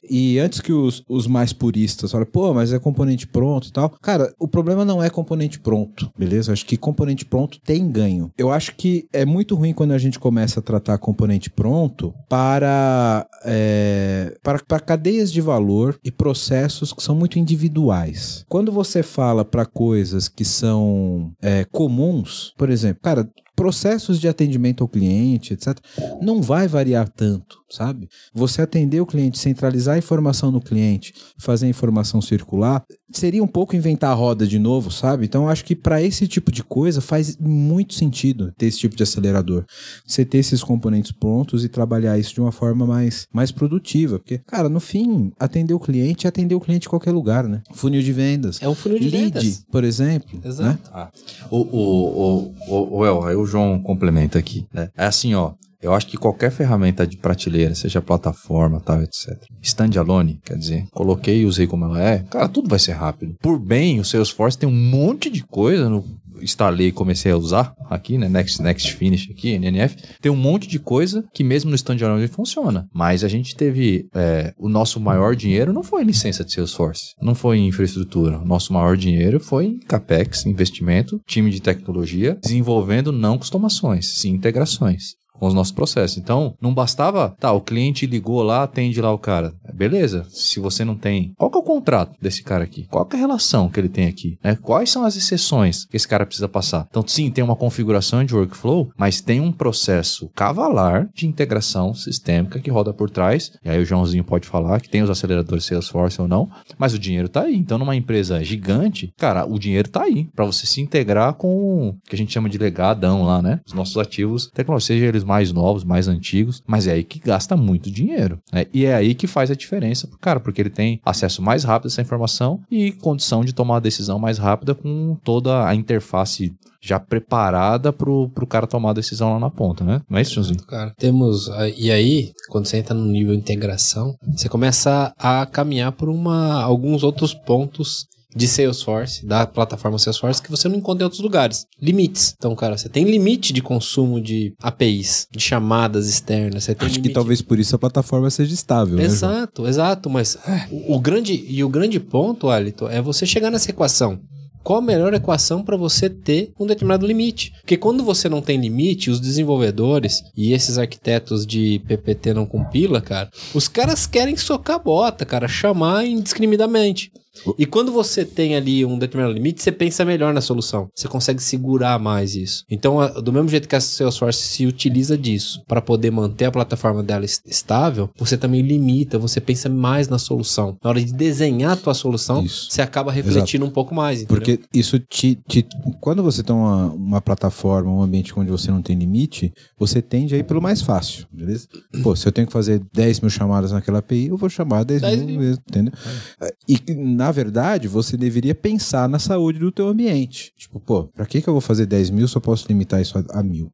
E 0.08 0.38
antes 0.38 0.60
que 0.60 0.72
os, 0.72 1.02
os 1.08 1.26
mais 1.26 1.52
puristas 1.52 2.12
falem, 2.12 2.26
pô, 2.26 2.52
mas 2.52 2.72
é 2.72 2.78
componente 2.78 3.26
pronto 3.26 3.68
e 3.68 3.72
tal. 3.72 3.90
Cara, 4.02 4.32
o 4.38 4.48
problema 4.48 4.84
não 4.84 5.02
é 5.02 5.10
componente 5.10 5.58
pronto, 5.58 6.10
beleza? 6.16 6.52
Acho 6.52 6.66
que 6.66 6.76
componente 6.76 7.24
pronto 7.24 7.58
tem 7.64 7.90
ganho. 7.90 8.30
Eu 8.36 8.50
acho 8.50 8.74
que 8.76 9.06
é 9.12 9.24
muito 9.24 9.54
ruim 9.54 9.72
quando 9.72 9.92
a 9.92 9.98
gente 9.98 10.18
começa 10.18 10.60
a 10.60 10.62
tratar 10.62 10.98
componente 10.98 11.50
pronto 11.50 12.14
para, 12.28 13.26
é, 13.44 14.36
para, 14.42 14.58
para 14.58 14.80
cadeias 14.80 15.32
de 15.32 15.40
valor 15.40 15.98
e 16.04 16.10
processos 16.10 16.92
que 16.92 17.02
são 17.02 17.14
muito 17.14 17.38
individuais. 17.38 18.44
Quando 18.48 18.70
você 18.72 19.02
fala 19.02 19.44
para 19.44 19.66
coisas 19.66 20.28
que 20.28 20.44
são 20.44 21.32
é, 21.42 21.64
comuns, 21.64 22.52
por 22.56 22.70
exemplo, 22.70 23.02
cara, 23.02 23.28
processos 23.54 24.20
de 24.20 24.28
atendimento 24.28 24.82
ao 24.82 24.88
cliente, 24.88 25.54
etc., 25.54 25.78
não 26.20 26.42
vai 26.42 26.66
variar 26.66 27.08
tanto, 27.08 27.58
sabe? 27.70 28.08
Você 28.32 28.62
atender 28.62 29.00
o 29.00 29.06
cliente, 29.06 29.38
centralizar 29.38 29.94
a 29.94 29.98
informação 29.98 30.50
no 30.50 30.60
cliente, 30.60 31.14
fazer 31.38 31.66
a 31.66 31.70
informação 31.70 32.20
circular, 32.20 32.84
seria 33.18 33.42
um 33.42 33.46
pouco 33.46 33.74
inventar 33.76 34.10
a 34.10 34.14
roda 34.14 34.46
de 34.46 34.58
novo, 34.58 34.90
sabe? 34.90 35.24
Então, 35.24 35.44
eu 35.44 35.48
acho 35.48 35.64
que 35.64 35.74
para 35.74 36.02
esse 36.02 36.26
tipo 36.26 36.50
de 36.52 36.62
coisa 36.62 37.00
faz 37.00 37.36
muito 37.38 37.94
sentido 37.94 38.52
ter 38.56 38.66
esse 38.66 38.78
tipo 38.78 38.96
de 38.96 39.02
acelerador. 39.02 39.64
Você 40.06 40.24
ter 40.24 40.38
esses 40.38 40.62
componentes 40.62 41.12
prontos 41.12 41.64
e 41.64 41.68
trabalhar 41.68 42.18
isso 42.18 42.34
de 42.34 42.40
uma 42.40 42.52
forma 42.52 42.86
mais, 42.86 43.26
mais 43.32 43.50
produtiva. 43.50 44.18
Porque, 44.18 44.38
cara, 44.46 44.68
no 44.68 44.80
fim, 44.80 45.32
atender 45.38 45.74
o 45.74 45.80
cliente 45.80 46.26
é 46.26 46.28
atender 46.28 46.54
o 46.54 46.60
cliente 46.60 46.86
em 46.86 46.90
qualquer 46.90 47.12
lugar, 47.12 47.44
né? 47.48 47.62
Funil 47.72 48.02
de 48.02 48.12
vendas. 48.12 48.60
É 48.62 48.68
um 48.68 48.74
funil 48.74 48.98
de 48.98 49.08
Lead, 49.08 49.38
vendas. 49.40 49.64
por 49.70 49.84
exemplo. 49.84 50.38
né? 50.42 50.48
Exato. 50.48 50.90
Ah, 50.92 51.10
o, 51.50 51.58
o, 51.58 51.74
o, 51.78 52.54
o, 52.68 52.98
o 52.98 53.06
El, 53.06 53.24
aí 53.24 53.36
o 53.36 53.46
João 53.46 53.80
complementa 53.80 54.38
aqui, 54.38 54.66
né? 54.72 54.90
É 54.96 55.04
assim, 55.06 55.34
ó. 55.34 55.52
Eu 55.84 55.92
acho 55.92 56.06
que 56.06 56.16
qualquer 56.16 56.50
ferramenta 56.50 57.06
de 57.06 57.18
prateleira, 57.18 57.74
seja 57.74 58.00
plataforma, 58.00 58.80
tal, 58.80 59.02
etc. 59.02 59.36
Standalone, 59.60 60.40
quer 60.42 60.56
dizer, 60.56 60.86
coloquei 60.90 61.42
e 61.42 61.44
usei 61.44 61.66
como 61.66 61.84
ela 61.84 62.02
é, 62.02 62.20
cara, 62.20 62.48
tudo 62.48 62.70
vai 62.70 62.78
ser 62.78 62.92
rápido. 62.92 63.34
Por 63.38 63.58
bem, 63.58 64.00
o 64.00 64.04
Salesforce 64.04 64.56
tem 64.56 64.66
um 64.66 64.72
monte 64.72 65.28
de 65.28 65.42
coisa 65.42 65.90
no 65.90 66.02
instalei 66.40 66.88
e 66.88 66.92
comecei 66.92 67.30
a 67.30 67.36
usar 67.36 67.74
aqui, 67.90 68.16
né, 68.18 68.28
Next, 68.28 68.62
Next 68.62 68.94
Finish 68.94 69.28
aqui, 69.30 69.50
NNF, 69.52 69.96
tem 70.20 70.32
um 70.32 70.36
monte 70.36 70.66
de 70.66 70.78
coisa 70.78 71.24
que 71.32 71.44
mesmo 71.44 71.70
no 71.70 71.76
standalone 71.76 72.26
funciona. 72.28 72.88
Mas 72.92 73.22
a 73.22 73.28
gente 73.28 73.54
teve, 73.54 74.08
é, 74.14 74.52
o 74.58 74.68
nosso 74.68 74.98
maior 74.98 75.36
dinheiro 75.36 75.72
não 75.72 75.82
foi 75.82 76.02
em 76.02 76.06
licença 76.06 76.44
de 76.44 76.52
Salesforce, 76.52 77.14
não 77.20 77.34
foi 77.34 77.58
em 77.58 77.68
infraestrutura. 77.68 78.38
O 78.38 78.44
nosso 78.44 78.72
maior 78.72 78.96
dinheiro 78.96 79.38
foi 79.38 79.66
em 79.66 79.78
CAPEX, 79.78 80.46
investimento, 80.46 81.20
time 81.26 81.50
de 81.50 81.60
tecnologia, 81.60 82.38
desenvolvendo 82.42 83.12
não 83.12 83.38
customações, 83.38 84.18
sim 84.18 84.30
integrações 84.30 85.14
com 85.38 85.46
os 85.46 85.54
nossos 85.54 85.72
processos. 85.72 86.18
Então, 86.18 86.54
não 86.60 86.72
bastava, 86.72 87.34
tá, 87.38 87.52
o 87.52 87.60
cliente 87.60 88.06
ligou 88.06 88.42
lá, 88.42 88.62
atende 88.62 89.00
lá 89.00 89.12
o 89.12 89.18
cara. 89.18 89.52
Beleza, 89.72 90.26
se 90.28 90.60
você 90.60 90.84
não 90.84 90.96
tem. 90.96 91.32
Qual 91.36 91.50
que 91.50 91.56
é 91.58 91.60
o 91.60 91.64
contrato 91.64 92.12
desse 92.20 92.42
cara 92.42 92.64
aqui? 92.64 92.86
Qual 92.88 93.04
que 93.04 93.16
é 93.16 93.18
a 93.18 93.22
relação 93.22 93.68
que 93.68 93.80
ele 93.80 93.88
tem 93.88 94.06
aqui? 94.06 94.38
né? 94.42 94.56
Quais 94.60 94.90
são 94.90 95.04
as 95.04 95.16
exceções 95.16 95.84
que 95.86 95.96
esse 95.96 96.06
cara 96.06 96.26
precisa 96.26 96.48
passar? 96.48 96.86
Então, 96.88 97.02
sim, 97.06 97.30
tem 97.30 97.42
uma 97.42 97.56
configuração 97.56 98.24
de 98.24 98.34
workflow, 98.34 98.90
mas 98.96 99.20
tem 99.20 99.40
um 99.40 99.50
processo 99.50 100.30
cavalar 100.34 101.08
de 101.14 101.26
integração 101.26 101.94
sistêmica 101.94 102.60
que 102.60 102.70
roda 102.70 102.92
por 102.92 103.10
trás. 103.10 103.52
E 103.64 103.68
aí 103.68 103.80
o 103.80 103.84
Joãozinho 103.84 104.24
pode 104.24 104.46
falar 104.46 104.80
que 104.80 104.88
tem 104.88 105.02
os 105.02 105.10
aceleradores 105.10 105.64
Salesforce 105.64 106.20
ou 106.20 106.28
não, 106.28 106.48
mas 106.78 106.94
o 106.94 106.98
dinheiro 106.98 107.28
tá 107.28 107.42
aí. 107.42 107.56
Então, 107.56 107.78
numa 107.78 107.96
empresa 107.96 108.42
gigante, 108.44 109.12
cara, 109.16 109.46
o 109.46 109.58
dinheiro 109.58 109.88
tá 109.88 110.02
aí 110.02 110.28
para 110.34 110.44
você 110.44 110.66
se 110.66 110.80
integrar 110.80 111.34
com 111.34 111.88
o 111.88 111.94
que 112.08 112.14
a 112.14 112.18
gente 112.18 112.32
chama 112.32 112.48
de 112.48 112.58
legadão 112.58 113.24
lá, 113.24 113.40
né? 113.40 113.60
Os 113.66 113.72
nossos 113.72 113.96
ativos 113.96 114.50
tecnológicos, 114.52 114.86
seja 114.86 115.06
eles 115.06 115.23
mais 115.24 115.52
novos, 115.52 115.84
mais 115.84 116.08
antigos, 116.08 116.62
mas 116.66 116.86
é 116.86 116.92
aí 116.92 117.04
que 117.04 117.18
gasta 117.18 117.56
muito 117.56 117.90
dinheiro, 117.90 118.38
né? 118.52 118.66
E 118.72 118.84
é 118.84 118.94
aí 118.94 119.14
que 119.14 119.26
faz 119.26 119.50
a 119.50 119.54
diferença, 119.54 120.08
cara, 120.20 120.40
porque 120.40 120.60
ele 120.60 120.70
tem 120.70 121.00
acesso 121.04 121.42
mais 121.42 121.64
rápido 121.64 121.86
a 121.86 121.88
essa 121.92 122.02
informação 122.02 122.60
e 122.70 122.92
condição 122.92 123.44
de 123.44 123.52
tomar 123.52 123.76
a 123.76 123.80
decisão 123.80 124.18
mais 124.18 124.38
rápida 124.38 124.74
com 124.74 125.16
toda 125.24 125.66
a 125.66 125.74
interface 125.74 126.52
já 126.80 127.00
preparada 127.00 127.90
pro, 127.92 128.28
pro 128.34 128.46
cara 128.46 128.66
tomar 128.66 128.90
a 128.90 128.94
decisão 128.94 129.32
lá 129.32 129.40
na 129.40 129.48
ponta, 129.48 129.82
né? 129.82 130.02
Não 130.08 130.18
é 130.18 130.22
isso, 130.22 130.34
Joãozinho? 130.34 130.62
Cara, 130.66 130.92
temos. 130.98 131.48
ah, 131.50 131.66
E 131.68 131.90
aí, 131.90 132.32
quando 132.50 132.66
você 132.66 132.76
entra 132.76 132.94
no 132.94 133.06
nível 133.06 133.32
de 133.34 133.40
integração, 133.40 134.14
você 134.36 134.50
começa 134.50 135.14
a 135.18 135.46
caminhar 135.46 135.92
por 135.92 136.10
uma, 136.10 136.62
alguns 136.62 137.02
outros 137.02 137.32
pontos 137.32 138.06
de 138.34 138.48
Salesforce, 138.48 139.24
da 139.26 139.46
plataforma 139.46 139.98
Salesforce, 139.98 140.42
que 140.42 140.50
você 140.50 140.68
não 140.68 140.76
encontra 140.76 141.02
em 141.02 141.06
outros 141.06 141.22
lugares. 141.22 141.66
Limites. 141.80 142.34
Então, 142.36 142.54
cara, 142.54 142.76
você 142.76 142.88
tem 142.88 143.04
limite 143.04 143.52
de 143.52 143.62
consumo 143.62 144.20
de 144.20 144.52
APIs, 144.62 145.26
de 145.30 145.40
chamadas 145.40 146.08
externas. 146.08 146.64
Você 146.64 146.74
tem 146.74 146.86
Acho 146.86 146.94
que 146.96 147.00
limite- 147.02 147.14
talvez 147.14 147.40
por 147.42 147.58
isso 147.58 147.76
a 147.76 147.78
plataforma 147.78 148.28
seja 148.30 148.52
estável, 148.52 148.96
né? 148.96 149.04
Exato, 149.04 149.66
exato. 149.66 150.10
Mas 150.10 150.36
o, 150.70 150.94
o 150.96 151.00
grande 151.00 151.44
e 151.48 151.62
o 151.62 151.68
grande 151.68 152.00
ponto, 152.00 152.48
Alito, 152.48 152.88
é 152.88 153.00
você 153.00 153.24
chegar 153.24 153.50
nessa 153.50 153.70
equação. 153.70 154.18
Qual 154.62 154.78
a 154.78 154.82
melhor 154.82 155.12
equação 155.12 155.62
para 155.62 155.76
você 155.76 156.08
ter 156.08 156.50
um 156.58 156.66
determinado 156.66 157.06
limite? 157.06 157.52
Porque 157.60 157.76
quando 157.76 158.02
você 158.02 158.30
não 158.30 158.40
tem 158.40 158.58
limite, 158.58 159.10
os 159.10 159.20
desenvolvedores 159.20 160.22
e 160.34 160.54
esses 160.54 160.78
arquitetos 160.78 161.44
de 161.46 161.80
PPT 161.86 162.32
não 162.32 162.46
compila, 162.46 163.02
cara, 163.02 163.28
os 163.54 163.68
caras 163.68 164.06
querem 164.06 164.34
socar 164.38 164.76
a 164.76 164.78
bota, 164.78 165.26
cara, 165.26 165.46
chamar 165.46 166.06
indiscriminadamente. 166.06 167.10
E 167.58 167.66
quando 167.66 167.92
você 167.92 168.24
tem 168.24 168.54
ali 168.56 168.84
um 168.84 168.98
determinado 168.98 169.34
limite, 169.34 169.62
você 169.62 169.72
pensa 169.72 170.04
melhor 170.04 170.32
na 170.32 170.40
solução. 170.40 170.88
Você 170.94 171.08
consegue 171.08 171.42
segurar 171.42 171.98
mais 171.98 172.34
isso. 172.34 172.64
Então, 172.70 172.98
do 173.22 173.32
mesmo 173.32 173.48
jeito 173.48 173.68
que 173.68 173.76
a 173.76 173.80
Salesforce 173.80 174.40
se 174.40 174.66
utiliza 174.66 175.16
disso 175.18 175.62
para 175.66 175.80
poder 175.80 176.10
manter 176.10 176.46
a 176.46 176.52
plataforma 176.52 177.02
dela 177.02 177.24
estável, 177.24 178.10
você 178.16 178.36
também 178.36 178.62
limita, 178.62 179.18
você 179.18 179.40
pensa 179.40 179.68
mais 179.68 180.08
na 180.08 180.18
solução. 180.18 180.76
Na 180.82 180.90
hora 180.90 181.02
de 181.02 181.12
desenhar 181.12 181.72
a 181.72 181.76
tua 181.76 181.94
solução, 181.94 182.42
isso. 182.42 182.68
você 182.70 182.82
acaba 182.82 183.12
refletindo 183.12 183.64
Exato. 183.64 183.70
um 183.70 183.70
pouco 183.70 183.94
mais. 183.94 184.22
Entendeu? 184.22 184.36
Porque 184.36 184.60
isso 184.72 184.98
te, 184.98 185.38
te, 185.48 185.66
Quando 186.00 186.22
você 186.22 186.42
tem 186.42 186.54
uma, 186.54 186.86
uma 186.92 187.20
plataforma, 187.20 187.90
um 187.90 188.02
ambiente 188.02 188.32
onde 188.38 188.50
você 188.50 188.70
não 188.70 188.82
tem 188.82 188.96
limite, 188.96 189.52
você 189.78 190.00
tende 190.00 190.34
a 190.34 190.38
ir 190.38 190.44
pelo 190.44 190.62
mais 190.62 190.80
fácil, 190.80 191.26
beleza? 191.32 191.68
Pô, 192.02 192.14
se 192.14 192.26
eu 192.26 192.32
tenho 192.32 192.46
que 192.46 192.52
fazer 192.52 192.82
10 192.92 193.20
mil 193.20 193.30
chamadas 193.30 193.72
naquela 193.72 193.98
API, 193.98 194.28
eu 194.28 194.36
vou 194.36 194.48
chamar 194.48 194.84
10, 194.84 195.00
10 195.00 195.22
mil, 195.22 195.40
mil, 195.40 195.52
entendeu? 195.52 195.92
É. 196.40 196.54
E, 196.68 196.94
na 196.94 197.23
verdade, 197.30 197.88
você 197.88 198.16
deveria 198.16 198.54
pensar 198.54 199.08
na 199.08 199.18
saúde 199.18 199.58
do 199.58 199.72
teu 199.72 199.88
ambiente. 199.88 200.52
Tipo, 200.56 200.80
pô, 200.80 201.04
pra 201.04 201.26
que, 201.26 201.40
que 201.40 201.48
eu 201.48 201.54
vou 201.54 201.60
fazer 201.60 201.86
10 201.86 202.10
mil 202.10 202.28
se 202.28 202.36
eu 202.36 202.40
posso 202.40 202.66
limitar 202.68 203.00
isso 203.00 203.18
a, 203.18 203.40
a 203.40 203.42
mil? 203.42 203.72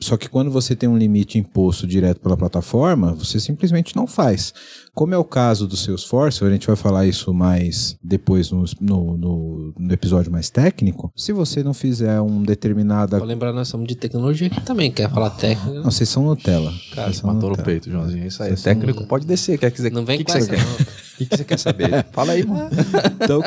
Só 0.00 0.16
que 0.16 0.28
quando 0.28 0.50
você 0.50 0.74
tem 0.74 0.88
um 0.88 0.98
limite 0.98 1.38
imposto 1.38 1.86
direto 1.86 2.20
pela 2.20 2.36
plataforma, 2.36 3.14
você 3.14 3.38
simplesmente 3.38 3.94
não 3.94 4.06
faz. 4.06 4.52
Como 4.94 5.14
é 5.14 5.18
o 5.18 5.24
caso 5.24 5.66
do 5.66 5.74
Salesforce, 5.74 6.44
a 6.44 6.50
gente 6.50 6.66
vai 6.66 6.76
falar 6.76 7.06
isso 7.06 7.32
mais 7.32 7.96
depois 8.02 8.50
no, 8.50 8.64
no, 8.78 9.16
no, 9.16 9.74
no 9.78 9.92
episódio 9.92 10.30
mais 10.30 10.50
técnico. 10.50 11.10
Se 11.16 11.32
você 11.32 11.62
não 11.62 11.72
fizer 11.72 12.20
um 12.20 12.42
determinada. 12.42 13.18
Vou 13.18 13.26
lembrar, 13.26 13.54
nós 13.54 13.68
somos 13.68 13.88
de 13.88 13.94
tecnologia 13.94 14.48
aqui 14.48 14.60
também, 14.60 14.92
quer 14.92 15.10
falar 15.10 15.30
técnico. 15.30 15.76
Não, 15.76 15.84
vocês 15.84 16.08
são 16.08 16.24
Nutella. 16.24 16.72
Cara, 16.94 17.08
vocês 17.08 17.22
matou 17.22 17.50
no 17.50 17.56
peito, 17.56 17.90
Joãozinho. 17.90 18.26
Isso 18.26 18.42
aí. 18.42 18.50
Vocês 18.50 18.62
técnico 18.62 18.98
são... 18.98 19.08
pode 19.08 19.26
descer. 19.26 19.58
Quer 19.58 19.70
quiser. 19.70 19.90
Não 19.90 20.04
vem 20.04 20.18
que 20.18 20.24
com 20.24 20.32
que 20.32 20.38
essa? 20.38 20.52
O 20.52 20.56
que, 21.16 21.26
que 21.26 21.36
você 21.38 21.44
quer 21.44 21.58
saber? 21.58 22.04
Fala 22.12 22.32
aí, 22.32 22.46
mano. 22.46 22.68
Então, 23.14 23.40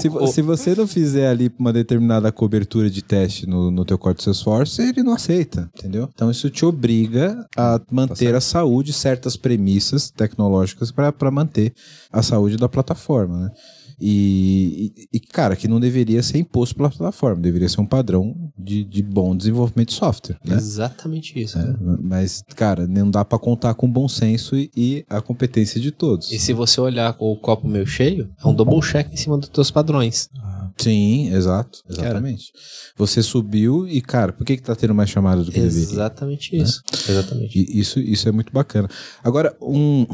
se, 0.00 0.32
se, 0.32 0.42
você 0.42 0.74
não 0.74 0.86
fizer 0.86 1.28
ali 1.28 1.50
uma 1.58 1.72
determinada 1.72 2.32
cobertura 2.32 2.90
de 2.90 3.02
teste 3.02 3.46
no, 3.46 3.70
no 3.70 3.84
teu 3.84 3.96
código 3.96 4.22
Salesforce, 4.22 4.82
ele 4.82 5.02
não 5.02 5.14
aceita, 5.14 5.70
entendeu? 5.78 6.10
Então 6.12 6.28
isso 6.28 6.50
te 6.50 6.64
obriga 6.64 7.46
a 7.56 7.80
manter 7.90 8.32
tá 8.32 8.38
a 8.38 8.40
saúde, 8.40 8.92
certas 8.92 9.36
premissas 9.36 10.10
tecnológicas 10.10 10.55
para 10.92 11.30
manter 11.30 11.74
a 12.12 12.22
saúde 12.22 12.56
da 12.56 12.68
plataforma, 12.68 13.44
né? 13.44 13.50
E, 13.98 15.08
e, 15.10 15.18
cara, 15.18 15.56
que 15.56 15.66
não 15.66 15.80
deveria 15.80 16.22
ser 16.22 16.38
imposto 16.38 16.74
pela 16.74 16.90
plataforma, 16.90 17.40
deveria 17.40 17.68
ser 17.68 17.80
um 17.80 17.86
padrão 17.86 18.34
de, 18.56 18.84
de 18.84 19.02
bom 19.02 19.34
desenvolvimento 19.34 19.88
de 19.88 19.94
software. 19.94 20.36
Né? 20.44 20.54
Exatamente 20.54 21.40
isso. 21.40 21.58
É, 21.58 21.74
mas, 22.02 22.44
cara, 22.54 22.86
não 22.86 23.10
dá 23.10 23.24
para 23.24 23.38
contar 23.38 23.72
com 23.74 23.90
bom 23.90 24.06
senso 24.06 24.54
e, 24.54 24.70
e, 24.76 25.04
a 25.08 25.22
competência 25.22 25.80
de 25.80 25.90
todos. 25.90 26.30
E 26.30 26.38
se 26.38 26.52
você 26.52 26.78
olhar 26.78 27.14
com 27.14 27.32
o 27.32 27.36
copo 27.36 27.66
meio 27.66 27.86
cheio, 27.86 28.30
é 28.38 28.46
um 28.46 28.54
double 28.54 28.80
check 28.82 29.10
em 29.10 29.16
cima 29.16 29.38
dos 29.38 29.48
teus 29.48 29.70
padrões. 29.70 30.28
Sim, 30.76 31.32
exato. 31.32 31.80
Exatamente. 31.88 32.52
Cara. 32.52 32.64
Você 32.96 33.22
subiu 33.22 33.88
e, 33.88 34.00
cara, 34.00 34.32
por 34.32 34.44
que, 34.44 34.56
que 34.56 34.62
tá 34.62 34.76
tendo 34.76 34.94
mais 34.94 35.08
chamada 35.08 35.42
do 35.42 35.50
que 35.50 35.58
Exatamente 35.58 36.50
deveria? 36.50 36.64
isso. 36.68 36.82
Né? 36.92 37.14
Exatamente. 37.14 37.58
E 37.58 37.80
isso, 37.80 38.00
isso 38.00 38.28
é 38.28 38.32
muito 38.32 38.52
bacana. 38.52 38.88
Agora, 39.22 39.56
um, 39.60 40.06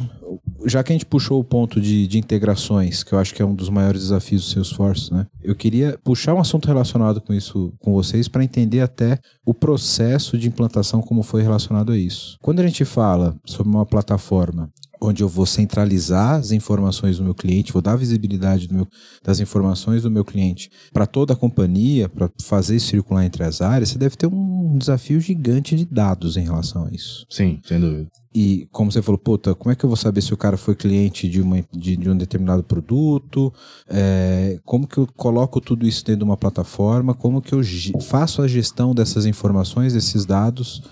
já 0.64 0.82
que 0.82 0.92
a 0.92 0.94
gente 0.94 1.06
puxou 1.06 1.40
o 1.40 1.44
ponto 1.44 1.80
de, 1.80 2.06
de 2.06 2.18
integrações, 2.18 3.02
que 3.02 3.12
eu 3.12 3.18
acho 3.18 3.34
que 3.34 3.42
é 3.42 3.44
um 3.44 3.54
dos 3.54 3.68
maiores 3.68 4.02
desafios 4.02 4.44
do 4.44 4.50
Salesforce, 4.50 5.12
né? 5.12 5.26
Eu 5.42 5.54
queria 5.54 5.98
puxar 6.04 6.34
um 6.34 6.40
assunto 6.40 6.66
relacionado 6.66 7.20
com 7.20 7.34
isso 7.34 7.72
com 7.80 7.92
vocês 7.92 8.28
para 8.28 8.44
entender 8.44 8.80
até 8.80 9.18
o 9.44 9.52
processo 9.52 10.38
de 10.38 10.48
implantação 10.48 11.00
como 11.02 11.22
foi 11.22 11.42
relacionado 11.42 11.92
a 11.92 11.98
isso. 11.98 12.38
Quando 12.40 12.60
a 12.60 12.66
gente 12.66 12.84
fala 12.84 13.36
sobre 13.44 13.72
uma 13.72 13.84
plataforma 13.84 14.70
onde 15.02 15.22
eu 15.22 15.28
vou 15.28 15.44
centralizar 15.44 16.36
as 16.36 16.52
informações 16.52 17.18
do 17.18 17.24
meu 17.24 17.34
cliente, 17.34 17.72
vou 17.72 17.82
dar 17.82 17.96
visibilidade 17.96 18.72
meu, 18.72 18.86
das 19.22 19.40
informações 19.40 20.02
do 20.02 20.10
meu 20.10 20.24
cliente 20.24 20.70
para 20.92 21.06
toda 21.06 21.32
a 21.32 21.36
companhia, 21.36 22.08
para 22.08 22.30
fazer 22.42 22.78
circular 22.80 23.24
entre 23.24 23.44
as 23.44 23.60
áreas, 23.60 23.90
você 23.90 23.98
deve 23.98 24.16
ter 24.16 24.26
um 24.26 24.78
desafio 24.78 25.20
gigante 25.20 25.76
de 25.76 25.84
dados 25.84 26.36
em 26.36 26.44
relação 26.44 26.86
a 26.86 26.90
isso. 26.90 27.26
Sim, 27.28 27.60
sem 27.64 27.80
dúvida. 27.80 28.08
E 28.34 28.66
como 28.72 28.90
você 28.90 29.02
falou, 29.02 29.18
puta, 29.18 29.54
como 29.54 29.72
é 29.72 29.76
que 29.76 29.84
eu 29.84 29.88
vou 29.88 29.96
saber 29.96 30.22
se 30.22 30.32
o 30.32 30.36
cara 30.38 30.56
foi 30.56 30.74
cliente 30.74 31.28
de, 31.28 31.42
uma, 31.42 31.62
de, 31.70 31.96
de 31.96 32.08
um 32.08 32.16
determinado 32.16 32.62
produto? 32.62 33.52
É, 33.86 34.58
como 34.64 34.86
que 34.86 34.96
eu 34.96 35.06
coloco 35.16 35.60
tudo 35.60 35.86
isso 35.86 36.02
dentro 36.04 36.20
de 36.20 36.24
uma 36.24 36.36
plataforma? 36.36 37.12
Como 37.12 37.42
que 37.42 37.54
eu 37.54 37.60
faço 38.00 38.40
a 38.40 38.48
gestão 38.48 38.94
dessas 38.94 39.26
informações, 39.26 39.92
desses 39.92 40.24
dados? 40.24 40.82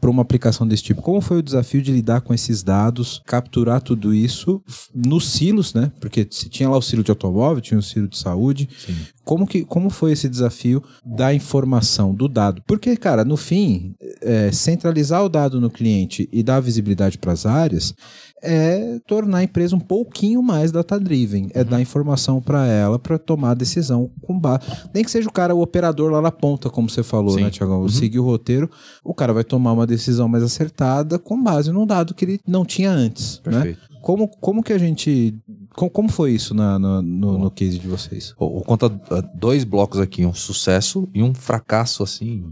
Para 0.00 0.10
uma 0.10 0.22
aplicação 0.22 0.66
desse 0.66 0.82
tipo. 0.82 1.02
Como 1.02 1.20
foi 1.20 1.38
o 1.38 1.42
desafio 1.42 1.82
de 1.82 1.92
lidar 1.92 2.20
com 2.20 2.32
esses 2.34 2.62
dados, 2.62 3.22
capturar 3.26 3.80
tudo 3.80 4.14
isso 4.14 4.62
nos 4.94 5.28
silos, 5.28 5.74
né? 5.74 5.90
Porque 6.00 6.26
se 6.30 6.48
tinha 6.48 6.68
lá 6.68 6.76
o 6.76 6.82
silo 6.82 7.02
de 7.02 7.10
automóvel, 7.10 7.60
tinha 7.60 7.78
o 7.78 7.82
silo 7.82 8.08
de 8.08 8.18
saúde. 8.18 8.68
Sim. 8.86 8.96
Como, 9.24 9.46
que, 9.46 9.64
como 9.64 9.88
foi 9.88 10.12
esse 10.12 10.28
desafio 10.28 10.82
da 11.04 11.32
informação, 11.32 12.14
do 12.14 12.28
dado? 12.28 12.62
Porque, 12.66 12.96
cara, 12.96 13.24
no 13.24 13.36
fim, 13.36 13.94
é, 14.20 14.50
centralizar 14.50 15.24
o 15.24 15.28
dado 15.28 15.60
no 15.60 15.70
cliente 15.70 16.28
e 16.32 16.42
dar 16.42 16.60
visibilidade 16.60 17.18
para 17.18 17.32
as 17.32 17.46
áreas 17.46 17.94
é 18.42 18.98
tornar 19.06 19.38
a 19.38 19.42
empresa 19.44 19.76
um 19.76 19.80
pouquinho 19.80 20.42
mais 20.42 20.72
data-driven. 20.72 21.48
É 21.54 21.60
uhum. 21.60 21.64
dar 21.64 21.80
informação 21.80 22.40
para 22.40 22.66
ela 22.66 22.98
para 22.98 23.18
tomar 23.18 23.54
decisão 23.54 24.10
com 24.20 24.38
base. 24.38 24.66
Nem 24.92 25.04
que 25.04 25.10
seja 25.10 25.28
o 25.28 25.32
cara, 25.32 25.54
o 25.54 25.62
operador 25.62 26.10
lá 26.10 26.20
na 26.20 26.32
ponta, 26.32 26.68
como 26.68 26.90
você 26.90 27.02
falou, 27.02 27.36
Sim. 27.36 27.44
né, 27.44 27.50
Tiagão? 27.50 27.82
Uhum. 27.82 27.88
Seguir 27.88 28.18
o 28.18 28.24
roteiro, 28.24 28.68
o 29.04 29.14
cara 29.14 29.32
vai 29.32 29.44
tomar 29.44 29.72
uma 29.72 29.86
decisão 29.86 30.28
mais 30.28 30.42
acertada 30.42 31.18
com 31.18 31.40
base 31.40 31.70
num 31.70 31.86
dado 31.86 32.14
que 32.14 32.24
ele 32.24 32.40
não 32.46 32.64
tinha 32.64 32.90
antes. 32.90 33.40
Né? 33.46 33.52
Perfeito. 33.52 33.80
Né? 33.80 33.92
Como, 34.02 34.26
como 34.26 34.62
que 34.64 34.72
a 34.72 34.78
gente. 34.78 35.32
Como, 35.76 35.90
como 35.90 36.08
foi 36.10 36.32
isso 36.32 36.52
na, 36.52 36.76
no, 36.76 37.00
no, 37.00 37.38
no 37.38 37.50
case 37.50 37.78
de 37.78 37.86
vocês? 37.86 38.34
Vou 38.36 38.60
contar 38.62 38.88
dois 39.32 39.62
blocos 39.62 40.00
aqui: 40.00 40.26
um 40.26 40.34
sucesso 40.34 41.08
e 41.14 41.22
um 41.22 41.32
fracasso, 41.32 42.02
assim, 42.02 42.44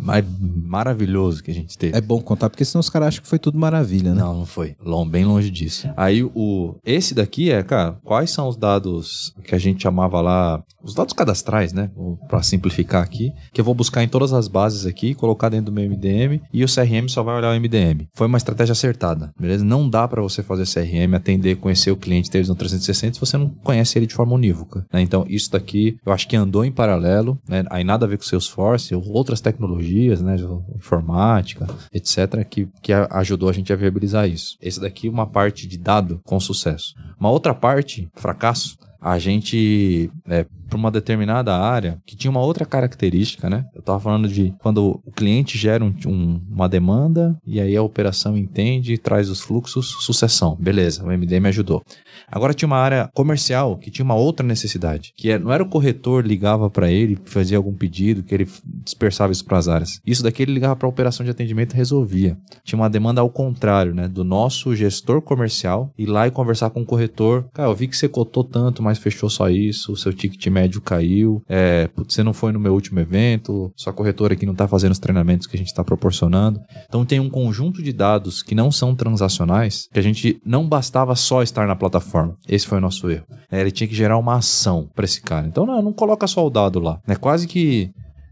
maravilhoso 0.00 1.42
que 1.42 1.50
a 1.50 1.54
gente 1.54 1.76
teve. 1.76 1.96
É 1.96 2.00
bom 2.00 2.20
contar, 2.20 2.50
porque 2.50 2.64
senão 2.64 2.80
os 2.80 2.88
caras 2.88 3.08
acham 3.08 3.22
que 3.22 3.28
foi 3.28 3.38
tudo 3.38 3.58
maravilha, 3.58 4.14
né? 4.14 4.20
Não, 4.20 4.38
não 4.38 4.46
foi. 4.46 4.76
Bem 5.10 5.24
longe 5.24 5.50
disso. 5.50 5.88
Aí 5.96 6.22
o. 6.22 6.74
Esse 6.84 7.14
daqui 7.14 7.50
é, 7.50 7.62
cara, 7.62 7.98
quais 8.04 8.30
são 8.30 8.48
os 8.48 8.56
dados 8.56 9.34
que 9.44 9.54
a 9.54 9.58
gente 9.58 9.82
chamava 9.82 10.20
lá. 10.20 10.62
Os 10.82 10.94
dados 10.94 11.12
cadastrais, 11.12 11.72
né? 11.72 11.90
Para 12.28 12.42
simplificar 12.42 13.02
aqui. 13.02 13.32
Que 13.52 13.60
eu 13.60 13.64
vou 13.64 13.74
buscar 13.74 14.02
em 14.02 14.08
todas 14.08 14.32
as 14.32 14.48
bases 14.48 14.86
aqui, 14.86 15.14
colocar 15.14 15.48
dentro 15.48 15.66
do 15.66 15.72
meu 15.72 15.88
MDM 15.88 16.40
e 16.52 16.64
o 16.64 16.66
CRM 16.66 17.08
só 17.08 17.22
vai 17.22 17.36
olhar 17.36 17.54
o 17.54 17.60
MDM. 17.60 18.06
Foi 18.14 18.26
uma 18.26 18.38
estratégia 18.38 18.72
acertada, 18.72 19.32
beleza? 19.38 19.64
Não 19.64 19.88
dá 19.88 20.06
para 20.08 20.22
você 20.22 20.42
fazer 20.42 20.64
CRM, 20.64 21.14
atender, 21.14 21.56
conhecer 21.56 21.90
o 21.90 21.96
cliente 21.96 22.30
deles 22.30 22.48
no 22.48 22.54
360 22.54 23.14
se 23.14 23.20
você 23.20 23.36
não 23.36 23.48
conhece 23.48 23.98
ele 23.98 24.06
de 24.06 24.14
forma 24.14 24.34
unívoca. 24.34 24.86
Né? 24.92 25.02
Então, 25.02 25.24
isso 25.28 25.50
daqui 25.50 25.96
eu 26.04 26.12
acho 26.12 26.28
que 26.28 26.36
andou 26.36 26.64
em 26.64 26.72
paralelo, 26.72 27.38
né? 27.48 27.64
Aí 27.70 27.84
nada 27.84 28.06
a 28.06 28.08
ver 28.08 28.16
com 28.16 28.24
Salesforce, 28.24 28.94
outras 28.94 29.40
tecnologias, 29.40 30.20
né? 30.20 30.36
informática, 30.74 31.66
etc., 31.92 32.44
que, 32.48 32.68
que 32.82 32.92
ajudou 32.92 33.48
a 33.48 33.52
gente 33.52 33.72
a 33.72 33.76
viabilizar 33.76 34.28
isso. 34.28 34.56
Esse 34.60 34.80
daqui 34.80 35.08
é 35.08 35.10
uma 35.10 35.26
parte 35.26 35.66
de 35.66 35.78
dado 35.78 36.20
com 36.24 36.38
sucesso. 36.40 36.94
Uma 37.18 37.30
outra 37.30 37.54
parte, 37.54 38.08
fracasso, 38.14 38.78
a 39.00 39.18
gente, 39.18 40.10
é, 40.28 40.44
para 40.68 40.78
uma 40.78 40.90
determinada 40.90 41.56
área, 41.56 41.98
que 42.06 42.16
tinha 42.16 42.30
uma 42.30 42.40
outra 42.40 42.64
característica, 42.64 43.50
né? 43.50 43.64
Eu 43.74 43.80
estava 43.80 43.98
falando 43.98 44.28
de 44.28 44.54
quando 44.58 45.00
o 45.04 45.10
cliente 45.10 45.58
gera 45.58 45.84
um, 45.84 45.92
um, 46.06 46.40
uma 46.48 46.68
demanda 46.68 47.36
e 47.44 47.60
aí 47.60 47.76
a 47.76 47.82
operação 47.82 48.36
entende 48.36 48.92
e 48.92 48.98
traz 48.98 49.28
os 49.28 49.40
fluxos, 49.40 49.96
sucessão. 50.00 50.56
Beleza, 50.60 51.04
o 51.04 51.10
MD 51.10 51.40
me 51.40 51.48
ajudou. 51.48 51.82
Agora 52.28 52.54
tinha 52.54 52.66
uma 52.66 52.76
área 52.76 53.10
comercial 53.14 53.76
que 53.76 53.90
tinha 53.90 54.04
uma 54.04 54.14
outra 54.14 54.46
necessidade, 54.46 55.12
que 55.16 55.30
era, 55.30 55.42
não 55.42 55.52
era 55.52 55.62
o 55.62 55.68
corretor 55.68 56.24
ligava 56.24 56.70
para 56.70 56.90
ele, 56.90 57.18
fazia 57.24 57.56
algum 57.56 57.74
pedido, 57.74 58.22
que 58.22 58.34
ele 58.34 58.48
dispersava 58.84 59.32
isso 59.32 59.44
para 59.44 59.58
as 59.58 59.66
áreas. 59.66 60.00
Isso 60.06 60.22
daqui 60.22 60.42
ele 60.42 60.52
ligava 60.52 60.76
para 60.76 60.86
a 60.86 60.90
operação 60.90 61.24
de 61.24 61.30
atendimento 61.30 61.74
e 61.74 61.76
resolvia. 61.76 62.36
Tinha 62.62 62.78
uma 62.78 62.90
demanda 62.90 63.20
ao 63.20 63.30
contrário, 63.30 63.94
né, 63.94 64.06
do 64.06 64.22
nosso 64.22 64.74
gestor 64.76 65.20
comercial 65.20 65.92
ir 65.98 66.06
lá 66.06 66.26
e 66.26 66.30
conversar 66.30 66.70
com 66.70 66.82
o 66.82 66.86
corretor. 66.86 67.48
Cara, 67.52 67.68
eu 67.68 67.74
vi 67.74 67.88
que 67.88 67.96
você 67.96 68.08
cotou 68.08 68.44
tanto, 68.44 68.82
mas 68.82 68.89
fechou 68.98 69.28
só 69.28 69.48
isso, 69.48 69.92
o 69.92 69.96
seu 69.96 70.12
ticket 70.12 70.46
médio 70.46 70.80
caiu, 70.80 71.42
é, 71.48 71.88
putz, 71.88 72.14
você 72.14 72.22
não 72.22 72.32
foi 72.32 72.52
no 72.52 72.60
meu 72.60 72.72
último 72.72 73.00
evento, 73.00 73.72
sua 73.76 73.92
corretora 73.92 74.34
aqui 74.34 74.46
não 74.46 74.52
está 74.52 74.68
fazendo 74.68 74.92
os 74.92 74.98
treinamentos 74.98 75.46
que 75.46 75.56
a 75.56 75.58
gente 75.58 75.68
está 75.68 75.82
proporcionando. 75.82 76.60
Então 76.86 77.04
tem 77.04 77.20
um 77.20 77.30
conjunto 77.30 77.82
de 77.82 77.92
dados 77.92 78.42
que 78.42 78.54
não 78.54 78.70
são 78.70 78.94
transacionais, 78.94 79.88
que 79.92 79.98
a 79.98 80.02
gente 80.02 80.40
não 80.44 80.68
bastava 80.68 81.14
só 81.14 81.42
estar 81.42 81.66
na 81.66 81.76
plataforma 81.76 82.20
forma. 82.20 82.36
Esse 82.46 82.66
foi 82.66 82.78
o 82.78 82.80
nosso 82.80 83.08
erro. 83.10 83.24
É, 83.50 83.60
ele 83.60 83.70
tinha 83.70 83.88
que 83.88 83.94
gerar 83.94 84.18
uma 84.18 84.36
ação 84.36 84.88
para 84.94 85.04
esse 85.04 85.20
cara. 85.22 85.46
Então 85.46 85.64
não, 85.64 85.80
não 85.80 85.92
coloca 85.92 86.26
só 86.26 86.46
o 86.46 86.50
dado 86.50 86.80
lá. 86.80 87.00
É 87.06 87.14
quase 87.14 87.46
que 87.46 87.90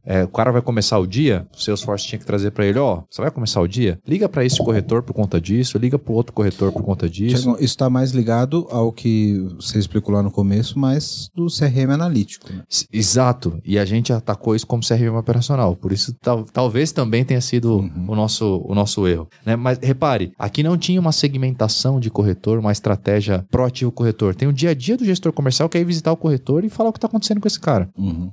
é, 0.09 0.25
o 0.25 0.29
cara 0.29 0.51
vai 0.51 0.63
começar 0.63 0.99
o 0.99 1.07
dia, 1.07 1.47
o 1.55 1.61
Salesforce 1.61 2.07
tinha 2.07 2.19
que 2.19 2.25
trazer 2.25 2.51
para 2.51 2.65
ele, 2.65 2.79
ó, 2.79 3.03
você 3.11 3.21
vai 3.21 3.31
começar 3.31 3.61
o 3.61 3.69
dia? 3.69 4.01
Liga 4.09 4.27
para 4.27 4.43
esse 4.43 4.57
corretor 4.57 5.03
por 5.03 5.13
conta 5.13 5.39
disso, 5.39 5.77
liga 5.77 5.99
para 5.99 6.15
outro 6.15 6.33
corretor 6.33 6.73
por 6.73 6.83
conta 6.83 7.07
disso. 7.11 7.43
Tiago, 7.43 7.57
isso 7.57 7.65
está 7.65 7.91
mais 7.91 8.13
ligado 8.13 8.67
ao 8.71 8.91
que 8.91 9.39
você 9.57 9.79
explicou 9.79 10.15
lá 10.15 10.23
no 10.23 10.31
começo, 10.31 10.79
mas 10.79 11.29
do 11.35 11.47
CRM 11.49 11.93
analítico. 11.93 12.51
Né? 12.51 12.63
Exato. 12.91 13.61
E 13.63 13.79
a 13.79 13.85
gente 13.85 14.11
atacou 14.11 14.57
isso 14.57 14.67
como 14.67 14.83
CRM 14.83 15.15
operacional. 15.15 15.77
Por 15.77 15.93
isso, 15.93 16.15
tal, 16.23 16.45
talvez 16.45 16.91
também 16.91 17.23
tenha 17.23 17.43
sido 17.43 17.77
uhum. 17.77 18.07
o, 18.09 18.17
nosso, 18.17 18.65
o 18.65 18.75
nosso 18.75 19.07
erro. 19.07 19.29
Né? 19.45 19.57
Mas 19.57 19.79
repare, 19.79 20.33
aqui 20.39 20.63
não 20.63 20.79
tinha 20.79 20.99
uma 20.99 21.13
segmentação 21.13 22.01
de 22.01 22.09
corretor, 22.09 22.59
uma 22.59 22.73
estratégia 22.73 23.45
proativo 23.51 23.93
corretor. 23.93 24.35
Tem 24.35 24.49
o 24.49 24.53
dia 24.55 24.71
a 24.71 24.75
dia 24.75 24.97
do 24.97 25.05
gestor 25.05 25.35
comercial 25.35 25.69
que 25.69 25.77
é 25.77 25.83
ir 25.83 25.85
visitar 25.85 26.13
o 26.13 26.17
corretor 26.17 26.65
e 26.65 26.71
falar 26.71 26.89
o 26.89 26.93
que 26.95 26.99
está 26.99 27.09
acontecendo 27.09 27.43
com 27.43 27.47
esse 27.47 27.61
cara. 27.61 27.91
Uhum. 27.95 28.31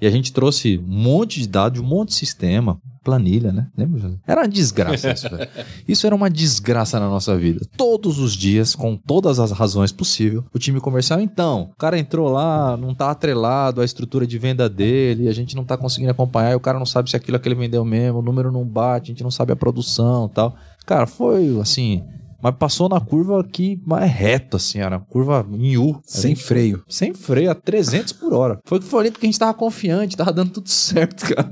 E 0.00 0.06
a 0.06 0.10
gente 0.10 0.32
trouxe 0.32 0.78
um 0.78 1.15
monte 1.18 1.40
de 1.40 1.48
dados, 1.48 1.80
um 1.80 1.84
monte 1.84 2.08
de 2.08 2.14
sistema, 2.14 2.80
planilha, 3.06 3.52
né? 3.52 3.68
Lembra? 3.78 4.18
Era 4.26 4.40
uma 4.40 4.48
desgraça 4.48 5.12
isso, 5.12 5.30
velho. 5.30 5.48
Isso 5.86 6.06
era 6.06 6.14
uma 6.16 6.28
desgraça 6.28 6.98
na 6.98 7.08
nossa 7.08 7.36
vida. 7.36 7.64
Todos 7.76 8.18
os 8.18 8.34
dias, 8.34 8.74
com 8.74 8.96
todas 8.96 9.38
as 9.38 9.52
razões 9.52 9.92
possíveis, 9.92 10.42
o 10.52 10.58
time 10.58 10.80
comercial, 10.80 11.20
então, 11.20 11.70
o 11.72 11.76
cara 11.76 11.96
entrou 11.96 12.28
lá, 12.28 12.76
não 12.76 12.92
tá 12.92 13.12
atrelado 13.12 13.80
à 13.80 13.84
estrutura 13.84 14.26
de 14.26 14.36
venda 14.38 14.68
dele, 14.68 15.28
a 15.28 15.32
gente 15.32 15.54
não 15.54 15.64
tá 15.64 15.76
conseguindo 15.76 16.10
acompanhar, 16.10 16.50
e 16.50 16.56
o 16.56 16.60
cara 16.60 16.80
não 16.80 16.86
sabe 16.86 17.08
se 17.08 17.16
aquilo 17.16 17.36
é 17.36 17.40
que 17.40 17.46
ele 17.46 17.54
vendeu 17.54 17.84
mesmo, 17.84 18.18
o 18.18 18.22
número 18.22 18.50
não 18.50 18.64
bate, 18.64 19.12
a 19.12 19.14
gente 19.14 19.22
não 19.22 19.30
sabe 19.30 19.52
a 19.52 19.56
produção 19.56 20.28
tal. 20.28 20.56
Cara, 20.84 21.06
foi 21.06 21.56
assim, 21.60 22.02
mas 22.42 22.54
passou 22.56 22.88
na 22.88 23.00
curva 23.00 23.40
aqui 23.40 23.80
mais 23.86 24.10
reto, 24.10 24.56
assim, 24.56 24.78
era 24.78 24.98
curva 24.98 25.46
em 25.52 25.76
U. 25.76 26.00
Sem 26.04 26.34
freio. 26.34 26.82
Sem 26.88 27.14
freio, 27.14 27.50
a 27.50 27.54
300 27.54 28.12
por 28.12 28.32
hora. 28.32 28.58
Foi 28.64 28.78
o 28.78 28.80
que 28.80 28.86
foi 28.86 29.00
ali 29.00 29.10
porque 29.10 29.26
a 29.26 29.28
gente 29.28 29.38
tava 29.38 29.54
confiante, 29.54 30.16
tava 30.16 30.32
dando 30.32 30.50
tudo 30.50 30.68
certo, 30.70 31.26
cara. 31.34 31.50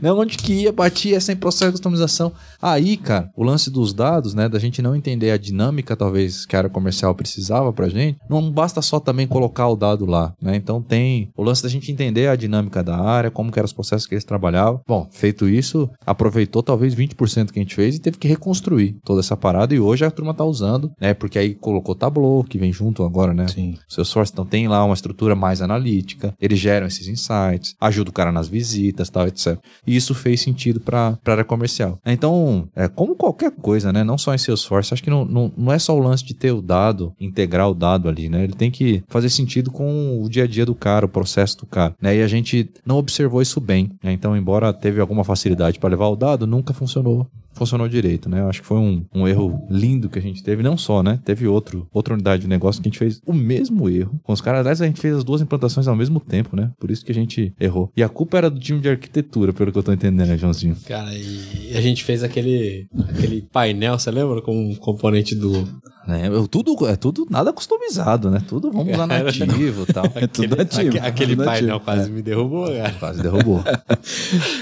né? 0.00 0.12
Onde 0.12 0.36
que 0.36 0.52
ia, 0.52 0.72
batia 0.72 1.20
sem 1.20 1.36
processo 1.36 1.66
de 1.66 1.72
customização. 1.72 2.32
Aí, 2.60 2.96
cara, 2.96 3.30
o 3.36 3.42
lance 3.42 3.70
dos 3.70 3.92
dados, 3.92 4.34
né, 4.34 4.48
da 4.48 4.58
gente 4.58 4.80
não 4.82 4.94
entender 4.94 5.30
a 5.30 5.36
dinâmica, 5.36 5.96
talvez, 5.96 6.46
que 6.46 6.56
a 6.56 6.60
área 6.60 6.70
comercial 6.70 7.14
precisava 7.14 7.72
pra 7.72 7.88
gente, 7.88 8.18
não 8.28 8.50
basta 8.50 8.80
só 8.82 8.98
também 9.00 9.26
colocar 9.26 9.68
o 9.68 9.76
dado 9.76 10.06
lá, 10.06 10.32
né? 10.40 10.56
Então 10.56 10.80
tem 10.82 11.30
o 11.36 11.42
lance 11.42 11.62
da 11.62 11.68
gente 11.68 11.90
entender 11.90 12.28
a 12.28 12.36
dinâmica 12.36 12.82
da 12.82 12.96
área, 12.96 13.30
como 13.30 13.50
que 13.50 13.58
eram 13.58 13.66
os 13.66 13.72
processos 13.72 14.06
que 14.06 14.14
eles 14.14 14.24
trabalhavam. 14.24 14.80
Bom, 14.86 15.08
feito 15.12 15.48
isso, 15.48 15.88
aproveitou 16.06 16.62
talvez 16.62 16.94
20% 16.94 17.50
que 17.50 17.58
a 17.58 17.62
gente 17.62 17.74
fez 17.74 17.96
e 17.96 18.00
teve 18.00 18.18
que 18.18 18.28
reconstruir 18.28 18.96
toda 19.04 19.20
essa 19.20 19.36
parada 19.36 19.74
e 19.74 19.80
hoje 19.80 20.04
a 20.04 20.10
turma 20.24 20.34
tá 20.34 20.44
usando, 20.44 20.90
né? 20.98 21.12
Porque 21.12 21.38
aí 21.38 21.54
colocou 21.54 21.94
Tableau, 21.94 22.42
que 22.42 22.56
vem 22.56 22.72
junto 22.72 23.04
agora, 23.04 23.34
né? 23.34 23.46
Sim. 23.48 23.76
Seu 23.88 24.04
source, 24.04 24.32
então 24.32 24.46
tem 24.46 24.66
lá 24.66 24.82
uma 24.84 24.94
estrutura 24.94 25.34
mais 25.34 25.60
analítica, 25.60 26.34
eles 26.40 26.58
geram 26.58 26.86
esses 26.86 27.06
insights, 27.06 27.74
ajuda 27.80 28.10
o 28.10 28.12
cara 28.12 28.32
nas 28.32 28.48
visitas, 28.48 29.10
tal, 29.10 29.26
etc. 29.26 29.58
E 29.86 29.94
isso 29.94 30.14
fez 30.14 30.40
sentido 30.40 30.80
para 30.80 31.18
a 31.24 31.30
área 31.30 31.44
comercial. 31.44 31.98
Então, 32.06 32.68
é 32.74 32.88
como 32.88 33.14
qualquer 33.14 33.50
coisa, 33.50 33.92
né? 33.92 34.02
Não 34.02 34.16
só 34.16 34.34
em 34.34 34.38
Salesforce, 34.38 34.94
acho 34.94 35.02
que 35.02 35.10
não, 35.10 35.24
não, 35.24 35.52
não 35.56 35.72
é 35.72 35.78
só 35.78 35.94
o 35.94 36.00
lance 36.00 36.24
de 36.24 36.34
ter 36.34 36.52
o 36.52 36.62
dado, 36.62 37.12
integrar 37.20 37.68
o 37.68 37.74
dado 37.74 38.08
ali, 38.08 38.28
né? 38.28 38.44
Ele 38.44 38.54
tem 38.54 38.70
que 38.70 39.02
fazer 39.08 39.28
sentido 39.28 39.70
com 39.70 40.22
o 40.22 40.28
dia 40.28 40.44
a 40.44 40.46
dia 40.46 40.64
do 40.64 40.74
cara, 40.74 41.06
o 41.06 41.08
processo 41.08 41.58
do 41.58 41.66
cara, 41.66 41.94
né? 42.00 42.16
E 42.16 42.22
a 42.22 42.28
gente 42.28 42.70
não 42.86 42.96
observou 42.96 43.42
isso 43.42 43.60
bem, 43.60 43.90
né? 44.02 44.12
Então, 44.12 44.36
embora 44.36 44.72
teve 44.72 45.00
alguma 45.00 45.24
facilidade 45.24 45.78
para 45.78 45.90
levar 45.90 46.08
o 46.08 46.16
dado, 46.16 46.46
nunca 46.46 46.72
funcionou 46.72 47.26
funcionou 47.54 47.88
direito, 47.88 48.28
né? 48.28 48.40
Eu 48.40 48.48
acho 48.48 48.60
que 48.60 48.66
foi 48.66 48.78
um, 48.78 49.04
um 49.14 49.26
erro 49.26 49.66
lindo 49.70 50.08
que 50.08 50.18
a 50.18 50.22
gente 50.22 50.42
teve, 50.42 50.62
não 50.62 50.76
só, 50.76 51.02
né? 51.02 51.20
Teve 51.24 51.46
outro, 51.46 51.88
outra 51.92 52.14
unidade 52.14 52.42
de 52.42 52.48
negócio 52.48 52.82
que 52.82 52.88
a 52.88 52.90
gente 52.90 52.98
fez 52.98 53.20
o 53.26 53.32
mesmo 53.32 53.88
erro. 53.88 54.20
Com 54.22 54.32
os 54.32 54.40
caras, 54.40 54.60
aliás, 54.60 54.82
a 54.82 54.86
gente 54.86 55.00
fez 55.00 55.14
as 55.16 55.24
duas 55.24 55.40
implantações 55.40 55.88
ao 55.88 55.96
mesmo 55.96 56.20
tempo, 56.20 56.56
né? 56.56 56.70
Por 56.78 56.90
isso 56.90 57.04
que 57.04 57.12
a 57.12 57.14
gente 57.14 57.54
errou. 57.58 57.90
E 57.96 58.02
a 58.02 58.08
culpa 58.08 58.38
era 58.38 58.50
do 58.50 58.58
time 58.58 58.80
de 58.80 58.88
arquitetura, 58.88 59.52
pelo 59.52 59.72
que 59.72 59.78
eu 59.78 59.82
tô 59.82 59.92
entendendo, 59.92 60.28
né, 60.28 60.36
Joãozinho? 60.36 60.76
Cara, 60.86 61.14
e 61.14 61.72
a 61.74 61.80
gente 61.80 62.04
fez 62.04 62.22
aquele, 62.22 62.88
aquele 63.08 63.42
painel, 63.42 63.98
você 63.98 64.10
lembra? 64.10 64.42
Com 64.42 64.70
um 64.70 64.74
componente 64.74 65.34
do, 65.34 65.66
né? 66.06 66.28
Tudo, 66.50 66.86
é 66.86 66.96
tudo 66.96 67.26
nada 67.30 67.52
customizado, 67.52 68.30
né? 68.30 68.42
Tudo 68.46 68.70
vamos 68.70 68.96
lá 68.96 69.06
nativo 69.06 69.86
e 69.88 69.92
tal. 69.92 70.04
É 70.14 70.26
tudo 70.26 70.56
nativo. 70.56 70.98
Aquele 71.02 71.34
tudo 71.34 71.44
painel 71.44 71.80
quase 71.80 72.08
é. 72.08 72.12
me 72.12 72.22
derrubou, 72.22 72.66
cara. 72.66 72.94
Quase 73.00 73.22
derrubou. 73.22 73.64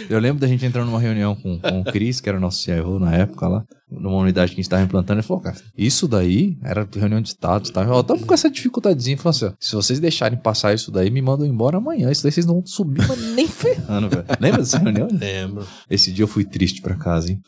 Eu 0.09 0.18
lembro 0.18 0.40
da 0.40 0.47
gente 0.47 0.64
entrando 0.64 0.86
numa 0.86 1.01
reunião 1.01 1.34
com, 1.34 1.59
com 1.59 1.80
o 1.80 1.84
Cris, 1.84 2.20
que 2.20 2.28
era 2.28 2.38
o 2.38 2.40
nosso 2.40 2.62
CIO 2.62 2.99
na 2.99 3.12
época 3.14 3.47
lá, 3.49 3.64
numa 4.01 4.18
unidade 4.18 4.51
que 4.51 4.55
a 4.55 4.57
gente 4.57 4.64
estava 4.64 4.82
implantando, 4.82 5.20
ele 5.20 5.26
falou, 5.26 5.43
cara, 5.43 5.57
isso 5.76 6.09
daí 6.09 6.57
era 6.62 6.88
reunião 6.95 7.20
de 7.20 7.28
status, 7.28 7.70
tá? 7.70 7.82
Eu 7.82 8.03
tava 8.03 8.24
com 8.24 8.34
essa 8.34 8.51
dificuldadezinha, 8.51 9.16
falou 9.18 9.30
assim, 9.30 9.55
se 9.59 9.74
vocês 9.74 10.01
deixarem 10.01 10.38
passar 10.38 10.74
isso 10.74 10.90
daí, 10.90 11.11
me 11.11 11.22
mandam 11.22 11.47
embora 11.47 11.78
amanhã, 11.78 12.11
isso 12.11 12.22
daí 12.22 12.32
vocês 12.32 12.47
não 12.47 12.55
vão 12.55 12.66
subir, 12.66 13.07
mas 13.07 13.18
nem 13.34 13.47
ferrando, 13.49 14.09
velho. 14.09 14.24
Lembra 14.40 14.59
dessa 14.61 14.78
reunião? 14.78 15.09
Lembro. 15.11 15.66
Esse 15.88 16.12
dia 16.12 16.24
eu 16.24 16.28
fui 16.28 16.45
triste 16.45 16.80
pra 16.80 16.95
casa, 16.95 17.30
hein? 17.30 17.40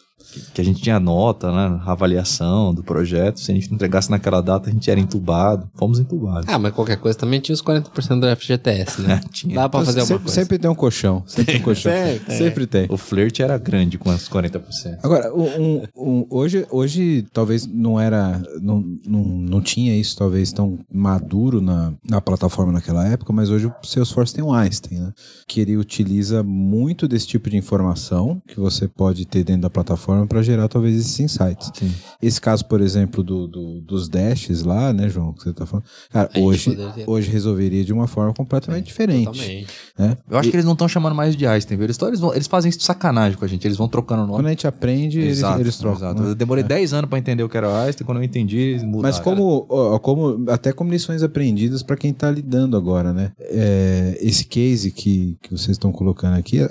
que 0.52 0.60
a 0.60 0.64
gente 0.64 0.82
tinha 0.82 0.98
nota, 0.98 1.50
né? 1.52 1.80
Avaliação 1.84 2.74
do 2.74 2.82
projeto. 2.82 3.40
Se 3.40 3.50
a 3.50 3.54
gente 3.54 3.68
não 3.68 3.76
entregasse 3.76 4.10
naquela 4.10 4.40
data, 4.40 4.68
a 4.68 4.72
gente 4.72 4.90
era 4.90 4.98
entubado. 4.98 5.68
Fomos 5.74 5.98
entubados. 5.98 6.48
Ah, 6.48 6.58
mas 6.58 6.72
qualquer 6.72 6.96
coisa 6.96 7.16
também 7.16 7.40
tinha 7.40 7.54
os 7.54 7.62
40% 7.62 8.20
do 8.20 8.36
FGTS, 8.36 9.02
né? 9.02 9.20
tinha. 9.30 9.54
Dá 9.54 9.68
pra 9.68 9.84
fazer 9.84 10.00
alguma 10.00 10.18
coisa. 10.18 10.34
Sempre 10.34 10.58
tem 10.58 10.70
um 10.70 10.74
colchão. 10.74 11.22
Sempre 11.26 11.52
tem 11.52 11.60
um 11.60 11.64
colchão. 11.64 11.92
É, 11.92 12.18
sempre 12.28 12.66
tem. 12.66 12.86
O 12.88 12.96
flerte 12.96 13.42
era 13.42 13.56
grande 13.58 13.98
com 13.98 14.10
os 14.10 14.28
40%. 14.28 14.62
Agora, 15.02 15.32
um, 15.34 15.82
um, 15.96 16.26
hoje, 16.34 16.66
hoje 16.70 17.26
talvez 17.32 17.66
não 17.66 18.00
era. 18.00 18.42
Não, 18.60 18.84
não, 19.06 19.24
não 19.24 19.60
tinha 19.60 19.96
isso, 19.96 20.16
talvez, 20.16 20.52
tão 20.52 20.78
maduro 20.92 21.60
na, 21.60 21.92
na 22.08 22.20
plataforma 22.20 22.72
naquela 22.72 23.06
época, 23.06 23.32
mas 23.32 23.50
hoje 23.50 23.66
o 23.66 23.72
Salesforce 23.82 24.34
tem 24.34 24.42
um 24.42 24.52
Einstein, 24.52 24.98
né? 24.98 25.12
Que 25.46 25.60
ele 25.60 25.76
utiliza 25.76 26.42
muito 26.42 27.06
desse 27.06 27.26
tipo 27.28 27.48
de 27.48 27.56
informação 27.56 28.42
que 28.48 28.58
você 28.58 28.88
pode 28.88 29.24
ter 29.26 29.44
dentro 29.44 29.62
da 29.62 29.70
plataforma 29.70 30.26
para 30.26 30.42
gerar 30.42 30.68
talvez 30.68 30.96
esses 30.96 31.20
insights. 31.20 31.70
Sim. 31.74 31.92
Esse 32.20 32.40
caso, 32.40 32.64
por 32.64 32.80
exemplo, 32.80 33.22
do, 33.22 33.46
do, 33.46 33.80
dos 33.80 34.08
dashes 34.08 34.62
lá, 34.62 34.92
né, 34.92 35.08
João, 35.08 35.32
que 35.32 35.44
você 35.44 35.52
tá 35.52 35.64
falando, 35.64 35.84
cara, 36.10 36.30
hoje, 36.36 36.76
hoje 37.06 37.30
resolveria 37.30 37.84
de 37.84 37.92
uma 37.92 38.06
forma 38.06 38.34
completamente 38.34 38.84
é, 38.84 38.86
diferente. 38.86 39.26
Totalmente. 39.26 39.66
Né? 39.98 40.16
Eu 40.28 40.38
acho 40.38 40.48
e... 40.48 40.50
que 40.50 40.56
eles 40.56 40.66
não 40.66 40.72
estão 40.72 40.88
chamando 40.88 41.14
mais 41.14 41.36
de 41.36 41.46
Einstein, 41.46 41.76
viu? 41.76 41.84
Eles, 41.84 42.00
eles, 42.00 42.20
vão, 42.20 42.34
eles 42.34 42.46
fazem 42.46 42.68
isso 42.68 42.78
de 42.78 42.84
sacanagem 42.84 43.38
com 43.38 43.44
a 43.44 43.48
gente, 43.48 43.66
eles 43.66 43.76
vão 43.76 43.88
trocando 43.88 44.22
o 44.22 44.26
nome. 44.26 44.38
Quando 44.38 44.46
a 44.46 44.50
gente 44.50 44.66
aprende, 44.66 45.20
exato, 45.20 45.60
eles, 45.60 45.66
eles 45.66 45.76
trocam. 45.78 45.98
Exato. 45.98 46.23
Eu 46.28 46.34
demorei 46.34 46.64
10 46.64 46.92
é. 46.92 46.96
anos 46.96 47.08
para 47.08 47.18
entender 47.18 47.42
o 47.42 47.48
que 47.48 47.56
era 47.56 47.84
Einstein, 47.84 48.04
quando 48.04 48.18
eu 48.18 48.24
entendi, 48.24 48.78
mudaram. 48.82 49.02
Mas 49.02 49.18
como, 49.18 49.66
ó, 49.68 49.98
como 49.98 50.50
até 50.50 50.72
como 50.72 50.90
lições 50.90 51.22
aprendidas 51.22 51.82
para 51.82 51.96
quem 51.96 52.12
tá 52.12 52.30
lidando 52.30 52.76
agora, 52.76 53.12
né? 53.12 53.32
É, 53.40 54.18
esse 54.20 54.44
case 54.44 54.90
que, 54.90 55.36
que 55.42 55.50
vocês 55.50 55.70
estão 55.70 55.92
colocando 55.92 56.36
aqui, 56.36 56.60
é, 56.60 56.68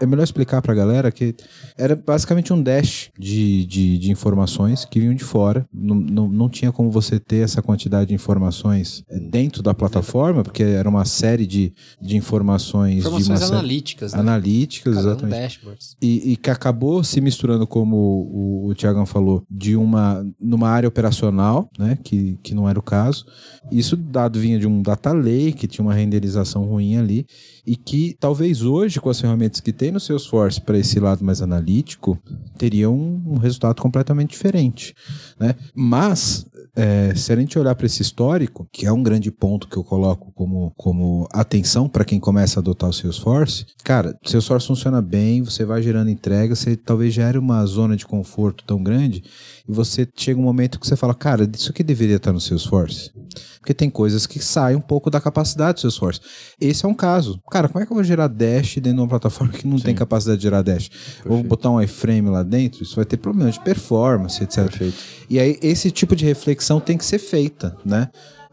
é 0.00 0.06
melhor 0.06 0.22
explicar 0.22 0.62
para 0.62 0.72
a 0.72 0.76
galera 0.76 1.10
que 1.10 1.34
era 1.76 1.96
basicamente 1.96 2.52
um 2.52 2.62
dash 2.62 3.10
de, 3.18 3.66
de, 3.66 3.98
de 3.98 4.10
informações 4.10 4.84
que 4.84 5.00
vinham 5.00 5.14
de 5.14 5.24
fora. 5.24 5.66
Não, 5.72 5.94
não, 5.94 6.28
não 6.28 6.48
tinha 6.48 6.72
como 6.72 6.90
você 6.90 7.18
ter 7.18 7.44
essa 7.44 7.62
quantidade 7.62 8.08
de 8.08 8.14
informações 8.14 9.04
eh, 9.08 9.18
dentro 9.18 9.62
da 9.62 9.74
plataforma, 9.74 10.42
porque 10.42 10.62
era 10.62 10.88
uma 10.88 11.04
série 11.04 11.46
de, 11.46 11.72
de 12.00 12.16
informações. 12.16 12.98
Informações 12.98 13.40
de 13.40 13.46
analíticas. 13.46 14.12
Né? 14.12 14.20
Analíticas, 14.20 14.94
Cada 14.94 15.08
exatamente. 15.08 15.36
Um 15.36 15.42
dashboards. 15.42 15.96
E, 16.00 16.32
e, 16.32 16.36
que 16.36 16.50
acabou 16.50 17.02
se 17.02 17.20
misturando, 17.20 17.66
como 17.66 17.96
o, 17.96 18.55
o 18.64 18.74
Tiagão 18.74 19.04
falou, 19.04 19.44
de 19.50 19.76
uma 19.76 20.26
numa 20.40 20.68
área 20.68 20.88
operacional, 20.88 21.68
né? 21.78 21.98
Que, 22.02 22.38
que 22.42 22.54
não 22.54 22.68
era 22.68 22.78
o 22.78 22.82
caso. 22.82 23.26
Isso 23.70 23.96
dado 23.96 24.38
vinha 24.38 24.58
de 24.58 24.66
um 24.66 24.80
data 24.80 25.12
lake, 25.12 25.52
que 25.52 25.66
tinha 25.66 25.84
uma 25.84 25.94
renderização 25.94 26.64
ruim 26.64 26.96
ali 26.96 27.26
e 27.66 27.74
que 27.74 28.16
talvez 28.20 28.62
hoje, 28.62 29.00
com 29.00 29.10
as 29.10 29.20
ferramentas 29.20 29.60
que 29.60 29.72
tem 29.72 29.90
no 29.90 29.98
Salesforce 29.98 30.60
para 30.60 30.78
esse 30.78 31.00
lado 31.00 31.24
mais 31.24 31.42
analítico, 31.42 32.16
teria 32.56 32.88
um, 32.88 33.22
um 33.26 33.38
resultado 33.38 33.82
completamente 33.82 34.30
diferente. 34.30 34.94
Né? 35.38 35.56
Mas, 35.74 36.46
é, 36.76 37.12
se 37.14 37.32
a 37.32 37.36
gente 37.36 37.58
olhar 37.58 37.74
para 37.74 37.86
esse 37.86 38.02
histórico, 38.02 38.68
que 38.70 38.86
é 38.86 38.92
um 38.92 39.02
grande 39.02 39.32
ponto 39.32 39.66
que 39.66 39.76
eu 39.76 39.82
coloco 39.82 40.30
como, 40.32 40.72
como 40.76 41.26
atenção 41.32 41.88
para 41.88 42.04
quem 42.04 42.20
começa 42.20 42.58
a 42.58 42.60
adotar 42.60 42.88
o 42.88 42.92
Salesforce, 42.92 43.66
cara, 43.82 44.16
o 44.24 44.28
Salesforce 44.28 44.68
funciona 44.68 45.02
bem, 45.02 45.42
você 45.42 45.64
vai 45.64 45.82
gerando 45.82 46.10
entrega, 46.10 46.54
você 46.54 46.76
talvez 46.76 47.12
gere 47.12 47.36
uma 47.36 47.64
zona 47.66 47.96
de 47.96 48.06
conforto 48.06 48.62
tão 48.64 48.80
grande 48.80 49.24
e 49.68 49.72
você 49.72 50.06
chega 50.14 50.38
um 50.38 50.44
momento 50.44 50.78
que 50.78 50.86
você 50.86 50.94
fala, 50.94 51.14
cara, 51.14 51.50
isso 51.52 51.70
aqui 51.70 51.82
deveria 51.82 52.16
estar 52.16 52.32
no 52.32 52.40
Salesforce. 52.40 53.10
Porque 53.58 53.74
tem 53.74 53.90
coisas 53.90 54.26
que 54.26 54.38
saem 54.38 54.76
um 54.76 54.80
pouco 54.80 55.10
da 55.10 55.20
capacidade 55.20 55.74
do 55.76 55.80
Salesforce. 55.80 56.20
Esse 56.60 56.84
é 56.84 56.88
um 56.88 56.94
caso. 56.94 57.40
Cara, 57.50 57.68
como 57.68 57.82
é 57.82 57.86
que 57.86 57.92
eu 57.92 57.96
vou 57.96 58.04
gerar 58.04 58.28
dash 58.28 58.76
dentro 58.76 58.94
de 58.94 59.00
uma 59.00 59.08
plataforma 59.08 59.52
que 59.52 59.66
não 59.66 59.78
Sim. 59.78 59.84
tem 59.84 59.94
capacidade 59.94 60.38
de 60.38 60.42
gerar 60.44 60.62
dash? 60.62 60.88
Perfeito. 60.88 61.28
Vou 61.28 61.42
botar 61.42 61.70
um 61.70 61.80
iframe 61.80 62.28
lá 62.28 62.42
dentro, 62.42 62.82
isso 62.82 62.96
vai 62.96 63.04
ter 63.04 63.16
problema 63.16 63.50
de 63.50 63.60
performance, 63.60 64.42
etc. 64.42 64.64
Perfeito. 64.64 64.96
E 65.28 65.38
aí, 65.38 65.58
esse 65.62 65.90
tipo 65.90 66.14
de 66.14 66.24
reflexão 66.24 66.80
tem 66.80 66.96
que 66.96 67.04
ser 67.04 67.18
feita, 67.18 67.76
né? 67.84 68.08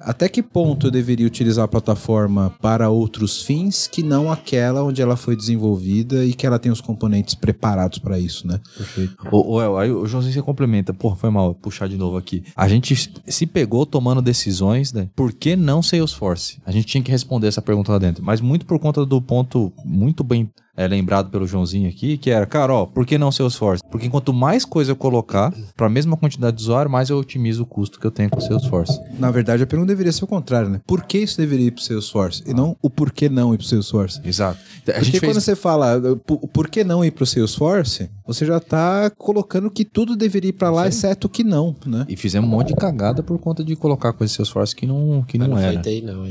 Até 0.06 0.28
que 0.28 0.43
ponto 0.43 0.88
eu 0.88 0.91
deveria 0.91 1.26
utilizar 1.26 1.66
a 1.66 1.68
plataforma 1.68 2.54
para 2.62 2.89
outros 2.89 3.41
fins 3.41 3.88
que 3.88 4.04
não 4.04 4.32
aquela 4.32 4.84
onde 4.84 5.01
ela 5.01 5.16
foi 5.16 5.36
desenvolvida 5.36 6.26
e 6.26 6.34
que 6.34 6.45
ela 6.45 6.60
tem 6.60 6.72
os 6.72 6.82
componentes 6.82 7.36
preparados 7.36 7.99
para 7.99 8.20
isso, 8.20 8.45
né? 8.45 8.60
Perfeito. 8.78 9.16
O, 9.32 9.56
o, 9.56 9.78
aí 9.78 9.91
o 9.91 10.06
Joãozinho 10.06 10.34
você 10.34 10.41
complementa. 10.41 10.93
Porra, 10.93 11.16
foi 11.16 11.30
mal 11.30 11.56
puxar 11.56 11.88
de 11.88 11.97
novo 11.97 12.18
aqui. 12.18 12.43
A 12.56 12.68
gente 12.68 13.12
se 13.28 13.45
pegou 13.47 13.86
tomando 13.86 14.22
decisões, 14.22 14.91
né? 14.91 15.10
Por 15.16 15.32
que 15.32 15.56
não 15.56 15.82
Salesforce? 15.82 16.62
A 16.66 16.72
gente 16.72 16.86
tinha 16.86 17.04
que 17.04 17.12
responder 17.12 17.47
essa 17.47 17.62
pergunta 17.62 17.91
lá 17.91 17.97
dentro. 17.97 18.24
Mas 18.24 18.41
muito 18.41 18.66
por 18.66 18.80
conta 18.80 19.06
do 19.06 19.22
ponto 19.22 19.72
muito 19.86 20.24
bem 20.24 20.51
é, 20.76 20.88
lembrado 20.88 21.30
pelo 21.30 21.46
Joãozinho 21.46 21.88
aqui, 21.88 22.18
que 22.18 22.32
era, 22.32 22.46
cara, 22.46 22.74
ó, 22.74 22.86
por 22.86 23.06
que 23.06 23.18
não 23.18 23.32
Salesforce? 23.32 23.84
Porque 23.92 24.10
quanto 24.10 24.34
mais 24.34 24.66
coisa 24.66 24.92
eu 24.92 24.96
colocar 24.96 25.54
para 25.78 25.86
a 25.86 25.90
mesma 25.90 26.18
quantidade 26.18 26.58
de 26.58 26.64
usuário, 26.64 26.90
mais 26.90 27.10
eu 27.10 27.18
otimizo 27.18 27.64
o 27.64 27.66
custo 27.66 28.00
que 28.00 28.08
eu 28.08 28.12
tenho 28.12 28.30
com 28.30 28.40
o 28.40 28.42
Salesforce. 28.42 29.00
Na 29.20 29.30
verdade, 29.30 29.62
a 29.62 29.68
pergunta 29.68 29.90
deveria 29.90 30.12
ser 30.12 30.24
o 30.24 30.28
contrário, 30.28 30.70
né? 30.70 30.82
Por 30.88 31.04
que 31.04 31.20
isso 31.20 31.38
deveria 31.38 31.68
ir 31.68 31.72
pro 31.72 31.84
Salesforce? 31.84 32.44
E 32.48 32.54
não 32.54 32.76
o 32.82 32.90
porquê 32.90 33.30
não 33.30 33.54
ir 33.54 33.58
pro 33.58 33.68
Salesforce. 33.68 34.20
Exato. 34.24 34.60
A 34.60 34.94
Porque 34.94 35.04
gente 35.04 35.20
quando 35.20 35.34
fez... 35.34 35.44
você 35.44 35.56
fala 35.56 36.02
o 36.28 36.48
por 36.48 36.68
que 36.68 36.84
não 36.84 37.06
ir 37.06 37.12
pro 37.12 37.26
Salesforce, 37.26 38.10
você 38.26 38.46
já 38.46 38.60
tá 38.60 39.12
colocando 39.12 39.70
que 39.70 39.86
tudo 39.86 40.16
deveria 40.16 40.50
ir 40.50 40.54
pra 40.54 40.72
lá, 40.72 40.88
exceto 40.88 41.30
que 41.30 41.44
não, 41.44 41.76
né? 41.86 42.06
E 42.10 42.16
fizemos 42.18 42.50
um 42.50 42.52
monte 42.52 42.70
de 42.70 42.76
cagada 42.76 43.22
por 43.22 43.38
conta 43.38 43.64
de 43.64 43.76
colocar 43.76 44.14
coisa 44.14 44.34
em 44.34 44.36
Salesforce 44.36 44.76
que 44.76 44.88
não, 44.88 45.24
que 45.28 45.38
não, 45.38 45.50
não 45.50 45.58
era. 45.58 45.74
não, 46.04 46.26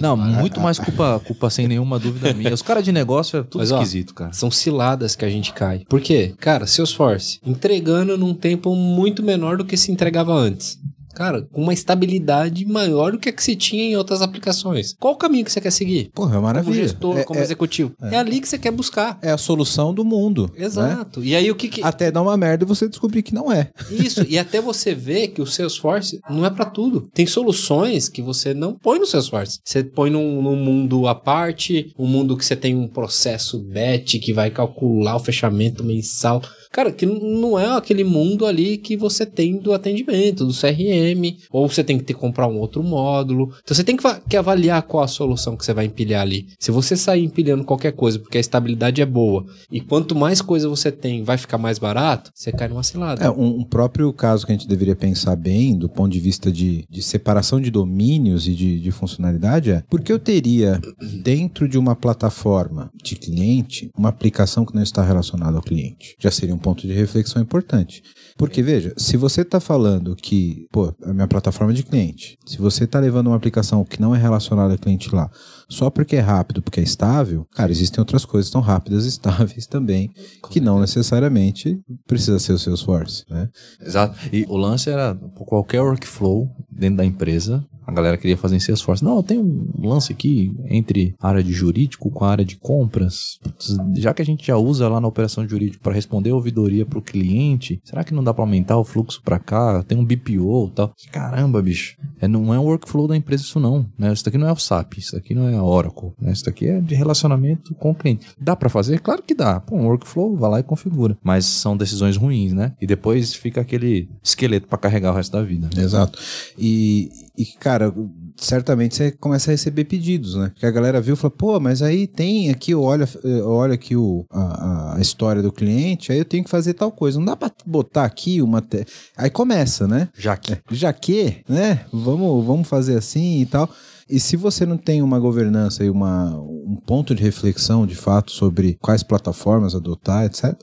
Não, 0.00 0.16
muito 0.16 0.60
mais 0.60 0.78
culpa, 0.78 1.20
culpa 1.26 1.50
sem 1.50 1.66
nenhuma 1.66 1.98
dúvida 1.98 2.32
minha. 2.32 2.54
Os 2.54 2.62
caras 2.62 2.84
de 2.84 2.92
negócio 2.92 3.39
tudo 3.44 3.60
Mas, 3.60 3.72
ó, 3.72 3.76
esquisito, 3.76 4.14
cara. 4.14 4.32
São 4.32 4.50
ciladas 4.50 5.14
que 5.16 5.24
a 5.24 5.30
gente 5.30 5.52
cai. 5.52 5.84
Por 5.88 6.00
quê? 6.00 6.34
Cara, 6.38 6.66
Salesforce, 6.66 7.38
entregando 7.44 8.16
num 8.16 8.34
tempo 8.34 8.74
muito 8.74 9.22
menor 9.22 9.56
do 9.56 9.64
que 9.64 9.76
se 9.76 9.90
entregava 9.92 10.32
antes. 10.32 10.78
Cara, 11.14 11.42
com 11.52 11.62
uma 11.62 11.72
estabilidade 11.72 12.64
maior 12.66 13.12
do 13.12 13.18
que 13.18 13.28
a 13.28 13.32
que 13.32 13.42
se 13.42 13.56
tinha 13.56 13.82
em 13.84 13.96
outras 13.96 14.22
aplicações. 14.22 14.94
Qual 14.98 15.14
o 15.14 15.16
caminho 15.16 15.44
que 15.44 15.52
você 15.52 15.60
quer 15.60 15.70
seguir? 15.72 16.10
Porra, 16.14 16.30
é 16.30 16.34
Como 16.34 16.42
maravilha. 16.46 16.82
gestor, 16.82 17.18
é, 17.18 17.24
como 17.24 17.38
é- 17.40 17.42
executivo. 17.42 17.92
É. 18.02 18.16
ali 18.16 18.40
que 18.40 18.48
você 18.48 18.58
quer 18.58 18.70
buscar. 18.70 19.18
é 19.22 19.30
a 19.30 19.38
solução 19.38 19.92
do 19.92 20.04
mundo. 20.04 20.50
né? 20.56 20.64
Exato. 20.64 21.22
E 21.24 21.34
aí 21.34 21.50
o 21.50 21.54
que 21.54 21.68
que... 21.68 21.82
Até 21.82 22.10
dar 22.10 22.22
uma 22.22 22.36
merda 22.36 22.64
e 22.64 22.66
você 22.66 22.88
descobrir 22.88 23.22
que 23.22 23.34
não 23.34 23.52
é. 23.52 23.70
Isso, 23.90 24.24
e 24.28 24.38
até 24.38 24.60
você 24.60 24.94
ver 24.94 25.28
que 25.28 25.42
o 25.42 25.46
Salesforce 25.46 26.20
não 26.28 26.44
é 26.46 26.50
pra 26.50 26.64
tudo. 26.64 27.08
Tem 27.12 27.26
soluções 27.26 28.08
que 28.08 28.22
você 28.22 28.54
não 28.54 28.74
põe 28.74 28.98
no 28.98 29.06
Salesforce. 29.06 29.58
Você 29.64 29.82
põe 29.84 30.10
num, 30.10 30.40
num 30.42 30.56
mundo 30.56 31.06
à 31.06 31.14
parte, 31.14 31.92
um 31.98 32.06
mundo 32.06 32.36
que 32.36 32.44
você 32.44 32.56
tem 32.56 32.76
um 32.76 32.86
processo 32.88 33.58
BET 33.58 34.18
que 34.18 34.32
vai 34.32 34.50
calcular 34.50 35.16
o 35.16 35.20
fechamento 35.20 35.82
mensal. 35.84 36.42
Cara, 36.72 36.92
que 36.92 37.04
não 37.04 37.58
é 37.58 37.76
aquele 37.76 38.04
mundo 38.04 38.46
ali 38.46 38.76
que 38.76 38.96
você 38.96 39.26
tem 39.26 39.56
do 39.56 39.72
atendimento, 39.72 40.44
do 40.44 40.52
CRM, 40.52 41.36
ou 41.50 41.68
você 41.68 41.82
tem 41.82 41.98
que 41.98 42.04
ter, 42.04 42.14
comprar 42.14 42.46
um 42.46 42.58
outro 42.58 42.82
módulo. 42.82 43.52
Então 43.62 43.74
você 43.74 43.82
tem 43.82 43.96
que, 43.96 44.04
que 44.28 44.36
avaliar 44.36 44.82
qual 44.82 45.02
a 45.02 45.08
solução 45.08 45.56
que 45.56 45.64
você 45.64 45.74
vai 45.74 45.86
empilhar 45.86 46.22
ali. 46.22 46.46
Se 46.60 46.70
você 46.70 46.96
sair 46.96 47.24
empilhando 47.24 47.64
qualquer 47.64 47.92
coisa, 47.92 48.20
porque 48.20 48.38
a 48.38 48.40
estabilidade 48.40 49.02
é 49.02 49.06
boa, 49.06 49.44
e 49.70 49.80
quanto 49.80 50.14
mais 50.14 50.40
coisa 50.40 50.68
você 50.68 50.92
tem, 50.92 51.24
vai 51.24 51.36
ficar 51.36 51.58
mais 51.58 51.78
barato, 51.78 52.30
você 52.32 52.52
cai 52.52 52.68
numa 52.68 52.84
cilada. 52.84 53.24
É, 53.24 53.30
um, 53.30 53.60
um 53.60 53.64
próprio 53.64 54.12
caso 54.12 54.46
que 54.46 54.52
a 54.52 54.54
gente 54.54 54.68
deveria 54.68 54.94
pensar 54.94 55.34
bem, 55.34 55.76
do 55.76 55.88
ponto 55.88 56.12
de 56.12 56.20
vista 56.20 56.52
de, 56.52 56.84
de 56.88 57.02
separação 57.02 57.60
de 57.60 57.70
domínios 57.70 58.46
e 58.46 58.54
de, 58.54 58.78
de 58.78 58.90
funcionalidade, 58.92 59.72
é 59.72 59.82
porque 59.90 60.12
eu 60.12 60.20
teria 60.20 60.80
dentro 61.22 61.68
de 61.68 61.76
uma 61.76 61.96
plataforma 61.96 62.90
de 63.02 63.16
cliente 63.16 63.90
uma 63.96 64.08
aplicação 64.08 64.64
que 64.64 64.74
não 64.74 64.82
está 64.82 65.02
relacionada 65.02 65.56
ao 65.56 65.62
cliente. 65.62 66.14
Já 66.18 66.30
seria 66.30 66.54
um 66.54 66.59
ponto 66.60 66.86
de 66.86 66.92
reflexão 66.92 67.42
importante. 67.42 68.02
Porque, 68.36 68.62
veja, 68.62 68.94
se 68.96 69.16
você 69.16 69.42
está 69.42 69.60
falando 69.60 70.14
que, 70.14 70.66
pô, 70.70 70.94
a 71.02 71.12
minha 71.12 71.26
plataforma 71.26 71.72
é 71.72 71.76
de 71.76 71.82
cliente, 71.82 72.38
se 72.46 72.58
você 72.58 72.84
está 72.84 73.00
levando 73.00 73.28
uma 73.28 73.36
aplicação 73.36 73.84
que 73.84 74.00
não 74.00 74.14
é 74.14 74.18
relacionada 74.18 74.72
ao 74.74 74.78
cliente 74.78 75.14
lá, 75.14 75.30
só 75.70 75.88
porque 75.88 76.16
é 76.16 76.20
rápido, 76.20 76.60
porque 76.60 76.80
é 76.80 76.82
estável, 76.82 77.46
cara, 77.52 77.70
existem 77.70 78.00
outras 78.00 78.24
coisas 78.24 78.50
tão 78.50 78.60
rápidas 78.60 79.04
e 79.04 79.08
estáveis 79.08 79.66
também, 79.66 80.10
que 80.50 80.60
não 80.60 80.80
necessariamente 80.80 81.80
precisa 82.06 82.38
ser 82.38 82.52
o 82.52 82.58
Salesforce, 82.58 83.24
né? 83.30 83.48
Exato. 83.80 84.18
E 84.32 84.44
o 84.48 84.56
lance 84.56 84.90
era 84.90 85.14
qualquer 85.46 85.80
workflow 85.80 86.48
dentro 86.70 86.98
da 86.98 87.04
empresa. 87.04 87.64
A 87.86 87.92
galera 87.92 88.16
queria 88.16 88.36
fazer 88.36 88.54
em 88.54 88.60
Salesforce. 88.60 89.02
Não, 89.02 89.20
tem 89.20 89.38
um 89.38 89.88
lance 89.88 90.12
aqui 90.12 90.52
entre 90.66 91.14
a 91.20 91.28
área 91.28 91.42
de 91.42 91.52
jurídico 91.52 92.08
com 92.10 92.24
a 92.24 92.30
área 92.30 92.44
de 92.44 92.56
compras. 92.56 93.38
Putz, 93.42 93.76
já 93.96 94.14
que 94.14 94.22
a 94.22 94.24
gente 94.24 94.46
já 94.46 94.56
usa 94.56 94.88
lá 94.88 95.00
na 95.00 95.08
operação 95.08 95.48
jurídica 95.48 95.82
para 95.82 95.92
responder 95.92 96.30
a 96.30 96.36
ouvidoria 96.36 96.86
para 96.86 97.00
o 97.00 97.02
cliente, 97.02 97.80
será 97.82 98.04
que 98.04 98.14
não 98.14 98.22
dá 98.22 98.32
para 98.32 98.44
aumentar 98.44 98.78
o 98.78 98.84
fluxo 98.84 99.20
para 99.24 99.40
cá? 99.40 99.82
Tem 99.82 99.98
um 99.98 100.04
BPO 100.04 100.68
e 100.68 100.74
tal. 100.74 100.94
Caramba, 101.10 101.60
bicho. 101.60 101.96
É, 102.20 102.28
não 102.28 102.54
é 102.54 102.60
um 102.60 102.64
workflow 102.64 103.08
da 103.08 103.16
empresa 103.16 103.42
isso 103.42 103.58
não. 103.58 103.84
Né? 103.98 104.12
Isso 104.12 104.24
daqui 104.24 104.38
não 104.38 104.48
é 104.48 104.52
o 104.52 104.56
SAP, 104.56 104.98
isso 104.98 105.16
daqui 105.16 105.34
não 105.34 105.48
é 105.48 105.59
a 105.60 105.64
Oracle. 105.64 106.12
Né? 106.20 106.32
Isso 106.32 106.44
daqui 106.44 106.66
é 106.66 106.80
de 106.80 106.94
relacionamento 106.94 107.74
com 107.74 107.90
o 107.90 107.94
cliente. 107.94 108.26
Dá 108.38 108.56
para 108.56 108.68
fazer? 108.68 109.00
Claro 109.00 109.22
que 109.22 109.34
dá. 109.34 109.60
Pô, 109.60 109.76
um 109.76 109.86
workflow, 109.86 110.36
vai 110.36 110.50
lá 110.50 110.60
e 110.60 110.62
configura. 110.62 111.16
Mas 111.22 111.44
são 111.44 111.76
decisões 111.76 112.16
ruins, 112.16 112.52
né? 112.52 112.72
E 112.80 112.86
depois 112.86 113.34
fica 113.34 113.60
aquele 113.60 114.08
esqueleto 114.22 114.66
para 114.66 114.78
carregar 114.78 115.12
o 115.12 115.14
resto 115.14 115.32
da 115.32 115.42
vida. 115.42 115.68
Exato. 115.76 116.18
E, 116.58 117.10
e, 117.36 117.44
cara, 117.44 117.92
certamente 118.36 118.96
você 118.96 119.10
começa 119.10 119.50
a 119.50 119.52
receber 119.52 119.84
pedidos, 119.84 120.34
né? 120.34 120.50
Porque 120.50 120.66
a 120.66 120.70
galera 120.70 121.00
viu 121.00 121.14
e 121.14 121.16
falou, 121.16 121.36
pô, 121.36 121.60
mas 121.60 121.82
aí 121.82 122.06
tem 122.06 122.50
aqui, 122.50 122.74
olha, 122.74 123.08
olha 123.44 123.74
aqui 123.74 123.96
o, 123.96 124.24
a, 124.30 124.96
a 124.96 125.00
história 125.00 125.42
do 125.42 125.52
cliente, 125.52 126.12
aí 126.12 126.18
eu 126.18 126.24
tenho 126.24 126.44
que 126.44 126.50
fazer 126.50 126.74
tal 126.74 126.90
coisa. 126.90 127.18
Não 127.18 127.26
dá 127.26 127.36
pra 127.36 127.50
botar 127.66 128.04
aqui 128.04 128.42
uma. 128.42 128.60
Te... 128.60 128.84
Aí 129.16 129.30
começa, 129.30 129.86
né? 129.86 130.08
Já 130.16 130.36
que 130.36 130.58
Já 130.70 130.92
que, 130.92 131.38
né? 131.48 131.84
Vamos, 131.92 132.44
vamos 132.44 132.68
fazer 132.68 132.96
assim 132.96 133.40
e 133.40 133.46
tal. 133.46 133.70
E 134.10 134.18
se 134.18 134.36
você 134.36 134.66
não 134.66 134.76
tem 134.76 135.02
uma 135.02 135.18
governança 135.18 135.84
e 135.84 135.90
uma, 135.90 136.36
um 136.36 136.76
ponto 136.76 137.14
de 137.14 137.22
reflexão 137.22 137.86
de 137.86 137.94
fato 137.94 138.32
sobre 138.32 138.76
quais 138.80 139.02
plataformas 139.02 139.74
adotar, 139.74 140.24
etc. 140.24 140.54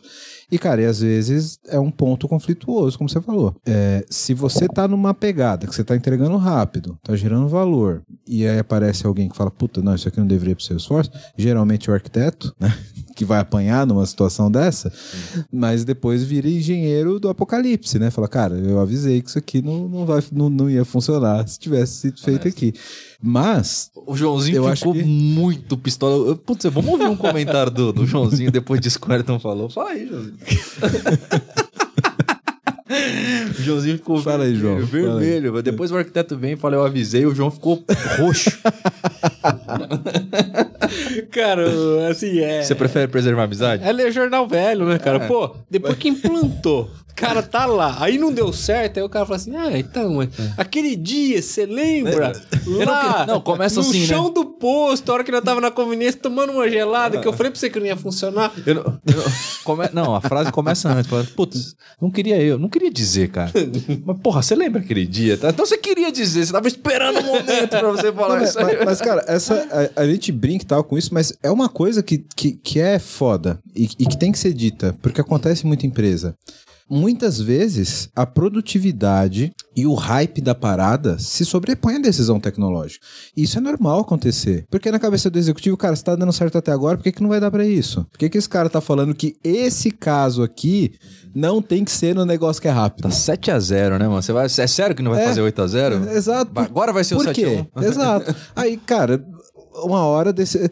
E, 0.49 0.57
cara, 0.57 0.81
e 0.81 0.85
às 0.85 1.01
vezes 1.01 1.59
é 1.67 1.77
um 1.77 1.91
ponto 1.91 2.27
conflituoso, 2.27 2.97
como 2.97 3.09
você 3.09 3.19
falou. 3.19 3.53
É, 3.65 4.05
se 4.09 4.33
você 4.33 4.67
tá 4.67 4.87
numa 4.87 5.13
pegada 5.13 5.67
que 5.67 5.75
você 5.75 5.83
tá 5.83 5.95
entregando 5.95 6.37
rápido, 6.37 6.97
tá 7.03 7.15
gerando 7.17 7.49
valor, 7.49 8.01
e 8.25 8.47
aí 8.47 8.57
aparece 8.57 9.05
alguém 9.05 9.27
que 9.27 9.35
fala, 9.35 9.51
puta, 9.51 9.81
não, 9.81 9.93
isso 9.93 10.07
aqui 10.07 10.19
não 10.19 10.27
deveria 10.27 10.53
ir 10.53 10.55
pro 10.55 10.63
Salesforce, 10.63 11.11
geralmente 11.37 11.91
o 11.91 11.93
arquiteto, 11.93 12.55
né? 12.59 12.73
Que 13.13 13.25
vai 13.25 13.39
apanhar 13.39 13.85
numa 13.85 14.05
situação 14.05 14.49
dessa, 14.49 14.93
mas 15.51 15.83
depois 15.83 16.23
vira 16.23 16.47
engenheiro 16.47 17.19
do 17.19 17.29
apocalipse, 17.29 17.97
né? 17.97 18.11
Fala, 18.11 18.27
cara, 18.27 18.55
eu 18.55 18.79
avisei 18.79 19.21
que 19.21 19.29
isso 19.29 19.39
aqui 19.39 19.61
não, 19.61 19.87
não, 19.89 20.05
vai, 20.05 20.23
não, 20.31 20.49
não 20.49 20.69
ia 20.69 20.85
funcionar 20.85 21.47
se 21.47 21.59
tivesse 21.59 21.93
sido 21.93 22.21
feito 22.21 22.47
aqui. 22.47 22.73
Mas, 23.21 23.89
O 24.05 24.15
Joãozinho 24.15 24.73
ficou 24.75 24.93
que- 24.93 25.03
muito 25.03 25.75
pistola. 25.77 26.35
Putz, 26.35 26.65
vamos 26.65 26.91
ouvir 26.91 27.05
um 27.07 27.15
comentário 27.15 27.71
do, 27.71 27.91
do 27.91 28.05
Joãozinho 28.05 28.51
depois 28.51 28.79
o 29.09 29.13
Ayrton 29.13 29.39
falou. 29.39 29.69
Fala 29.69 29.89
aí, 29.89 30.07
Joãozinho. 30.07 30.37
o 33.57 33.61
Joãozinho 33.61 33.97
ficou 33.97 34.21
Fala 34.21 34.43
aí, 34.43 34.55
João. 34.55 34.85
vermelho. 34.85 35.53
Mas 35.53 35.63
Depois 35.63 35.91
o 35.91 35.97
arquiteto 35.97 36.37
vem 36.37 36.53
e 36.53 36.57
fala, 36.57 36.75
eu 36.75 36.85
avisei, 36.85 37.25
o 37.25 37.33
João 37.33 37.49
ficou 37.49 37.83
roxo. 38.19 38.51
Cara, 41.31 41.65
assim, 42.09 42.39
é. 42.39 42.63
Você 42.63 42.75
prefere 42.75 43.07
preservar 43.07 43.41
a 43.41 43.45
amizade? 43.45 43.83
É 43.83 43.91
ler 43.91 44.11
jornal 44.11 44.47
velho, 44.47 44.85
né, 44.85 44.97
cara? 44.99 45.23
É. 45.23 45.27
Pô, 45.27 45.55
depois 45.69 45.95
que 45.97 46.07
implantou, 46.09 46.89
o 47.09 47.15
cara 47.15 47.41
tá 47.41 47.65
lá, 47.65 47.97
aí 47.99 48.17
não 48.17 48.31
deu 48.31 48.53
certo, 48.53 48.97
aí 48.97 49.03
o 49.03 49.09
cara 49.09 49.25
fala 49.25 49.37
assim: 49.37 49.55
ah, 49.55 49.77
então, 49.77 50.15
mas 50.15 50.29
aquele 50.57 50.95
dia, 50.95 51.41
você 51.41 51.65
lembra? 51.65 52.33
não 52.65 52.85
Lá, 52.85 53.13
quero- 53.13 53.27
não, 53.33 53.41
começa 53.41 53.75
no 53.75 53.81
assim, 53.81 54.01
né? 54.01 54.05
chão 54.07 54.31
do 54.31 54.45
posto, 54.45 55.09
a 55.09 55.15
hora 55.15 55.23
que 55.23 55.31
eu 55.33 55.41
tava 55.41 55.59
na 55.61 55.71
conveniência 55.71 56.19
tomando 56.21 56.51
uma 56.53 56.69
gelada, 56.69 57.17
que 57.19 57.27
eu 57.27 57.33
falei 57.33 57.51
pra 57.51 57.59
você 57.59 57.69
que 57.69 57.79
não 57.79 57.87
ia 57.87 57.95
funcionar. 57.97 58.51
Eu 58.65 58.75
não, 58.75 58.83
eu 58.83 59.15
não- 59.17 59.23
come- 59.63 59.89
não, 59.93 60.15
a 60.15 60.21
frase 60.21 60.51
começa 60.51 60.89
antes. 60.89 61.09
Fala, 61.09 61.25
Putz, 61.35 61.75
não 62.01 62.11
queria 62.11 62.39
eu, 62.41 62.57
não 62.59 62.69
queria 62.69 62.91
dizer, 62.91 63.29
cara. 63.29 63.51
Mas, 64.05 64.17
porra, 64.21 64.41
você 64.41 64.55
lembra 64.55 64.81
aquele 64.81 65.05
dia? 65.05 65.37
tá? 65.37 65.49
Então 65.49 65.65
você 65.65 65.77
queria 65.77 66.11
dizer, 66.11 66.45
você 66.45 66.51
tava 66.51 66.67
esperando 66.67 67.19
um 67.19 67.23
momento 67.23 67.69
pra 67.69 67.89
você 67.91 68.11
falar 68.13 68.39
mas, 68.39 68.49
isso 68.49 68.59
aí. 68.59 68.75
mas- 68.77 68.85
mas, 68.85 69.01
cara, 69.01 69.23
essa, 69.27 69.89
a, 69.95 70.01
a 70.01 70.07
gente 70.07 70.31
brinca 70.31 70.63
e 70.63 70.67
tal 70.77 70.83
com 70.83 70.97
isso, 70.97 71.13
mas 71.13 71.33
é 71.41 71.49
uma 71.49 71.67
coisa 71.69 72.03
que, 72.03 72.19
que, 72.35 72.51
que 72.53 72.79
é 72.79 72.99
foda 72.99 73.59
e, 73.75 73.89
e 73.99 74.05
que 74.05 74.17
tem 74.17 74.31
que 74.31 74.39
ser 74.39 74.53
dita, 74.53 74.95
porque 75.01 75.21
acontece 75.21 75.63
em 75.63 75.67
muita 75.67 75.85
empresa. 75.87 76.35
Muitas 76.89 77.41
vezes 77.41 78.07
a 78.15 78.25
produtividade 78.25 79.51
e 79.75 79.85
o 79.85 79.93
hype 79.93 80.39
da 80.39 80.55
parada 80.55 81.19
se 81.19 81.43
sobrepõe 81.43 81.95
à 81.95 81.99
decisão 81.99 82.39
tecnológica. 82.39 83.05
E 83.35 83.43
isso 83.43 83.57
é 83.57 83.61
normal 83.61 83.99
acontecer. 83.99 84.63
Porque 84.71 84.89
na 84.89 84.97
cabeça 84.97 85.29
do 85.29 85.37
executivo, 85.37 85.75
cara, 85.75 85.97
se 85.97 86.03
tá 86.03 86.15
dando 86.15 86.31
certo 86.31 86.57
até 86.57 86.71
agora, 86.71 86.95
por 86.97 87.03
que, 87.03 87.11
que 87.11 87.21
não 87.21 87.27
vai 87.27 87.41
dar 87.41 87.51
pra 87.51 87.65
isso? 87.65 88.05
Por 88.09 88.17
que, 88.17 88.29
que 88.29 88.37
esse 88.37 88.47
cara 88.47 88.69
tá 88.69 88.79
falando 88.79 89.13
que 89.13 89.35
esse 89.43 89.91
caso 89.91 90.41
aqui 90.41 90.93
não 91.35 91.61
tem 91.61 91.83
que 91.83 91.91
ser 91.91 92.15
no 92.15 92.23
negócio 92.25 92.61
que 92.61 92.69
é 92.69 92.71
rápido? 92.71 93.03
Tá 93.03 93.09
7x0, 93.09 93.99
né, 93.99 94.07
mano? 94.07 94.21
Você 94.21 94.31
vai, 94.31 94.45
é 94.45 94.67
sério 94.67 94.95
que 94.95 95.03
não 95.03 95.11
vai 95.11 95.23
É. 95.23 95.27
fazer 95.27 95.41
8x0? 95.41 96.09
Exato. 96.11 96.51
Agora 96.55 96.93
vai 96.93 97.03
ser 97.03 97.15
o 97.15 97.17
Por 97.17 97.33
quê? 97.33 97.65
7x1. 97.75 97.83
Exato. 97.83 98.35
Aí, 98.55 98.77
cara, 98.77 99.21
uma 99.83 100.01
hora 100.05 100.31
desse. 100.33 100.69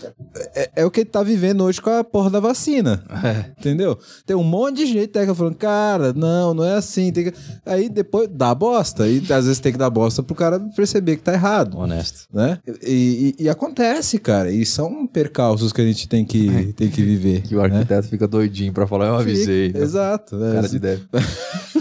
É, 0.55 0.69
é 0.77 0.85
o 0.85 0.91
que 0.91 1.01
ele 1.01 1.09
tá 1.09 1.21
vivendo 1.23 1.63
hoje 1.63 1.81
com 1.81 1.89
a 1.89 2.03
porra 2.03 2.29
da 2.29 2.39
vacina. 2.39 3.03
É. 3.23 3.51
Entendeu? 3.59 3.97
Tem 4.25 4.35
um 4.35 4.43
monte 4.43 4.77
de 4.77 4.87
gente 4.87 5.07
técnico 5.07 5.35
falando, 5.35 5.55
cara, 5.55 6.13
não, 6.13 6.53
não 6.53 6.63
é 6.63 6.73
assim. 6.75 7.11
tem 7.11 7.25
que-" 7.25 7.33
Aí 7.65 7.89
depois 7.89 8.27
dá 8.31 8.53
bosta. 8.53 9.07
E 9.07 9.19
às 9.31 9.45
vezes 9.45 9.59
tem 9.59 9.71
que 9.71 9.77
dar 9.77 9.89
bosta 9.89 10.21
pro 10.23 10.35
cara 10.35 10.59
perceber 10.75 11.17
que 11.17 11.23
tá 11.23 11.33
errado. 11.33 11.77
Honesto. 11.77 12.27
Né? 12.33 12.59
E, 12.83 13.35
e- 13.39 13.43
e 13.43 13.49
acontece, 13.49 14.17
cara. 14.19 14.51
E 14.51 14.65
são 14.65 15.05
percalços 15.07 15.71
que 15.71 15.81
a 15.81 15.85
gente 15.85 16.07
tem 16.07 16.25
que, 16.25 16.73
tem 16.77 16.89
que 16.89 17.01
viver. 17.03 17.41
Que 17.41 17.55
o 17.55 17.59
né? 17.59 17.65
arquiteto 17.77 18.07
fica 18.07 18.27
doidinho 18.27 18.73
pra 18.73 18.87
falar, 18.87 19.07
eu 19.07 19.15
avisei. 19.15 19.67
Fica, 19.67 19.79
Exato. 19.79 20.35
né? 20.37 20.53
Cara 20.55 20.69
de 20.69 20.79
deve. 20.79 21.03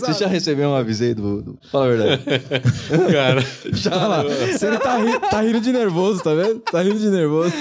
Você 0.00 0.12
já 0.24 0.26
recebeu 0.26 0.68
um 0.70 0.74
aviso 0.74 1.04
aí 1.04 1.14
do, 1.14 1.42
do... 1.42 1.58
Fala 1.70 1.86
a 1.86 1.88
verdade. 1.88 2.22
Cara, 3.12 3.44
Olha 3.92 4.06
lá, 4.06 4.24
se 4.58 4.66
ele 4.66 4.78
tá, 4.78 4.96
ri- 4.98 5.20
tá 5.30 5.40
rindo 5.42 5.60
de 5.60 5.72
nervoso, 5.72 6.22
tá 6.22 6.34
vendo? 6.34 6.60
Tá 6.60 6.82
rindo 6.82 6.98
de 6.98 7.08
nervoso. 7.10 7.52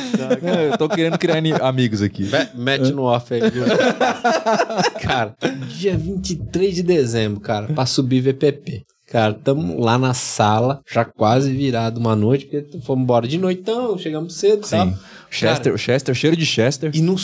É, 0.43 0.73
eu 0.73 0.77
tô 0.77 0.87
querendo 0.89 1.17
criar 1.17 1.37
amigos 1.61 2.01
aqui. 2.01 2.23
me- 2.23 2.63
mete 2.63 2.91
no 2.91 3.03
off 3.03 3.33
aí, 3.33 3.49
viu? 3.49 3.63
cara, 5.01 5.35
dia 5.69 5.97
23 5.97 6.75
de 6.75 6.83
dezembro, 6.83 7.39
cara, 7.39 7.67
pra 7.73 7.85
subir 7.85 8.21
VPP. 8.21 8.85
Cara, 9.15 9.33
tamo 9.33 9.79
lá 9.79 9.97
na 9.97 10.13
sala, 10.13 10.81
já 10.85 11.05
quase 11.05 11.49
virado 11.49 12.01
uma 12.01 12.17
noite, 12.17 12.47
porque 12.47 12.79
fomos 12.81 13.03
embora 13.03 13.25
de 13.25 13.37
noitão, 13.37 13.97
chegamos 13.97 14.35
cedo 14.35 14.67
e 14.67 14.69
tal. 14.69 14.87
Sim. 14.87 14.97
Chester, 15.29 15.77
Chester, 15.77 16.13
cheiro 16.13 16.35
de 16.35 16.45
Chester. 16.45 16.91
E, 16.93 17.01
no, 17.01 17.15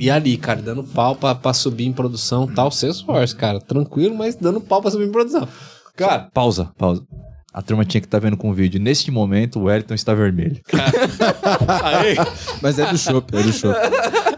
e 0.00 0.10
ali, 0.10 0.36
cara, 0.36 0.60
dando 0.60 0.82
pau 0.82 1.14
pra, 1.14 1.36
pra 1.36 1.52
subir 1.52 1.86
em 1.86 1.92
produção 1.92 2.48
e 2.50 2.54
tal, 2.56 2.72
Salesforce, 2.72 3.36
cara, 3.36 3.60
tranquilo, 3.60 4.16
mas 4.16 4.34
dando 4.34 4.60
pau 4.60 4.82
pra 4.82 4.90
subir 4.90 5.06
em 5.06 5.12
produção. 5.12 5.46
Cara, 5.94 6.28
Pausa, 6.34 6.72
pausa. 6.76 7.04
A 7.54 7.62
turma 7.62 7.84
tinha 7.84 8.00
que 8.00 8.08
estar 8.08 8.18
vendo 8.18 8.36
com 8.36 8.50
o 8.50 8.52
vídeo. 8.52 8.80
Neste 8.80 9.12
momento, 9.12 9.60
o 9.60 9.64
Wellington 9.66 9.94
está 9.94 10.14
vermelho. 10.14 10.60
aí, 11.84 12.16
Mas 12.60 12.80
é 12.80 12.90
do 12.90 12.98
chopp, 12.98 13.36
é 13.36 13.42
do 13.44 13.52
chopp. 13.52 13.78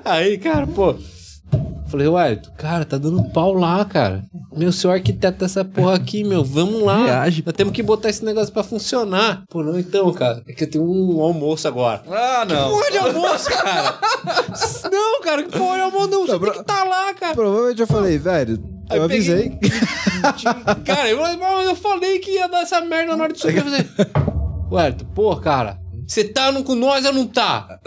Aí, 0.05 0.37
cara, 0.37 0.67
pô. 0.67 0.95
Falei, 1.91 2.07
ué, 2.07 2.41
cara, 2.57 2.85
tá 2.85 2.97
dando 2.97 3.29
pau 3.31 3.53
lá, 3.53 3.85
cara. 3.85 4.23
Meu, 4.57 4.71
seu 4.71 4.93
arquiteto 4.93 5.39
dessa 5.41 5.65
porra 5.65 5.97
aqui, 5.97 6.23
meu, 6.23 6.45
vamos 6.45 6.83
lá. 6.83 7.05
Reage. 7.05 7.43
Nós 7.45 7.55
temos 7.55 7.73
que 7.73 7.83
botar 7.83 8.09
esse 8.09 8.25
negócio 8.25 8.53
pra 8.53 8.62
funcionar. 8.62 9.43
Pô, 9.51 9.61
não, 9.62 9.77
então, 9.77 10.12
cara, 10.12 10.41
é 10.47 10.53
que 10.53 10.62
eu 10.62 10.71
tenho 10.71 10.85
um 10.85 11.21
almoço 11.21 11.67
agora. 11.67 12.03
Ah, 12.09 12.45
não. 12.49 12.71
Porra 12.71 12.91
de 12.93 12.99
almoço, 12.99 13.51
cara! 13.51 13.99
não, 14.93 15.21
cara, 15.21 15.43
que 15.43 15.59
porra 15.59 15.77
de 15.77 15.83
almoço 15.83 16.09
não? 16.11 16.27
Você 16.27 16.39
tem 16.39 16.53
que 16.53 16.62
tá 16.65 16.85
lá, 16.85 17.12
cara. 17.15 17.35
Provavelmente 17.35 17.81
eu 17.81 17.87
falei, 17.89 18.19
velho, 18.19 18.62
Aí 18.89 18.99
eu 18.99 19.05
avisei. 19.05 19.59
cara, 20.85 21.09
eu, 21.11 21.19
mas 21.19 21.67
eu 21.67 21.75
falei 21.75 22.21
que 22.21 22.33
ia 22.33 22.49
dar 22.49 22.62
essa 22.62 22.81
merda 22.81 23.17
na 23.17 23.25
hora 23.25 23.33
de 23.33 23.41
subir. 23.41 23.59
Eu 23.59 23.65
falei, 23.65 23.87
ué, 24.71 24.97
pô, 25.12 25.35
cara, 25.37 25.80
você 26.11 26.24
tá 26.24 26.53
com 26.65 26.74
nós 26.74 27.07
ou 27.07 27.12
não 27.12 27.24
tá? 27.24 27.78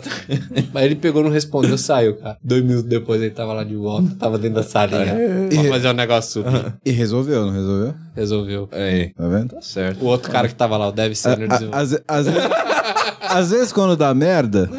Mas 0.71 0.85
ele 0.85 0.95
pegou, 0.95 1.21
não 1.21 1.29
respondeu, 1.29 1.77
saiu, 1.77 2.15
cara. 2.15 2.37
Dois 2.41 2.63
minutos 2.63 2.83
depois 2.89 3.21
ele 3.21 3.31
tava 3.31 3.51
lá 3.51 3.65
de 3.65 3.75
volta, 3.75 4.15
tava 4.17 4.37
dentro 4.37 4.55
da 4.55 4.63
salinha. 4.63 5.13
Pra 5.49 5.63
fazer 5.69 5.89
o 5.89 5.93
negócio 5.93 6.43
subir. 6.43 6.73
E 6.85 6.91
resolveu, 6.91 7.45
não 7.45 7.51
resolveu? 7.51 7.93
Resolveu. 8.15 8.69
É, 8.71 9.09
Tá 9.09 9.27
vendo? 9.27 9.49
tá 9.49 9.61
certo. 9.61 10.01
O 10.01 10.07
outro 10.07 10.31
cara 10.31 10.47
que 10.47 10.55
tava 10.55 10.77
lá, 10.77 10.87
o 10.87 10.91
Dev 10.93 11.11
desenvolveu. 11.11 11.69
Às 11.73 12.01
às 12.07 12.25
vezes, 12.25 12.49
às 13.19 13.51
vezes 13.51 13.73
quando 13.73 13.97
dá 13.97 14.13
merda, 14.13 14.69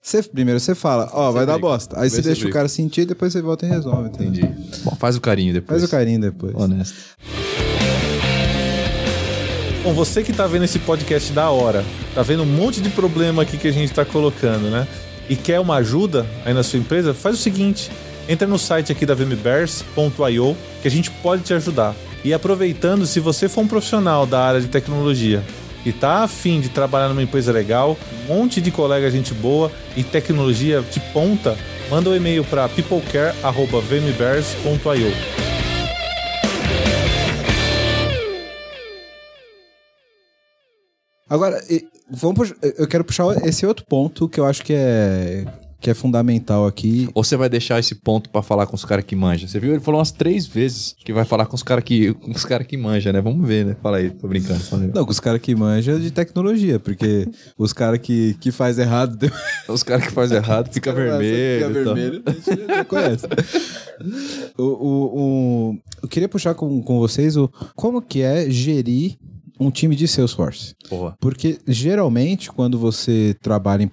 você, 0.00 0.22
primeiro 0.22 0.60
você 0.60 0.76
fala, 0.76 1.10
ó, 1.12 1.32
vai 1.32 1.44
dar 1.44 1.58
bosta. 1.58 1.98
Aí 2.00 2.08
você 2.08 2.22
deixa 2.22 2.46
o 2.46 2.50
cara 2.50 2.68
sentir, 2.68 3.06
depois 3.06 3.32
você 3.32 3.42
volta 3.42 3.66
e 3.66 3.70
resolve. 3.70 4.08
entendeu? 4.10 4.44
Entendi. 4.44 4.78
Bom, 4.84 4.94
faz 4.94 5.16
o 5.16 5.20
carinho 5.20 5.52
depois. 5.52 5.80
Faz 5.80 5.90
o 5.90 5.90
carinho 5.90 6.20
depois. 6.20 6.54
Honesto. 6.54 6.94
Bom, 9.84 9.92
você 9.92 10.22
que 10.22 10.32
tá 10.32 10.46
vendo 10.46 10.64
esse 10.64 10.78
podcast 10.78 11.30
da 11.30 11.50
hora, 11.50 11.84
tá 12.14 12.22
vendo 12.22 12.42
um 12.42 12.46
monte 12.46 12.80
de 12.80 12.88
problema 12.88 13.42
aqui 13.42 13.58
que 13.58 13.68
a 13.68 13.72
gente 13.72 13.92
tá 13.92 14.02
colocando, 14.02 14.70
né? 14.70 14.88
E 15.28 15.36
quer 15.36 15.60
uma 15.60 15.76
ajuda 15.76 16.24
aí 16.42 16.54
na 16.54 16.62
sua 16.62 16.78
empresa, 16.78 17.12
faz 17.12 17.34
o 17.34 17.38
seguinte: 17.38 17.90
entra 18.26 18.48
no 18.48 18.58
site 18.58 18.90
aqui 18.90 19.04
da 19.04 19.14
vmbears.io 19.14 20.56
que 20.80 20.88
a 20.88 20.90
gente 20.90 21.10
pode 21.10 21.42
te 21.42 21.52
ajudar. 21.52 21.94
E 22.24 22.32
aproveitando, 22.32 23.04
se 23.04 23.20
você 23.20 23.46
for 23.46 23.60
um 23.60 23.68
profissional 23.68 24.24
da 24.24 24.40
área 24.40 24.58
de 24.58 24.68
tecnologia 24.68 25.42
e 25.84 25.92
tá 25.92 26.22
afim 26.22 26.62
de 26.62 26.70
trabalhar 26.70 27.10
numa 27.10 27.22
empresa 27.22 27.52
legal, 27.52 27.98
um 28.24 28.28
monte 28.34 28.62
de 28.62 28.70
colega 28.70 29.10
gente 29.10 29.34
boa 29.34 29.70
e 29.94 30.02
tecnologia 30.02 30.80
de 30.80 30.98
ponta, 31.12 31.58
manda 31.90 32.08
um 32.08 32.16
e-mail 32.16 32.42
para 32.42 32.66
peoplecare@vmbears.io. 32.70 35.53
Agora, 41.28 41.60
vamos 42.10 42.52
eu 42.78 42.86
quero 42.86 43.04
puxar 43.04 43.26
esse 43.46 43.64
outro 43.66 43.84
ponto 43.88 44.28
que 44.28 44.38
eu 44.38 44.44
acho 44.44 44.62
que 44.62 44.74
é, 44.74 45.46
que 45.80 45.88
é 45.90 45.94
fundamental 45.94 46.66
aqui. 46.66 47.08
Ou 47.14 47.24
você 47.24 47.34
vai 47.36 47.48
deixar 47.48 47.78
esse 47.78 47.94
ponto 47.94 48.28
pra 48.28 48.42
falar 48.42 48.66
com 48.66 48.74
os 48.76 48.84
caras 48.84 49.04
que 49.06 49.16
manjam? 49.16 49.48
Você 49.48 49.58
viu? 49.58 49.72
Ele 49.72 49.80
falou 49.80 49.98
umas 50.00 50.12
três 50.12 50.46
vezes 50.46 50.94
que 51.02 51.12
vai 51.14 51.24
falar 51.24 51.46
com 51.46 51.54
os 51.56 51.62
caras 51.62 51.82
que, 51.82 52.12
com 52.14 52.30
os 52.30 52.44
cara 52.44 52.62
que 52.62 52.76
manjam, 52.76 53.10
né? 53.12 53.20
Vamos 53.22 53.46
ver, 53.48 53.64
né? 53.64 53.76
Fala 53.82 53.96
aí, 53.98 54.10
tô 54.10 54.28
brincando. 54.28 54.60
Não, 54.94 55.04
com 55.04 55.10
os 55.10 55.20
caras 55.20 55.40
que 55.40 55.54
manjam 55.54 55.98
de 55.98 56.10
tecnologia, 56.10 56.78
porque 56.78 57.26
os 57.56 57.72
caras 57.72 57.98
que, 58.00 58.34
que 58.40 58.50
faz 58.52 58.78
errado 58.78 59.30
Os 59.66 59.82
caras 59.82 60.06
que 60.06 60.12
fazem 60.12 60.36
errado 60.38 60.70
fica 60.72 60.92
vermelho. 60.92 61.66
Fica 61.68 61.84
vermelho, 61.84 62.22
a 62.26 62.30
gente 62.32 62.66
já 62.66 62.84
conhece. 62.84 63.26
o, 64.58 64.62
o, 64.62 65.20
o- 65.70 65.78
eu 66.02 66.08
queria 66.08 66.28
puxar 66.28 66.54
com, 66.54 66.82
com 66.82 66.98
vocês 66.98 67.34
o 67.36 67.50
como 67.74 68.02
que 68.02 68.20
é 68.20 68.50
gerir 68.50 69.16
um 69.60 69.70
time 69.70 69.94
de 69.94 70.08
Salesforce. 70.08 70.74
Porque 71.20 71.58
geralmente, 71.66 72.50
quando 72.50 72.78
você 72.78 73.36
trabalha 73.40 73.82
em 73.82 73.88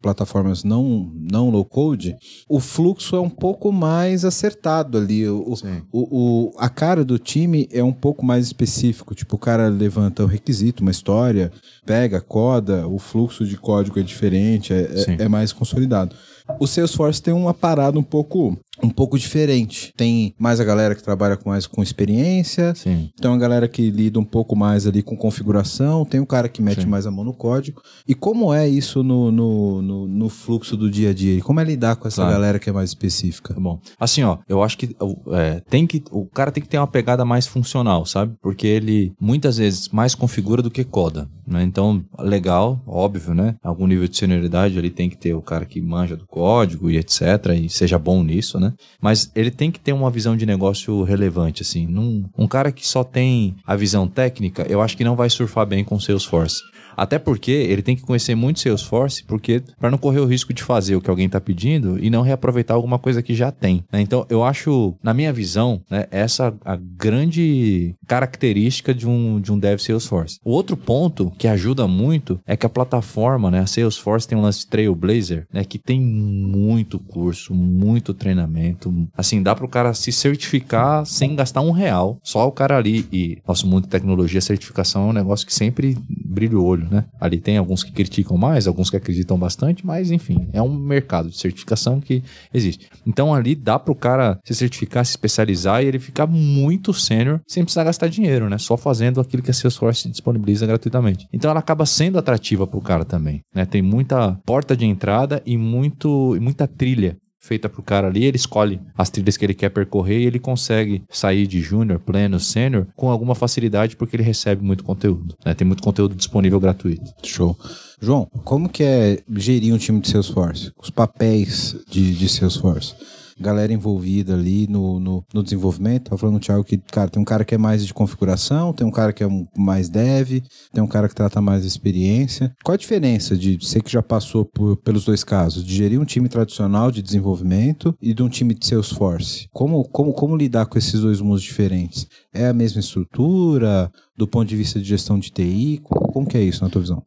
plataformas 0.00 0.62
não, 0.64 1.10
não 1.14 1.50
low 1.50 1.64
code, 1.64 2.16
o 2.48 2.60
fluxo 2.60 3.16
é 3.16 3.20
um 3.20 3.28
pouco 3.30 3.72
mais 3.72 4.24
acertado 4.24 4.96
ali. 4.98 5.28
O, 5.28 5.54
o- 5.92 6.46
o, 6.48 6.52
a 6.58 6.68
cara 6.68 7.04
do 7.04 7.18
time 7.18 7.68
é 7.72 7.82
um 7.82 7.92
pouco 7.92 8.24
mais 8.24 8.46
específico. 8.46 9.14
Tipo, 9.14 9.36
o 9.36 9.38
cara 9.38 9.68
levanta 9.68 10.22
um 10.22 10.26
requisito, 10.26 10.82
uma 10.82 10.90
história, 10.92 11.50
pega, 11.84 12.20
coda, 12.20 12.86
o 12.86 12.98
fluxo 12.98 13.44
de 13.44 13.56
código 13.56 13.98
é 13.98 14.02
diferente, 14.02 14.72
é, 14.72 14.80
é, 14.82 15.22
é 15.22 15.28
mais 15.28 15.52
consolidado. 15.52 16.14
O 16.58 16.66
Salesforce 16.66 17.22
tem 17.22 17.32
uma 17.32 17.54
parada 17.54 17.96
um 17.98 18.02
pouco, 18.02 18.58
um 18.82 18.90
pouco 18.90 19.18
diferente. 19.18 19.92
Tem 19.96 20.34
mais 20.38 20.60
a 20.60 20.64
galera 20.64 20.94
que 20.94 21.02
trabalha 21.02 21.36
com 21.36 21.50
mais 21.50 21.66
com 21.66 21.82
experiência, 21.82 22.74
Sim. 22.74 23.10
tem 23.20 23.30
uma 23.30 23.38
galera 23.38 23.68
que 23.68 23.90
lida 23.90 24.18
um 24.18 24.24
pouco 24.24 24.54
mais 24.56 24.86
ali 24.86 25.02
com 25.02 25.16
configuração, 25.16 26.04
tem 26.04 26.20
um 26.20 26.26
cara 26.26 26.48
que 26.48 26.62
mete 26.62 26.82
Sim. 26.82 26.88
mais 26.88 27.06
a 27.06 27.10
mão 27.10 27.24
no 27.24 27.32
código. 27.34 27.82
E 28.06 28.14
como 28.14 28.52
é 28.52 28.68
isso 28.68 29.02
no, 29.02 29.30
no, 29.30 29.82
no, 29.82 30.06
no 30.08 30.28
fluxo 30.28 30.76
do 30.76 30.90
dia 30.90 31.10
a 31.10 31.14
dia? 31.14 31.34
E 31.36 31.40
como 31.40 31.60
é 31.60 31.64
lidar 31.64 31.96
com 31.96 32.06
essa 32.08 32.22
Claro. 32.22 32.32
galera 32.32 32.58
que 32.58 32.68
é 32.68 32.72
mais 32.72 32.90
específica? 32.90 33.54
Tá 33.54 33.60
bom. 33.60 33.80
Assim, 33.98 34.22
ó, 34.22 34.38
eu 34.48 34.62
acho 34.62 34.76
que 34.78 34.94
o- 35.00 35.34
é, 35.34 35.60
tem 35.68 35.86
que 35.86 36.02
o 36.10 36.26
cara 36.26 36.50
tem 36.52 36.62
que 36.62 36.68
ter 36.68 36.78
uma 36.78 36.86
pegada 36.86 37.24
mais 37.24 37.46
funcional, 37.46 38.04
sabe? 38.06 38.34
Porque 38.42 38.66
ele 38.66 39.12
muitas 39.20 39.56
vezes 39.56 39.88
mais 39.88 40.14
configura 40.14 40.62
do 40.62 40.70
que 40.70 40.84
coda, 40.84 41.28
né? 41.46 41.62
Então, 41.62 42.04
legal, 42.18 42.80
óbvio, 42.86 43.34
né? 43.34 43.56
Algum 43.62 43.86
nível 43.86 44.06
de 44.08 44.16
senioridade 44.16 44.78
ali 44.78 44.90
tem 44.90 45.08
que 45.08 45.16
ter 45.16 45.34
o 45.34 45.42
cara 45.42 45.64
que 45.64 45.80
manja 45.80 46.16
do 46.16 46.26
código 46.26 46.90
e 46.90 46.96
etc, 46.96 47.22
e 47.62 47.68
seja 47.68 47.98
bom 47.98 48.22
nisso, 48.22 48.58
né? 48.60 48.69
Mas 49.00 49.30
ele 49.34 49.50
tem 49.50 49.70
que 49.70 49.80
ter 49.80 49.92
uma 49.92 50.10
visão 50.10 50.36
de 50.36 50.46
negócio 50.46 51.02
relevante, 51.02 51.62
assim. 51.62 51.86
Num, 51.86 52.28
um 52.36 52.46
cara 52.46 52.72
que 52.72 52.86
só 52.86 53.04
tem 53.04 53.56
a 53.66 53.76
visão 53.76 54.06
técnica, 54.06 54.66
eu 54.68 54.80
acho 54.80 54.96
que 54.96 55.04
não 55.04 55.16
vai 55.16 55.30
surfar 55.30 55.66
bem 55.66 55.84
com 55.84 55.98
Salesforce. 55.98 56.60
Até 57.00 57.18
porque 57.18 57.50
ele 57.50 57.80
tem 57.80 57.96
que 57.96 58.02
conhecer 58.02 58.34
muito 58.34 58.60
Salesforce, 58.60 59.24
porque 59.24 59.62
para 59.78 59.90
não 59.90 59.96
correr 59.96 60.20
o 60.20 60.26
risco 60.26 60.52
de 60.52 60.62
fazer 60.62 60.96
o 60.96 61.00
que 61.00 61.08
alguém 61.08 61.24
está 61.24 61.40
pedindo 61.40 61.98
e 61.98 62.10
não 62.10 62.20
reaproveitar 62.20 62.74
alguma 62.74 62.98
coisa 62.98 63.22
que 63.22 63.34
já 63.34 63.50
tem. 63.50 63.82
né? 63.90 64.02
Então, 64.02 64.26
eu 64.28 64.44
acho, 64.44 64.94
na 65.02 65.14
minha 65.14 65.32
visão, 65.32 65.80
né, 65.90 66.06
essa 66.10 66.54
a 66.62 66.76
grande 66.76 67.94
característica 68.06 68.92
de 68.92 69.08
um, 69.08 69.40
de 69.40 69.50
um 69.50 69.58
dev 69.58 69.78
Salesforce. 69.78 70.38
O 70.44 70.50
outro 70.50 70.76
ponto 70.76 71.32
que 71.38 71.48
ajuda 71.48 71.88
muito 71.88 72.38
é 72.46 72.54
que 72.54 72.66
a 72.66 72.68
plataforma, 72.68 73.50
né, 73.50 73.60
a 73.60 73.66
Salesforce 73.66 74.28
tem 74.28 74.36
um 74.36 74.42
lance 74.42 74.66
Trailblazer, 74.66 75.46
né, 75.50 75.64
que 75.64 75.78
tem 75.78 75.98
muito 75.98 76.98
curso, 76.98 77.54
muito 77.54 78.12
treinamento. 78.12 78.92
Assim, 79.16 79.42
dá 79.42 79.54
para 79.54 79.64
o 79.64 79.68
cara 79.68 79.94
se 79.94 80.12
certificar 80.12 81.06
sem 81.06 81.34
gastar 81.34 81.62
um 81.62 81.70
real. 81.70 82.18
Só 82.22 82.46
o 82.46 82.52
cara 82.52 82.76
ali 82.76 83.06
e 83.10 83.38
nosso 83.48 83.66
mundo 83.66 83.84
de 83.84 83.88
tecnologia, 83.88 84.40
certificação 84.42 85.06
é 85.06 85.10
um 85.10 85.14
negócio 85.14 85.46
que 85.46 85.54
sempre 85.54 85.96
brilha 86.08 86.58
o 86.58 86.64
olho, 86.64 86.89
né? 86.90 87.04
Ali 87.20 87.40
tem 87.40 87.56
alguns 87.56 87.84
que 87.84 87.92
criticam 87.92 88.36
mais, 88.36 88.66
alguns 88.66 88.90
que 88.90 88.96
acreditam 88.96 89.38
bastante, 89.38 89.86
mas 89.86 90.10
enfim, 90.10 90.48
é 90.52 90.60
um 90.60 90.74
mercado 90.74 91.30
de 91.30 91.38
certificação 91.38 92.00
que 92.00 92.22
existe. 92.52 92.88
Então 93.06 93.34
ali 93.34 93.54
dá 93.54 93.78
pro 93.78 93.94
cara 93.94 94.38
se 94.44 94.54
certificar, 94.54 95.04
se 95.04 95.12
especializar 95.12 95.82
e 95.82 95.86
ele 95.86 95.98
ficar 95.98 96.26
muito 96.26 96.92
sênior 96.92 97.40
sem 97.46 97.62
precisar 97.62 97.84
gastar 97.84 98.08
dinheiro, 98.08 98.48
né? 98.48 98.58
Só 98.58 98.76
fazendo 98.76 99.20
aquilo 99.20 99.42
que 99.42 99.50
a 99.50 99.54
Salesforce 99.54 100.08
disponibiliza 100.08 100.66
gratuitamente. 100.66 101.26
Então 101.32 101.50
ela 101.50 101.60
acaba 101.60 101.86
sendo 101.86 102.18
atrativa 102.18 102.66
pro 102.66 102.80
cara 102.80 103.04
também, 103.04 103.42
né? 103.54 103.64
Tem 103.64 103.82
muita 103.82 104.38
porta 104.44 104.76
de 104.76 104.84
entrada 104.84 105.42
e 105.46 105.56
muito 105.56 106.36
e 106.36 106.40
muita 106.40 106.66
trilha 106.66 107.16
feita 107.40 107.68
pro 107.68 107.82
cara 107.82 108.06
ali, 108.08 108.24
ele 108.24 108.36
escolhe 108.36 108.80
as 108.96 109.10
trilhas 109.10 109.36
que 109.36 109.44
ele 109.44 109.54
quer 109.54 109.70
percorrer 109.70 110.20
e 110.20 110.26
ele 110.26 110.38
consegue 110.38 111.02
sair 111.08 111.46
de 111.46 111.60
júnior, 111.60 111.98
pleno, 111.98 112.38
sênior 112.38 112.86
com 112.94 113.10
alguma 113.10 113.34
facilidade 113.34 113.96
porque 113.96 114.14
ele 114.14 114.22
recebe 114.22 114.62
muito 114.62 114.84
conteúdo. 114.84 115.34
né? 115.44 115.54
Tem 115.54 115.66
muito 115.66 115.82
conteúdo 115.82 116.14
disponível 116.14 116.60
gratuito. 116.60 117.02
Show. 117.22 117.56
João, 118.00 118.26
como 118.44 118.68
que 118.68 118.82
é 118.82 119.22
gerir 119.36 119.74
um 119.74 119.78
time 119.78 120.00
de 120.00 120.08
Salesforce? 120.08 120.72
Os 120.80 120.90
papéis 120.90 121.76
de, 121.88 122.14
de 122.14 122.28
Salesforce? 122.28 122.94
Galera 123.40 123.72
envolvida 123.72 124.34
ali 124.34 124.66
no, 124.66 125.00
no, 125.00 125.24
no 125.32 125.42
desenvolvimento. 125.42 126.04
Tava 126.10 126.18
falando, 126.18 126.38
Thiago, 126.38 126.62
que, 126.62 126.78
cara, 126.78 127.10
tem 127.10 127.20
um 127.20 127.24
cara 127.24 127.44
que 127.44 127.54
é 127.54 127.58
mais 127.58 127.84
de 127.86 127.94
configuração, 127.94 128.72
tem 128.72 128.86
um 128.86 128.90
cara 128.90 129.12
que 129.12 129.24
é 129.24 129.28
mais 129.56 129.88
dev, 129.88 130.42
tem 130.72 130.82
um 130.82 130.86
cara 130.86 131.08
que 131.08 131.14
trata 131.14 131.40
mais 131.40 131.64
experiência. 131.64 132.54
Qual 132.62 132.74
a 132.74 132.78
diferença 132.78 133.36
de 133.36 133.56
você 133.56 133.80
que 133.80 133.90
já 133.90 134.02
passou 134.02 134.44
por, 134.44 134.76
pelos 134.78 135.04
dois 135.04 135.24
casos, 135.24 135.64
de 135.64 135.74
gerir 135.74 136.00
um 136.00 136.04
time 136.04 136.28
tradicional 136.28 136.90
de 136.90 137.02
desenvolvimento 137.02 137.94
e 138.00 138.12
de 138.12 138.22
um 138.22 138.28
time 138.28 138.54
de 138.54 138.66
Salesforce? 138.66 139.48
Como, 139.52 139.84
como, 139.88 140.12
como 140.12 140.36
lidar 140.36 140.66
com 140.66 140.78
esses 140.78 141.00
dois 141.00 141.20
mundos 141.20 141.42
diferentes? 141.42 142.06
É 142.32 142.46
a 142.48 142.52
mesma 142.52 142.80
estrutura? 142.80 143.90
Do 144.16 144.28
ponto 144.28 144.46
de 144.46 144.56
vista 144.56 144.78
de 144.78 144.86
gestão 144.86 145.18
de 145.18 145.30
TI? 145.30 145.80
Como 145.82 146.26
que 146.26 146.36
é 146.36 146.42
isso 146.42 146.62
na 146.62 146.68
tua 146.68 146.82
visão? 146.82 147.02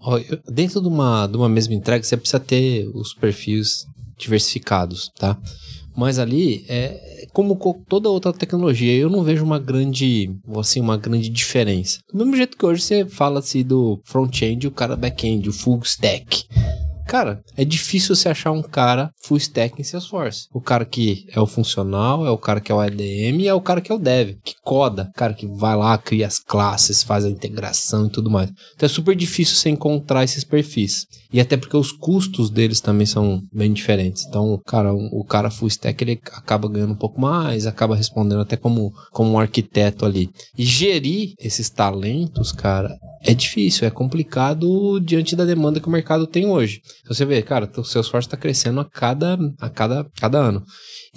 Dentro 0.52 0.82
de 0.82 0.88
uma, 0.88 1.28
de 1.28 1.38
uma 1.38 1.48
mesma 1.48 1.76
entrega, 1.76 2.04
você 2.04 2.18
precisa 2.18 2.40
ter 2.40 2.90
os 2.92 3.14
perfis 3.14 3.86
diversificados, 4.18 5.12
tá? 5.20 5.38
Mas 5.96 6.20
ali 6.20 6.66
é 6.68 7.28
como 7.34 7.58
toda 7.88 8.10
outra 8.10 8.32
tecnologia, 8.32 8.96
eu 8.96 9.10
não 9.10 9.24
vejo 9.24 9.44
uma 9.44 9.60
grande, 9.60 10.30
assim, 10.58 10.80
uma 10.80 10.98
grande 10.98 11.30
diferença. 11.30 12.00
Do 12.12 12.20
mesmo 12.20 12.38
jeito 12.38 12.58
que 12.58 12.66
hoje 12.66 12.82
você 12.82 13.06
fala 13.06 13.40
assim 13.40 13.64
do 13.64 14.00
front-end 14.06 14.68
o 14.68 14.72
cara 14.72 14.96
back-end, 14.96 15.50
o 15.50 15.54
full 15.54 15.80
stack. 15.84 16.46
Cara, 17.08 17.44
é 17.58 17.66
difícil 17.66 18.16
você 18.16 18.30
achar 18.30 18.52
um 18.52 18.62
cara 18.62 19.12
full 19.24 19.38
stack 19.38 19.80
em 19.80 19.84
Salesforce. 19.84 20.48
O 20.54 20.62
cara 20.62 20.86
que 20.86 21.26
é 21.32 21.40
o 21.40 21.46
funcional, 21.46 22.26
é 22.26 22.32
o 22.32 22.38
cara 22.38 22.62
que 22.62 22.72
é 22.72 22.76
o 22.76 22.80
ADM 22.80 23.42
e 23.42 23.48
é 23.48 23.54
o 23.54 23.62
cara 23.62 23.82
que 23.82 23.92
é 23.92 23.96
o 23.96 24.00
dev, 24.00 24.38
que 24.44 24.56
coda, 24.64 25.12
cara 25.14 25.34
que 25.34 25.46
vai 25.46 25.76
lá, 25.76 25.98
cria 25.98 26.26
as 26.26 26.40
classes, 26.40 27.04
faz 27.04 27.26
a 27.26 27.30
integração 27.30 28.08
e 28.08 28.10
tudo 28.10 28.32
mais. 28.32 28.50
Então 28.74 28.88
é 28.88 28.90
super 28.90 29.16
difícil 29.16 29.56
você 29.56 29.70
encontrar 29.70 30.24
esses 30.24 30.44
perfis. 30.44 31.06
E 31.34 31.42
até 31.42 31.58
porque 31.58 31.76
os 31.76 31.92
custos 31.92 32.52
deles 32.52 32.80
também 32.80 33.08
são 33.08 33.42
bem 33.52 33.74
diferentes. 33.74 34.24
Então, 34.28 34.62
cara, 34.68 34.94
um, 34.94 35.10
o 35.12 35.26
cara 35.26 35.50
full 35.50 35.68
stack 35.68 36.04
ele 36.04 36.22
acaba 36.32 36.70
ganhando 36.70 36.94
um 36.94 36.98
pouco 36.98 37.20
mais, 37.20 37.66
acaba 37.66 37.96
respondendo 37.96 38.42
até 38.42 38.56
como, 38.56 38.94
como 39.12 39.32
um 39.32 39.40
arquiteto 39.40 40.06
ali. 40.06 40.30
E 40.56 40.64
gerir 40.64 41.34
esses 41.40 41.72
talentos, 41.72 42.52
cara, 42.52 42.96
é 43.24 43.34
difícil, 43.34 43.88
é 43.88 43.90
complicado 43.90 45.00
diante 45.00 45.36
da 45.36 45.44
demanda 45.44 45.80
que 45.80 45.88
o 45.88 45.92
mercado 45.92 46.28
tem 46.28 46.46
hoje. 46.46 46.82
Você 47.08 47.26
vê, 47.26 47.42
cara, 47.42 47.68
o 47.78 47.84
seu 47.84 48.02
esforço 48.02 48.28
está 48.28 48.38
crescendo 48.38 48.80
a 48.82 48.86
cada, 48.86 49.36
a 49.60 49.70
cada, 49.72 50.06
cada 50.20 50.38
ano. 50.38 50.64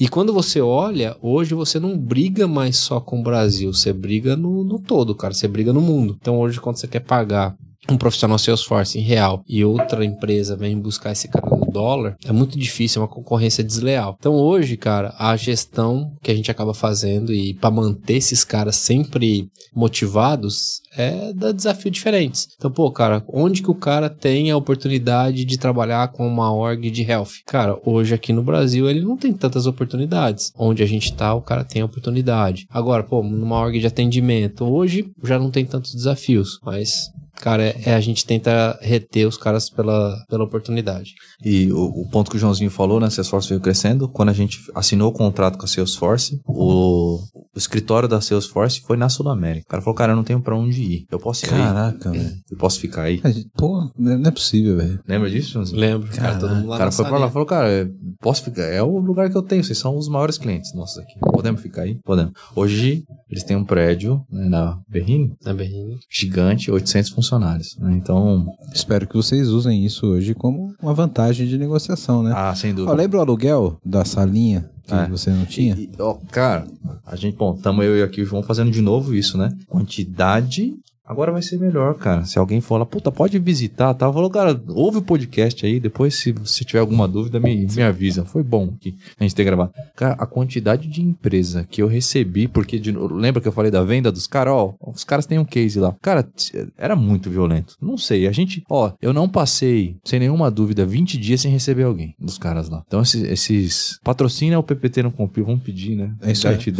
E 0.00 0.08
quando 0.08 0.32
você 0.32 0.62
olha, 0.62 1.14
hoje 1.20 1.54
você 1.54 1.78
não 1.78 1.98
briga 1.98 2.48
mais 2.48 2.78
só 2.78 3.00
com 3.00 3.20
o 3.20 3.22
Brasil, 3.22 3.72
você 3.72 3.92
briga 3.92 4.34
no, 4.34 4.64
no 4.64 4.78
todo, 4.78 5.14
cara, 5.14 5.34
você 5.34 5.46
briga 5.46 5.74
no 5.74 5.80
mundo. 5.82 6.16
Então 6.18 6.38
hoje, 6.38 6.58
quando 6.60 6.76
você 6.76 6.88
quer 6.88 7.00
pagar 7.00 7.54
um 7.90 7.96
profissional 7.96 8.38
Salesforce 8.38 8.98
em 8.98 9.02
real 9.02 9.42
e 9.48 9.64
outra 9.64 10.04
empresa 10.04 10.56
vem 10.56 10.78
buscar 10.78 11.12
esse 11.12 11.28
cara 11.28 11.48
no 11.48 11.70
dólar, 11.70 12.16
é 12.24 12.32
muito 12.32 12.58
difícil, 12.58 13.00
é 13.00 13.04
uma 13.04 13.12
concorrência 13.12 13.62
desleal. 13.62 14.16
Então 14.18 14.34
hoje, 14.34 14.76
cara, 14.76 15.14
a 15.18 15.36
gestão 15.36 16.12
que 16.22 16.30
a 16.30 16.34
gente 16.34 16.50
acaba 16.50 16.74
fazendo 16.74 17.32
e 17.32 17.54
para 17.54 17.70
manter 17.70 18.16
esses 18.16 18.44
caras 18.44 18.76
sempre 18.76 19.48
motivados 19.74 20.80
é 20.96 21.32
da 21.32 21.52
desafio 21.52 21.90
diferentes. 21.90 22.48
Então, 22.56 22.70
pô, 22.70 22.90
cara, 22.90 23.22
onde 23.28 23.62
que 23.62 23.70
o 23.70 23.74
cara 23.74 24.08
tem 24.08 24.50
a 24.50 24.56
oportunidade 24.56 25.44
de 25.44 25.58
trabalhar 25.58 26.08
com 26.08 26.26
uma 26.26 26.52
org 26.52 26.90
de 26.90 27.02
health? 27.02 27.42
Cara, 27.46 27.78
hoje 27.84 28.14
aqui 28.14 28.32
no 28.32 28.42
Brasil 28.42 28.88
ele 28.88 29.02
não 29.02 29.16
tem 29.16 29.32
tantas 29.32 29.66
oportunidades. 29.66 30.52
Onde 30.56 30.82
a 30.82 30.86
gente 30.86 31.12
tá, 31.12 31.34
o 31.34 31.42
cara 31.42 31.64
tem 31.64 31.82
a 31.82 31.84
oportunidade. 31.84 32.66
Agora, 32.70 33.02
pô, 33.02 33.22
numa 33.22 33.58
org 33.58 33.78
de 33.78 33.86
atendimento, 33.86 34.64
hoje 34.64 35.10
já 35.22 35.38
não 35.38 35.50
tem 35.50 35.66
tantos 35.66 35.94
desafios, 35.94 36.58
mas 36.64 37.10
Cara, 37.36 37.62
é, 37.62 37.82
é, 37.86 37.94
a 37.94 38.00
gente 38.00 38.24
tenta 38.26 38.78
reter 38.80 39.26
os 39.26 39.36
caras 39.36 39.68
pela, 39.70 40.16
pela 40.28 40.44
oportunidade. 40.44 41.14
E 41.44 41.70
o, 41.70 42.02
o, 42.02 42.08
ponto 42.10 42.30
que 42.30 42.36
o 42.36 42.40
Joãozinho 42.40 42.70
falou, 42.70 42.98
né? 42.98 43.10
Salesforce 43.10 43.48
veio 43.48 43.60
crescendo. 43.60 44.08
Quando 44.08 44.30
a 44.30 44.32
gente 44.32 44.58
assinou 44.74 45.10
o 45.10 45.12
contrato 45.12 45.58
com 45.58 45.64
a 45.64 45.68
Salesforce, 45.68 46.40
o, 46.46 47.18
o 47.54 47.58
escritório 47.58 48.08
da 48.08 48.20
Salesforce 48.20 48.80
foi 48.80 48.96
na 48.96 49.08
Sul-América. 49.08 49.66
O 49.66 49.70
cara 49.70 49.82
falou, 49.82 49.94
cara, 49.94 50.12
eu 50.12 50.16
não 50.16 50.24
tenho 50.24 50.40
pra 50.40 50.56
onde 50.56 50.82
ir. 50.82 51.06
Eu 51.10 51.18
posso 51.18 51.44
ir 51.44 51.48
Caraca, 51.48 52.10
velho. 52.10 52.32
Eu 52.50 52.58
posso 52.58 52.80
ficar 52.80 53.02
aí. 53.02 53.20
Pô, 53.56 53.90
não 53.98 54.28
é 54.28 54.30
possível, 54.30 54.76
velho. 54.76 55.00
Lembra 55.06 55.30
disso, 55.30 55.52
Joãozinho? 55.52 55.80
Lembro. 55.80 56.08
Cara, 56.08 56.20
cara 56.22 56.38
todo 56.38 56.54
mundo 56.54 56.68
lá 56.68 56.76
O 56.76 56.78
cara 56.78 56.92
foi 56.92 57.04
pra 57.04 57.18
lá 57.18 57.26
e 57.26 57.30
falou, 57.30 57.46
cara, 57.46 57.90
posso 58.20 58.42
ficar. 58.42 58.62
É 58.62 58.82
o 58.82 58.98
lugar 58.98 59.30
que 59.30 59.36
eu 59.36 59.42
tenho. 59.42 59.62
Vocês 59.62 59.78
são 59.78 59.96
os 59.96 60.08
maiores 60.08 60.38
clientes 60.38 60.74
nossos 60.74 60.98
aqui. 60.98 61.18
Podemos 61.20 61.60
ficar 61.60 61.82
aí? 61.82 61.98
Podemos. 62.04 62.32
Hoje, 62.54 63.04
eles 63.30 63.44
têm 63.44 63.56
um 63.56 63.64
prédio 63.64 64.24
né, 64.30 64.48
na 64.48 64.78
Berrini. 64.88 65.34
Na 65.44 65.52
Berrini. 65.52 65.98
Gigante, 66.10 66.70
800 66.70 67.10
funcionários. 67.10 67.76
Né? 67.78 67.94
Então... 67.94 68.46
Espero 68.72 69.06
que 69.06 69.16
vocês 69.16 69.48
usem 69.48 69.84
isso 69.84 70.06
hoje 70.06 70.34
como 70.34 70.74
uma 70.80 70.94
vantagem 70.94 71.46
de 71.46 71.58
negociação, 71.58 72.22
né? 72.22 72.32
Ah, 72.34 72.54
sem 72.54 72.74
dúvida. 72.74 72.92
Ó, 72.92 72.94
lembra 72.94 73.18
o 73.18 73.20
aluguel 73.20 73.78
da 73.84 74.04
salinha 74.04 74.70
que 74.86 74.94
é. 74.94 75.08
você 75.08 75.30
não 75.30 75.44
tinha? 75.44 75.74
E, 75.74 75.90
ó, 75.98 76.14
cara, 76.30 76.66
a 77.04 77.16
gente, 77.16 77.36
bom, 77.36 77.54
estamos 77.54 77.84
eu 77.84 77.96
e 77.96 78.02
aqui 78.02 78.22
o 78.22 78.24
João 78.24 78.42
fazendo 78.42 78.70
de 78.70 78.80
novo 78.80 79.14
isso, 79.14 79.36
né? 79.36 79.50
Quantidade 79.66 80.74
Agora 81.06 81.30
vai 81.30 81.40
ser 81.40 81.58
melhor, 81.58 81.94
cara. 81.94 82.24
Se 82.24 82.38
alguém 82.38 82.60
falar, 82.60 82.84
puta, 82.84 83.12
pode 83.12 83.38
visitar, 83.38 83.94
tá? 83.94 84.12
Falou, 84.12 84.28
cara, 84.28 84.60
ouve 84.68 84.98
o 84.98 85.02
podcast 85.02 85.64
aí, 85.64 85.78
depois 85.78 86.16
se 86.16 86.32
você 86.32 86.64
tiver 86.64 86.80
alguma 86.80 87.06
dúvida, 87.06 87.38
me, 87.38 87.66
me 87.66 87.82
avisa. 87.82 88.24
Foi 88.24 88.42
bom 88.42 88.72
que 88.80 88.96
a 89.18 89.22
gente 89.22 89.34
ter 89.34 89.44
gravado. 89.44 89.72
Cara, 89.94 90.14
a 90.18 90.26
quantidade 90.26 90.88
de 90.88 91.00
empresa 91.00 91.64
que 91.70 91.80
eu 91.80 91.86
recebi, 91.86 92.48
porque 92.48 92.78
de, 92.78 92.90
lembra 92.90 93.40
que 93.40 93.46
eu 93.46 93.52
falei 93.52 93.70
da 93.70 93.84
venda 93.84 94.10
dos 94.10 94.26
caras? 94.26 94.52
Ó, 94.54 94.74
os 94.80 95.04
caras 95.04 95.26
têm 95.26 95.38
um 95.38 95.44
case 95.44 95.78
lá. 95.78 95.94
Cara, 96.02 96.28
era 96.76 96.96
muito 96.96 97.30
violento. 97.30 97.76
Não 97.80 97.96
sei, 97.96 98.26
a 98.26 98.32
gente, 98.32 98.64
ó, 98.68 98.92
eu 99.00 99.12
não 99.12 99.28
passei, 99.28 99.96
sem 100.04 100.18
nenhuma 100.18 100.50
dúvida, 100.50 100.84
20 100.84 101.18
dias 101.18 101.40
sem 101.40 101.52
receber 101.52 101.84
alguém 101.84 102.14
dos 102.18 102.36
caras 102.36 102.68
lá. 102.68 102.82
Então 102.86 103.00
esses, 103.00 103.22
esses 103.22 104.00
patrocina 104.02 104.58
o 104.58 104.62
PPT 104.62 105.04
não 105.04 105.10
compil, 105.12 105.44
vamos 105.44 105.62
pedir, 105.62 105.94
né? 105.94 106.12
É 106.20 106.32
isso 106.32 106.48
aí. 106.48 106.54
Gente 106.54 106.72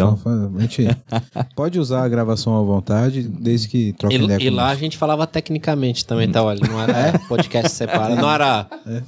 pode 1.55 1.79
usar 1.79 2.03
a 2.03 2.09
gravação 2.09 2.59
à 2.59 2.63
vontade, 2.63 3.23
desde 3.23 3.69
que 3.69 3.93
troque 3.93 4.16
e, 4.17 4.47
e 4.47 4.51
lá 4.51 4.71
a 4.71 4.75
gente 4.75 4.97
falava 4.97 5.27
tecnicamente 5.27 6.05
também, 6.05 6.29
tá? 6.29 6.43
Olha, 6.43 6.61
não 6.69 6.81
era 6.81 6.93
é? 6.93 7.19
podcast 7.29 7.71
separado, 7.71 8.17
não 8.17 8.31
era. 8.31 8.67
É. 8.87 9.03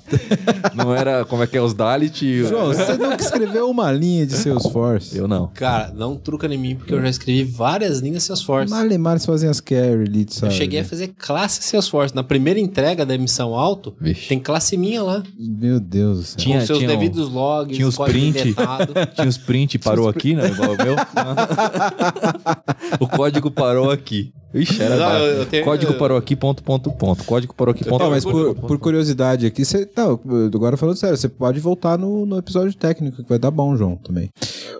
Não 0.74 0.94
era 0.94 1.24
como 1.24 1.42
é 1.42 1.46
que 1.46 1.56
é 1.56 1.60
os 1.60 1.74
Dalit. 1.74 2.44
João, 2.44 2.68
você 2.68 2.96
nunca 2.96 3.22
escreveu 3.22 3.68
uma 3.68 3.90
linha 3.90 4.26
de 4.26 4.34
Salesforce. 4.34 5.16
Eu 5.16 5.26
não. 5.26 5.48
Cara, 5.48 5.92
não 5.94 6.16
truca 6.16 6.46
em 6.46 6.58
mim, 6.58 6.76
porque 6.76 6.94
eu 6.94 7.00
já 7.00 7.08
escrevi 7.08 7.44
várias 7.44 8.00
linhas 8.00 8.24
Salesforce. 8.24 8.70
Malemar, 8.70 9.18
você 9.18 9.26
fazia 9.26 9.50
as 9.50 9.60
carry 9.60 10.04
lead, 10.04 10.32
sabe? 10.32 10.52
Eu 10.52 10.56
cheguei 10.56 10.80
a 10.80 10.84
fazer 10.84 11.08
classe 11.18 11.62
Salesforce. 11.62 12.14
Na 12.14 12.22
primeira 12.22 12.60
entrega 12.60 13.04
da 13.04 13.14
emissão 13.14 13.54
alto, 13.54 13.94
Vixe. 14.00 14.28
tem 14.28 14.38
classe 14.38 14.76
minha 14.76 15.02
lá. 15.02 15.22
Meu 15.36 15.80
Deus 15.80 16.18
do 16.18 16.24
céu. 16.24 16.36
Tinha, 16.38 16.60
Com 16.60 16.66
seus 16.66 16.78
tinha 16.78 16.90
devidos 16.90 17.28
logs, 17.28 17.76
tinha 17.76 17.88
os 17.88 17.96
print, 17.96 18.54
tinha 19.14 19.28
os 19.28 19.38
print 19.38 19.74
e 19.74 19.78
parou 19.78 20.08
aqui, 20.08 20.34
né? 20.34 20.48
Igual 20.48 20.72
o 20.72 20.76
meu. 20.76 20.96
o 23.00 23.08
código 23.08 23.50
parou 23.50 23.90
aqui. 23.90 24.32
Ixi, 24.54 24.82
era 24.82 24.96
não, 24.96 25.18
eu 25.18 25.46
tenho... 25.46 25.64
Código 25.64 25.94
parou 25.94 26.16
aqui, 26.16 26.34
ponto, 26.34 26.62
ponto, 26.62 26.90
ponto. 26.90 27.24
Código 27.24 27.54
parou 27.54 27.72
aqui, 27.72 27.84
ponto, 27.84 27.98
ponto. 27.98 28.10
Mas 28.10 28.24
por, 28.24 28.54
por 28.54 28.78
curiosidade 28.78 29.44
aqui, 29.44 29.64
você. 29.64 29.88
Não, 29.94 30.18
agora 30.54 30.76
falando 30.76 30.96
sério, 30.96 31.16
você 31.16 31.28
pode 31.28 31.60
voltar 31.60 31.98
no, 31.98 32.24
no 32.24 32.38
episódio 32.38 32.74
técnico, 32.74 33.22
que 33.22 33.28
vai 33.28 33.38
dar 33.38 33.50
bom, 33.50 33.76
João, 33.76 33.96
também. 33.96 34.30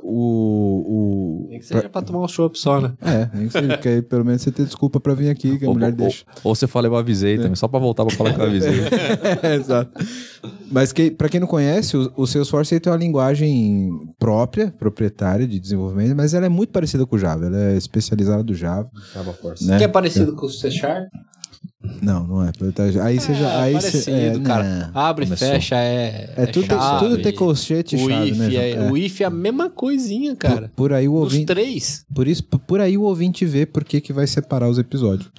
O. 0.03 1.45
o... 1.45 1.47
Nem 1.51 1.59
que 1.59 1.66
seja 1.66 1.81
pra, 1.82 1.90
pra 1.90 2.03
tomar 2.03 2.20
um 2.20 2.28
chopp 2.28 2.59
só, 2.59 2.81
né? 2.81 2.95
É, 3.03 3.28
nem 3.35 3.49
que 3.49 3.53
seja, 3.53 3.69
porque 3.69 3.89
aí 3.89 4.03
pelo 4.03 4.24
menos 4.24 4.40
você 4.40 4.51
tem 4.51 4.65
desculpa 4.65 4.99
pra 4.99 5.12
vir 5.12 5.28
aqui, 5.28 5.59
que 5.59 5.65
a 5.66 5.69
ou, 5.69 5.74
mulher 5.74 5.90
ou, 5.90 5.97
deixa. 5.97 6.24
Ou, 6.43 6.55
você 6.55 6.66
fala, 6.66 6.86
eu 6.86 6.97
avisei 6.97 7.35
é. 7.35 7.36
também, 7.36 7.55
só 7.55 7.69
pra 7.69 7.78
voltar 7.78 8.07
pra 8.07 8.16
falar 8.16 8.32
que 8.32 8.40
eu 8.40 8.47
avisei. 8.47 8.73
é, 9.43 9.55
exato. 9.55 9.90
Mas 10.70 10.93
que, 10.93 11.11
pra 11.11 11.28
quem 11.28 11.40
não 11.40 11.47
conhece, 11.47 11.97
o, 11.97 12.12
o 12.16 12.27
Salesforce 12.27 12.78
tem 12.81 12.93
uma 12.93 12.99
linguagem 12.99 13.90
própria, 14.19 14.73
proprietária 14.78 15.47
de 15.47 15.59
desenvolvimento, 15.59 16.16
mas 16.16 16.35
ela 16.35 16.47
é 16.47 16.49
muito 16.49 16.70
parecida 16.70 17.05
com 17.05 17.16
o 17.16 17.19
Java. 17.19 17.47
Ela 17.47 17.59
é 17.73 17.77
especializada 17.77 18.43
do 18.43 18.55
Java. 18.55 18.89
Java 19.15 19.32
Force. 19.32 19.57
Né? 19.62 19.78
Que 19.78 19.85
é 19.85 19.89
parecido 19.89 20.35
com 20.35 20.47
o 20.47 20.51
C 20.51 20.70
Sharp? 20.70 21.09
Não, 22.02 22.26
não 22.26 22.44
é. 22.44 22.51
Aí 23.02 23.18
você 23.18 23.35
já. 23.35 23.51
É, 23.51 23.62
aí 23.62 23.72
parecido, 23.74 24.02
cê, 24.02 24.10
é, 24.10 24.39
cara. 24.40 24.90
Não. 24.93 25.01
Abre, 25.01 25.26
Começou. 25.26 25.48
fecha, 25.48 25.76
é. 25.76 26.35
É, 26.36 26.43
é 26.43 26.47
tudo, 26.47 26.66
chave, 26.66 26.98
tudo 26.98 27.22
tem 27.22 27.32
colchete 27.32 27.97
e 27.97 27.98
chave, 27.98 28.30
if 28.30 28.36
né? 28.36 28.55
É, 28.55 28.70
é. 28.72 28.90
O 28.90 28.97
if 28.97 29.20
é 29.20 29.24
a 29.24 29.30
mesma 29.30 29.70
coisinha, 29.70 30.36
cara. 30.36 30.70
Por, 30.74 30.89
por 30.89 30.93
aí 30.93 31.09
o 31.09 31.14
ouvinte. 31.14 31.40
Os 31.40 31.47
três. 31.47 32.05
Por 32.14 32.28
isso, 32.28 32.43
por 32.44 32.80
aí 32.80 32.98
o 32.98 33.02
ouvinte 33.02 33.44
vê 33.47 33.64
por 33.64 33.85
que, 33.85 34.01
que 34.01 34.12
vai 34.12 34.26
separar 34.26 34.68
os 34.68 34.78
episódios. 34.78 35.30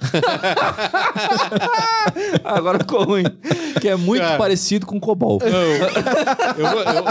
Agora 2.44 2.78
ficou 2.78 3.04
ruim. 3.04 3.24
Que 3.80 3.88
é 3.88 3.96
muito 3.96 4.22
cara, 4.22 4.36
parecido 4.36 4.86
com 4.86 4.98
Cobol. 4.98 5.38
Eu, 5.42 5.48
eu, 5.48 6.70
vou, 6.70 6.80
eu, 6.80 7.04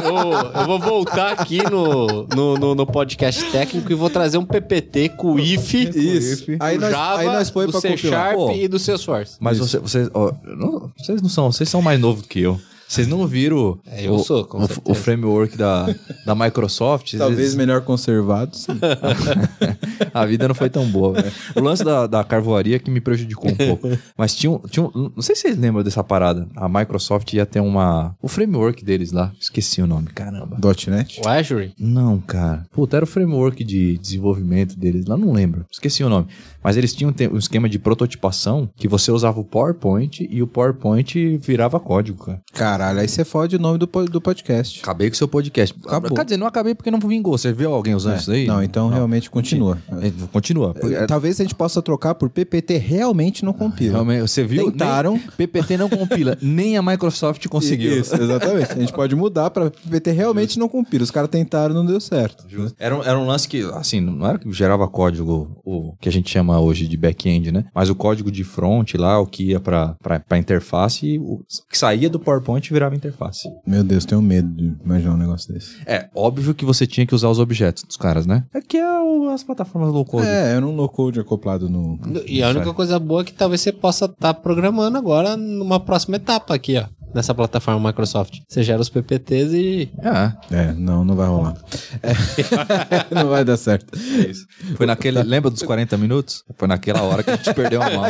eu, 0.53 0.65
vou, 0.65 0.79
voltar 0.79 1.31
aqui 1.31 1.63
no, 1.63 2.27
no, 2.27 2.57
no, 2.57 2.75
no, 2.75 2.85
podcast 2.85 3.43
técnico 3.51 3.91
e 3.91 3.95
vou 3.95 4.09
trazer 4.09 4.37
um 4.37 4.45
PPT 4.45 5.09
com 5.09 5.33
o 5.33 5.39
if. 5.39 5.73
Isso. 5.73 6.45
Aí 6.59 6.77
nós, 6.77 6.91
Java, 6.91 7.21
aí 7.21 7.27
nós 7.27 7.49
põe 7.49 7.65
do 7.65 7.71
pra 7.71 7.81
C 7.81 7.97
Sharp 7.97 8.35
Pô, 8.35 8.51
e 8.51 8.67
do 8.67 8.77
Salesforce. 8.99 9.37
Mas 9.39 9.57
você, 9.59 9.79
vocês, 9.79 10.09
ó, 10.13 10.31
não, 10.45 10.91
vocês 10.97 11.21
não 11.21 11.29
são, 11.29 11.51
vocês 11.51 11.69
são 11.69 11.81
mais 11.81 11.99
novos 11.99 12.21
do 12.23 12.27
que 12.27 12.39
eu. 12.41 12.59
Vocês 12.87 13.07
não 13.07 13.27
viram 13.27 13.77
É, 13.85 14.07
eu 14.07 14.15
o, 14.15 14.23
sou, 14.23 14.43
com 14.45 14.63
o, 14.63 14.67
o 14.85 14.93
framework 14.95 15.55
da, 15.55 15.85
da 16.25 16.33
Microsoft? 16.33 17.13
Talvez 17.19 17.39
Eles- 17.39 17.55
melhor 17.55 17.81
conservado, 17.81 18.57
sim. 18.57 18.71
a 20.13 20.25
vida 20.25 20.47
não 20.47 20.55
foi 20.55 20.69
tão 20.71 20.85
boa. 20.89 21.13
velho. 21.13 21.31
O 21.55 21.61
lance 21.61 21.83
da, 21.83 22.07
da 22.07 22.23
carvoaria 22.23 22.79
que 22.79 22.89
me 22.89 22.99
prejudicou 22.99 23.51
um 23.51 23.55
pouco. 23.55 23.89
Mas 24.17 24.33
tinha, 24.35 24.51
um- 24.51 24.59
tinha 24.59 24.83
um, 24.85 25.11
não 25.15 25.21
sei 25.21 25.35
se 25.35 25.41
vocês 25.43 25.57
lembram 25.57 25.83
dessa 25.83 26.03
parada. 26.03 26.47
A 26.55 26.67
Microsoft 26.67 27.31
ia 27.33 27.45
ter 27.45 27.59
uma 27.59 28.15
o 28.21 28.27
framework 28.27 28.83
deles 28.83 29.11
lá. 29.11 29.31
Esqueci 29.39 29.81
o 29.81 29.87
nome, 29.87 30.07
caramba. 30.07 30.57
.NET. 30.87 31.21
O 31.23 31.27
Azure? 31.29 31.73
Não, 31.79 32.19
cara. 32.19 32.65
Puta, 32.71 32.97
era 32.97 33.03
o 33.03 33.07
framework 33.07 33.63
de 33.63 33.97
desenvolvimento 33.99 34.75
deles 34.77 35.05
lá, 35.05 35.15
não 35.17 35.31
lembro. 35.31 35.65
Esqueci 35.71 36.03
o 36.03 36.09
nome. 36.09 36.27
Mas 36.63 36.75
eles 36.77 36.93
tinham 36.93 37.13
um 37.31 37.37
esquema 37.37 37.69
de 37.69 37.79
prototipação 37.79 38.69
que 38.75 38.87
você 38.87 39.11
usava 39.11 39.39
o 39.39 39.43
PowerPoint 39.43 40.27
e 40.29 40.41
o 40.43 40.47
PowerPoint 40.47 41.37
virava 41.37 41.79
código, 41.79 42.25
cara. 42.25 42.41
Caralho, 42.53 42.99
aí 42.99 43.07
você 43.07 43.23
fode 43.23 43.55
o 43.55 43.59
nome 43.59 43.77
do, 43.77 43.85
do 43.85 44.21
podcast. 44.21 44.81
Acabei 44.81 45.09
com 45.09 45.13
o 45.13 45.17
seu 45.17 45.27
podcast. 45.27 45.75
Acabou. 45.85 46.13
Quer 46.15 46.23
dizer, 46.25 46.37
não 46.37 46.47
acabei 46.47 46.75
porque 46.75 46.91
não 46.91 46.99
vingou. 46.99 47.37
Você 47.37 47.53
viu 47.53 47.73
alguém 47.73 47.95
usando 47.95 48.17
isso 48.19 48.31
aí? 48.31 48.45
Não, 48.45 48.61
então 48.63 48.89
realmente 48.89 49.29
continua. 49.29 49.77
É, 50.01 50.11
Continua. 50.31 50.75
É, 50.83 51.05
Talvez 51.05 51.39
a 51.39 51.43
gente 51.43 51.55
possa 51.55 51.81
trocar 51.81 52.15
por 52.15 52.29
PPT 52.29 52.77
realmente 52.77 53.43
não 53.45 53.53
compila. 53.53 53.93
Realmente, 53.93 54.21
você 54.21 54.43
viu? 54.43 54.71
Tentaram. 54.71 55.13
Nem- 55.13 55.21
PPT 55.37 55.77
não 55.77 55.89
compila. 55.89 56.37
nem 56.41 56.77
a 56.77 56.81
Microsoft 56.81 57.47
conseguiu. 57.47 57.99
Isso, 57.99 58.15
exatamente. 58.15 58.71
A 58.73 58.75
gente 58.79 58.93
pode 58.93 59.15
mudar 59.15 59.49
pra 59.49 59.69
PPT 59.71 60.11
realmente 60.11 60.59
não 60.59 60.67
compila. 60.67 61.03
Os 61.03 61.11
caras 61.11 61.29
tentaram 61.29 61.73
não 61.73 61.85
deu 61.85 61.99
certo. 61.99 62.45
Era, 62.77 62.95
um- 62.95 63.03
era 63.03 63.17
um 63.17 63.25
lance 63.25 63.47
que, 63.47 63.61
assim, 63.73 63.99
não 64.01 64.25
era 64.27 64.37
que 64.37 64.51
gerava 64.51 64.87
código, 64.87 65.61
o 65.63 65.93
que 65.99 66.09
a 66.09 66.11
gente 66.11 66.29
chama 66.29 66.48
hoje 66.57 66.87
de 66.87 66.95
back-end, 66.95 67.51
né? 67.51 67.65
Mas 67.75 67.89
o 67.89 67.95
código 67.95 68.31
de 68.31 68.45
front 68.45 68.93
lá, 68.95 69.19
o 69.19 69.25
que 69.27 69.49
ia 69.49 69.59
pra, 69.59 69.95
pra, 70.01 70.19
pra 70.21 70.37
interface, 70.37 71.19
o 71.19 71.41
que 71.69 71.77
saía 71.77 72.09
do 72.09 72.19
PowerPoint 72.19 72.71
virava 72.71 72.95
interface. 72.95 73.49
Meu 73.67 73.83
Deus, 73.83 74.05
tenho 74.05 74.21
medo 74.21 74.47
de 74.55 74.73
imaginar 74.83 75.13
um 75.13 75.17
negócio 75.17 75.53
desse. 75.53 75.75
É, 75.85 76.07
óbvio 76.15 76.53
que 76.55 76.63
você 76.63 76.87
tinha 76.87 77.05
que 77.05 77.13
usar 77.13 77.27
os 77.29 77.39
objetos 77.39 77.83
dos 77.83 77.97
caras, 77.97 78.25
né? 78.25 78.45
É 78.53 78.61
que 78.61 78.77
é 78.77 79.01
o- 79.01 79.29
as 79.29 79.43
plataformas 79.43 79.91
low 79.91 80.05
code. 80.05 80.25
É, 80.27 80.55
eu 80.55 80.61
não 80.61 80.71
no 80.71 80.87
code 80.87 81.19
acoplado 81.19 81.69
no. 81.69 81.99
E 82.25 82.41
a 82.41 82.49
única 82.49 82.73
coisa 82.73 82.97
boa 82.97 83.21
é 83.21 83.25
que 83.25 83.33
talvez 83.33 83.59
você 83.59 83.71
possa 83.73 84.05
estar 84.05 84.33
programando 84.35 84.97
agora 84.97 85.35
numa 85.35 85.79
próxima 85.79 86.15
etapa 86.15 86.53
aqui, 86.55 86.77
ó. 86.77 86.85
Nessa 87.13 87.33
plataforma 87.33 87.89
Microsoft. 87.89 88.39
Você 88.47 88.63
gera 88.63 88.79
os 88.79 88.89
PPTs 88.89 89.53
e. 89.53 89.89
É, 90.01 90.55
É, 90.55 90.73
não, 90.73 91.03
não 91.03 91.15
vai 91.15 91.27
rolar. 91.27 91.55
É. 92.03 92.13
não 93.13 93.29
vai 93.29 93.43
dar 93.43 93.57
certo. 93.57 93.87
é 93.95 94.29
isso. 94.29 94.45
Foi 94.75 94.85
naquele. 94.85 95.21
Lembra 95.23 95.49
dos 95.49 95.63
40 95.63 95.97
minutos? 95.97 96.43
Foi 96.57 96.67
naquela 96.67 97.01
hora 97.01 97.23
que 97.23 97.31
a 97.31 97.35
gente 97.35 97.53
perdeu 97.53 97.81
a 97.81 97.89
mão. 97.89 98.03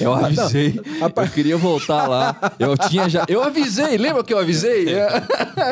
Eu 0.00 0.14
avisei. 0.14 0.80
Eu 1.00 1.28
queria 1.28 1.56
voltar 1.56 2.06
lá. 2.06 2.36
Eu 2.58 2.76
tinha 2.76 3.08
já. 3.08 3.24
Eu 3.28 3.42
avisei, 3.42 3.96
lembra 3.96 4.22
que 4.22 4.32
eu 4.32 4.38
avisei? 4.38 4.86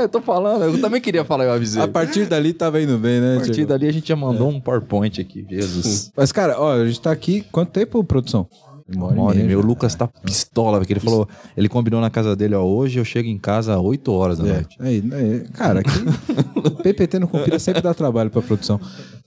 eu 0.01 0.09
tô 0.09 0.21
falando, 0.21 0.65
eu 0.65 0.81
também 0.81 1.01
queria 1.01 1.25
falar, 1.25 1.45
eu 1.45 1.53
avisei. 1.53 1.83
A 1.83 1.89
partir 1.89 2.27
dali 2.27 2.53
tava 2.53 2.81
indo 2.81 2.99
bem, 2.99 3.21
né? 3.21 3.35
A 3.35 3.39
partir 3.39 3.53
Diego? 3.53 3.69
dali 3.69 3.89
a 3.89 3.93
gente 3.93 4.09
já 4.09 4.17
mandou 4.17 4.49
um 4.49 4.61
PowerPoint 4.61 5.21
aqui. 5.21 5.47
Jesus. 5.49 6.13
Mas, 6.17 6.33
cara, 6.33 6.59
ó, 6.59 6.75
a 6.75 6.87
gente 6.87 7.01
tá 7.01 7.11
aqui. 7.11 7.45
Quanto 7.53 7.71
tempo, 7.71 8.03
produção? 8.05 8.49
Uma 8.95 9.07
hora 9.25 9.35
e 9.35 9.39
meia 9.39 9.49
meu 9.49 9.61
já. 9.61 9.67
Lucas 9.67 9.95
tá 9.95 10.07
pistola, 10.07 10.79
porque 10.79 10.93
ele 10.93 11.01
falou, 11.01 11.29
ele 11.57 11.69
combinou 11.69 12.01
na 12.01 12.11
casa 12.11 12.35
dele, 12.37 12.55
ó, 12.55 12.65
hoje 12.65 12.99
eu 12.99 13.05
chego 13.05 13.29
em 13.29 13.39
casa 13.39 13.75
às 13.75 13.81
8 13.81 14.13
horas 14.13 14.39
da 14.39 14.49
É, 14.49 14.53
noite. 14.55 14.77
aí, 14.81 15.03
aí, 15.13 15.41
cara, 15.53 15.81
aqui, 15.81 15.91
PPT 16.83 17.19
no 17.19 17.29
Compila 17.29 17.59
sempre 17.59 17.83
dá 17.83 17.93
trabalho 17.95 18.31
pra 18.31 18.43
produção. 18.43 18.81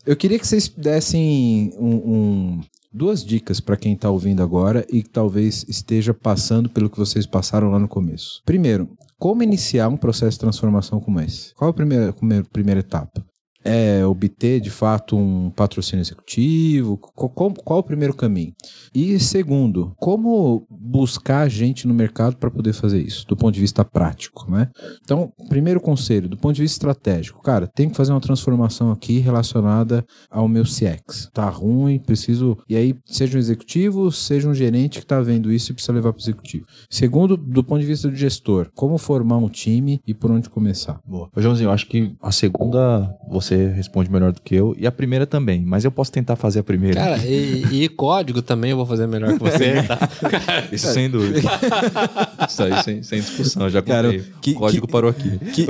Eu 0.05 0.15
queria 0.15 0.37
que 0.39 0.47
vocês 0.47 0.67
dessem 0.69 1.73
um, 1.79 1.95
um- 1.95 2.61
duas 2.93 3.25
dicas 3.25 3.59
pra 3.59 3.75
quem 3.75 3.95
tá 3.95 4.09
ouvindo 4.09 4.41
agora 4.41 4.85
e 4.91 5.03
que 5.03 5.09
talvez 5.09 5.65
esteja 5.67 6.13
passando 6.13 6.69
pelo 6.69 6.89
que 6.89 6.97
vocês 6.97 7.25
passaram 7.25 7.69
lá 7.71 7.79
no 7.79 7.87
começo. 7.87 8.41
Primeiro, 8.45 8.89
como 9.17 9.43
iniciar 9.43 9.87
um 9.89 9.97
processo 9.97 10.31
de 10.31 10.39
transformação 10.39 10.99
como 10.99 11.19
esse? 11.19 11.53
Qual 11.55 11.67
é 11.69 11.71
a 11.71 11.73
primeira, 11.73 12.13
primeira, 12.13 12.45
primeira 12.51 12.79
etapa? 12.81 13.23
É 13.65 14.05
obter 14.05 14.59
de 14.61 14.69
fato 14.69 15.17
um 15.17 15.49
patrocínio 15.49 16.03
executivo? 16.03 16.97
Qual, 16.97 17.51
qual- 17.51 17.79
o 17.79 17.83
primeiro 17.83 18.13
caminho? 18.13 18.53
E 18.93 19.19
segundo, 19.19 19.93
como 19.97 20.67
buscar 20.69 21.49
gente 21.49 21.87
no 21.87 21.93
mercado 21.93 22.37
para 22.37 22.51
poder 22.51 22.73
fazer 22.73 23.01
isso, 23.01 23.25
do 23.27 23.35
ponto 23.35 23.55
de 23.55 23.59
vista 23.59 23.83
prático, 23.83 24.49
né? 24.49 24.69
Então, 25.03 25.33
primeiro 25.49 25.81
conselho, 25.81 26.29
do 26.29 26.37
ponto 26.37 26.55
de 26.55 26.61
vista 26.61 26.75
estratégico, 26.75 27.41
cara, 27.41 27.65
tem 27.67 27.89
que 27.89 27.97
fazer 27.97 28.11
uma 28.11 28.21
transformação 28.21 28.91
aqui 28.91 29.17
relacionada 29.17 30.05
ao 30.29 30.47
meu 30.47 30.63
CX. 30.63 31.29
Tá 31.33 31.49
ruim, 31.49 31.97
preciso. 31.97 32.57
E 32.69 32.75
aí, 32.75 32.95
seja 33.05 33.35
um 33.35 33.39
executivo, 33.39 34.11
seja 34.11 34.47
um 34.47 34.53
gerente 34.53 34.99
que 34.99 35.05
tá 35.05 35.19
vendo 35.21 35.51
isso 35.51 35.71
e 35.71 35.73
precisa 35.73 35.93
levar 35.93 36.13
para 36.13 36.21
executivo. 36.21 36.65
Segundo, 36.89 37.35
do 37.35 37.63
ponto 37.63 37.81
de 37.81 37.87
vista 37.87 38.07
do 38.09 38.15
gestor, 38.15 38.69
como 38.75 38.97
formar 38.97 39.37
um 39.37 39.49
time 39.49 39.99
e 40.05 40.13
por 40.13 40.29
onde 40.29 40.49
começar. 40.49 40.99
Boa. 41.05 41.29
Ô, 41.35 41.41
Joãozinho, 41.41 41.67
eu 41.67 41.71
acho 41.71 41.87
que 41.87 42.15
a 42.21 42.31
segunda 42.31 43.11
você 43.27 43.54
responde 43.75 44.11
melhor 44.11 44.31
do 44.31 44.41
que 44.41 44.53
eu, 44.55 44.75
e 44.77 44.85
a 44.87 44.91
primeira 44.91 45.25
também, 45.25 45.61
mas 45.65 45.83
eu 45.85 45.91
posso 45.91 46.11
tentar 46.11 46.35
fazer 46.35 46.59
a 46.59 46.63
primeira. 46.63 46.99
Cara, 46.99 47.17
e, 47.25 47.83
e 47.83 47.89
código 47.89 48.41
também 48.41 48.71
eu 48.71 48.77
vou 48.77 48.85
fazer 48.85 49.07
melhor 49.07 49.33
que 49.33 49.39
você, 49.39 49.81
tá? 49.87 49.97
Isso 50.71 50.87
sem 50.93 51.09
dúvida. 51.09 51.39
Isso 52.49 52.63
aí 52.63 52.83
sem, 52.83 53.03
sem 53.03 53.19
discussão, 53.21 53.69
já 53.69 53.81
Cara, 53.81 54.07
contei. 54.09 54.25
que- 54.41 54.51
o 54.51 54.55
código 54.55 54.85
que- 54.87 54.91
parou 54.91 55.09
aqui. 55.09 55.37
Que, 55.53 55.65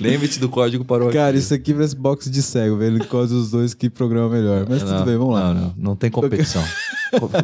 Lembre-se 0.00 0.38
do 0.40 0.48
código 0.48 0.84
parou 0.84 1.08
aqui. 1.08 1.16
cara, 1.16 1.36
isso 1.36 1.52
aqui 1.54 1.72
parece 1.72 1.96
box 1.96 2.30
de 2.30 2.42
cego, 2.42 2.76
velho. 2.76 3.04
Qual 3.06 3.26
dos 3.26 3.50
dois 3.50 3.74
que 3.74 3.88
programa 3.90 4.30
melhor. 4.30 4.66
Mas 4.68 4.80
tudo 4.82 4.92
Não, 4.92 5.04
bem, 5.04 5.16
vamos 5.16 5.34
lá. 5.34 5.54
Não, 5.54 5.60
não, 5.60 5.74
não 5.76 5.96
tem 5.96 6.10
competição. 6.10 6.62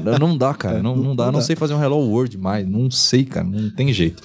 não, 0.04 0.18
não 0.28 0.36
dá, 0.38 0.54
cara. 0.54 0.82
Não, 0.82 0.96
não 0.96 1.14
dá. 1.16 1.26
Não 1.26 1.32
Não 1.32 1.38
dá. 1.40 1.44
sei 1.44 1.56
fazer 1.56 1.74
um 1.74 1.82
Hello 1.82 1.96
World 1.98 2.36
mais. 2.38 2.66
Não 2.66 2.90
sei, 2.90 3.24
cara. 3.24 3.46
Não 3.46 3.70
tem 3.70 3.92
jeito. 3.92 4.22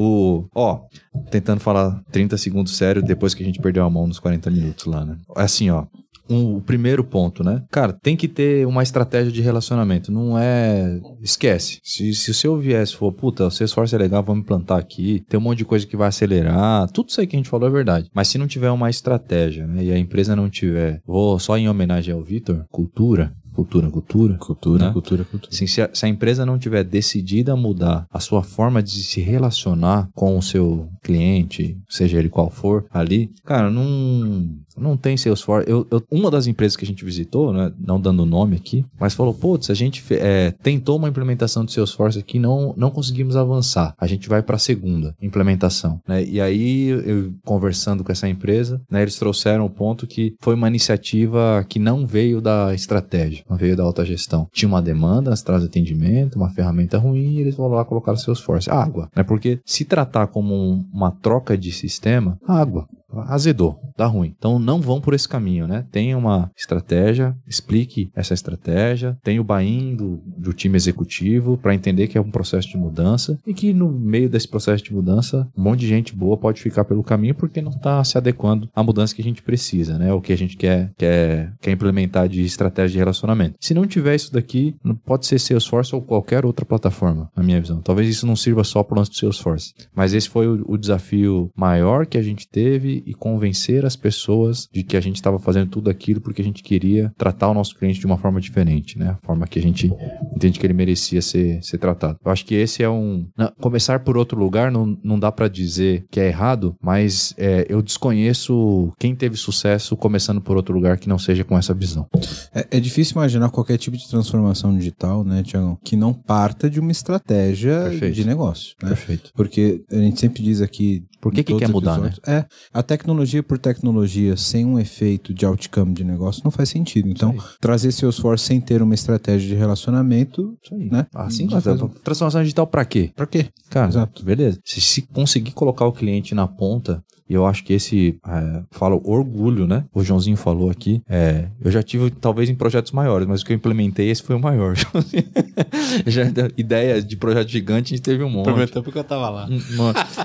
O, 0.00 0.46
ó, 0.54 0.82
tentando 1.28 1.58
falar 1.58 2.00
30 2.12 2.38
segundos 2.38 2.76
sério 2.76 3.02
depois 3.02 3.34
que 3.34 3.42
a 3.42 3.46
gente 3.46 3.60
perdeu 3.60 3.84
a 3.84 3.90
mão 3.90 4.06
nos 4.06 4.20
40 4.20 4.48
minutos 4.48 4.86
lá, 4.86 5.04
né? 5.04 5.16
É 5.36 5.42
assim, 5.42 5.70
ó. 5.70 5.86
Um, 6.30 6.56
o 6.56 6.60
primeiro 6.60 7.02
ponto, 7.02 7.42
né? 7.42 7.64
Cara, 7.68 7.92
tem 7.92 8.14
que 8.14 8.28
ter 8.28 8.64
uma 8.64 8.82
estratégia 8.82 9.32
de 9.32 9.40
relacionamento. 9.40 10.12
Não 10.12 10.38
é. 10.38 11.00
Esquece. 11.20 11.80
Se, 11.82 12.14
se 12.14 12.30
o 12.30 12.34
seu 12.34 12.56
viés 12.58 12.92
for, 12.92 13.10
puta, 13.12 13.46
o 13.46 13.50
Salesforce 13.50 13.94
é 13.94 13.98
legal, 13.98 14.22
vamos 14.22 14.42
implantar 14.42 14.78
aqui, 14.78 15.24
tem 15.28 15.40
um 15.40 15.42
monte 15.42 15.58
de 15.58 15.64
coisa 15.64 15.86
que 15.86 15.96
vai 15.96 16.08
acelerar. 16.08 16.88
Tudo 16.90 17.08
isso 17.08 17.20
aí 17.20 17.26
que 17.26 17.34
a 17.34 17.38
gente 17.38 17.48
falou 17.48 17.66
é 17.66 17.72
verdade. 17.72 18.08
Mas 18.14 18.28
se 18.28 18.38
não 18.38 18.46
tiver 18.46 18.70
uma 18.70 18.90
estratégia, 18.90 19.66
né? 19.66 19.82
E 19.82 19.90
a 19.90 19.98
empresa 19.98 20.36
não 20.36 20.48
tiver, 20.48 21.00
vou 21.04 21.38
só 21.40 21.56
em 21.58 21.68
homenagem 21.68 22.14
ao 22.14 22.22
Vitor, 22.22 22.64
cultura. 22.70 23.32
Cultura, 23.58 23.90
cultura. 23.90 24.34
Cultura, 24.38 24.86
Né? 24.86 24.92
cultura, 24.92 25.24
cultura. 25.24 25.52
Assim, 25.52 25.66
se, 25.66 25.82
a, 25.82 25.90
se 25.92 26.06
a 26.06 26.08
empresa 26.08 26.46
não 26.46 26.60
tiver 26.60 26.84
decidida 26.84 27.54
a 27.54 27.56
mudar 27.56 28.06
a 28.08 28.20
sua 28.20 28.40
forma 28.40 28.80
de 28.80 29.02
se 29.02 29.20
relacionar 29.20 30.08
com 30.14 30.38
o 30.38 30.42
seu 30.42 30.88
cliente, 31.02 31.76
seja 31.88 32.18
ele 32.20 32.28
qual 32.28 32.50
for, 32.50 32.84
ali, 32.88 33.32
cara, 33.44 33.68
não, 33.68 34.48
não 34.76 34.96
tem 34.96 35.16
Salesforce. 35.16 35.68
Eu, 35.68 35.84
eu- 35.90 36.00
uma 36.08 36.30
das 36.30 36.46
empresas 36.46 36.76
que 36.76 36.84
a 36.84 36.86
gente 36.86 37.04
visitou, 37.04 37.52
né, 37.52 37.72
não 37.84 38.00
dando 38.00 38.24
nome 38.24 38.54
aqui, 38.54 38.84
mas 39.00 39.12
falou, 39.14 39.34
putz, 39.34 39.70
a 39.70 39.74
gente 39.74 40.04
é, 40.10 40.52
tentou 40.62 40.96
uma 40.96 41.08
implementação 41.08 41.64
de 41.64 41.72
Salesforce 41.72 42.16
aqui, 42.20 42.38
não, 42.38 42.72
não 42.76 42.92
conseguimos 42.92 43.34
avançar. 43.34 43.92
A 43.98 44.06
gente 44.06 44.28
vai 44.28 44.40
para 44.40 44.54
a 44.54 44.58
segunda 44.60 45.16
implementação. 45.20 46.00
Né? 46.06 46.24
E 46.24 46.40
aí, 46.40 46.88
eu 46.90 47.32
conversando 47.44 48.04
com 48.04 48.12
essa 48.12 48.28
empresa, 48.28 48.80
né, 48.88 49.02
eles 49.02 49.18
trouxeram 49.18 49.64
o 49.66 49.70
ponto 49.70 50.06
que 50.06 50.34
foi 50.40 50.54
uma 50.54 50.68
iniciativa 50.68 51.64
que 51.68 51.80
não 51.80 52.06
veio 52.06 52.40
da 52.40 52.72
estratégia, 52.72 53.42
veio 53.56 53.76
da 53.76 53.82
alta 53.82 54.04
gestão. 54.04 54.46
Tinha 54.52 54.68
uma 54.68 54.82
demanda 54.82 55.30
nas 55.30 55.42
traz 55.42 55.64
atendimento, 55.64 56.36
uma 56.36 56.50
ferramenta 56.50 56.98
ruim, 56.98 57.34
e 57.34 57.40
eles 57.40 57.56
vão 57.56 57.68
lá 57.68 57.84
colocar 57.84 58.12
o 58.12 58.16
Salesforce. 58.16 58.70
Água, 58.70 59.08
né? 59.14 59.22
Porque 59.22 59.60
se 59.64 59.84
tratar 59.84 60.26
como 60.28 60.54
um- 60.54 60.84
uma 60.92 61.10
troca 61.10 61.56
de 61.56 61.72
sistema, 61.72 62.38
água. 62.46 62.86
Azedou, 63.26 63.80
dá 63.96 64.06
ruim. 64.06 64.34
Então 64.36 64.58
não 64.58 64.80
vão 64.80 65.00
por 65.00 65.14
esse 65.14 65.28
caminho, 65.28 65.66
né? 65.66 65.86
Tenha 65.90 66.16
uma 66.16 66.50
estratégia, 66.56 67.36
explique 67.46 68.10
essa 68.14 68.34
estratégia, 68.34 69.16
tenha 69.22 69.40
o 69.40 69.44
buy-in 69.44 69.96
do, 69.96 70.22
do 70.26 70.52
time 70.52 70.76
executivo 70.76 71.56
para 71.56 71.74
entender 71.74 72.08
que 72.08 72.18
é 72.18 72.20
um 72.20 72.30
processo 72.30 72.68
de 72.68 72.76
mudança 72.76 73.38
e 73.46 73.54
que 73.54 73.72
no 73.72 73.90
meio 73.90 74.28
desse 74.28 74.48
processo 74.48 74.84
de 74.84 74.92
mudança, 74.92 75.48
um 75.56 75.62
monte 75.62 75.80
de 75.80 75.88
gente 75.88 76.14
boa 76.14 76.36
pode 76.36 76.60
ficar 76.60 76.84
pelo 76.84 77.02
caminho 77.02 77.34
porque 77.34 77.62
não 77.62 77.70
está 77.70 78.02
se 78.04 78.18
adequando 78.18 78.68
à 78.74 78.82
mudança 78.82 79.14
que 79.14 79.22
a 79.22 79.24
gente 79.24 79.42
precisa, 79.42 79.98
né? 79.98 80.12
O 80.12 80.20
que 80.20 80.32
a 80.32 80.36
gente 80.36 80.56
quer, 80.56 80.92
quer, 80.96 81.52
quer 81.60 81.70
implementar 81.70 82.28
de 82.28 82.42
estratégia 82.42 82.92
de 82.92 82.98
relacionamento. 82.98 83.56
Se 83.60 83.74
não 83.74 83.86
tiver 83.86 84.14
isso 84.14 84.32
daqui, 84.32 84.76
pode 85.04 85.26
ser 85.26 85.38
Salesforce 85.38 85.94
ou 85.94 86.02
qualquer 86.02 86.44
outra 86.44 86.64
plataforma, 86.64 87.30
na 87.34 87.42
minha 87.42 87.60
visão. 87.60 87.80
Talvez 87.80 88.08
isso 88.08 88.26
não 88.26 88.36
sirva 88.36 88.64
só 88.64 88.82
para 88.82 88.96
o 88.96 88.98
lance 88.98 89.10
do 89.10 89.16
Salesforce. 89.16 89.72
Mas 89.94 90.12
esse 90.12 90.28
foi 90.28 90.46
o, 90.46 90.64
o 90.66 90.76
desafio 90.76 91.50
maior 91.56 92.06
que 92.06 92.18
a 92.18 92.22
gente 92.22 92.48
teve 92.48 92.97
e 93.06 93.14
convencer 93.14 93.84
as 93.84 93.96
pessoas 93.96 94.68
de 94.72 94.82
que 94.82 94.96
a 94.96 95.00
gente 95.00 95.16
estava 95.16 95.38
fazendo 95.38 95.70
tudo 95.70 95.90
aquilo 95.90 96.20
porque 96.20 96.42
a 96.42 96.44
gente 96.44 96.62
queria 96.62 97.12
tratar 97.16 97.48
o 97.48 97.54
nosso 97.54 97.74
cliente 97.74 98.00
de 98.00 98.06
uma 98.06 98.18
forma 98.18 98.40
diferente, 98.40 98.98
né? 98.98 99.16
A 99.22 99.26
forma 99.26 99.46
que 99.46 99.58
a 99.58 99.62
gente 99.62 99.92
entende 100.34 100.58
que 100.58 100.66
ele 100.66 100.74
merecia 100.74 101.22
ser, 101.22 101.62
ser 101.62 101.78
tratado. 101.78 102.18
Eu 102.24 102.30
acho 102.30 102.44
que 102.44 102.54
esse 102.54 102.82
é 102.82 102.88
um. 102.88 103.26
Não, 103.36 103.52
começar 103.60 104.00
por 104.00 104.16
outro 104.16 104.38
lugar 104.38 104.70
não, 104.70 104.98
não 105.02 105.18
dá 105.18 105.30
para 105.30 105.48
dizer 105.48 106.04
que 106.10 106.20
é 106.20 106.28
errado, 106.28 106.74
mas 106.82 107.34
é, 107.36 107.66
eu 107.68 107.82
desconheço 107.82 108.92
quem 108.98 109.14
teve 109.14 109.36
sucesso 109.36 109.96
começando 109.96 110.40
por 110.40 110.56
outro 110.56 110.74
lugar 110.74 110.98
que 110.98 111.08
não 111.08 111.18
seja 111.18 111.44
com 111.44 111.56
essa 111.56 111.74
visão. 111.74 112.06
É, 112.54 112.66
é 112.78 112.80
difícil 112.80 113.14
imaginar 113.14 113.50
qualquer 113.50 113.78
tipo 113.78 113.96
de 113.96 114.08
transformação 114.08 114.76
digital, 114.76 115.24
né, 115.24 115.42
Tiagão, 115.42 115.78
que 115.84 115.96
não 115.96 116.12
parta 116.12 116.68
de 116.68 116.80
uma 116.80 116.92
estratégia 116.92 117.82
Perfeito. 117.90 118.14
de 118.14 118.24
negócio. 118.24 118.74
Né? 118.82 118.88
Perfeito. 118.90 119.30
Porque 119.34 119.82
a 119.90 119.96
gente 119.96 120.20
sempre 120.20 120.42
diz 120.42 120.60
aqui. 120.60 121.04
Por 121.20 121.32
que, 121.32 121.42
que 121.42 121.56
quer 121.56 121.68
mudar, 121.68 121.98
né? 121.98 122.12
É, 122.26 122.44
a 122.72 122.82
tecnologia 122.82 123.42
por 123.42 123.58
tecnologia 123.58 124.36
sem 124.36 124.64
um 124.64 124.78
efeito 124.78 125.34
de 125.34 125.44
outcome 125.44 125.92
de 125.92 126.04
negócio 126.04 126.42
não 126.44 126.50
faz 126.50 126.68
sentido. 126.68 127.08
Então, 127.08 127.34
trazer 127.60 127.90
Salesforce 127.90 128.44
sem 128.44 128.60
ter 128.60 128.82
uma 128.82 128.94
estratégia 128.94 129.48
de 129.48 129.54
relacionamento, 129.54 130.56
Isso 130.62 130.74
aí. 130.74 130.88
né? 130.90 131.06
Assim, 131.14 131.48
mas, 131.50 131.66
um... 131.66 131.88
transformação 131.88 132.42
digital 132.42 132.66
para 132.66 132.84
quê? 132.84 133.10
Para 133.16 133.26
quê? 133.26 133.46
Cara, 133.68 133.88
Exato. 133.88 134.24
beleza. 134.24 134.60
Se, 134.64 134.80
se 134.80 135.02
conseguir 135.02 135.52
colocar 135.52 135.86
o 135.86 135.92
cliente 135.92 136.34
na 136.34 136.46
ponta 136.46 137.02
e 137.28 137.34
eu 137.34 137.44
acho 137.44 137.62
que 137.62 137.74
esse, 137.74 138.18
é, 138.26 138.62
falo 138.70 139.02
orgulho, 139.04 139.66
né? 139.66 139.84
O 139.92 140.02
Joãozinho 140.02 140.36
falou 140.36 140.70
aqui. 140.70 141.02
É, 141.08 141.46
eu 141.62 141.70
já 141.70 141.82
tive, 141.82 142.10
talvez, 142.10 142.48
em 142.48 142.54
projetos 142.54 142.90
maiores, 142.92 143.28
mas 143.28 143.42
o 143.42 143.44
que 143.44 143.52
eu 143.52 143.56
implementei, 143.56 144.08
esse 144.08 144.22
foi 144.22 144.34
o 144.34 144.40
maior. 144.40 144.74
já, 146.06 146.22
ideia 146.56 147.02
de 147.02 147.16
projeto 147.16 147.48
gigante, 147.48 147.92
a 147.92 147.96
gente 147.96 148.04
teve 148.04 148.24
um 148.24 148.30
monte. 148.30 148.44
Prometeu 148.44 148.82
porque 148.82 148.98
eu 148.98 149.04
tava 149.04 149.28
lá. 149.28 149.48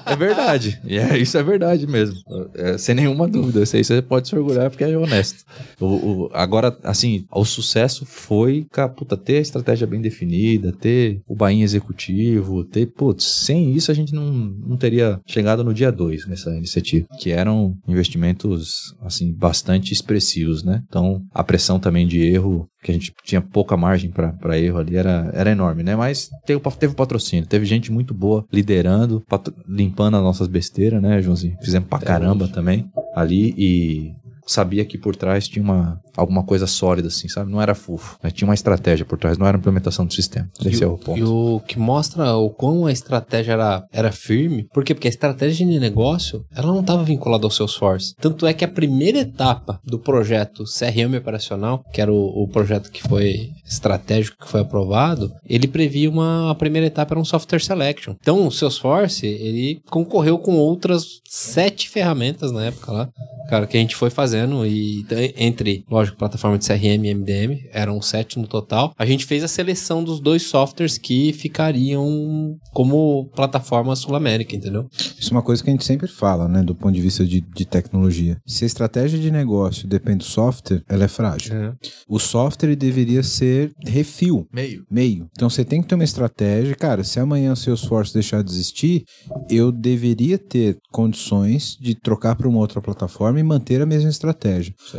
É 0.06 0.16
verdade. 0.16 0.80
É, 0.88 1.18
isso 1.18 1.38
é 1.38 1.44
verdade 1.44 1.86
mesmo. 1.88 2.16
É, 2.56 2.78
sem 2.78 2.96
nenhuma 2.96 3.28
dúvida. 3.28 3.64
Isso 3.64 3.76
aí 3.76 3.84
você 3.84 4.02
pode 4.02 4.30
se 4.30 4.36
orgulhar 4.36 4.70
porque 4.70 4.86
é 4.86 4.98
honesto. 4.98 5.44
O, 5.80 5.86
o, 5.86 6.30
agora, 6.34 6.78
assim, 6.84 7.26
o 7.30 7.44
sucesso 7.44 8.06
foi, 8.06 8.66
cara, 8.72 8.88
puta, 8.88 9.18
ter 9.18 9.38
a 9.38 9.42
estratégia 9.42 9.86
bem 9.86 10.02
definida, 10.02 10.72
ter 10.72 11.22
o 11.28 11.36
bainho 11.36 11.64
executivo, 11.64 12.64
ter, 12.64 12.86
putz, 12.86 13.26
sem 13.26 13.72
isso 13.74 13.92
a 13.92 13.94
gente 13.94 14.14
não, 14.14 14.32
não 14.32 14.78
teria 14.78 15.20
chegado 15.26 15.64
no 15.64 15.74
dia 15.74 15.92
2 15.92 16.28
nessa 16.28 16.56
iniciativa 16.56 16.93
que 17.20 17.32
eram 17.32 17.76
investimentos 17.88 18.96
assim 19.02 19.34
bastante 19.34 19.94
expressivos, 19.94 20.64
né? 20.64 20.82
Então 20.88 21.22
a 21.34 21.44
pressão 21.44 21.80
também 21.80 22.08
de 22.08 22.22
erro 22.22 22.68
que 22.82 22.92
a 22.92 22.94
gente 22.94 23.14
tinha 23.24 23.42
pouca 23.42 23.78
margem 23.78 24.12
para 24.12 24.60
erro 24.60 24.78
ali 24.78 24.98
era, 24.98 25.32
era 25.34 25.52
enorme, 25.52 25.84
né? 25.84 25.96
Mas 25.96 26.30
teve, 26.46 26.62
teve 26.78 26.94
patrocínio, 26.94 27.46
teve 27.46 27.66
gente 27.66 27.92
muito 27.92 28.14
boa 28.14 28.46
liderando, 28.52 29.24
limpando 29.68 30.18
as 30.18 30.24
nossas 30.24 30.48
besteiras, 30.48 31.02
né, 31.02 31.22
Joãozinho? 31.22 31.58
Fizemos 31.62 31.88
pra 31.88 32.00
caramba 32.00 32.48
também 32.48 32.90
ali 33.16 33.54
e 33.58 34.14
sabia 34.46 34.86
que 34.86 34.98
por 34.98 35.16
trás 35.16 35.48
tinha 35.48 35.64
uma, 35.64 36.00
alguma 36.16 36.44
coisa 36.44 36.68
sólida, 36.68 37.08
assim, 37.08 37.28
sabe? 37.28 37.52
Não 37.52 37.62
era 37.62 37.76
fufo. 37.76 38.18
Né? 38.24 38.32
Tinha 38.32 38.48
uma 38.48 38.54
estratégia 38.54 39.06
por 39.06 39.18
trás, 39.18 39.38
não 39.38 39.48
era 39.48 39.58
implementação 39.58 40.06
do 40.06 40.14
sistema. 40.14 40.50
Esse 40.66 40.82
e 40.82 40.84
é 40.84 40.88
o 40.88 40.98
ponto. 40.98 41.18
E 41.18 41.24
o 41.24 41.62
que 41.68 41.80
mostra 41.80 42.36
o 42.36 42.50
quão 42.50 42.86
a 42.86 42.92
estratégia 42.92 43.54
era, 43.54 43.84
era 43.92 44.12
firme, 44.12 44.68
por 44.74 44.84
quê? 44.84 44.94
Porque 44.94 45.08
a 45.08 45.10
estratégia 45.10 45.66
de 45.66 45.80
negócio, 45.80 46.46
ela 46.56 46.68
não 46.68 46.82
estava 46.82 47.04
vinculada 47.04 47.46
ao 47.46 47.52
Salesforce. 47.52 48.16
Tanto 48.20 48.46
é 48.46 48.54
que 48.54 48.66
a 48.66 48.68
primeira 48.68 49.20
etapa 49.20 49.80
do 49.84 50.00
projeto 50.00 50.64
CRM 50.64 51.18
operacional, 51.18 51.84
que 51.92 52.02
era 52.02 52.12
o, 52.12 52.44
o 52.44 52.48
projeto 52.48 52.92
que 52.92 53.04
foi 53.04 53.50
estratégico, 53.66 54.44
que 54.44 54.50
foi 54.50 54.62
aprovado, 54.62 55.32
ele 55.46 55.68
previa 55.68 56.10
uma, 56.10 56.52
a 56.52 56.56
primeira 56.56 56.88
etapa 56.88 57.14
era 57.14 57.20
um 57.20 57.26
software 57.26 57.60
selection. 57.60 58.16
Então, 58.20 58.46
o 58.46 58.52
Salesforce, 58.52 59.26
ele 59.26 59.82
concorreu 59.90 60.38
com 60.38 60.56
outras 60.56 61.06
sete 61.28 61.90
ferramentas 61.90 62.52
na 62.52 62.66
época 62.66 62.92
lá, 62.92 63.10
cara, 63.50 63.68
que 63.68 63.78
a 63.78 63.80
gente 63.80 63.96
foi 63.96 64.10
fazendo 64.34 64.66
e 64.66 65.06
entre, 65.38 65.86
lógico, 65.90 66.18
plataforma 66.18 66.58
de 66.58 66.66
CRM 66.66 67.06
e 67.06 67.14
MDM, 67.14 67.70
eram 67.72 68.02
sete 68.02 68.40
no 68.40 68.48
total. 68.48 68.94
A 68.98 69.06
gente 69.06 69.26
fez 69.26 69.44
a 69.44 69.48
seleção 69.48 70.04
dos 70.04 70.20
dois 70.20 70.44
softwares 70.44 70.98
que 70.98 71.32
ficariam 71.34 72.58
como 72.74 73.30
plataforma 73.36 73.96
sul-américa, 73.96 74.56
entendeu? 74.56 74.88
Isso 74.92 75.30
é 75.30 75.36
uma 75.38 75.44
coisa 75.44 75.64
que 75.64 75.70
a 75.70 75.74
gente 75.74 75.86
sempre 75.86 76.08
fala, 76.08 76.48
né, 76.48 76.64
do 76.64 76.74
ponto 76.74 76.94
de 76.94 77.02
vista 77.02 77.24
de, 77.24 77.42
de 77.42 77.66
tecnologia. 77.66 78.38
Se 78.46 78.64
a 78.64 78.68
estratégia 78.68 79.20
de 79.20 79.30
negócio 79.30 79.88
depende 79.88 80.20
do 80.20 80.24
software, 80.24 80.82
ela 80.90 81.04
é 81.04 81.08
frágil. 81.08 81.56
É. 81.56 81.74
O 82.10 82.20
software 82.20 82.76
deveria 82.76 83.22
ser 83.22 83.72
refil. 83.86 84.48
Meio. 84.52 84.84
Meio. 84.90 85.28
Então 85.32 85.50
você 85.50 85.64
tem 85.64 85.82
que 85.82 85.88
ter 85.88 85.96
uma 85.96 86.04
estratégia, 86.04 86.76
cara, 86.76 87.04
se 87.04 87.20
amanhã 87.20 87.54
o 87.54 87.58
seu 87.58 87.74
esforço 87.74 88.14
deixar 88.14 88.44
de 88.44 88.52
existir, 88.52 89.04
eu 89.50 89.72
deveria 89.72 90.38
ter 90.38 90.78
condições 90.92 91.78
de 91.80 91.96
trocar 91.96 92.36
para 92.36 92.48
uma 92.48 92.60
outra 92.60 92.82
plataforma 92.82 93.40
e 93.40 93.44
manter 93.44 93.82
a 93.82 93.86
mesma 93.86 94.10
estratégia. 94.10 94.23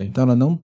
Então 0.04 0.24
ela 0.24 0.36
não, 0.36 0.60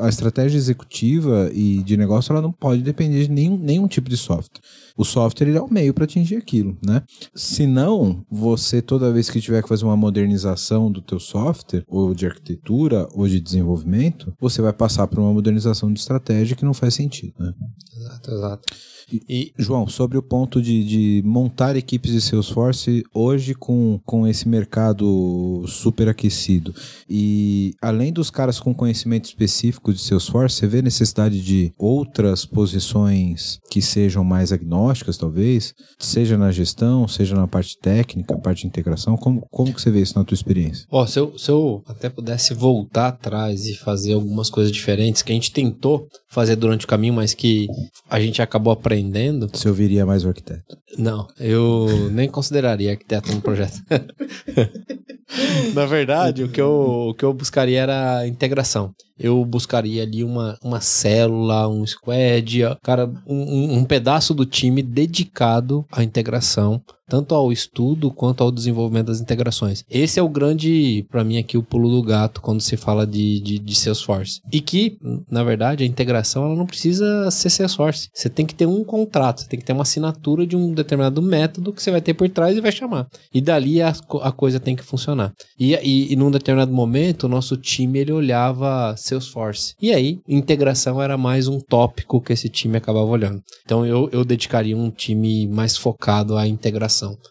a 0.00 0.08
estratégia 0.08 0.56
executiva 0.56 1.50
e 1.52 1.82
de 1.82 1.96
negócio 1.96 2.32
ela 2.32 2.42
não 2.42 2.52
pode 2.52 2.82
depender 2.82 3.24
de 3.24 3.30
nenhum, 3.30 3.56
nenhum 3.56 3.86
tipo 3.86 4.08
de 4.10 4.16
software. 4.16 4.60
O 4.96 5.04
software 5.04 5.48
ele 5.48 5.58
é 5.58 5.62
o 5.62 5.72
meio 5.72 5.94
para 5.94 6.04
atingir 6.04 6.36
aquilo, 6.36 6.76
né? 6.84 7.02
Se 7.34 7.66
não, 7.66 8.24
você 8.30 8.82
toda 8.82 9.12
vez 9.12 9.30
que 9.30 9.40
tiver 9.40 9.62
que 9.62 9.68
fazer 9.68 9.84
uma 9.84 9.96
modernização 9.96 10.90
do 10.90 11.00
teu 11.00 11.18
software, 11.18 11.84
ou 11.88 12.14
de 12.14 12.26
arquitetura, 12.26 13.08
ou 13.14 13.26
de 13.26 13.40
desenvolvimento, 13.40 14.34
você 14.40 14.60
vai 14.60 14.72
passar 14.72 15.06
por 15.06 15.18
uma 15.18 15.32
modernização 15.32 15.92
de 15.92 15.98
estratégia 15.98 16.56
que 16.56 16.64
não 16.64 16.74
faz 16.74 16.94
sentido, 16.94 17.34
né? 17.38 17.52
Exato, 17.96 18.30
exato. 18.30 18.74
E, 19.28 19.52
João, 19.58 19.86
sobre 19.86 20.16
o 20.16 20.22
ponto 20.22 20.60
de, 20.60 20.84
de 20.84 21.22
montar 21.24 21.76
equipes 21.76 22.12
de 22.12 22.20
Salesforce 22.20 23.02
hoje 23.14 23.54
com, 23.54 24.00
com 24.04 24.26
esse 24.26 24.48
mercado 24.48 25.64
super 25.66 26.08
aquecido, 26.08 26.74
e 27.08 27.74
além 27.80 28.12
dos 28.12 28.30
caras 28.30 28.58
com 28.58 28.74
conhecimento 28.74 29.26
específico 29.26 29.92
de 29.92 30.00
Salesforce, 30.00 30.56
você 30.56 30.66
vê 30.66 30.82
necessidade 30.82 31.40
de 31.40 31.72
outras 31.78 32.44
posições 32.44 33.58
que 33.70 33.82
sejam 33.82 34.24
mais 34.24 34.52
agnósticas, 34.52 35.16
talvez, 35.16 35.74
seja 35.98 36.38
na 36.38 36.50
gestão, 36.50 37.06
seja 37.06 37.34
na 37.34 37.46
parte 37.46 37.78
técnica, 37.78 38.36
parte 38.38 38.62
de 38.62 38.66
integração, 38.66 39.16
como, 39.16 39.46
como 39.50 39.72
que 39.72 39.80
você 39.80 39.90
vê 39.90 40.00
isso 40.00 40.18
na 40.18 40.24
tua 40.24 40.34
experiência? 40.34 40.86
Ó, 40.90 41.06
se, 41.06 41.18
eu, 41.18 41.38
se 41.38 41.50
eu 41.50 41.82
até 41.86 42.08
pudesse 42.08 42.54
voltar 42.54 43.08
atrás 43.08 43.66
e 43.66 43.74
fazer 43.74 44.14
algumas 44.14 44.50
coisas 44.50 44.72
diferentes 44.72 45.22
que 45.22 45.32
a 45.32 45.34
gente 45.34 45.52
tentou 45.52 46.06
fazer 46.28 46.56
durante 46.56 46.84
o 46.84 46.88
caminho, 46.88 47.14
mas 47.14 47.34
que 47.34 47.66
a 48.08 48.20
gente 48.20 48.40
acabou 48.40 48.72
aprendendo 48.72 49.01
aprendendo. 49.02 49.48
Você 49.52 49.68
ouviria 49.68 50.06
mais 50.06 50.24
o 50.24 50.28
arquiteto? 50.28 50.76
Não, 50.96 51.26
eu 51.38 52.10
nem 52.10 52.28
consideraria 52.28 52.92
arquiteto 52.92 53.32
no 53.32 53.42
projeto. 53.42 53.82
Na 55.74 55.86
verdade, 55.86 56.44
o 56.44 56.48
que, 56.48 56.60
eu, 56.60 57.08
o 57.10 57.14
que 57.14 57.24
eu 57.24 57.32
buscaria 57.32 57.80
era 57.80 58.18
a 58.18 58.28
integração. 58.28 58.94
Eu 59.18 59.44
buscaria 59.44 60.02
ali 60.02 60.24
uma, 60.24 60.58
uma 60.62 60.80
célula, 60.80 61.68
um 61.68 61.86
squad, 61.86 62.62
cara, 62.82 63.10
um, 63.26 63.78
um 63.78 63.84
pedaço 63.84 64.34
do 64.34 64.46
time 64.46 64.82
dedicado 64.82 65.84
à 65.90 66.02
integração 66.02 66.82
tanto 67.12 67.34
ao 67.34 67.52
estudo 67.52 68.10
quanto 68.10 68.42
ao 68.42 68.50
desenvolvimento 68.50 69.08
das 69.08 69.20
integrações. 69.20 69.84
Esse 69.90 70.18
é 70.18 70.22
o 70.22 70.28
grande, 70.30 71.04
para 71.10 71.22
mim, 71.22 71.36
aqui 71.36 71.58
o 71.58 71.62
pulo 71.62 71.90
do 71.90 72.02
gato 72.02 72.40
quando 72.40 72.62
se 72.62 72.74
fala 72.74 73.06
de, 73.06 73.38
de, 73.40 73.58
de, 73.58 73.74
Salesforce. 73.74 74.40
E 74.50 74.62
que, 74.62 74.96
na 75.30 75.44
verdade, 75.44 75.84
a 75.84 75.86
integração 75.86 76.46
ela 76.46 76.56
não 76.56 76.64
precisa 76.64 77.30
ser 77.30 77.50
Salesforce. 77.50 78.08
Você 78.14 78.30
tem 78.30 78.46
que 78.46 78.54
ter 78.54 78.64
um 78.64 78.82
contrato, 78.82 79.42
você 79.42 79.48
tem 79.48 79.60
que 79.60 79.66
ter 79.66 79.74
uma 79.74 79.82
assinatura 79.82 80.46
de 80.46 80.56
um 80.56 80.72
determinado 80.72 81.20
método 81.20 81.74
que 81.74 81.82
você 81.82 81.90
vai 81.90 82.00
ter 82.00 82.14
por 82.14 82.30
trás 82.30 82.56
e 82.56 82.62
vai 82.62 82.72
chamar. 82.72 83.06
E 83.34 83.42
dali 83.42 83.82
a, 83.82 83.92
a 84.22 84.32
coisa 84.32 84.58
tem 84.58 84.74
que 84.74 84.82
funcionar. 84.82 85.34
E, 85.60 85.74
e, 85.74 86.14
e 86.14 86.16
num 86.16 86.30
determinado 86.30 86.72
momento, 86.72 87.24
o 87.24 87.28
nosso 87.28 87.58
time 87.58 87.98
ele 87.98 88.12
olhava 88.12 88.94
Salesforce. 89.14 89.74
E 89.80 89.92
aí, 89.92 90.20
integração 90.28 91.00
era 91.00 91.16
mais 91.16 91.48
um 91.48 91.60
tópico 91.60 92.20
que 92.20 92.32
esse 92.32 92.48
time 92.48 92.76
acabava 92.76 93.06
olhando. 93.06 93.42
Então 93.64 93.86
eu, 93.86 94.08
eu 94.12 94.24
dedicaria 94.24 94.76
um 94.76 94.90
time 94.90 95.46
mais 95.46 95.76
focado 95.76 96.36
à 96.36 96.46
integração 96.46 96.82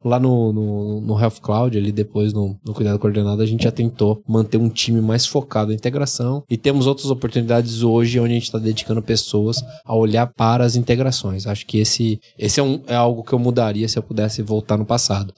Lá 0.03 0.20
no, 0.20 0.53
no, 0.53 1.02
no 1.02 1.20
Health 1.20 1.40
Cloud, 1.41 1.78
ali 1.78 1.91
depois 1.91 2.34
no, 2.34 2.58
no 2.66 2.74
Cuidado 2.74 2.99
Coordenado, 2.99 3.41
a 3.41 3.45
gente 3.45 3.64
já 3.64 3.72
tentou 3.72 4.22
manter 4.28 4.58
um 4.58 4.70
time 4.70 5.02
mais 5.02 5.26
focado 5.26 5.72
em 5.72 5.76
integração 5.76 6.44
e 6.49 6.58
temos 6.58 6.88
outras 6.88 7.10
oportunidades 7.10 7.84
hoje 7.84 8.20
onde 8.20 8.32
a 8.32 8.34
gente 8.36 8.44
está 8.44 8.58
dedicando 8.58 9.02
pessoas 9.02 9.64
a 9.84 9.95
olhar 9.95 10.28
para 10.28 10.64
as 10.64 10.76
integrações. 10.76 11.48
Acho 11.48 11.66
que 11.66 11.80
esse, 11.80 12.20
esse 12.38 12.60
é, 12.60 12.64
um, 12.64 12.82
é 12.88 12.95
algo 12.95 13.24
que 13.24 13.34
eu 13.34 13.40
mudaria 13.40 13.88
se 13.88 13.98
eu 13.98 14.03
pudesse 14.03 14.41
voltar 14.41 14.78
no 14.78 14.86
passado. 14.86 15.34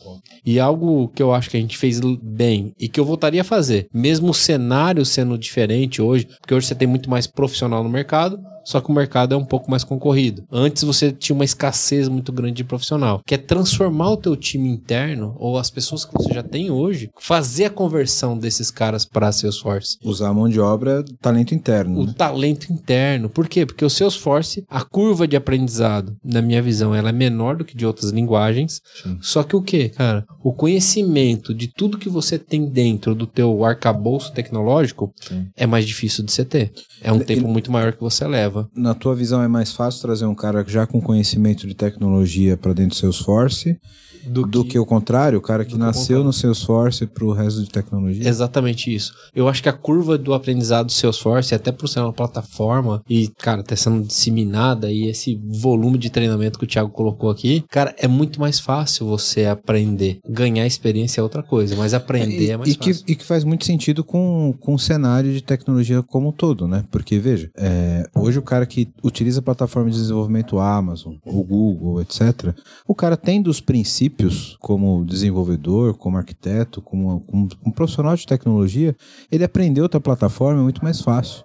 E 0.45 0.59
algo 0.59 1.07
que 1.09 1.21
eu 1.21 1.33
acho 1.33 1.49
que 1.49 1.57
a 1.57 1.59
gente 1.59 1.77
fez 1.77 1.99
bem 2.21 2.73
e 2.79 2.87
que 2.87 2.99
eu 2.99 3.05
voltaria 3.05 3.41
a 3.41 3.45
fazer, 3.45 3.87
mesmo 3.93 4.31
o 4.31 4.33
cenário 4.33 5.05
sendo 5.05 5.37
diferente 5.37 6.01
hoje, 6.01 6.22
porque 6.25 6.53
hoje 6.53 6.67
você 6.67 6.75
tem 6.75 6.87
muito 6.87 7.09
mais 7.09 7.27
profissional 7.27 7.83
no 7.83 7.89
mercado, 7.89 8.39
só 8.63 8.79
que 8.81 8.89
o 8.89 8.93
mercado 8.93 9.33
é 9.33 9.37
um 9.37 9.45
pouco 9.45 9.69
mais 9.69 9.83
concorrido. 9.83 10.43
Antes 10.51 10.83
você 10.83 11.11
tinha 11.11 11.35
uma 11.35 11.45
escassez 11.45 12.07
muito 12.07 12.31
grande 12.31 12.53
de 12.57 12.63
profissional, 12.63 13.21
que 13.25 13.35
é 13.35 13.37
transformar 13.37 14.11
o 14.11 14.17
teu 14.17 14.35
time 14.35 14.69
interno 14.69 15.35
ou 15.37 15.57
as 15.57 15.69
pessoas 15.69 16.05
que 16.05 16.13
você 16.13 16.33
já 16.33 16.43
tem 16.43 16.69
hoje, 16.71 17.09
fazer 17.19 17.65
a 17.65 17.69
conversão 17.69 18.37
desses 18.37 18.69
caras 18.71 19.05
para 19.05 19.31
Salesforce. 19.31 19.97
Usar 20.03 20.29
a 20.29 20.33
mão 20.33 20.47
de 20.49 20.59
obra, 20.59 21.03
talento 21.21 21.53
interno. 21.53 22.01
O 22.01 22.05
né? 22.07 22.13
talento 22.17 22.71
interno. 22.71 23.29
Por 23.29 23.47
quê? 23.47 23.65
Porque 23.65 23.85
o 23.85 23.89
Salesforce, 23.89 24.63
a 24.69 24.83
curva 24.83 25.27
de 25.27 25.35
aprendizado, 25.35 26.15
na 26.23 26.41
minha 26.41 26.61
visão, 26.61 26.93
ela 26.93 27.09
é 27.09 27.13
menor 27.13 27.57
do 27.57 27.65
que 27.65 27.75
de 27.75 27.85
outras 27.85 28.11
linguagens. 28.11 28.81
Sim. 29.01 29.17
Só 29.21 29.43
que 29.43 29.55
o 29.55 29.61
quê, 29.61 29.89
cara? 29.89 30.25
O 30.43 30.53
conhecimento 30.53 31.53
de 31.53 31.67
tudo 31.67 31.97
que 31.97 32.09
você 32.09 32.37
tem 32.37 32.65
dentro 32.65 33.15
do 33.15 33.25
teu 33.25 33.63
arcabouço 33.63 34.33
tecnológico 34.33 35.13
Sim. 35.21 35.47
é 35.55 35.65
mais 35.65 35.85
difícil 35.85 36.23
de 36.25 36.31
você 36.31 36.43
ter. 36.45 36.71
É 37.01 37.11
um 37.11 37.21
E- 37.21 37.25
tempo 37.25 37.47
muito 37.47 37.71
maior 37.71 37.93
que 37.93 38.01
você 38.01 38.27
leva. 38.27 38.52
Na 38.75 38.93
tua 38.93 39.15
visão, 39.15 39.41
é 39.41 39.47
mais 39.47 39.71
fácil 39.71 40.01
trazer 40.01 40.25
um 40.25 40.35
cara 40.35 40.63
já 40.67 40.85
com 40.85 41.01
conhecimento 41.01 41.67
de 41.67 41.73
tecnologia 41.73 42.57
para 42.57 42.73
dentro 42.73 42.91
do 42.91 42.95
Salesforce 42.95 43.79
do, 44.27 44.63
que... 44.63 44.77
o 44.79 44.85
contrário, 44.85 45.39
o 45.39 45.41
cara 45.41 45.63
que 45.63 45.71
do 45.71 45.77
que 45.77 45.79
nasceu 45.79 46.23
no 46.23 46.33
Salesforce 46.33 47.05
para 47.05 47.25
o 47.25 47.33
resto 47.33 47.61
de 47.61 47.69
tecnologia? 47.69 48.27
Exatamente 48.27 48.93
isso. 48.93 49.13
Eu 49.35 49.47
acho 49.47 49.61
que 49.61 49.69
a 49.69 49.73
curva 49.73 50.17
do 50.17 50.33
aprendizado 50.33 50.87
do 50.87 50.91
Salesforce, 50.91 51.53
até 51.53 51.71
por 51.71 51.87
ser 51.87 51.99
uma 51.99 52.13
plataforma 52.13 53.01
e, 53.09 53.27
cara, 53.27 53.63
tá 53.63 53.75
sendo 53.75 54.05
disseminada 54.05 54.91
e 54.91 55.07
esse 55.07 55.39
volume 55.43 55.97
de 55.97 56.09
treinamento 56.09 56.57
que 56.57 56.65
o 56.65 56.67
Thiago 56.67 56.89
colocou 56.89 57.29
aqui, 57.29 57.63
cara, 57.69 57.95
é 57.97 58.07
muito 58.07 58.39
mais 58.39 58.59
fácil 58.59 59.05
você 59.05 59.45
aprender. 59.45 60.19
Ganhar 60.27 60.65
experiência 60.65 61.21
é 61.21 61.23
outra 61.23 61.43
coisa, 61.43 61.75
mas 61.75 61.93
aprender 61.93 62.47
e, 62.47 62.51
é 62.51 62.57
mais 62.57 62.69
e 62.69 62.75
que, 62.75 62.93
fácil. 62.93 63.05
e 63.07 63.15
que 63.15 63.25
faz 63.25 63.43
muito 63.43 63.65
sentido 63.65 64.03
com, 64.03 64.53
com 64.59 64.73
o 64.75 64.79
cenário 64.79 65.33
de 65.33 65.41
tecnologia 65.41 66.01
como 66.03 66.29
um 66.29 66.31
todo, 66.31 66.67
né? 66.67 66.83
Porque, 66.91 67.19
veja, 67.19 67.49
é, 67.57 68.03
hoje 68.15 68.39
o 68.39 68.41
cara 68.41 68.65
que 68.65 68.89
utiliza 69.03 69.39
a 69.39 69.43
plataforma 69.43 69.89
de 69.89 69.97
desenvolvimento 69.97 70.59
Amazon, 70.59 71.15
o 71.25 71.43
Google, 71.43 72.01
etc., 72.01 72.53
o 72.87 72.95
cara 72.95 73.17
tem 73.17 73.41
dos 73.41 73.59
princípios 73.59 74.12
como 74.59 75.03
desenvolvedor, 75.05 75.95
como 75.95 76.17
arquiteto, 76.17 76.81
como, 76.81 77.21
como, 77.21 77.47
profissional 77.73 78.15
de 78.15 78.25
tecnologia, 78.25 78.95
ele 79.31 79.43
aprender 79.43 79.81
outra 79.81 79.99
plataforma 79.99 80.59
é 80.59 80.63
muito 80.63 80.83
mais 80.83 81.01
fácil. 81.01 81.43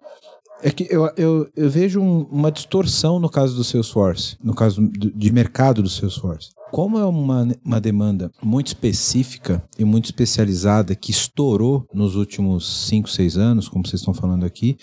É 0.63 0.71
que 0.71 0.89
eu, 0.91 1.09
eu, 1.17 1.49
eu 1.57 1.71
vejo 1.71 2.01
um- 2.01 2.23
uma 2.31 2.51
distorção 2.51 3.21
no 3.21 3.29
caso 3.31 3.55
do 3.55 3.63
Salesforce, 3.63 4.37
no 4.43 4.55
caso 4.55 4.83
de 4.91 5.33
mercado 5.33 5.83
do 5.83 5.89
Salesforce. 5.89 6.51
Como 6.71 6.99
é 6.99 7.05
uma, 7.05 7.49
uma 7.65 7.81
demanda 7.81 8.31
muito 8.43 8.69
específica 8.69 9.63
e 9.79 9.85
muito 9.85 10.07
especializada 10.07 10.95
que 10.95 11.11
estourou 11.11 11.87
nos 11.93 12.15
últimos 12.15 12.87
5, 12.89 13.09
6 13.09 13.37
anos, 13.39 13.69
como 13.69 13.87
vocês 13.87 14.01
estão 14.01 14.13
falando 14.13 14.45
aqui, 14.45 14.77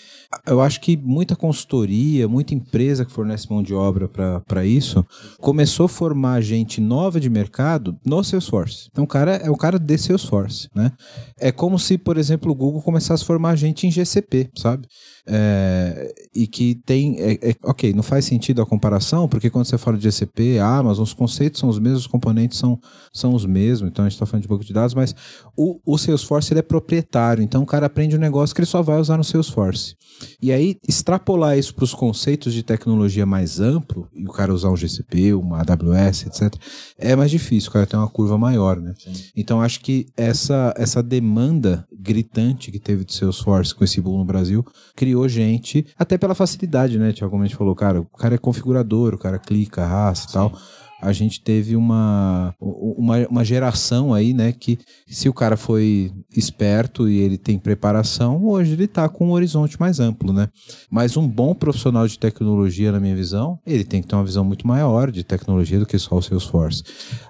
eu 0.46 0.60
acho 0.60 0.80
que 0.80 0.96
muita 0.96 1.36
consultoria, 1.36 2.28
muita 2.28 2.54
empresa 2.54 3.04
que 3.04 3.12
fornece 3.12 3.50
mão 3.50 3.62
de 3.62 3.72
obra 3.74 4.08
para 4.08 4.66
isso, 4.66 5.04
começou 5.40 5.86
a 5.86 5.88
formar 5.88 6.40
gente 6.40 6.80
nova 6.80 7.20
de 7.20 7.30
mercado 7.30 7.96
no 8.04 8.22
Salesforce. 8.22 8.88
Então 8.90 9.04
o 9.04 9.08
cara 9.08 9.36
é 9.36 9.50
o 9.50 9.56
cara 9.56 9.78
de 9.78 9.98
Salesforce, 9.98 10.68
né? 10.74 10.92
É 11.38 11.52
como 11.52 11.78
se, 11.78 11.96
por 11.96 12.16
exemplo, 12.18 12.50
o 12.50 12.54
Google 12.54 12.82
começasse 12.82 13.22
a 13.22 13.26
formar 13.26 13.56
gente 13.56 13.86
em 13.86 13.90
GCP, 13.90 14.50
sabe? 14.56 14.88
É, 15.28 16.14
e 16.34 16.46
que 16.46 16.76
tem. 16.86 17.16
é- 17.18 17.50
é- 17.50 17.56
ok, 17.64 17.92
não 17.92 18.02
faz 18.02 18.24
sentido 18.24 18.62
a 18.62 18.66
comparação, 18.66 19.28
porque 19.28 19.50
quando 19.50 19.64
você 19.64 19.76
fala 19.76 19.96
de 19.96 20.04
GCP, 20.04 20.58
Amazon, 20.60 21.02
os 21.02 21.12
conceitos 21.12 21.58
são 21.58 21.68
os 21.68 21.78
mesmos, 21.80 22.02
os 22.02 22.06
componentes 22.06 22.58
são, 22.58 22.78
são 23.12 23.34
os 23.34 23.44
mesmos, 23.44 23.90
então 23.90 24.04
a 24.04 24.08
gente 24.08 24.14
está 24.14 24.24
falando 24.24 24.42
de 24.42 24.48
banco 24.48 24.64
de 24.64 24.72
dados, 24.72 24.94
mas 24.94 25.14
o, 25.56 25.80
o 25.84 25.98
Salesforce 25.98 26.52
ele 26.52 26.60
é 26.60 26.62
proprietário, 26.62 27.42
então 27.42 27.62
o 27.62 27.66
cara 27.66 27.86
aprende 27.86 28.14
um 28.14 28.20
negócio 28.20 28.54
que 28.54 28.60
ele 28.60 28.66
só 28.66 28.82
vai 28.82 29.00
usar 29.00 29.16
no 29.16 29.24
Salesforce. 29.24 29.96
E 30.40 30.52
aí, 30.52 30.76
extrapolar 30.86 31.58
isso 31.58 31.74
para 31.74 31.84
os 31.84 31.92
conceitos 31.92 32.54
de 32.54 32.62
tecnologia 32.62 33.26
mais 33.26 33.58
amplo, 33.58 34.08
e 34.14 34.24
o 34.24 34.30
cara 34.30 34.54
usar 34.54 34.70
um 34.70 34.76
GCP, 34.76 35.34
uma 35.34 35.60
AWS, 35.60 36.26
etc., 36.26 36.54
é 36.98 37.16
mais 37.16 37.30
difícil, 37.30 37.68
o 37.70 37.72
cara 37.72 37.86
tem 37.86 37.98
uma 37.98 38.08
curva 38.08 38.38
maior, 38.38 38.80
né? 38.80 38.94
Então, 39.36 39.60
acho 39.60 39.80
que 39.80 40.06
essa, 40.16 40.72
essa 40.76 41.02
demanda 41.02 41.86
gritante 41.92 42.70
que 42.70 42.78
teve 42.78 43.04
de 43.04 43.12
Salesforce 43.12 43.74
com 43.74 43.84
esse 43.84 44.00
boom 44.00 44.18
no 44.18 44.24
Brasil 44.24 44.64
criou 44.94 45.15
gente, 45.28 45.86
até 45.98 46.18
pela 46.18 46.34
facilidade, 46.34 46.98
né? 46.98 47.12
Tiago, 47.12 47.30
como 47.30 47.42
a 47.42 47.46
gente 47.46 47.56
falou, 47.56 47.74
cara, 47.74 48.00
o 48.00 48.04
cara 48.04 48.34
é 48.34 48.38
configurador, 48.38 49.14
o 49.14 49.18
cara 49.18 49.38
clica, 49.38 49.82
arrasta 49.82 50.30
e 50.30 50.32
tal. 50.32 50.52
A 51.00 51.12
gente 51.12 51.40
teve 51.42 51.76
uma, 51.76 52.54
uma, 52.60 53.18
uma 53.28 53.44
geração 53.44 54.14
aí, 54.14 54.32
né? 54.32 54.52
Que 54.52 54.78
se 55.06 55.28
o 55.28 55.32
cara 55.34 55.56
foi 55.56 56.10
esperto 56.34 57.08
e 57.08 57.18
ele 57.18 57.36
tem 57.36 57.58
preparação, 57.58 58.42
hoje 58.46 58.72
ele 58.72 58.86
tá 58.86 59.08
com 59.08 59.28
um 59.28 59.32
horizonte 59.32 59.78
mais 59.78 60.00
amplo, 60.00 60.32
né? 60.32 60.48
Mas 60.90 61.16
um 61.16 61.28
bom 61.28 61.54
profissional 61.54 62.06
de 62.08 62.18
tecnologia, 62.18 62.90
na 62.92 62.98
minha 63.00 63.14
visão, 63.14 63.58
ele 63.66 63.84
tem 63.84 64.00
que 64.00 64.08
ter 64.08 64.14
uma 64.16 64.24
visão 64.24 64.44
muito 64.44 64.66
maior 64.66 65.10
de 65.10 65.22
tecnologia 65.22 65.78
do 65.78 65.86
que 65.86 65.98
só 65.98 66.16
o 66.16 66.22
Salesforce. 66.22 66.82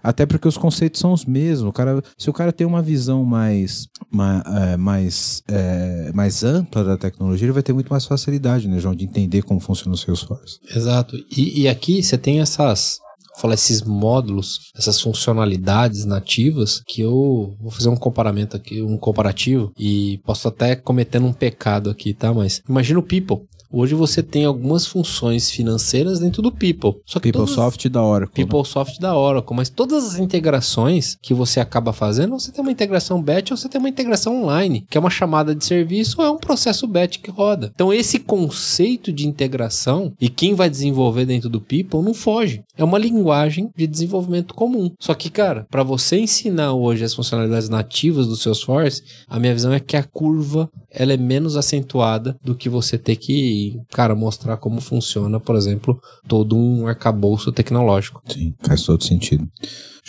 Até 0.02 0.24
porque 0.26 0.46
os 0.46 0.56
conceitos 0.56 1.00
são 1.00 1.12
os 1.12 1.24
mesmos. 1.24 1.68
O 1.68 1.72
cara, 1.72 2.02
se 2.16 2.30
o 2.30 2.32
cara 2.32 2.52
tem 2.52 2.66
uma 2.66 2.80
visão 2.82 3.24
mais, 3.24 3.88
ma- 4.10 4.44
é, 4.46 4.76
mais, 4.76 5.42
é, 5.48 6.12
mais 6.14 6.44
ampla 6.44 6.84
da 6.84 6.96
tecnologia, 6.96 7.46
ele 7.46 7.52
vai 7.52 7.62
ter 7.62 7.72
muito 7.72 7.88
mais 7.88 8.04
facilidade, 8.04 8.68
né, 8.68 8.78
João, 8.78 8.94
de 8.94 9.04
entender 9.04 9.42
como 9.42 9.58
funciona 9.60 9.94
o 9.94 9.98
Salesforce. 9.98 10.58
Exato. 10.74 11.16
E, 11.36 11.62
e 11.62 11.68
aqui 11.68 12.02
você 12.02 12.16
tem 12.16 12.40
essas. 12.40 12.98
Falar 13.38 13.54
esses 13.54 13.82
módulos, 13.82 14.70
essas 14.76 15.00
funcionalidades 15.00 16.04
nativas, 16.04 16.82
que 16.86 17.02
eu 17.02 17.56
vou 17.60 17.70
fazer 17.70 17.88
um 17.88 17.96
comparamento 17.96 18.56
aqui, 18.56 18.80
um 18.82 18.96
comparativo, 18.96 19.72
e 19.78 20.18
posso 20.24 20.48
até 20.48 20.74
cometendo 20.74 21.26
um 21.26 21.32
pecado 21.32 21.90
aqui, 21.90 22.14
tá? 22.14 22.32
Mas 22.32 22.62
imagina 22.68 22.98
o 22.98 23.02
People. 23.02 23.46
Hoje 23.70 23.94
você 23.94 24.22
tem 24.22 24.44
algumas 24.44 24.86
funções 24.86 25.50
financeiras 25.50 26.18
dentro 26.20 26.40
do 26.42 26.52
People. 26.52 27.00
Só 27.04 27.18
que 27.20 27.32
todas- 27.32 27.50
PeopleSoft 27.50 27.88
da 27.88 28.02
Oracle. 28.02 28.30
né? 28.44 28.48
PeopleSoft 28.48 29.00
da 29.00 29.16
Oracle, 29.16 29.56
mas 29.56 29.68
todas 29.68 30.04
as 30.06 30.18
integrações 30.18 31.16
que 31.22 31.34
você 31.34 31.60
acaba 31.60 31.92
fazendo, 31.92 32.38
você 32.38 32.50
tem 32.52 32.62
uma 32.62 32.70
integração 32.72 33.20
batch 33.22 33.50
ou 33.50 33.56
você 33.56 33.68
tem 33.68 33.78
uma 33.78 33.88
integração 33.88 34.42
online, 34.42 34.84
que 34.88 34.96
é 34.96 35.00
uma 35.00 35.10
chamada 35.10 35.54
de 35.54 35.64
serviço 35.64 36.16
ou 36.20 36.26
é 36.26 36.30
um 36.30 36.38
processo 36.38 36.86
batch 36.86 37.18
que 37.18 37.30
roda. 37.30 37.70
Então 37.74 37.92
esse 37.92 38.18
conceito 38.18 39.12
de 39.12 39.26
integração 39.26 40.12
e 40.20 40.28
quem 40.28 40.54
vai 40.54 40.70
desenvolver 40.70 41.26
dentro 41.26 41.48
do 41.48 41.60
People 41.60 42.02
não 42.02 42.14
foge. 42.14 42.62
É 42.76 42.84
uma 42.84 42.98
linguagem 42.98 43.70
de 43.76 43.86
desenvolvimento 43.86 44.54
comum. 44.54 44.90
Só 45.00 45.14
que, 45.14 45.30
cara, 45.30 45.66
para 45.70 45.82
você 45.82 46.18
ensinar 46.18 46.72
hoje 46.74 47.04
as 47.04 47.14
funcionalidades 47.14 47.68
nativas 47.68 48.26
do 48.26 48.36
Salesforce, 48.36 49.02
a 49.28 49.38
minha 49.38 49.52
visão 49.54 49.72
é 49.72 49.80
que 49.80 49.96
a 49.96 50.02
curva 50.02 50.68
ela 50.90 51.12
é 51.12 51.16
menos 51.16 51.56
acentuada 51.56 52.36
do 52.42 52.54
que 52.54 52.68
você 52.68 52.96
ter 52.96 53.16
que, 53.16 53.65
cara, 53.92 54.14
mostrar 54.14 54.56
como 54.56 54.80
funciona, 54.80 55.40
por 55.40 55.56
exemplo, 55.56 56.00
todo 56.26 56.56
um 56.56 56.86
arcabouço 56.86 57.52
tecnológico. 57.52 58.22
Sim, 58.26 58.54
faz 58.62 58.82
todo 58.82 59.02
sentido. 59.04 59.48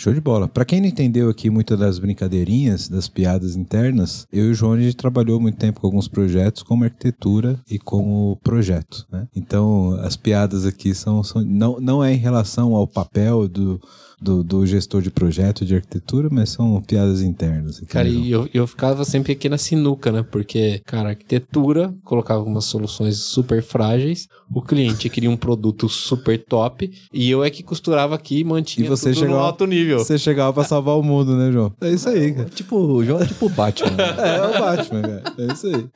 Show 0.00 0.14
de 0.14 0.20
bola. 0.20 0.46
Pra 0.46 0.64
quem 0.64 0.80
não 0.80 0.86
entendeu 0.86 1.28
aqui 1.28 1.50
muitas 1.50 1.76
das 1.76 1.98
brincadeirinhas, 1.98 2.88
das 2.88 3.08
piadas 3.08 3.56
internas, 3.56 4.28
eu 4.32 4.46
e 4.46 4.50
o 4.50 4.54
João 4.54 4.74
a 4.74 4.80
gente 4.80 4.94
trabalhou 4.94 5.40
muito 5.40 5.58
tempo 5.58 5.80
com 5.80 5.88
alguns 5.88 6.06
projetos 6.06 6.62
como 6.62 6.84
arquitetura 6.84 7.58
e 7.68 7.80
como 7.80 8.38
projeto, 8.44 9.04
né? 9.10 9.26
Então, 9.34 9.98
as 10.00 10.16
piadas 10.16 10.64
aqui 10.64 10.94
são, 10.94 11.24
são 11.24 11.42
não, 11.44 11.80
não 11.80 12.04
é 12.04 12.12
em 12.12 12.16
relação 12.16 12.76
ao 12.76 12.86
papel 12.86 13.48
do, 13.48 13.80
do, 14.20 14.42
do 14.42 14.66
gestor 14.66 15.00
de 15.02 15.10
projeto 15.10 15.64
de 15.64 15.74
arquitetura, 15.74 16.28
mas 16.30 16.50
são 16.50 16.80
piadas 16.82 17.22
internas. 17.22 17.80
Cara, 17.88 18.08
e 18.08 18.30
eu, 18.30 18.48
eu 18.52 18.66
ficava 18.66 19.04
sempre 19.04 19.32
aqui 19.32 19.48
na 19.48 19.58
sinuca, 19.58 20.10
né? 20.10 20.24
Porque, 20.28 20.80
cara, 20.84 21.08
a 21.08 21.10
arquitetura 21.10 21.94
colocava 22.04 22.42
umas 22.42 22.64
soluções 22.64 23.18
super 23.18 23.62
frágeis, 23.62 24.28
o 24.52 24.60
cliente 24.62 25.08
queria 25.10 25.30
um 25.30 25.36
produto 25.36 25.88
super 25.88 26.38
top, 26.44 26.90
e 27.12 27.30
eu 27.30 27.44
é 27.44 27.50
que 27.50 27.62
costurava 27.62 28.14
aqui 28.14 28.38
e 28.40 28.44
mantinha 28.44 28.86
E 28.86 28.88
você 28.88 29.10
tudo 29.10 29.20
no 29.20 29.26
chegou- 29.26 29.38
alto 29.40 29.66
nível. 29.66 29.98
Você 29.98 30.18
chegava 30.18 30.52
pra 30.52 30.64
salvar 30.64 30.96
o 30.98 31.02
mundo, 31.02 31.36
né, 31.36 31.52
João? 31.52 31.72
É 31.80 31.90
isso 31.90 32.08
aí, 32.08 32.32
cara. 32.32 32.48
Tipo, 32.48 32.76
o 32.76 33.04
João 33.04 33.20
é 33.20 33.26
tipo 33.26 33.46
o 33.46 33.50
Batman. 33.50 33.90
né? 33.90 33.96
É, 34.18 34.36
é 34.36 34.42
o 34.46 34.58
Batman, 34.60 35.02
cara. 35.02 35.22
É 35.38 35.52
isso 35.52 35.66
aí. 35.68 35.86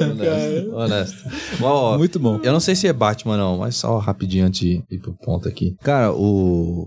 honesto. 0.00 0.74
honesto. 0.74 1.24
Ó, 1.62 1.94
ó, 1.94 1.98
Muito 1.98 2.18
bom. 2.18 2.40
Eu 2.42 2.52
não 2.52 2.60
sei 2.60 2.74
se 2.74 2.86
é 2.86 2.92
Batman, 2.92 3.36
não, 3.36 3.58
mas 3.58 3.76
só 3.76 3.98
rapidinho 3.98 4.46
antes 4.46 4.60
de 4.60 4.82
ir 4.90 4.98
pro 4.98 5.12
ponto 5.12 5.48
aqui. 5.48 5.76
Cara, 5.82 6.12
o, 6.12 6.31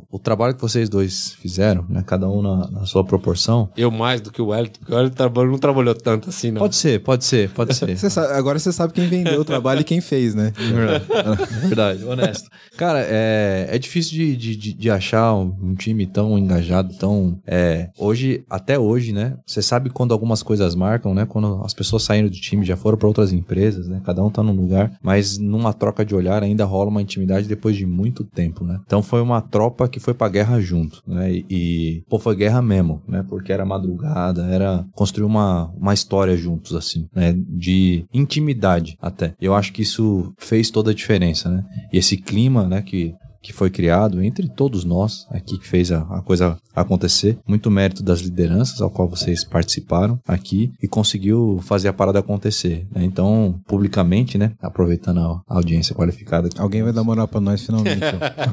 o 0.09 0.19
trabalho 0.19 0.55
que 0.55 0.61
vocês 0.61 0.89
dois 0.89 1.33
fizeram, 1.41 1.85
né? 1.89 2.03
Cada 2.05 2.27
um 2.29 2.41
na, 2.41 2.69
na 2.69 2.85
sua 2.85 3.03
proporção. 3.03 3.69
Eu 3.77 3.91
mais 3.91 4.21
do 4.21 4.31
que 4.31 4.41
o 4.41 4.47
Wellington, 4.47 4.79
porque 4.79 4.93
o 4.93 4.95
Wellington 4.95 5.15
trabalhou- 5.15 5.51
não 5.51 5.59
trabalhou 5.59 5.95
tanto 5.95 6.29
assim, 6.29 6.51
não. 6.51 6.59
Pode 6.59 6.75
ser, 6.75 7.01
pode 7.01 7.23
ser, 7.25 7.49
pode 7.51 7.73
ser. 7.75 7.97
Você 7.97 8.09
sabe- 8.09 8.33
agora 8.33 8.57
você 8.59 8.71
sabe 8.71 8.93
quem 8.93 9.07
vendeu 9.07 9.41
o 9.41 9.45
trabalho 9.45 9.81
e 9.81 9.83
quem 9.83 10.01
fez, 10.01 10.33
né? 10.35 10.51
Verdade, 10.57 11.05
verdade, 11.67 12.03
honesto. 12.05 12.49
Cara, 12.77 12.99
é, 13.07 13.67
é 13.71 13.77
difícil 13.79 14.11
de, 14.13 14.35
de, 14.35 14.55
de- 14.55 14.73
de 14.73 14.89
achar 14.89 15.33
um, 15.33 15.75
time 15.75 16.05
tão 16.05 16.37
engajado, 16.37 16.93
tão. 16.97 17.39
É, 17.45 17.89
hoje, 17.97 18.43
até 18.49 18.77
hoje, 18.79 19.11
né? 19.11 19.37
Você 19.45 19.61
sabe 19.61 19.89
quando 19.89 20.13
algumas 20.13 20.41
coisas 20.43 20.75
marcam, 20.75 21.13
né? 21.13 21.25
Quando 21.25 21.61
as 21.63 21.73
pessoas 21.73 22.03
saíram 22.03 22.27
do 22.29 22.35
time, 22.35 22.65
já 22.65 22.75
foram 22.77 22.97
para 22.97 23.07
outras 23.07 23.31
empresas, 23.33 23.87
né? 23.87 24.01
Cada 24.05 24.23
um 24.23 24.29
tá 24.29 24.41
num 24.43 24.53
lugar, 24.53 24.91
mas 25.01 25.37
numa 25.37 25.73
troca 25.73 26.05
de 26.05 26.15
olhar 26.15 26.43
ainda 26.43 26.65
rola 26.65 26.89
uma 26.89 27.01
intimidade 27.01 27.47
depois 27.47 27.75
de 27.75 27.85
muito 27.85 28.23
tempo, 28.23 28.63
né? 28.63 28.79
Então 28.85 29.01
foi 29.03 29.21
uma 29.21 29.34
tropa 29.41 29.87
que 29.87 29.99
foi 29.99 30.13
pra 30.13 30.29
guerra 30.29 30.59
junto, 30.59 31.01
né? 31.07 31.31
E, 31.31 31.45
e 31.49 32.03
pô, 32.09 32.19
foi 32.19 32.35
guerra 32.35 32.61
mesmo, 32.61 33.01
né? 33.07 33.23
Porque 33.27 33.51
era 33.51 33.65
madrugada, 33.65 34.45
era 34.47 34.85
construir 34.93 35.25
uma, 35.25 35.71
uma 35.77 35.93
história 35.93 36.35
juntos, 36.35 36.75
assim, 36.75 37.07
né? 37.13 37.33
De 37.35 38.05
intimidade 38.13 38.97
até. 39.01 39.33
Eu 39.39 39.53
acho 39.53 39.73
que 39.73 39.81
isso 39.81 40.33
fez 40.37 40.69
toda 40.69 40.91
a 40.91 40.93
diferença, 40.93 41.49
né? 41.49 41.63
E 41.91 41.97
esse 41.97 42.17
clima, 42.17 42.67
né? 42.67 42.81
Que 42.81 43.13
que 43.45 43.53
foi 43.53 43.69
criado 43.69 44.23
entre 44.23 44.49
todos 44.49 44.83
nós 44.83 45.27
aqui 45.29 45.59
que 45.59 45.67
fez 45.67 45.91
a, 45.91 45.99
a, 45.99 46.21
coisa 46.21 46.57
acontecer. 46.75 47.37
Muito 47.47 47.69
mérito 47.69 48.01
das 48.01 48.19
lideranças 48.19 48.81
ao 48.81 48.89
qual 48.89 49.07
vocês 49.07 49.43
participaram 49.43 50.19
aqui 50.27 50.71
e 50.81 50.87
conseguiu 50.87 51.59
fazer 51.61 51.87
a 51.87 51.93
parada 51.93 52.17
acontecer. 52.17 52.87
Né? 52.91 53.03
Então, 53.03 53.61
publicamente, 53.67 54.35
né? 54.35 54.53
Aproveitando 54.59 55.19
a, 55.19 55.41
a 55.47 55.57
audiência 55.57 55.93
qualificada. 55.93 56.49
Alguém 56.57 56.81
vai 56.81 56.91
dar 56.91 57.03
moral 57.03 57.27
pra 57.27 57.39
nós 57.39 57.63
finalmente. 57.63 58.01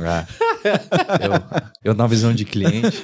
ah, 0.07 0.27
eu, 1.83 1.93
eu 1.93 1.95
na 1.95 2.07
visão 2.07 2.35
de 2.35 2.45
cliente. 2.45 3.01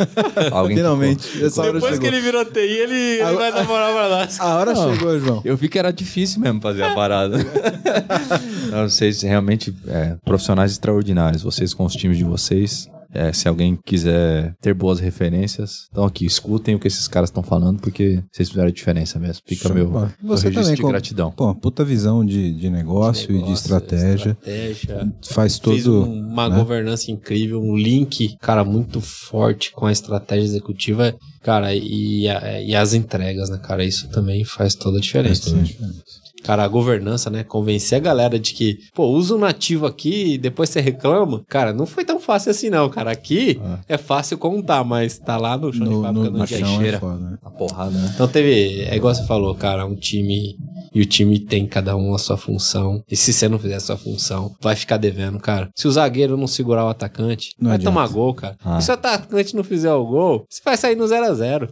Alguém 0.52 0.77
finalmente. 0.77 1.27
Ficou... 1.27 1.73
Depois 1.73 1.98
que 1.98 2.06
ele 2.06 2.20
virou 2.20 2.44
TI, 2.44 2.59
ele, 2.59 2.94
ele 2.94 3.36
vai 3.36 3.51
dar 3.51 3.65
moral 3.65 3.94
pra 3.94 4.09
nós. 4.10 4.39
A 4.39 4.56
hora 4.56 4.74
Não, 4.74 4.94
chegou, 4.94 5.19
João. 5.19 5.43
Eu 5.43 5.56
vi 5.56 5.70
que 5.70 5.78
era 5.78 5.90
difícil 5.90 6.40
mesmo 6.40 6.60
fazer 6.60 6.82
a 6.82 6.94
parada. 6.94 7.39
Não, 8.70 8.89
vocês 8.89 9.23
realmente 9.23 9.74
é, 9.86 10.16
profissionais 10.23 10.73
extraordinários. 10.73 11.43
Vocês 11.43 11.73
com 11.79 11.85
os 11.85 11.95
times 11.95 12.19
de 12.19 12.25
vocês. 12.25 12.89
É, 13.15 13.33
se 13.33 13.49
alguém 13.49 13.79
quiser 13.87 14.55
ter 14.61 14.75
boas 14.75 15.01
referências, 15.01 15.87
então 15.91 16.05
aqui, 16.05 16.27
escutem 16.27 16.75
o 16.75 16.79
que 16.79 16.87
esses 16.87 17.09
caras 17.09 17.31
estão 17.31 17.43
falando, 17.43 17.81
porque 17.81 18.23
vocês 18.31 18.51
fizeram 18.51 18.69
a 18.69 18.71
diferença 18.71 19.19
mesmo. 19.19 19.43
Fica 19.47 19.69
Show, 19.69 19.75
meu, 19.75 19.91
meu 19.91 20.11
Você 20.25 20.51
registro 20.51 20.77
de 20.77 20.83
com, 20.83 20.89
gratidão. 20.89 21.31
Pô, 21.31 21.55
puta 21.55 21.83
visão 21.83 22.23
de, 22.23 22.53
de, 22.53 22.69
negócio, 22.69 23.29
de 23.29 23.33
negócio 23.33 23.35
e 23.35 23.43
de 23.43 23.53
estratégia. 23.59 24.37
estratégia. 24.43 25.13
Faz 25.31 25.59
todo... 25.59 25.73
Fez 25.73 25.87
uma 25.87 26.51
né? 26.51 26.57
governança 26.57 27.11
incrível, 27.11 27.63
um 27.63 27.79
link, 27.79 28.37
cara, 28.41 28.63
muito 28.63 29.01
forte 29.01 29.73
com 29.73 29.87
a 29.87 29.93
estratégia 29.93 30.45
executiva, 30.45 31.17
cara, 31.43 31.75
e, 31.75 32.29
a, 32.29 32.61
e 32.61 32.77
as 32.77 32.93
entregas, 32.93 33.49
né, 33.49 33.57
cara? 33.57 33.87
Isso 33.87 34.07
também 34.11 34.45
faz 34.45 34.75
toda 34.75 34.99
a 34.99 35.01
diferença. 35.01 35.45
Faz 35.45 35.53
toda 35.53 35.61
a 35.61 35.65
diferença 35.65 36.18
cara, 36.49 36.65
a 36.65 36.69
governança, 36.69 37.29
né? 37.29 37.45
Convencer 37.45 37.99
a 37.99 38.01
galera 38.01 38.39
de 38.39 38.55
que, 38.55 38.79
pô, 38.95 39.05
usa 39.09 39.35
um 39.35 39.39
nativo 39.39 39.85
aqui 39.85 40.33
e 40.33 40.39
depois 40.39 40.70
você 40.70 40.81
reclama. 40.81 41.45
Cara, 41.47 41.75
não 41.75 41.85
foi 41.85 42.07
tão 42.07 42.19
fácil 42.19 42.51
assim, 42.51 42.70
não, 42.70 42.89
cara. 42.89 43.11
Aqui 43.11 43.61
ah. 43.62 43.81
é 43.87 43.99
fácil 43.99 44.39
contar, 44.39 44.83
mas 44.83 45.19
tá 45.19 45.37
lá 45.37 45.59
no 45.59 45.70
chão 45.70 45.85
no, 45.85 45.97
de 45.97 46.03
fábrica 46.03 46.31
no, 46.31 46.39
no 46.39 46.47
dia 46.47 46.59
chão 46.59 46.83
é 46.83 46.99
foda, 46.99 47.19
né? 47.19 47.39
A 47.43 47.51
porrada, 47.51 47.91
né? 47.91 48.12
Então 48.15 48.27
teve, 48.27 48.81
é 48.81 48.97
igual 48.97 49.15
você 49.15 49.27
falou, 49.27 49.55
cara, 49.55 49.85
um 49.85 49.95
time 49.95 50.57
e 50.95 51.03
o 51.03 51.07
time 51.07 51.39
tem 51.39 51.66
cada 51.66 51.97
um 51.97 52.15
a 52.15 52.19
sua 52.19 52.37
função. 52.37 53.03
E 53.11 53.16
se 53.16 53.33
você 53.33 53.49
não 53.49 53.59
fizer 53.59 53.77
a 53.77 53.81
sua 53.81 53.97
função, 53.97 54.55
vai 54.61 54.75
ficar 54.75 54.97
devendo, 54.97 55.39
cara. 55.39 55.69
Se 55.75 55.87
o 55.87 55.91
zagueiro 55.91 56.37
não 56.37 56.47
segurar 56.47 56.85
o 56.85 56.89
atacante, 56.89 57.51
não 57.61 57.69
vai 57.69 57.77
adianta. 57.77 57.95
tomar 57.95 58.09
gol, 58.09 58.35
cara. 58.35 58.57
Ah. 58.65 58.79
E 58.79 58.83
se 58.83 58.91
o 58.91 58.95
atacante 58.95 59.55
não 59.55 59.65
fizer 59.65 59.93
o 59.93 60.07
gol, 60.07 60.47
você 60.49 60.61
vai 60.65 60.77
sair 60.77 60.97
no 60.97 61.07
0 61.07 61.27
a 61.27 61.35
0 61.35 61.69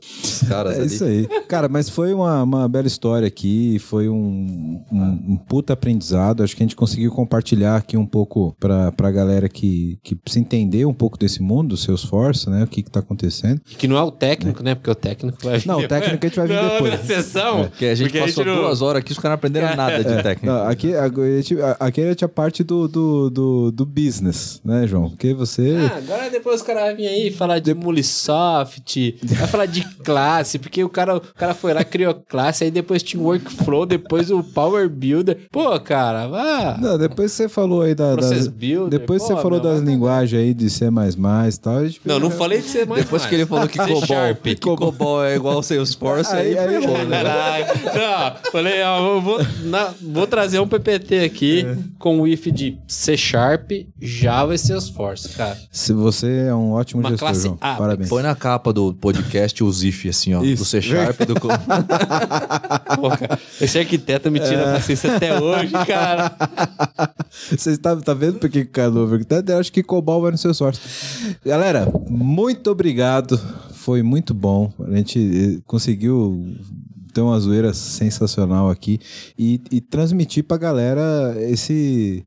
É 0.51 0.55
ali. 0.55 0.87
isso 0.87 1.05
aí. 1.05 1.27
Cara, 1.49 1.69
mas 1.69 1.89
foi 1.89 2.13
uma, 2.13 2.43
uma 2.43 2.69
bela 2.69 2.87
história 2.87 3.27
aqui. 3.27 3.79
Foi 3.79 4.09
um, 4.09 4.66
um, 4.91 5.33
um, 5.33 5.37
puta 5.37 5.73
aprendizado. 5.73 6.43
Acho 6.43 6.57
que 6.57 6.63
a 6.63 6.67
gente 6.67 6.77
conseguiu 6.77 7.11
compartilhar 7.13 7.77
aqui 7.77 7.97
um 7.97 8.07
pouco 8.07 8.57
pra, 8.59 8.93
pra 8.93 9.11
galera 9.11 9.49
que, 9.49 9.99
que 10.03 10.15
precisa 10.15 10.45
entender 10.45 10.85
um 10.85 10.95
pouco 10.95 11.19
desse 11.19 11.43
mundo, 11.43 11.71
do 11.71 11.77
Salesforce, 11.77 12.49
né? 12.51 12.65
O 12.65 12.67
que 12.67 12.83
que 12.83 12.91
tá 12.91 13.01
acontecendo. 13.01 13.61
Que 13.61 13.87
não 13.87 13.97
é 13.97 14.03
o 14.03 14.11
técnico, 14.11 14.63
né? 14.63 14.75
Porque 14.75 14.91
o 14.91 14.95
técnico 14.95 15.39
vai 15.43 15.59
vir 15.59 15.69
Não, 15.69 15.81
o 15.81 15.87
técnico 15.89 16.25
a 16.25 16.29
gente 16.29 16.37
vai 16.37 16.47
vir 16.47 16.55
não, 16.55 16.73
depois. 16.73 16.93
Na 16.93 16.99
sessão. 16.99 17.61
É. 17.61 17.65
Porque 17.65 17.85
a 17.87 17.95
gente 17.95 18.07
porque 18.09 18.21
passou 18.21 18.45
a 18.45 18.47
gente 18.47 18.57
duas 18.57 18.83
horas 18.83 19.01
aqui, 19.01 19.13
os 19.13 19.19
caras 19.19 19.31
não 19.31 19.35
aprenderam 19.35 19.75
nada 19.77 20.03
de 20.03 20.13
é. 20.13 20.23
técnico. 20.23 20.47
Não, 20.47 20.67
aqui, 20.67 20.93
aqui 21.81 22.01
a 22.01 22.09
gente 22.09 22.25
a 22.25 22.29
parte 22.29 22.65
do, 22.65 22.89
do, 22.89 23.31
do, 23.31 23.71
do, 23.71 23.87
business, 23.87 24.61
né, 24.65 24.87
João? 24.87 25.11
Porque 25.11 25.33
você... 25.33 25.77
Ah, 25.93 25.97
agora 25.97 26.31
depois 26.31 26.61
os 26.61 26.67
caras 26.67 26.89
vão 26.89 26.97
vir 26.97 27.07
aí 27.07 27.31
falar 27.31 27.59
de 27.59 27.75
Mulisoft, 27.75 29.19
vai 29.23 29.47
falar 29.47 29.67
de 29.67 29.85
classe, 29.99 30.59
porque 30.59 30.83
o 30.83 30.89
cara, 30.89 31.17
o 31.17 31.21
cara 31.21 31.55
foi 31.55 31.73
lá, 31.73 31.85
criou 31.85 32.15
classe, 32.15 32.65
aí 32.65 32.71
depois 32.71 33.03
tinha 33.03 33.23
o 33.23 33.27
workflow, 33.27 33.87
depois 33.87 34.31
o 34.31 34.43
Power 34.55 34.89
Builder. 34.89 35.39
Pô, 35.51 35.79
cara, 35.81 36.27
vá. 36.27 36.79
Não, 36.81 36.99
depois 36.99 37.33
você 37.33 37.49
falou 37.49 37.83
aí 37.83 37.95
da. 37.95 38.15
Process 38.15 38.49
Builder. 38.49 38.99
Depois 38.99 39.23
Pô, 39.23 39.29
você 39.29 39.43
falou 39.43 39.61
das 39.61 39.81
linguagens 39.81 40.41
aí 40.41 40.55
de 40.55 40.71
C 40.71 40.87
e 40.87 41.59
tal. 41.59 41.83
Não, 42.05 42.19
não 42.19 42.31
falei 42.31 42.61
de 42.61 42.69
C. 42.69 42.87
Depois 42.87 43.27
que 43.27 43.35
ele 43.35 43.47
falou 43.47 43.69
que 43.69 43.79
COBOL, 43.79 44.35
que 44.43 44.57
COBOL 44.57 45.25
é 45.25 45.37
igual 45.37 45.63
Salesforce, 45.63 46.33
aí, 46.33 46.59
aí, 46.59 46.77
aí 46.77 46.81
ferrou, 46.81 47.05
né? 47.07 47.23
Não, 47.23 48.51
falei, 48.51 48.83
ó, 48.83 49.21
vou, 49.21 49.39
na, 49.65 49.93
vou 50.01 50.27
trazer 50.27 50.61
um 50.61 50.69
PPT 50.69 51.25
aqui 51.25 51.67
é. 51.67 51.77
com 51.99 52.21
o 52.21 52.29
if 52.29 52.47
de 52.47 52.79
C 52.87 53.17
Sharp, 53.17 53.71
Java 54.01 54.55
e 54.55 54.59
Salesforce, 54.59 55.31
cara. 55.31 55.57
Se 55.71 55.93
você 55.93 56.47
é 56.49 56.55
um 56.55 56.73
ótimo 56.73 57.01
Uma 57.01 57.11
gestor, 57.11 57.35
João. 57.35 57.59
A, 57.61 57.75
Parabéns. 57.75 58.09
Põe 58.09 58.23
na 58.23 58.35
capa 58.35 58.73
do 58.73 58.95
podcast 58.95 59.63
os 59.65 59.83
if, 59.83 60.07
assim, 60.07 60.35
ó. 60.35 60.43
Isso. 60.43 60.63
Do 60.63 60.67
C 60.67 60.81
Sharp, 60.81 61.21
do... 61.23 61.35
Pô, 62.97 63.11
cara, 63.11 63.39
esse 63.61 63.79
arquiteto 63.79 64.31
me 64.31 64.36
tira 64.41 64.63
é. 64.63 64.73
paciência 64.75 65.17
até 65.17 65.41
hoje, 65.41 65.73
cara. 65.87 66.37
Você 67.51 67.71
está 67.71 67.97
tá 67.97 68.15
vendo 68.15 68.39
por 68.39 68.49
que 68.49 68.61
o 68.61 68.69
cara 68.69 68.91
não 68.91 69.07
Eu 69.07 69.59
acho 69.59 69.73
que 69.73 69.83
Cobol 69.83 70.23
vai 70.23 70.31
no 70.31 70.39
seu 70.39 70.55
sorte. 70.55 70.81
Galera, 71.45 71.89
muito 72.09 72.71
obrigado. 72.71 73.41
Foi 73.73 74.03
muito 74.03 74.35
bom. 74.35 74.73
A 74.87 74.97
gente 74.97 75.59
eh, 75.59 75.63
conseguiu 75.67 76.45
ter 77.17 77.23
uma 77.23 77.41
zoeira 77.41 77.73
sensacional 77.73 78.69
aqui 78.69 79.01
e, 79.39 79.59
e 79.71 79.81
transmitir 79.81 80.45
pra 80.45 80.59
galera 80.59 81.35
esse, 81.39 82.23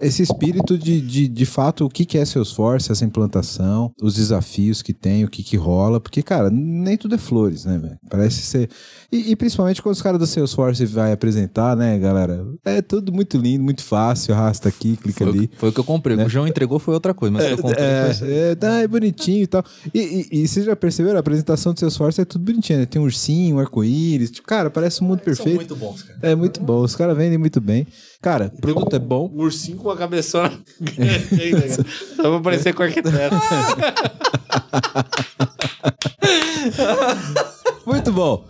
esse 0.00 0.24
espírito 0.24 0.76
de, 0.76 1.00
de, 1.00 1.28
de 1.28 1.46
fato 1.46 1.84
o 1.84 1.88
que, 1.88 2.04
que 2.04 2.18
é 2.18 2.24
Salesforce, 2.24 2.90
essa 2.90 3.04
implantação, 3.04 3.92
os 4.02 4.16
desafios 4.16 4.82
que 4.82 4.92
tem, 4.92 5.24
o 5.24 5.28
que, 5.28 5.44
que 5.44 5.56
rola, 5.56 6.00
porque, 6.00 6.20
cara, 6.20 6.50
nem 6.50 6.96
tudo 6.96 7.14
é 7.14 7.18
flores, 7.18 7.64
né, 7.64 7.78
velho? 7.78 7.96
Parece 8.10 8.42
ser. 8.42 8.68
E, 9.12 9.30
e, 9.30 9.36
principalmente 9.36 9.80
quando 9.80 9.94
os 9.94 10.02
caras 10.02 10.18
do 10.18 10.26
Salesforce 10.26 10.84
vai 10.84 11.12
apresentar, 11.12 11.76
né, 11.76 11.96
galera? 11.96 12.44
É 12.64 12.82
tudo 12.82 13.12
muito 13.12 13.36
lindo, 13.36 13.62
muito 13.62 13.84
fácil, 13.84 14.34
arrasta 14.34 14.68
aqui, 14.68 14.96
clica 14.96 15.24
foi 15.24 15.32
ali. 15.32 15.50
Foi 15.56 15.68
o 15.68 15.72
que 15.72 15.78
eu 15.78 15.84
comprei. 15.84 16.16
Né? 16.16 16.24
O 16.24 16.28
João 16.28 16.48
entregou 16.48 16.80
foi 16.80 16.92
outra 16.94 17.14
coisa, 17.14 17.32
mas 17.32 17.44
é, 17.44 17.52
eu 17.52 17.58
comprei. 17.58 17.84
É, 17.84 18.10
é, 18.22 18.54
tá, 18.56 18.82
é 18.82 18.88
bonitinho 18.88 19.44
e 19.44 19.46
tal. 19.46 19.64
E, 19.94 20.28
e, 20.32 20.42
e 20.42 20.48
vocês 20.48 20.66
já 20.66 20.74
perceberam? 20.74 21.18
A 21.18 21.20
apresentação 21.20 21.72
do 21.72 21.78
Salesforce 21.78 22.20
é 22.20 22.24
tudo 22.24 22.44
bonitinho, 22.44 22.80
né? 22.80 22.86
Tem 22.86 23.00
um 23.00 23.04
ursinho, 23.04 23.56
um 23.56 23.58
arco-íris 23.60 24.23
eles. 24.24 24.30
Tipo, 24.30 24.46
cara, 24.46 24.70
parece 24.70 25.02
um 25.02 25.06
mundo 25.06 25.22
Eles 25.24 25.38
perfeito. 25.38 25.58
São 25.68 25.76
muito 25.76 25.76
bons, 25.76 26.02
cara. 26.02 26.18
É 26.22 26.34
muito 26.34 26.60
bom. 26.60 26.82
Os 26.82 26.96
caras 26.96 27.16
vendem 27.16 27.38
muito 27.38 27.60
bem. 27.60 27.86
Cara, 28.20 28.50
o 28.54 28.60
produto 28.60 28.96
é 28.96 28.98
bom. 28.98 29.30
Um 29.32 29.42
ursinho 29.42 29.76
com 29.76 29.90
a 29.90 29.96
cabeçona 29.96 30.52
Só 32.16 32.22
pra 32.22 32.40
parecer 32.40 32.74
com 32.74 32.82
arquiteto. 32.82 33.36
Muito 37.86 38.12
bom. 38.12 38.44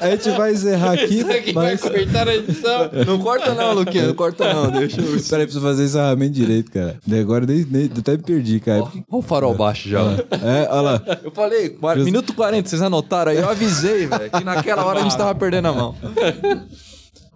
A 0.00 0.10
gente 0.10 0.30
vai 0.30 0.52
encerrar 0.52 0.92
aqui. 0.92 1.18
Isso 1.20 1.30
aqui 1.30 1.52
mas... 1.52 1.80
vai 1.80 1.90
cortar 1.90 2.28
a 2.28 2.34
edição. 2.36 2.90
Não 3.06 3.18
corta 3.18 3.54
não, 3.54 3.74
Luquinha. 3.74 4.06
Não 4.08 4.14
corta 4.14 4.52
não. 4.52 4.70
Deixa 4.70 5.00
eu... 5.00 5.22
Peraí, 5.28 5.46
preciso 5.46 5.60
fazer 5.60 5.84
encerramento 5.84 6.32
direito, 6.32 6.70
cara. 6.70 6.98
Agora 7.20 7.46
nem, 7.46 7.64
nem, 7.64 7.90
até 7.96 8.12
me 8.12 8.22
perdi, 8.22 8.60
cara. 8.60 8.82
Olha 8.82 9.04
o 9.10 9.22
farol 9.22 9.54
baixo 9.54 9.88
já. 9.88 10.00
É, 10.44 10.68
olha 10.70 10.80
lá. 10.80 11.02
Eu 11.22 11.30
falei, 11.30 11.76
minuto 12.04 12.34
40, 12.34 12.68
vocês 12.68 12.82
anotaram 12.82 13.32
aí? 13.32 13.38
Eu 13.38 13.48
avisei, 13.48 14.06
velho, 14.06 14.30
que 14.30 14.44
naquela 14.44 14.84
hora 14.84 15.00
a 15.00 15.02
gente 15.02 15.16
tava 15.16 15.34
perdendo 15.34 15.68
a 15.68 15.72
mão. 15.72 15.94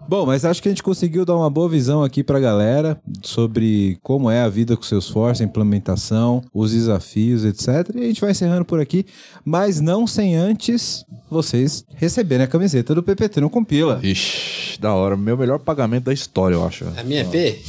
Bom, 0.09 0.25
mas 0.25 0.43
acho 0.43 0.59
que 0.59 0.67
a 0.67 0.71
gente 0.71 0.81
conseguiu 0.81 1.23
dar 1.23 1.35
uma 1.35 1.51
boa 1.51 1.69
visão 1.69 2.03
aqui 2.03 2.23
para 2.23 2.39
a 2.39 2.41
galera 2.41 2.99
sobre 3.21 3.99
como 4.01 4.27
é 4.27 4.41
a 4.41 4.49
vida 4.49 4.75
com 4.75 4.81
seus 4.81 5.07
forças, 5.07 5.41
a 5.41 5.43
implementação, 5.43 6.41
os 6.51 6.71
desafios, 6.71 7.45
etc. 7.45 7.93
E 7.93 7.99
a 7.99 8.07
gente 8.07 8.19
vai 8.19 8.31
encerrando 8.31 8.65
por 8.65 8.79
aqui, 8.79 9.05
mas 9.45 9.79
não 9.79 10.07
sem 10.07 10.35
antes 10.35 11.05
vocês 11.29 11.85
receberem 11.93 12.43
a 12.43 12.47
camiseta 12.47 12.95
do 12.95 13.03
PPT 13.03 13.39
no 13.39 13.51
Compila. 13.51 13.99
Ixi, 14.01 14.79
da 14.79 14.95
hora. 14.95 15.15
Meu 15.15 15.37
melhor 15.37 15.59
pagamento 15.59 16.05
da 16.05 16.13
história, 16.13 16.55
eu 16.55 16.65
acho. 16.65 16.85
A 16.97 17.03
minha 17.03 17.21
é 17.21 17.23
P? 17.25 17.61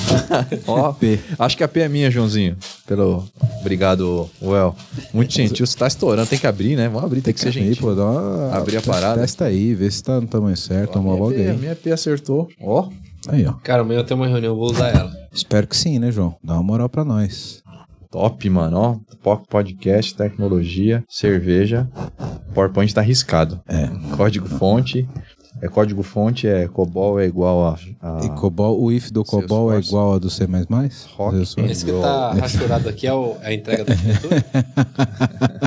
Ó, 0.68 0.92
P. 0.92 1.18
Acho 1.38 1.56
que 1.56 1.64
a 1.64 1.68
P 1.68 1.80
é 1.80 1.88
minha, 1.88 2.10
Joãozinho. 2.10 2.54
Pelo... 2.86 3.26
Obrigado, 3.60 4.28
Well. 4.42 4.76
Muito 5.14 5.32
gentil. 5.32 5.66
Você 5.66 5.78
tá 5.78 5.86
estourando, 5.86 6.28
tem 6.28 6.38
que 6.38 6.46
abrir, 6.46 6.76
né? 6.76 6.86
Vamos 6.88 7.04
abrir, 7.04 7.22
tem 7.22 7.32
que 7.32 7.40
ser 7.40 7.50
gentil. 7.50 7.70
Aí, 7.70 7.76
pô, 7.76 7.94
dá 7.94 8.04
uma... 8.04 8.54
Abrir 8.54 8.76
a 8.76 8.82
parada. 8.82 9.20
Testa 9.22 9.46
aí, 9.46 9.74
vê 9.74 9.90
se 9.90 10.02
tá 10.02 10.20
no 10.20 10.26
tamanho 10.26 10.56
certo, 10.56 10.92
toma 10.92 11.12
logo 11.12 11.30
aí. 11.30 11.48
A 11.48 11.54
minha 11.54 11.77
Acertou. 11.92 12.48
Ó. 12.60 12.88
Aí, 13.28 13.46
ó. 13.46 13.52
Cara, 13.54 13.82
amanhã 13.82 14.00
eu 14.00 14.04
tenho 14.04 14.20
uma 14.20 14.26
reunião, 14.28 14.56
vou 14.56 14.70
usar 14.70 14.88
ela. 14.88 15.12
Espero 15.32 15.66
que 15.66 15.76
sim, 15.76 15.98
né, 15.98 16.10
João? 16.10 16.36
Dá 16.42 16.54
uma 16.54 16.62
moral 16.62 16.88
pra 16.88 17.04
nós. 17.04 17.62
Top, 18.10 18.48
mano, 18.48 18.78
ó. 18.78 19.36
Podcast, 19.50 20.14
tecnologia, 20.14 21.04
cerveja. 21.08 21.88
PowerPoint 22.54 22.94
tá 22.94 23.02
arriscado. 23.02 23.60
É. 23.68 23.88
Código 24.16 24.48
fonte. 24.48 25.06
É 25.60 25.68
código 25.68 26.02
fonte, 26.02 26.46
é 26.46 26.68
COBOL 26.68 27.18
é 27.18 27.26
igual 27.26 27.66
a. 27.66 27.78
a... 28.00 28.24
E 28.24 28.30
COBOL, 28.30 28.80
o 28.80 28.92
if 28.92 29.10
do 29.10 29.24
COBOL 29.24 29.72
é 29.72 29.78
igual 29.80 30.14
a 30.14 30.18
do 30.18 30.30
C++? 30.30 30.46
Rock. 31.16 31.42
Esse 31.68 31.84
que 31.84 31.92
tá 31.92 32.32
rachurado 32.32 32.88
aqui 32.88 33.06
é, 33.06 33.12
o, 33.12 33.36
é 33.42 33.48
a 33.48 33.54
entrega 33.54 33.84
da 33.84 33.92
arquitetura? 33.92 34.44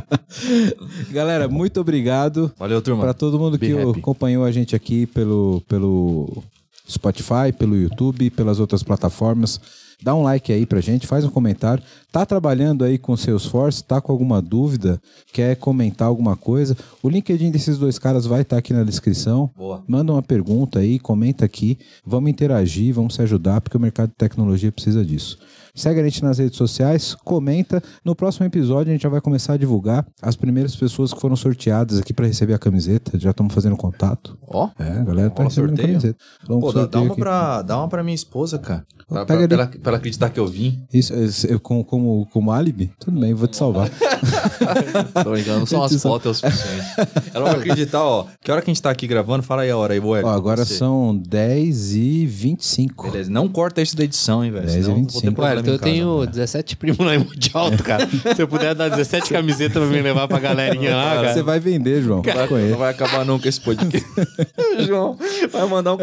Galera, 1.12 1.48
muito 1.48 1.82
obrigado. 1.82 2.52
Valeu, 2.58 2.82
turma. 2.82 3.02
Para 3.02 3.14
todo 3.14 3.38
mundo 3.38 3.58
Be 3.58 3.68
que 3.68 3.74
happy. 3.74 4.00
acompanhou 4.00 4.46
a 4.46 4.52
gente 4.52 4.76
aqui 4.76 5.06
pelo, 5.06 5.62
pelo 5.68 6.42
Spotify, 6.90 7.52
pelo 7.58 7.76
YouTube, 7.76 8.30
pelas 8.30 8.60
outras 8.60 8.84
plataformas. 8.84 9.60
Dá 10.04 10.16
um 10.16 10.24
like 10.24 10.52
aí 10.52 10.66
pra 10.66 10.82
gente, 10.82 11.06
faz 11.06 11.24
um 11.24 11.30
comentário. 11.30 11.84
Tá 12.12 12.26
trabalhando 12.26 12.84
aí 12.84 12.98
com 12.98 13.16
Salesforce, 13.16 13.84
tá 13.84 14.02
com 14.02 14.12
alguma 14.12 14.42
dúvida, 14.42 15.02
quer 15.32 15.56
comentar 15.56 16.08
alguma 16.08 16.36
coisa? 16.36 16.76
O 17.04 17.10
LinkedIn 17.10 17.52
desses 17.52 17.78
dois 17.78 18.00
caras 18.00 18.26
vai 18.26 18.42
estar 18.42 18.58
aqui 18.58 18.74
na 18.74 18.84
descrição. 18.84 19.50
Boa. 19.56 19.84
Manda 19.88 20.12
uma 20.12 20.24
pergunta 20.24 20.80
aí, 20.80 21.00
comenta 21.00 21.46
aqui. 21.46 21.78
Vamos 22.06 22.30
interagir, 22.30 22.94
vamos 22.94 23.16
se 23.16 23.22
ajudar, 23.22 23.62
porque 23.62 23.78
o 23.78 23.80
mercado 23.80 24.10
de 24.10 24.16
tecnologia 24.16 24.72
precisa 24.72 25.06
disso. 25.06 25.38
Segue 25.74 26.00
a 26.00 26.04
gente 26.04 26.24
nas 26.24 26.38
redes 26.38 26.58
sociais, 26.58 27.16
comenta. 27.24 27.82
No 28.04 28.16
próximo 28.16 28.46
episódio 28.46 28.90
a 28.90 28.94
gente 28.94 29.02
já 29.04 29.10
vai 29.10 29.22
começar 29.22 29.54
a 29.54 29.58
divulgar 29.58 30.06
as 30.22 30.36
primeiras 30.36 30.76
pessoas 30.76 31.14
que 31.14 31.20
foram 31.20 31.36
sorteadas 31.36 32.00
aqui 32.00 32.14
para 32.14 32.28
receber 32.28 32.54
a 32.54 32.60
camiseta. 32.60 33.18
Já 33.18 33.32
estamos 33.32 33.54
fazendo 33.54 33.76
contato. 33.78 34.38
Ó. 34.48 34.70
É, 34.78 35.00
a 35.00 35.04
galera 35.04 35.30
tá 35.30 35.44
recebendo 35.44 35.74
a 35.74 35.76
sorteio? 35.76 35.88
camiseta. 36.00 36.20
Vamos 36.48 36.64
Pô, 36.64 36.74
dá, 36.74 36.86
dá 36.86 37.00
uma 37.02 37.12
aqui. 37.12 37.20
pra, 37.22 37.62
dá 37.62 37.78
uma 37.78 37.88
pra 37.88 38.04
minha 38.04 38.16
esposa, 38.16 38.60
cara. 38.60 38.86
Pra, 39.08 39.26
pra, 39.26 39.48
pra 39.48 39.56
ela, 39.56 39.68
pra 39.68 39.80
ela 39.86 39.98
acreditar 39.98 40.30
que 40.30 40.40
eu 40.40 40.48
vim. 40.48 40.84
Isso, 40.94 41.14
isso, 41.14 41.48
eu, 41.48 41.60
como, 41.60 41.84
como, 41.84 42.26
como 42.32 42.52
álibi? 42.52 42.92
Tudo 43.00 43.20
bem, 43.20 43.34
vou 43.34 43.48
te 43.48 43.58
salvar. 43.58 43.90
Tô 45.24 45.32
brincando, 45.32 45.66
só 45.66 45.80
umas 45.80 46.02
fotos 46.02 46.44
é 46.44 46.48
o 46.48 46.52
suficiente. 46.52 46.86
Ela 47.34 47.50
vai 47.52 47.60
acreditar, 47.60 48.04
ó. 48.04 48.26
Que 48.42 48.52
hora 48.52 48.62
que 48.62 48.70
a 48.70 48.74
gente 48.74 48.82
tá 48.82 48.90
aqui 48.90 49.08
gravando? 49.08 49.44
Fala 49.44 49.64
aí 49.64 49.70
a 49.70 49.78
hora 49.78 49.94
aí, 49.94 50.00
Boel. 50.00 50.26
Ó, 50.26 50.30
agora 50.30 50.64
são 50.66 51.18
10 51.18 51.96
e 51.96 52.26
25. 52.26 53.04
Beleza, 53.12 53.30
não 53.30 53.48
corta 53.50 53.82
isso 53.82 53.96
da 53.96 54.04
edição, 54.04 54.44
hein, 54.44 54.52
velho. 54.52 54.66
10 54.66 54.76
e 54.76 54.82
senão 54.84 54.90
eu 54.90 54.96
vou 54.96 55.04
25. 55.04 55.22
ter 55.22 55.32
problema 55.32 55.56
Ué, 55.58 55.61
então 55.62 55.74
eu 55.74 55.80
casa, 55.80 55.92
tenho 55.92 56.20
né? 56.22 56.28
17 56.28 56.76
primos 56.78 57.06
lá 57.06 57.16
em 57.16 57.20
Monte 57.20 57.52
Alto, 57.54 57.84
cara. 57.84 58.08
Se 58.36 58.42
eu 58.42 58.48
puder 58.48 58.74
dar 58.76 58.90
17 58.90 59.30
camisetas 59.32 59.74
pra 59.82 59.86
me 59.86 60.02
levar 60.02 60.28
pra 60.28 60.40
galerinha 60.40 60.96
lá, 60.96 61.16
cara. 61.16 61.34
Você 61.34 61.44
vai 61.44 61.60
vender, 61.60 62.02
João. 62.02 62.22
Vai- 62.22 62.48
Conheço. 62.48 62.72
não 62.72 62.78
vai 62.78 62.92
acabar 62.92 63.26
nunca 63.26 63.48
esse 63.50 63.60
podcast. 63.62 64.06
João 64.86 65.18
vai 65.52 65.66
mandar 65.68 65.94
um 65.94 65.98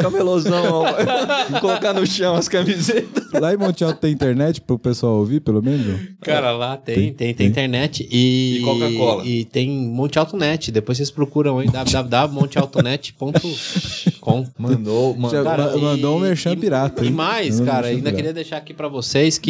ó, 0.72 0.92
vai 0.92 1.06
colocar 1.60 1.92
no 1.92 2.06
chão 2.06 2.34
as 2.34 2.48
camisetas. 2.48 3.28
Lá 3.40 3.52
em 3.52 3.56
Monte 3.56 3.84
Alto 3.84 3.98
tem 4.00 4.12
internet 4.12 4.60
pro 4.60 4.78
pessoal 4.78 5.14
ouvir, 5.16 5.40
pelo 5.40 5.62
menos? 5.62 5.84
João? 5.84 5.98
Cara, 6.22 6.52
lá 6.52 6.76
tem, 6.76 6.94
Tem, 6.94 7.12
tem, 7.12 7.34
tem, 7.34 7.46
internet 7.46 8.06
e... 8.10 8.58
E 8.58 8.62
Coca-Cola. 8.64 9.24
E 9.26 9.44
tem 9.44 9.68
Monte 9.70 10.18
Alto 10.18 10.36
Net. 10.36 10.70
Depois 10.72 10.96
vocês 10.98 11.10
procuram 11.10 11.58
aí, 11.58 11.68
www.montealtonet.com. 11.68 14.46
Mandou, 14.58 15.14
mandou. 15.16 15.44
Cara, 15.44 15.70
ma- 15.72 15.76
mandou 15.76 16.16
um 16.16 16.18
e- 16.18 16.22
merchan 16.28 16.52
e- 16.52 16.56
pirata. 16.56 17.04
E 17.04 17.10
mais, 17.10 17.60
um 17.60 17.64
cara, 17.64 17.76
merchan 17.82 17.88
ainda 17.90 18.00
pirata. 18.02 18.16
queria 18.16 18.32
deixar 18.32 18.56
aqui 18.58 18.74
pra 18.74 18.88
vocês 18.88 19.38
que 19.38 19.47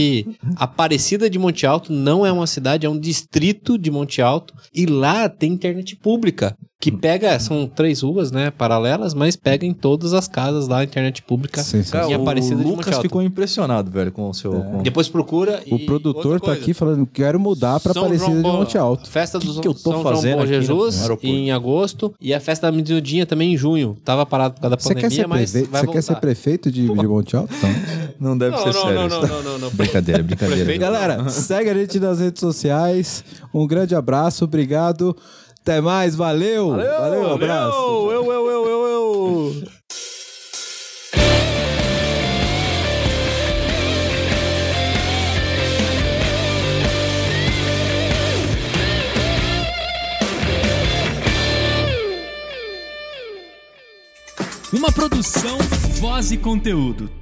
Aparecida 0.57 1.29
de 1.29 1.39
Monte 1.39 1.67
Alto 1.67 1.93
não 1.93 2.25
é 2.25 2.33
uma 2.33 2.47
cidade, 2.47 2.87
é 2.87 2.89
um 2.89 2.99
distrito 2.99 3.79
de 3.79 3.91
Monte 3.91 4.23
Alto. 4.23 4.55
E 4.75 4.87
lá 4.87 5.29
tem 5.29 5.53
internet 5.53 5.97
pública. 5.97 6.57
Que 6.81 6.93
pega, 6.93 7.37
são 7.41 7.67
três 7.67 8.03
ruas, 8.03 8.31
né, 8.31 8.53
paralelas, 8.53 9.13
mas 9.13 9.35
pega 9.35 9.67
em 9.67 9.75
todas 9.75 10.13
as 10.13 10.29
casas 10.29 10.69
lá 10.69 10.85
internet 10.85 11.23
pública. 11.23 11.61
Sensacional. 11.61 12.09
Em 12.09 12.15
Aparecida 12.15 12.55
o 12.55 12.59
de 12.59 12.65
Monte 12.67 12.77
Lucas 12.87 12.99
ficou 12.99 13.21
impressionado, 13.21 13.91
velho, 13.91 14.13
com 14.13 14.31
o 14.31 14.33
seu... 14.33 14.53
com- 14.53 14.81
Depois 14.81 15.09
procura 15.09 15.61
e 15.67 15.75
O 15.75 15.85
produtor 15.85 16.41
tá 16.41 16.53
aqui 16.53 16.73
falando, 16.73 17.05
quero 17.05 17.41
mudar 17.41 17.81
pra 17.81 17.93
São 17.93 18.05
Aparecida 18.05 18.31
João 18.31 18.43
de 18.43 18.49
Monte 18.59 18.79
Alto. 18.79 19.09
Festa 19.09 19.41
do 19.41 19.61
que 19.61 19.67
eu 19.67 19.75
tô 19.75 19.91
São 19.91 20.03
fazendo 20.05 20.23
João 20.35 20.39
Bom 20.39 20.47
Jesus 20.47 21.09
no 21.09 21.19
em 21.25 21.51
agosto 21.51 22.15
e 22.21 22.33
a 22.33 22.39
festa 22.39 22.71
da 22.71 22.77
Miudinha 22.77 23.27
também 23.27 23.55
em 23.55 23.57
junho. 23.57 23.97
Tava 24.05 24.25
parado 24.25 24.55
por 24.55 24.61
causa 24.61 24.77
da 24.77 24.81
Você 24.81 24.95
quer, 24.95 25.03
pandemia, 25.03 25.17
ser 25.23 25.27
mas 25.27 25.51
você 25.51 25.87
quer 25.89 26.03
ser 26.03 26.17
prefeito 26.21 26.71
de, 26.71 26.83
de 26.87 27.07
Monte 27.09 27.35
Alto? 27.35 27.53
Então. 27.59 27.71
Não 28.21 28.37
deve 28.39 28.57
Não, 28.57 28.59
ser 28.65 28.75
não, 28.75 28.83
sério. 28.83 28.95
não, 28.95 29.09
não, 29.09 29.29
não, 29.29 29.43
não, 29.43 29.59
não. 29.61 29.71
Brincadeira, 29.71 30.23
brincadeira. 30.25 30.65
Prefeito- 30.65 30.81
Galera, 30.81 31.29
segue 31.29 31.71
a 31.71 31.75
gente 31.75 32.01
nas 32.01 32.19
redes 32.21 32.41
sociais. 32.41 33.25
Um 33.55 33.65
grande 33.67 33.95
abraço, 33.97 34.45
obrigado. 34.45 35.17
Até 35.63 35.81
mais, 35.81 36.15
valeu! 36.15 36.71
Valeu, 36.71 37.23
um 37.23 37.35
abraço. 37.35 37.77
Eu, 38.11 38.33
eu, 38.33 38.47
eu, 38.51 38.67
eu, 38.67 38.87
eu. 38.87 39.65
Uma 54.73 54.93
produção, 54.93 55.59
voz 55.99 56.31
e 56.31 56.37
conteúdo. 56.37 57.18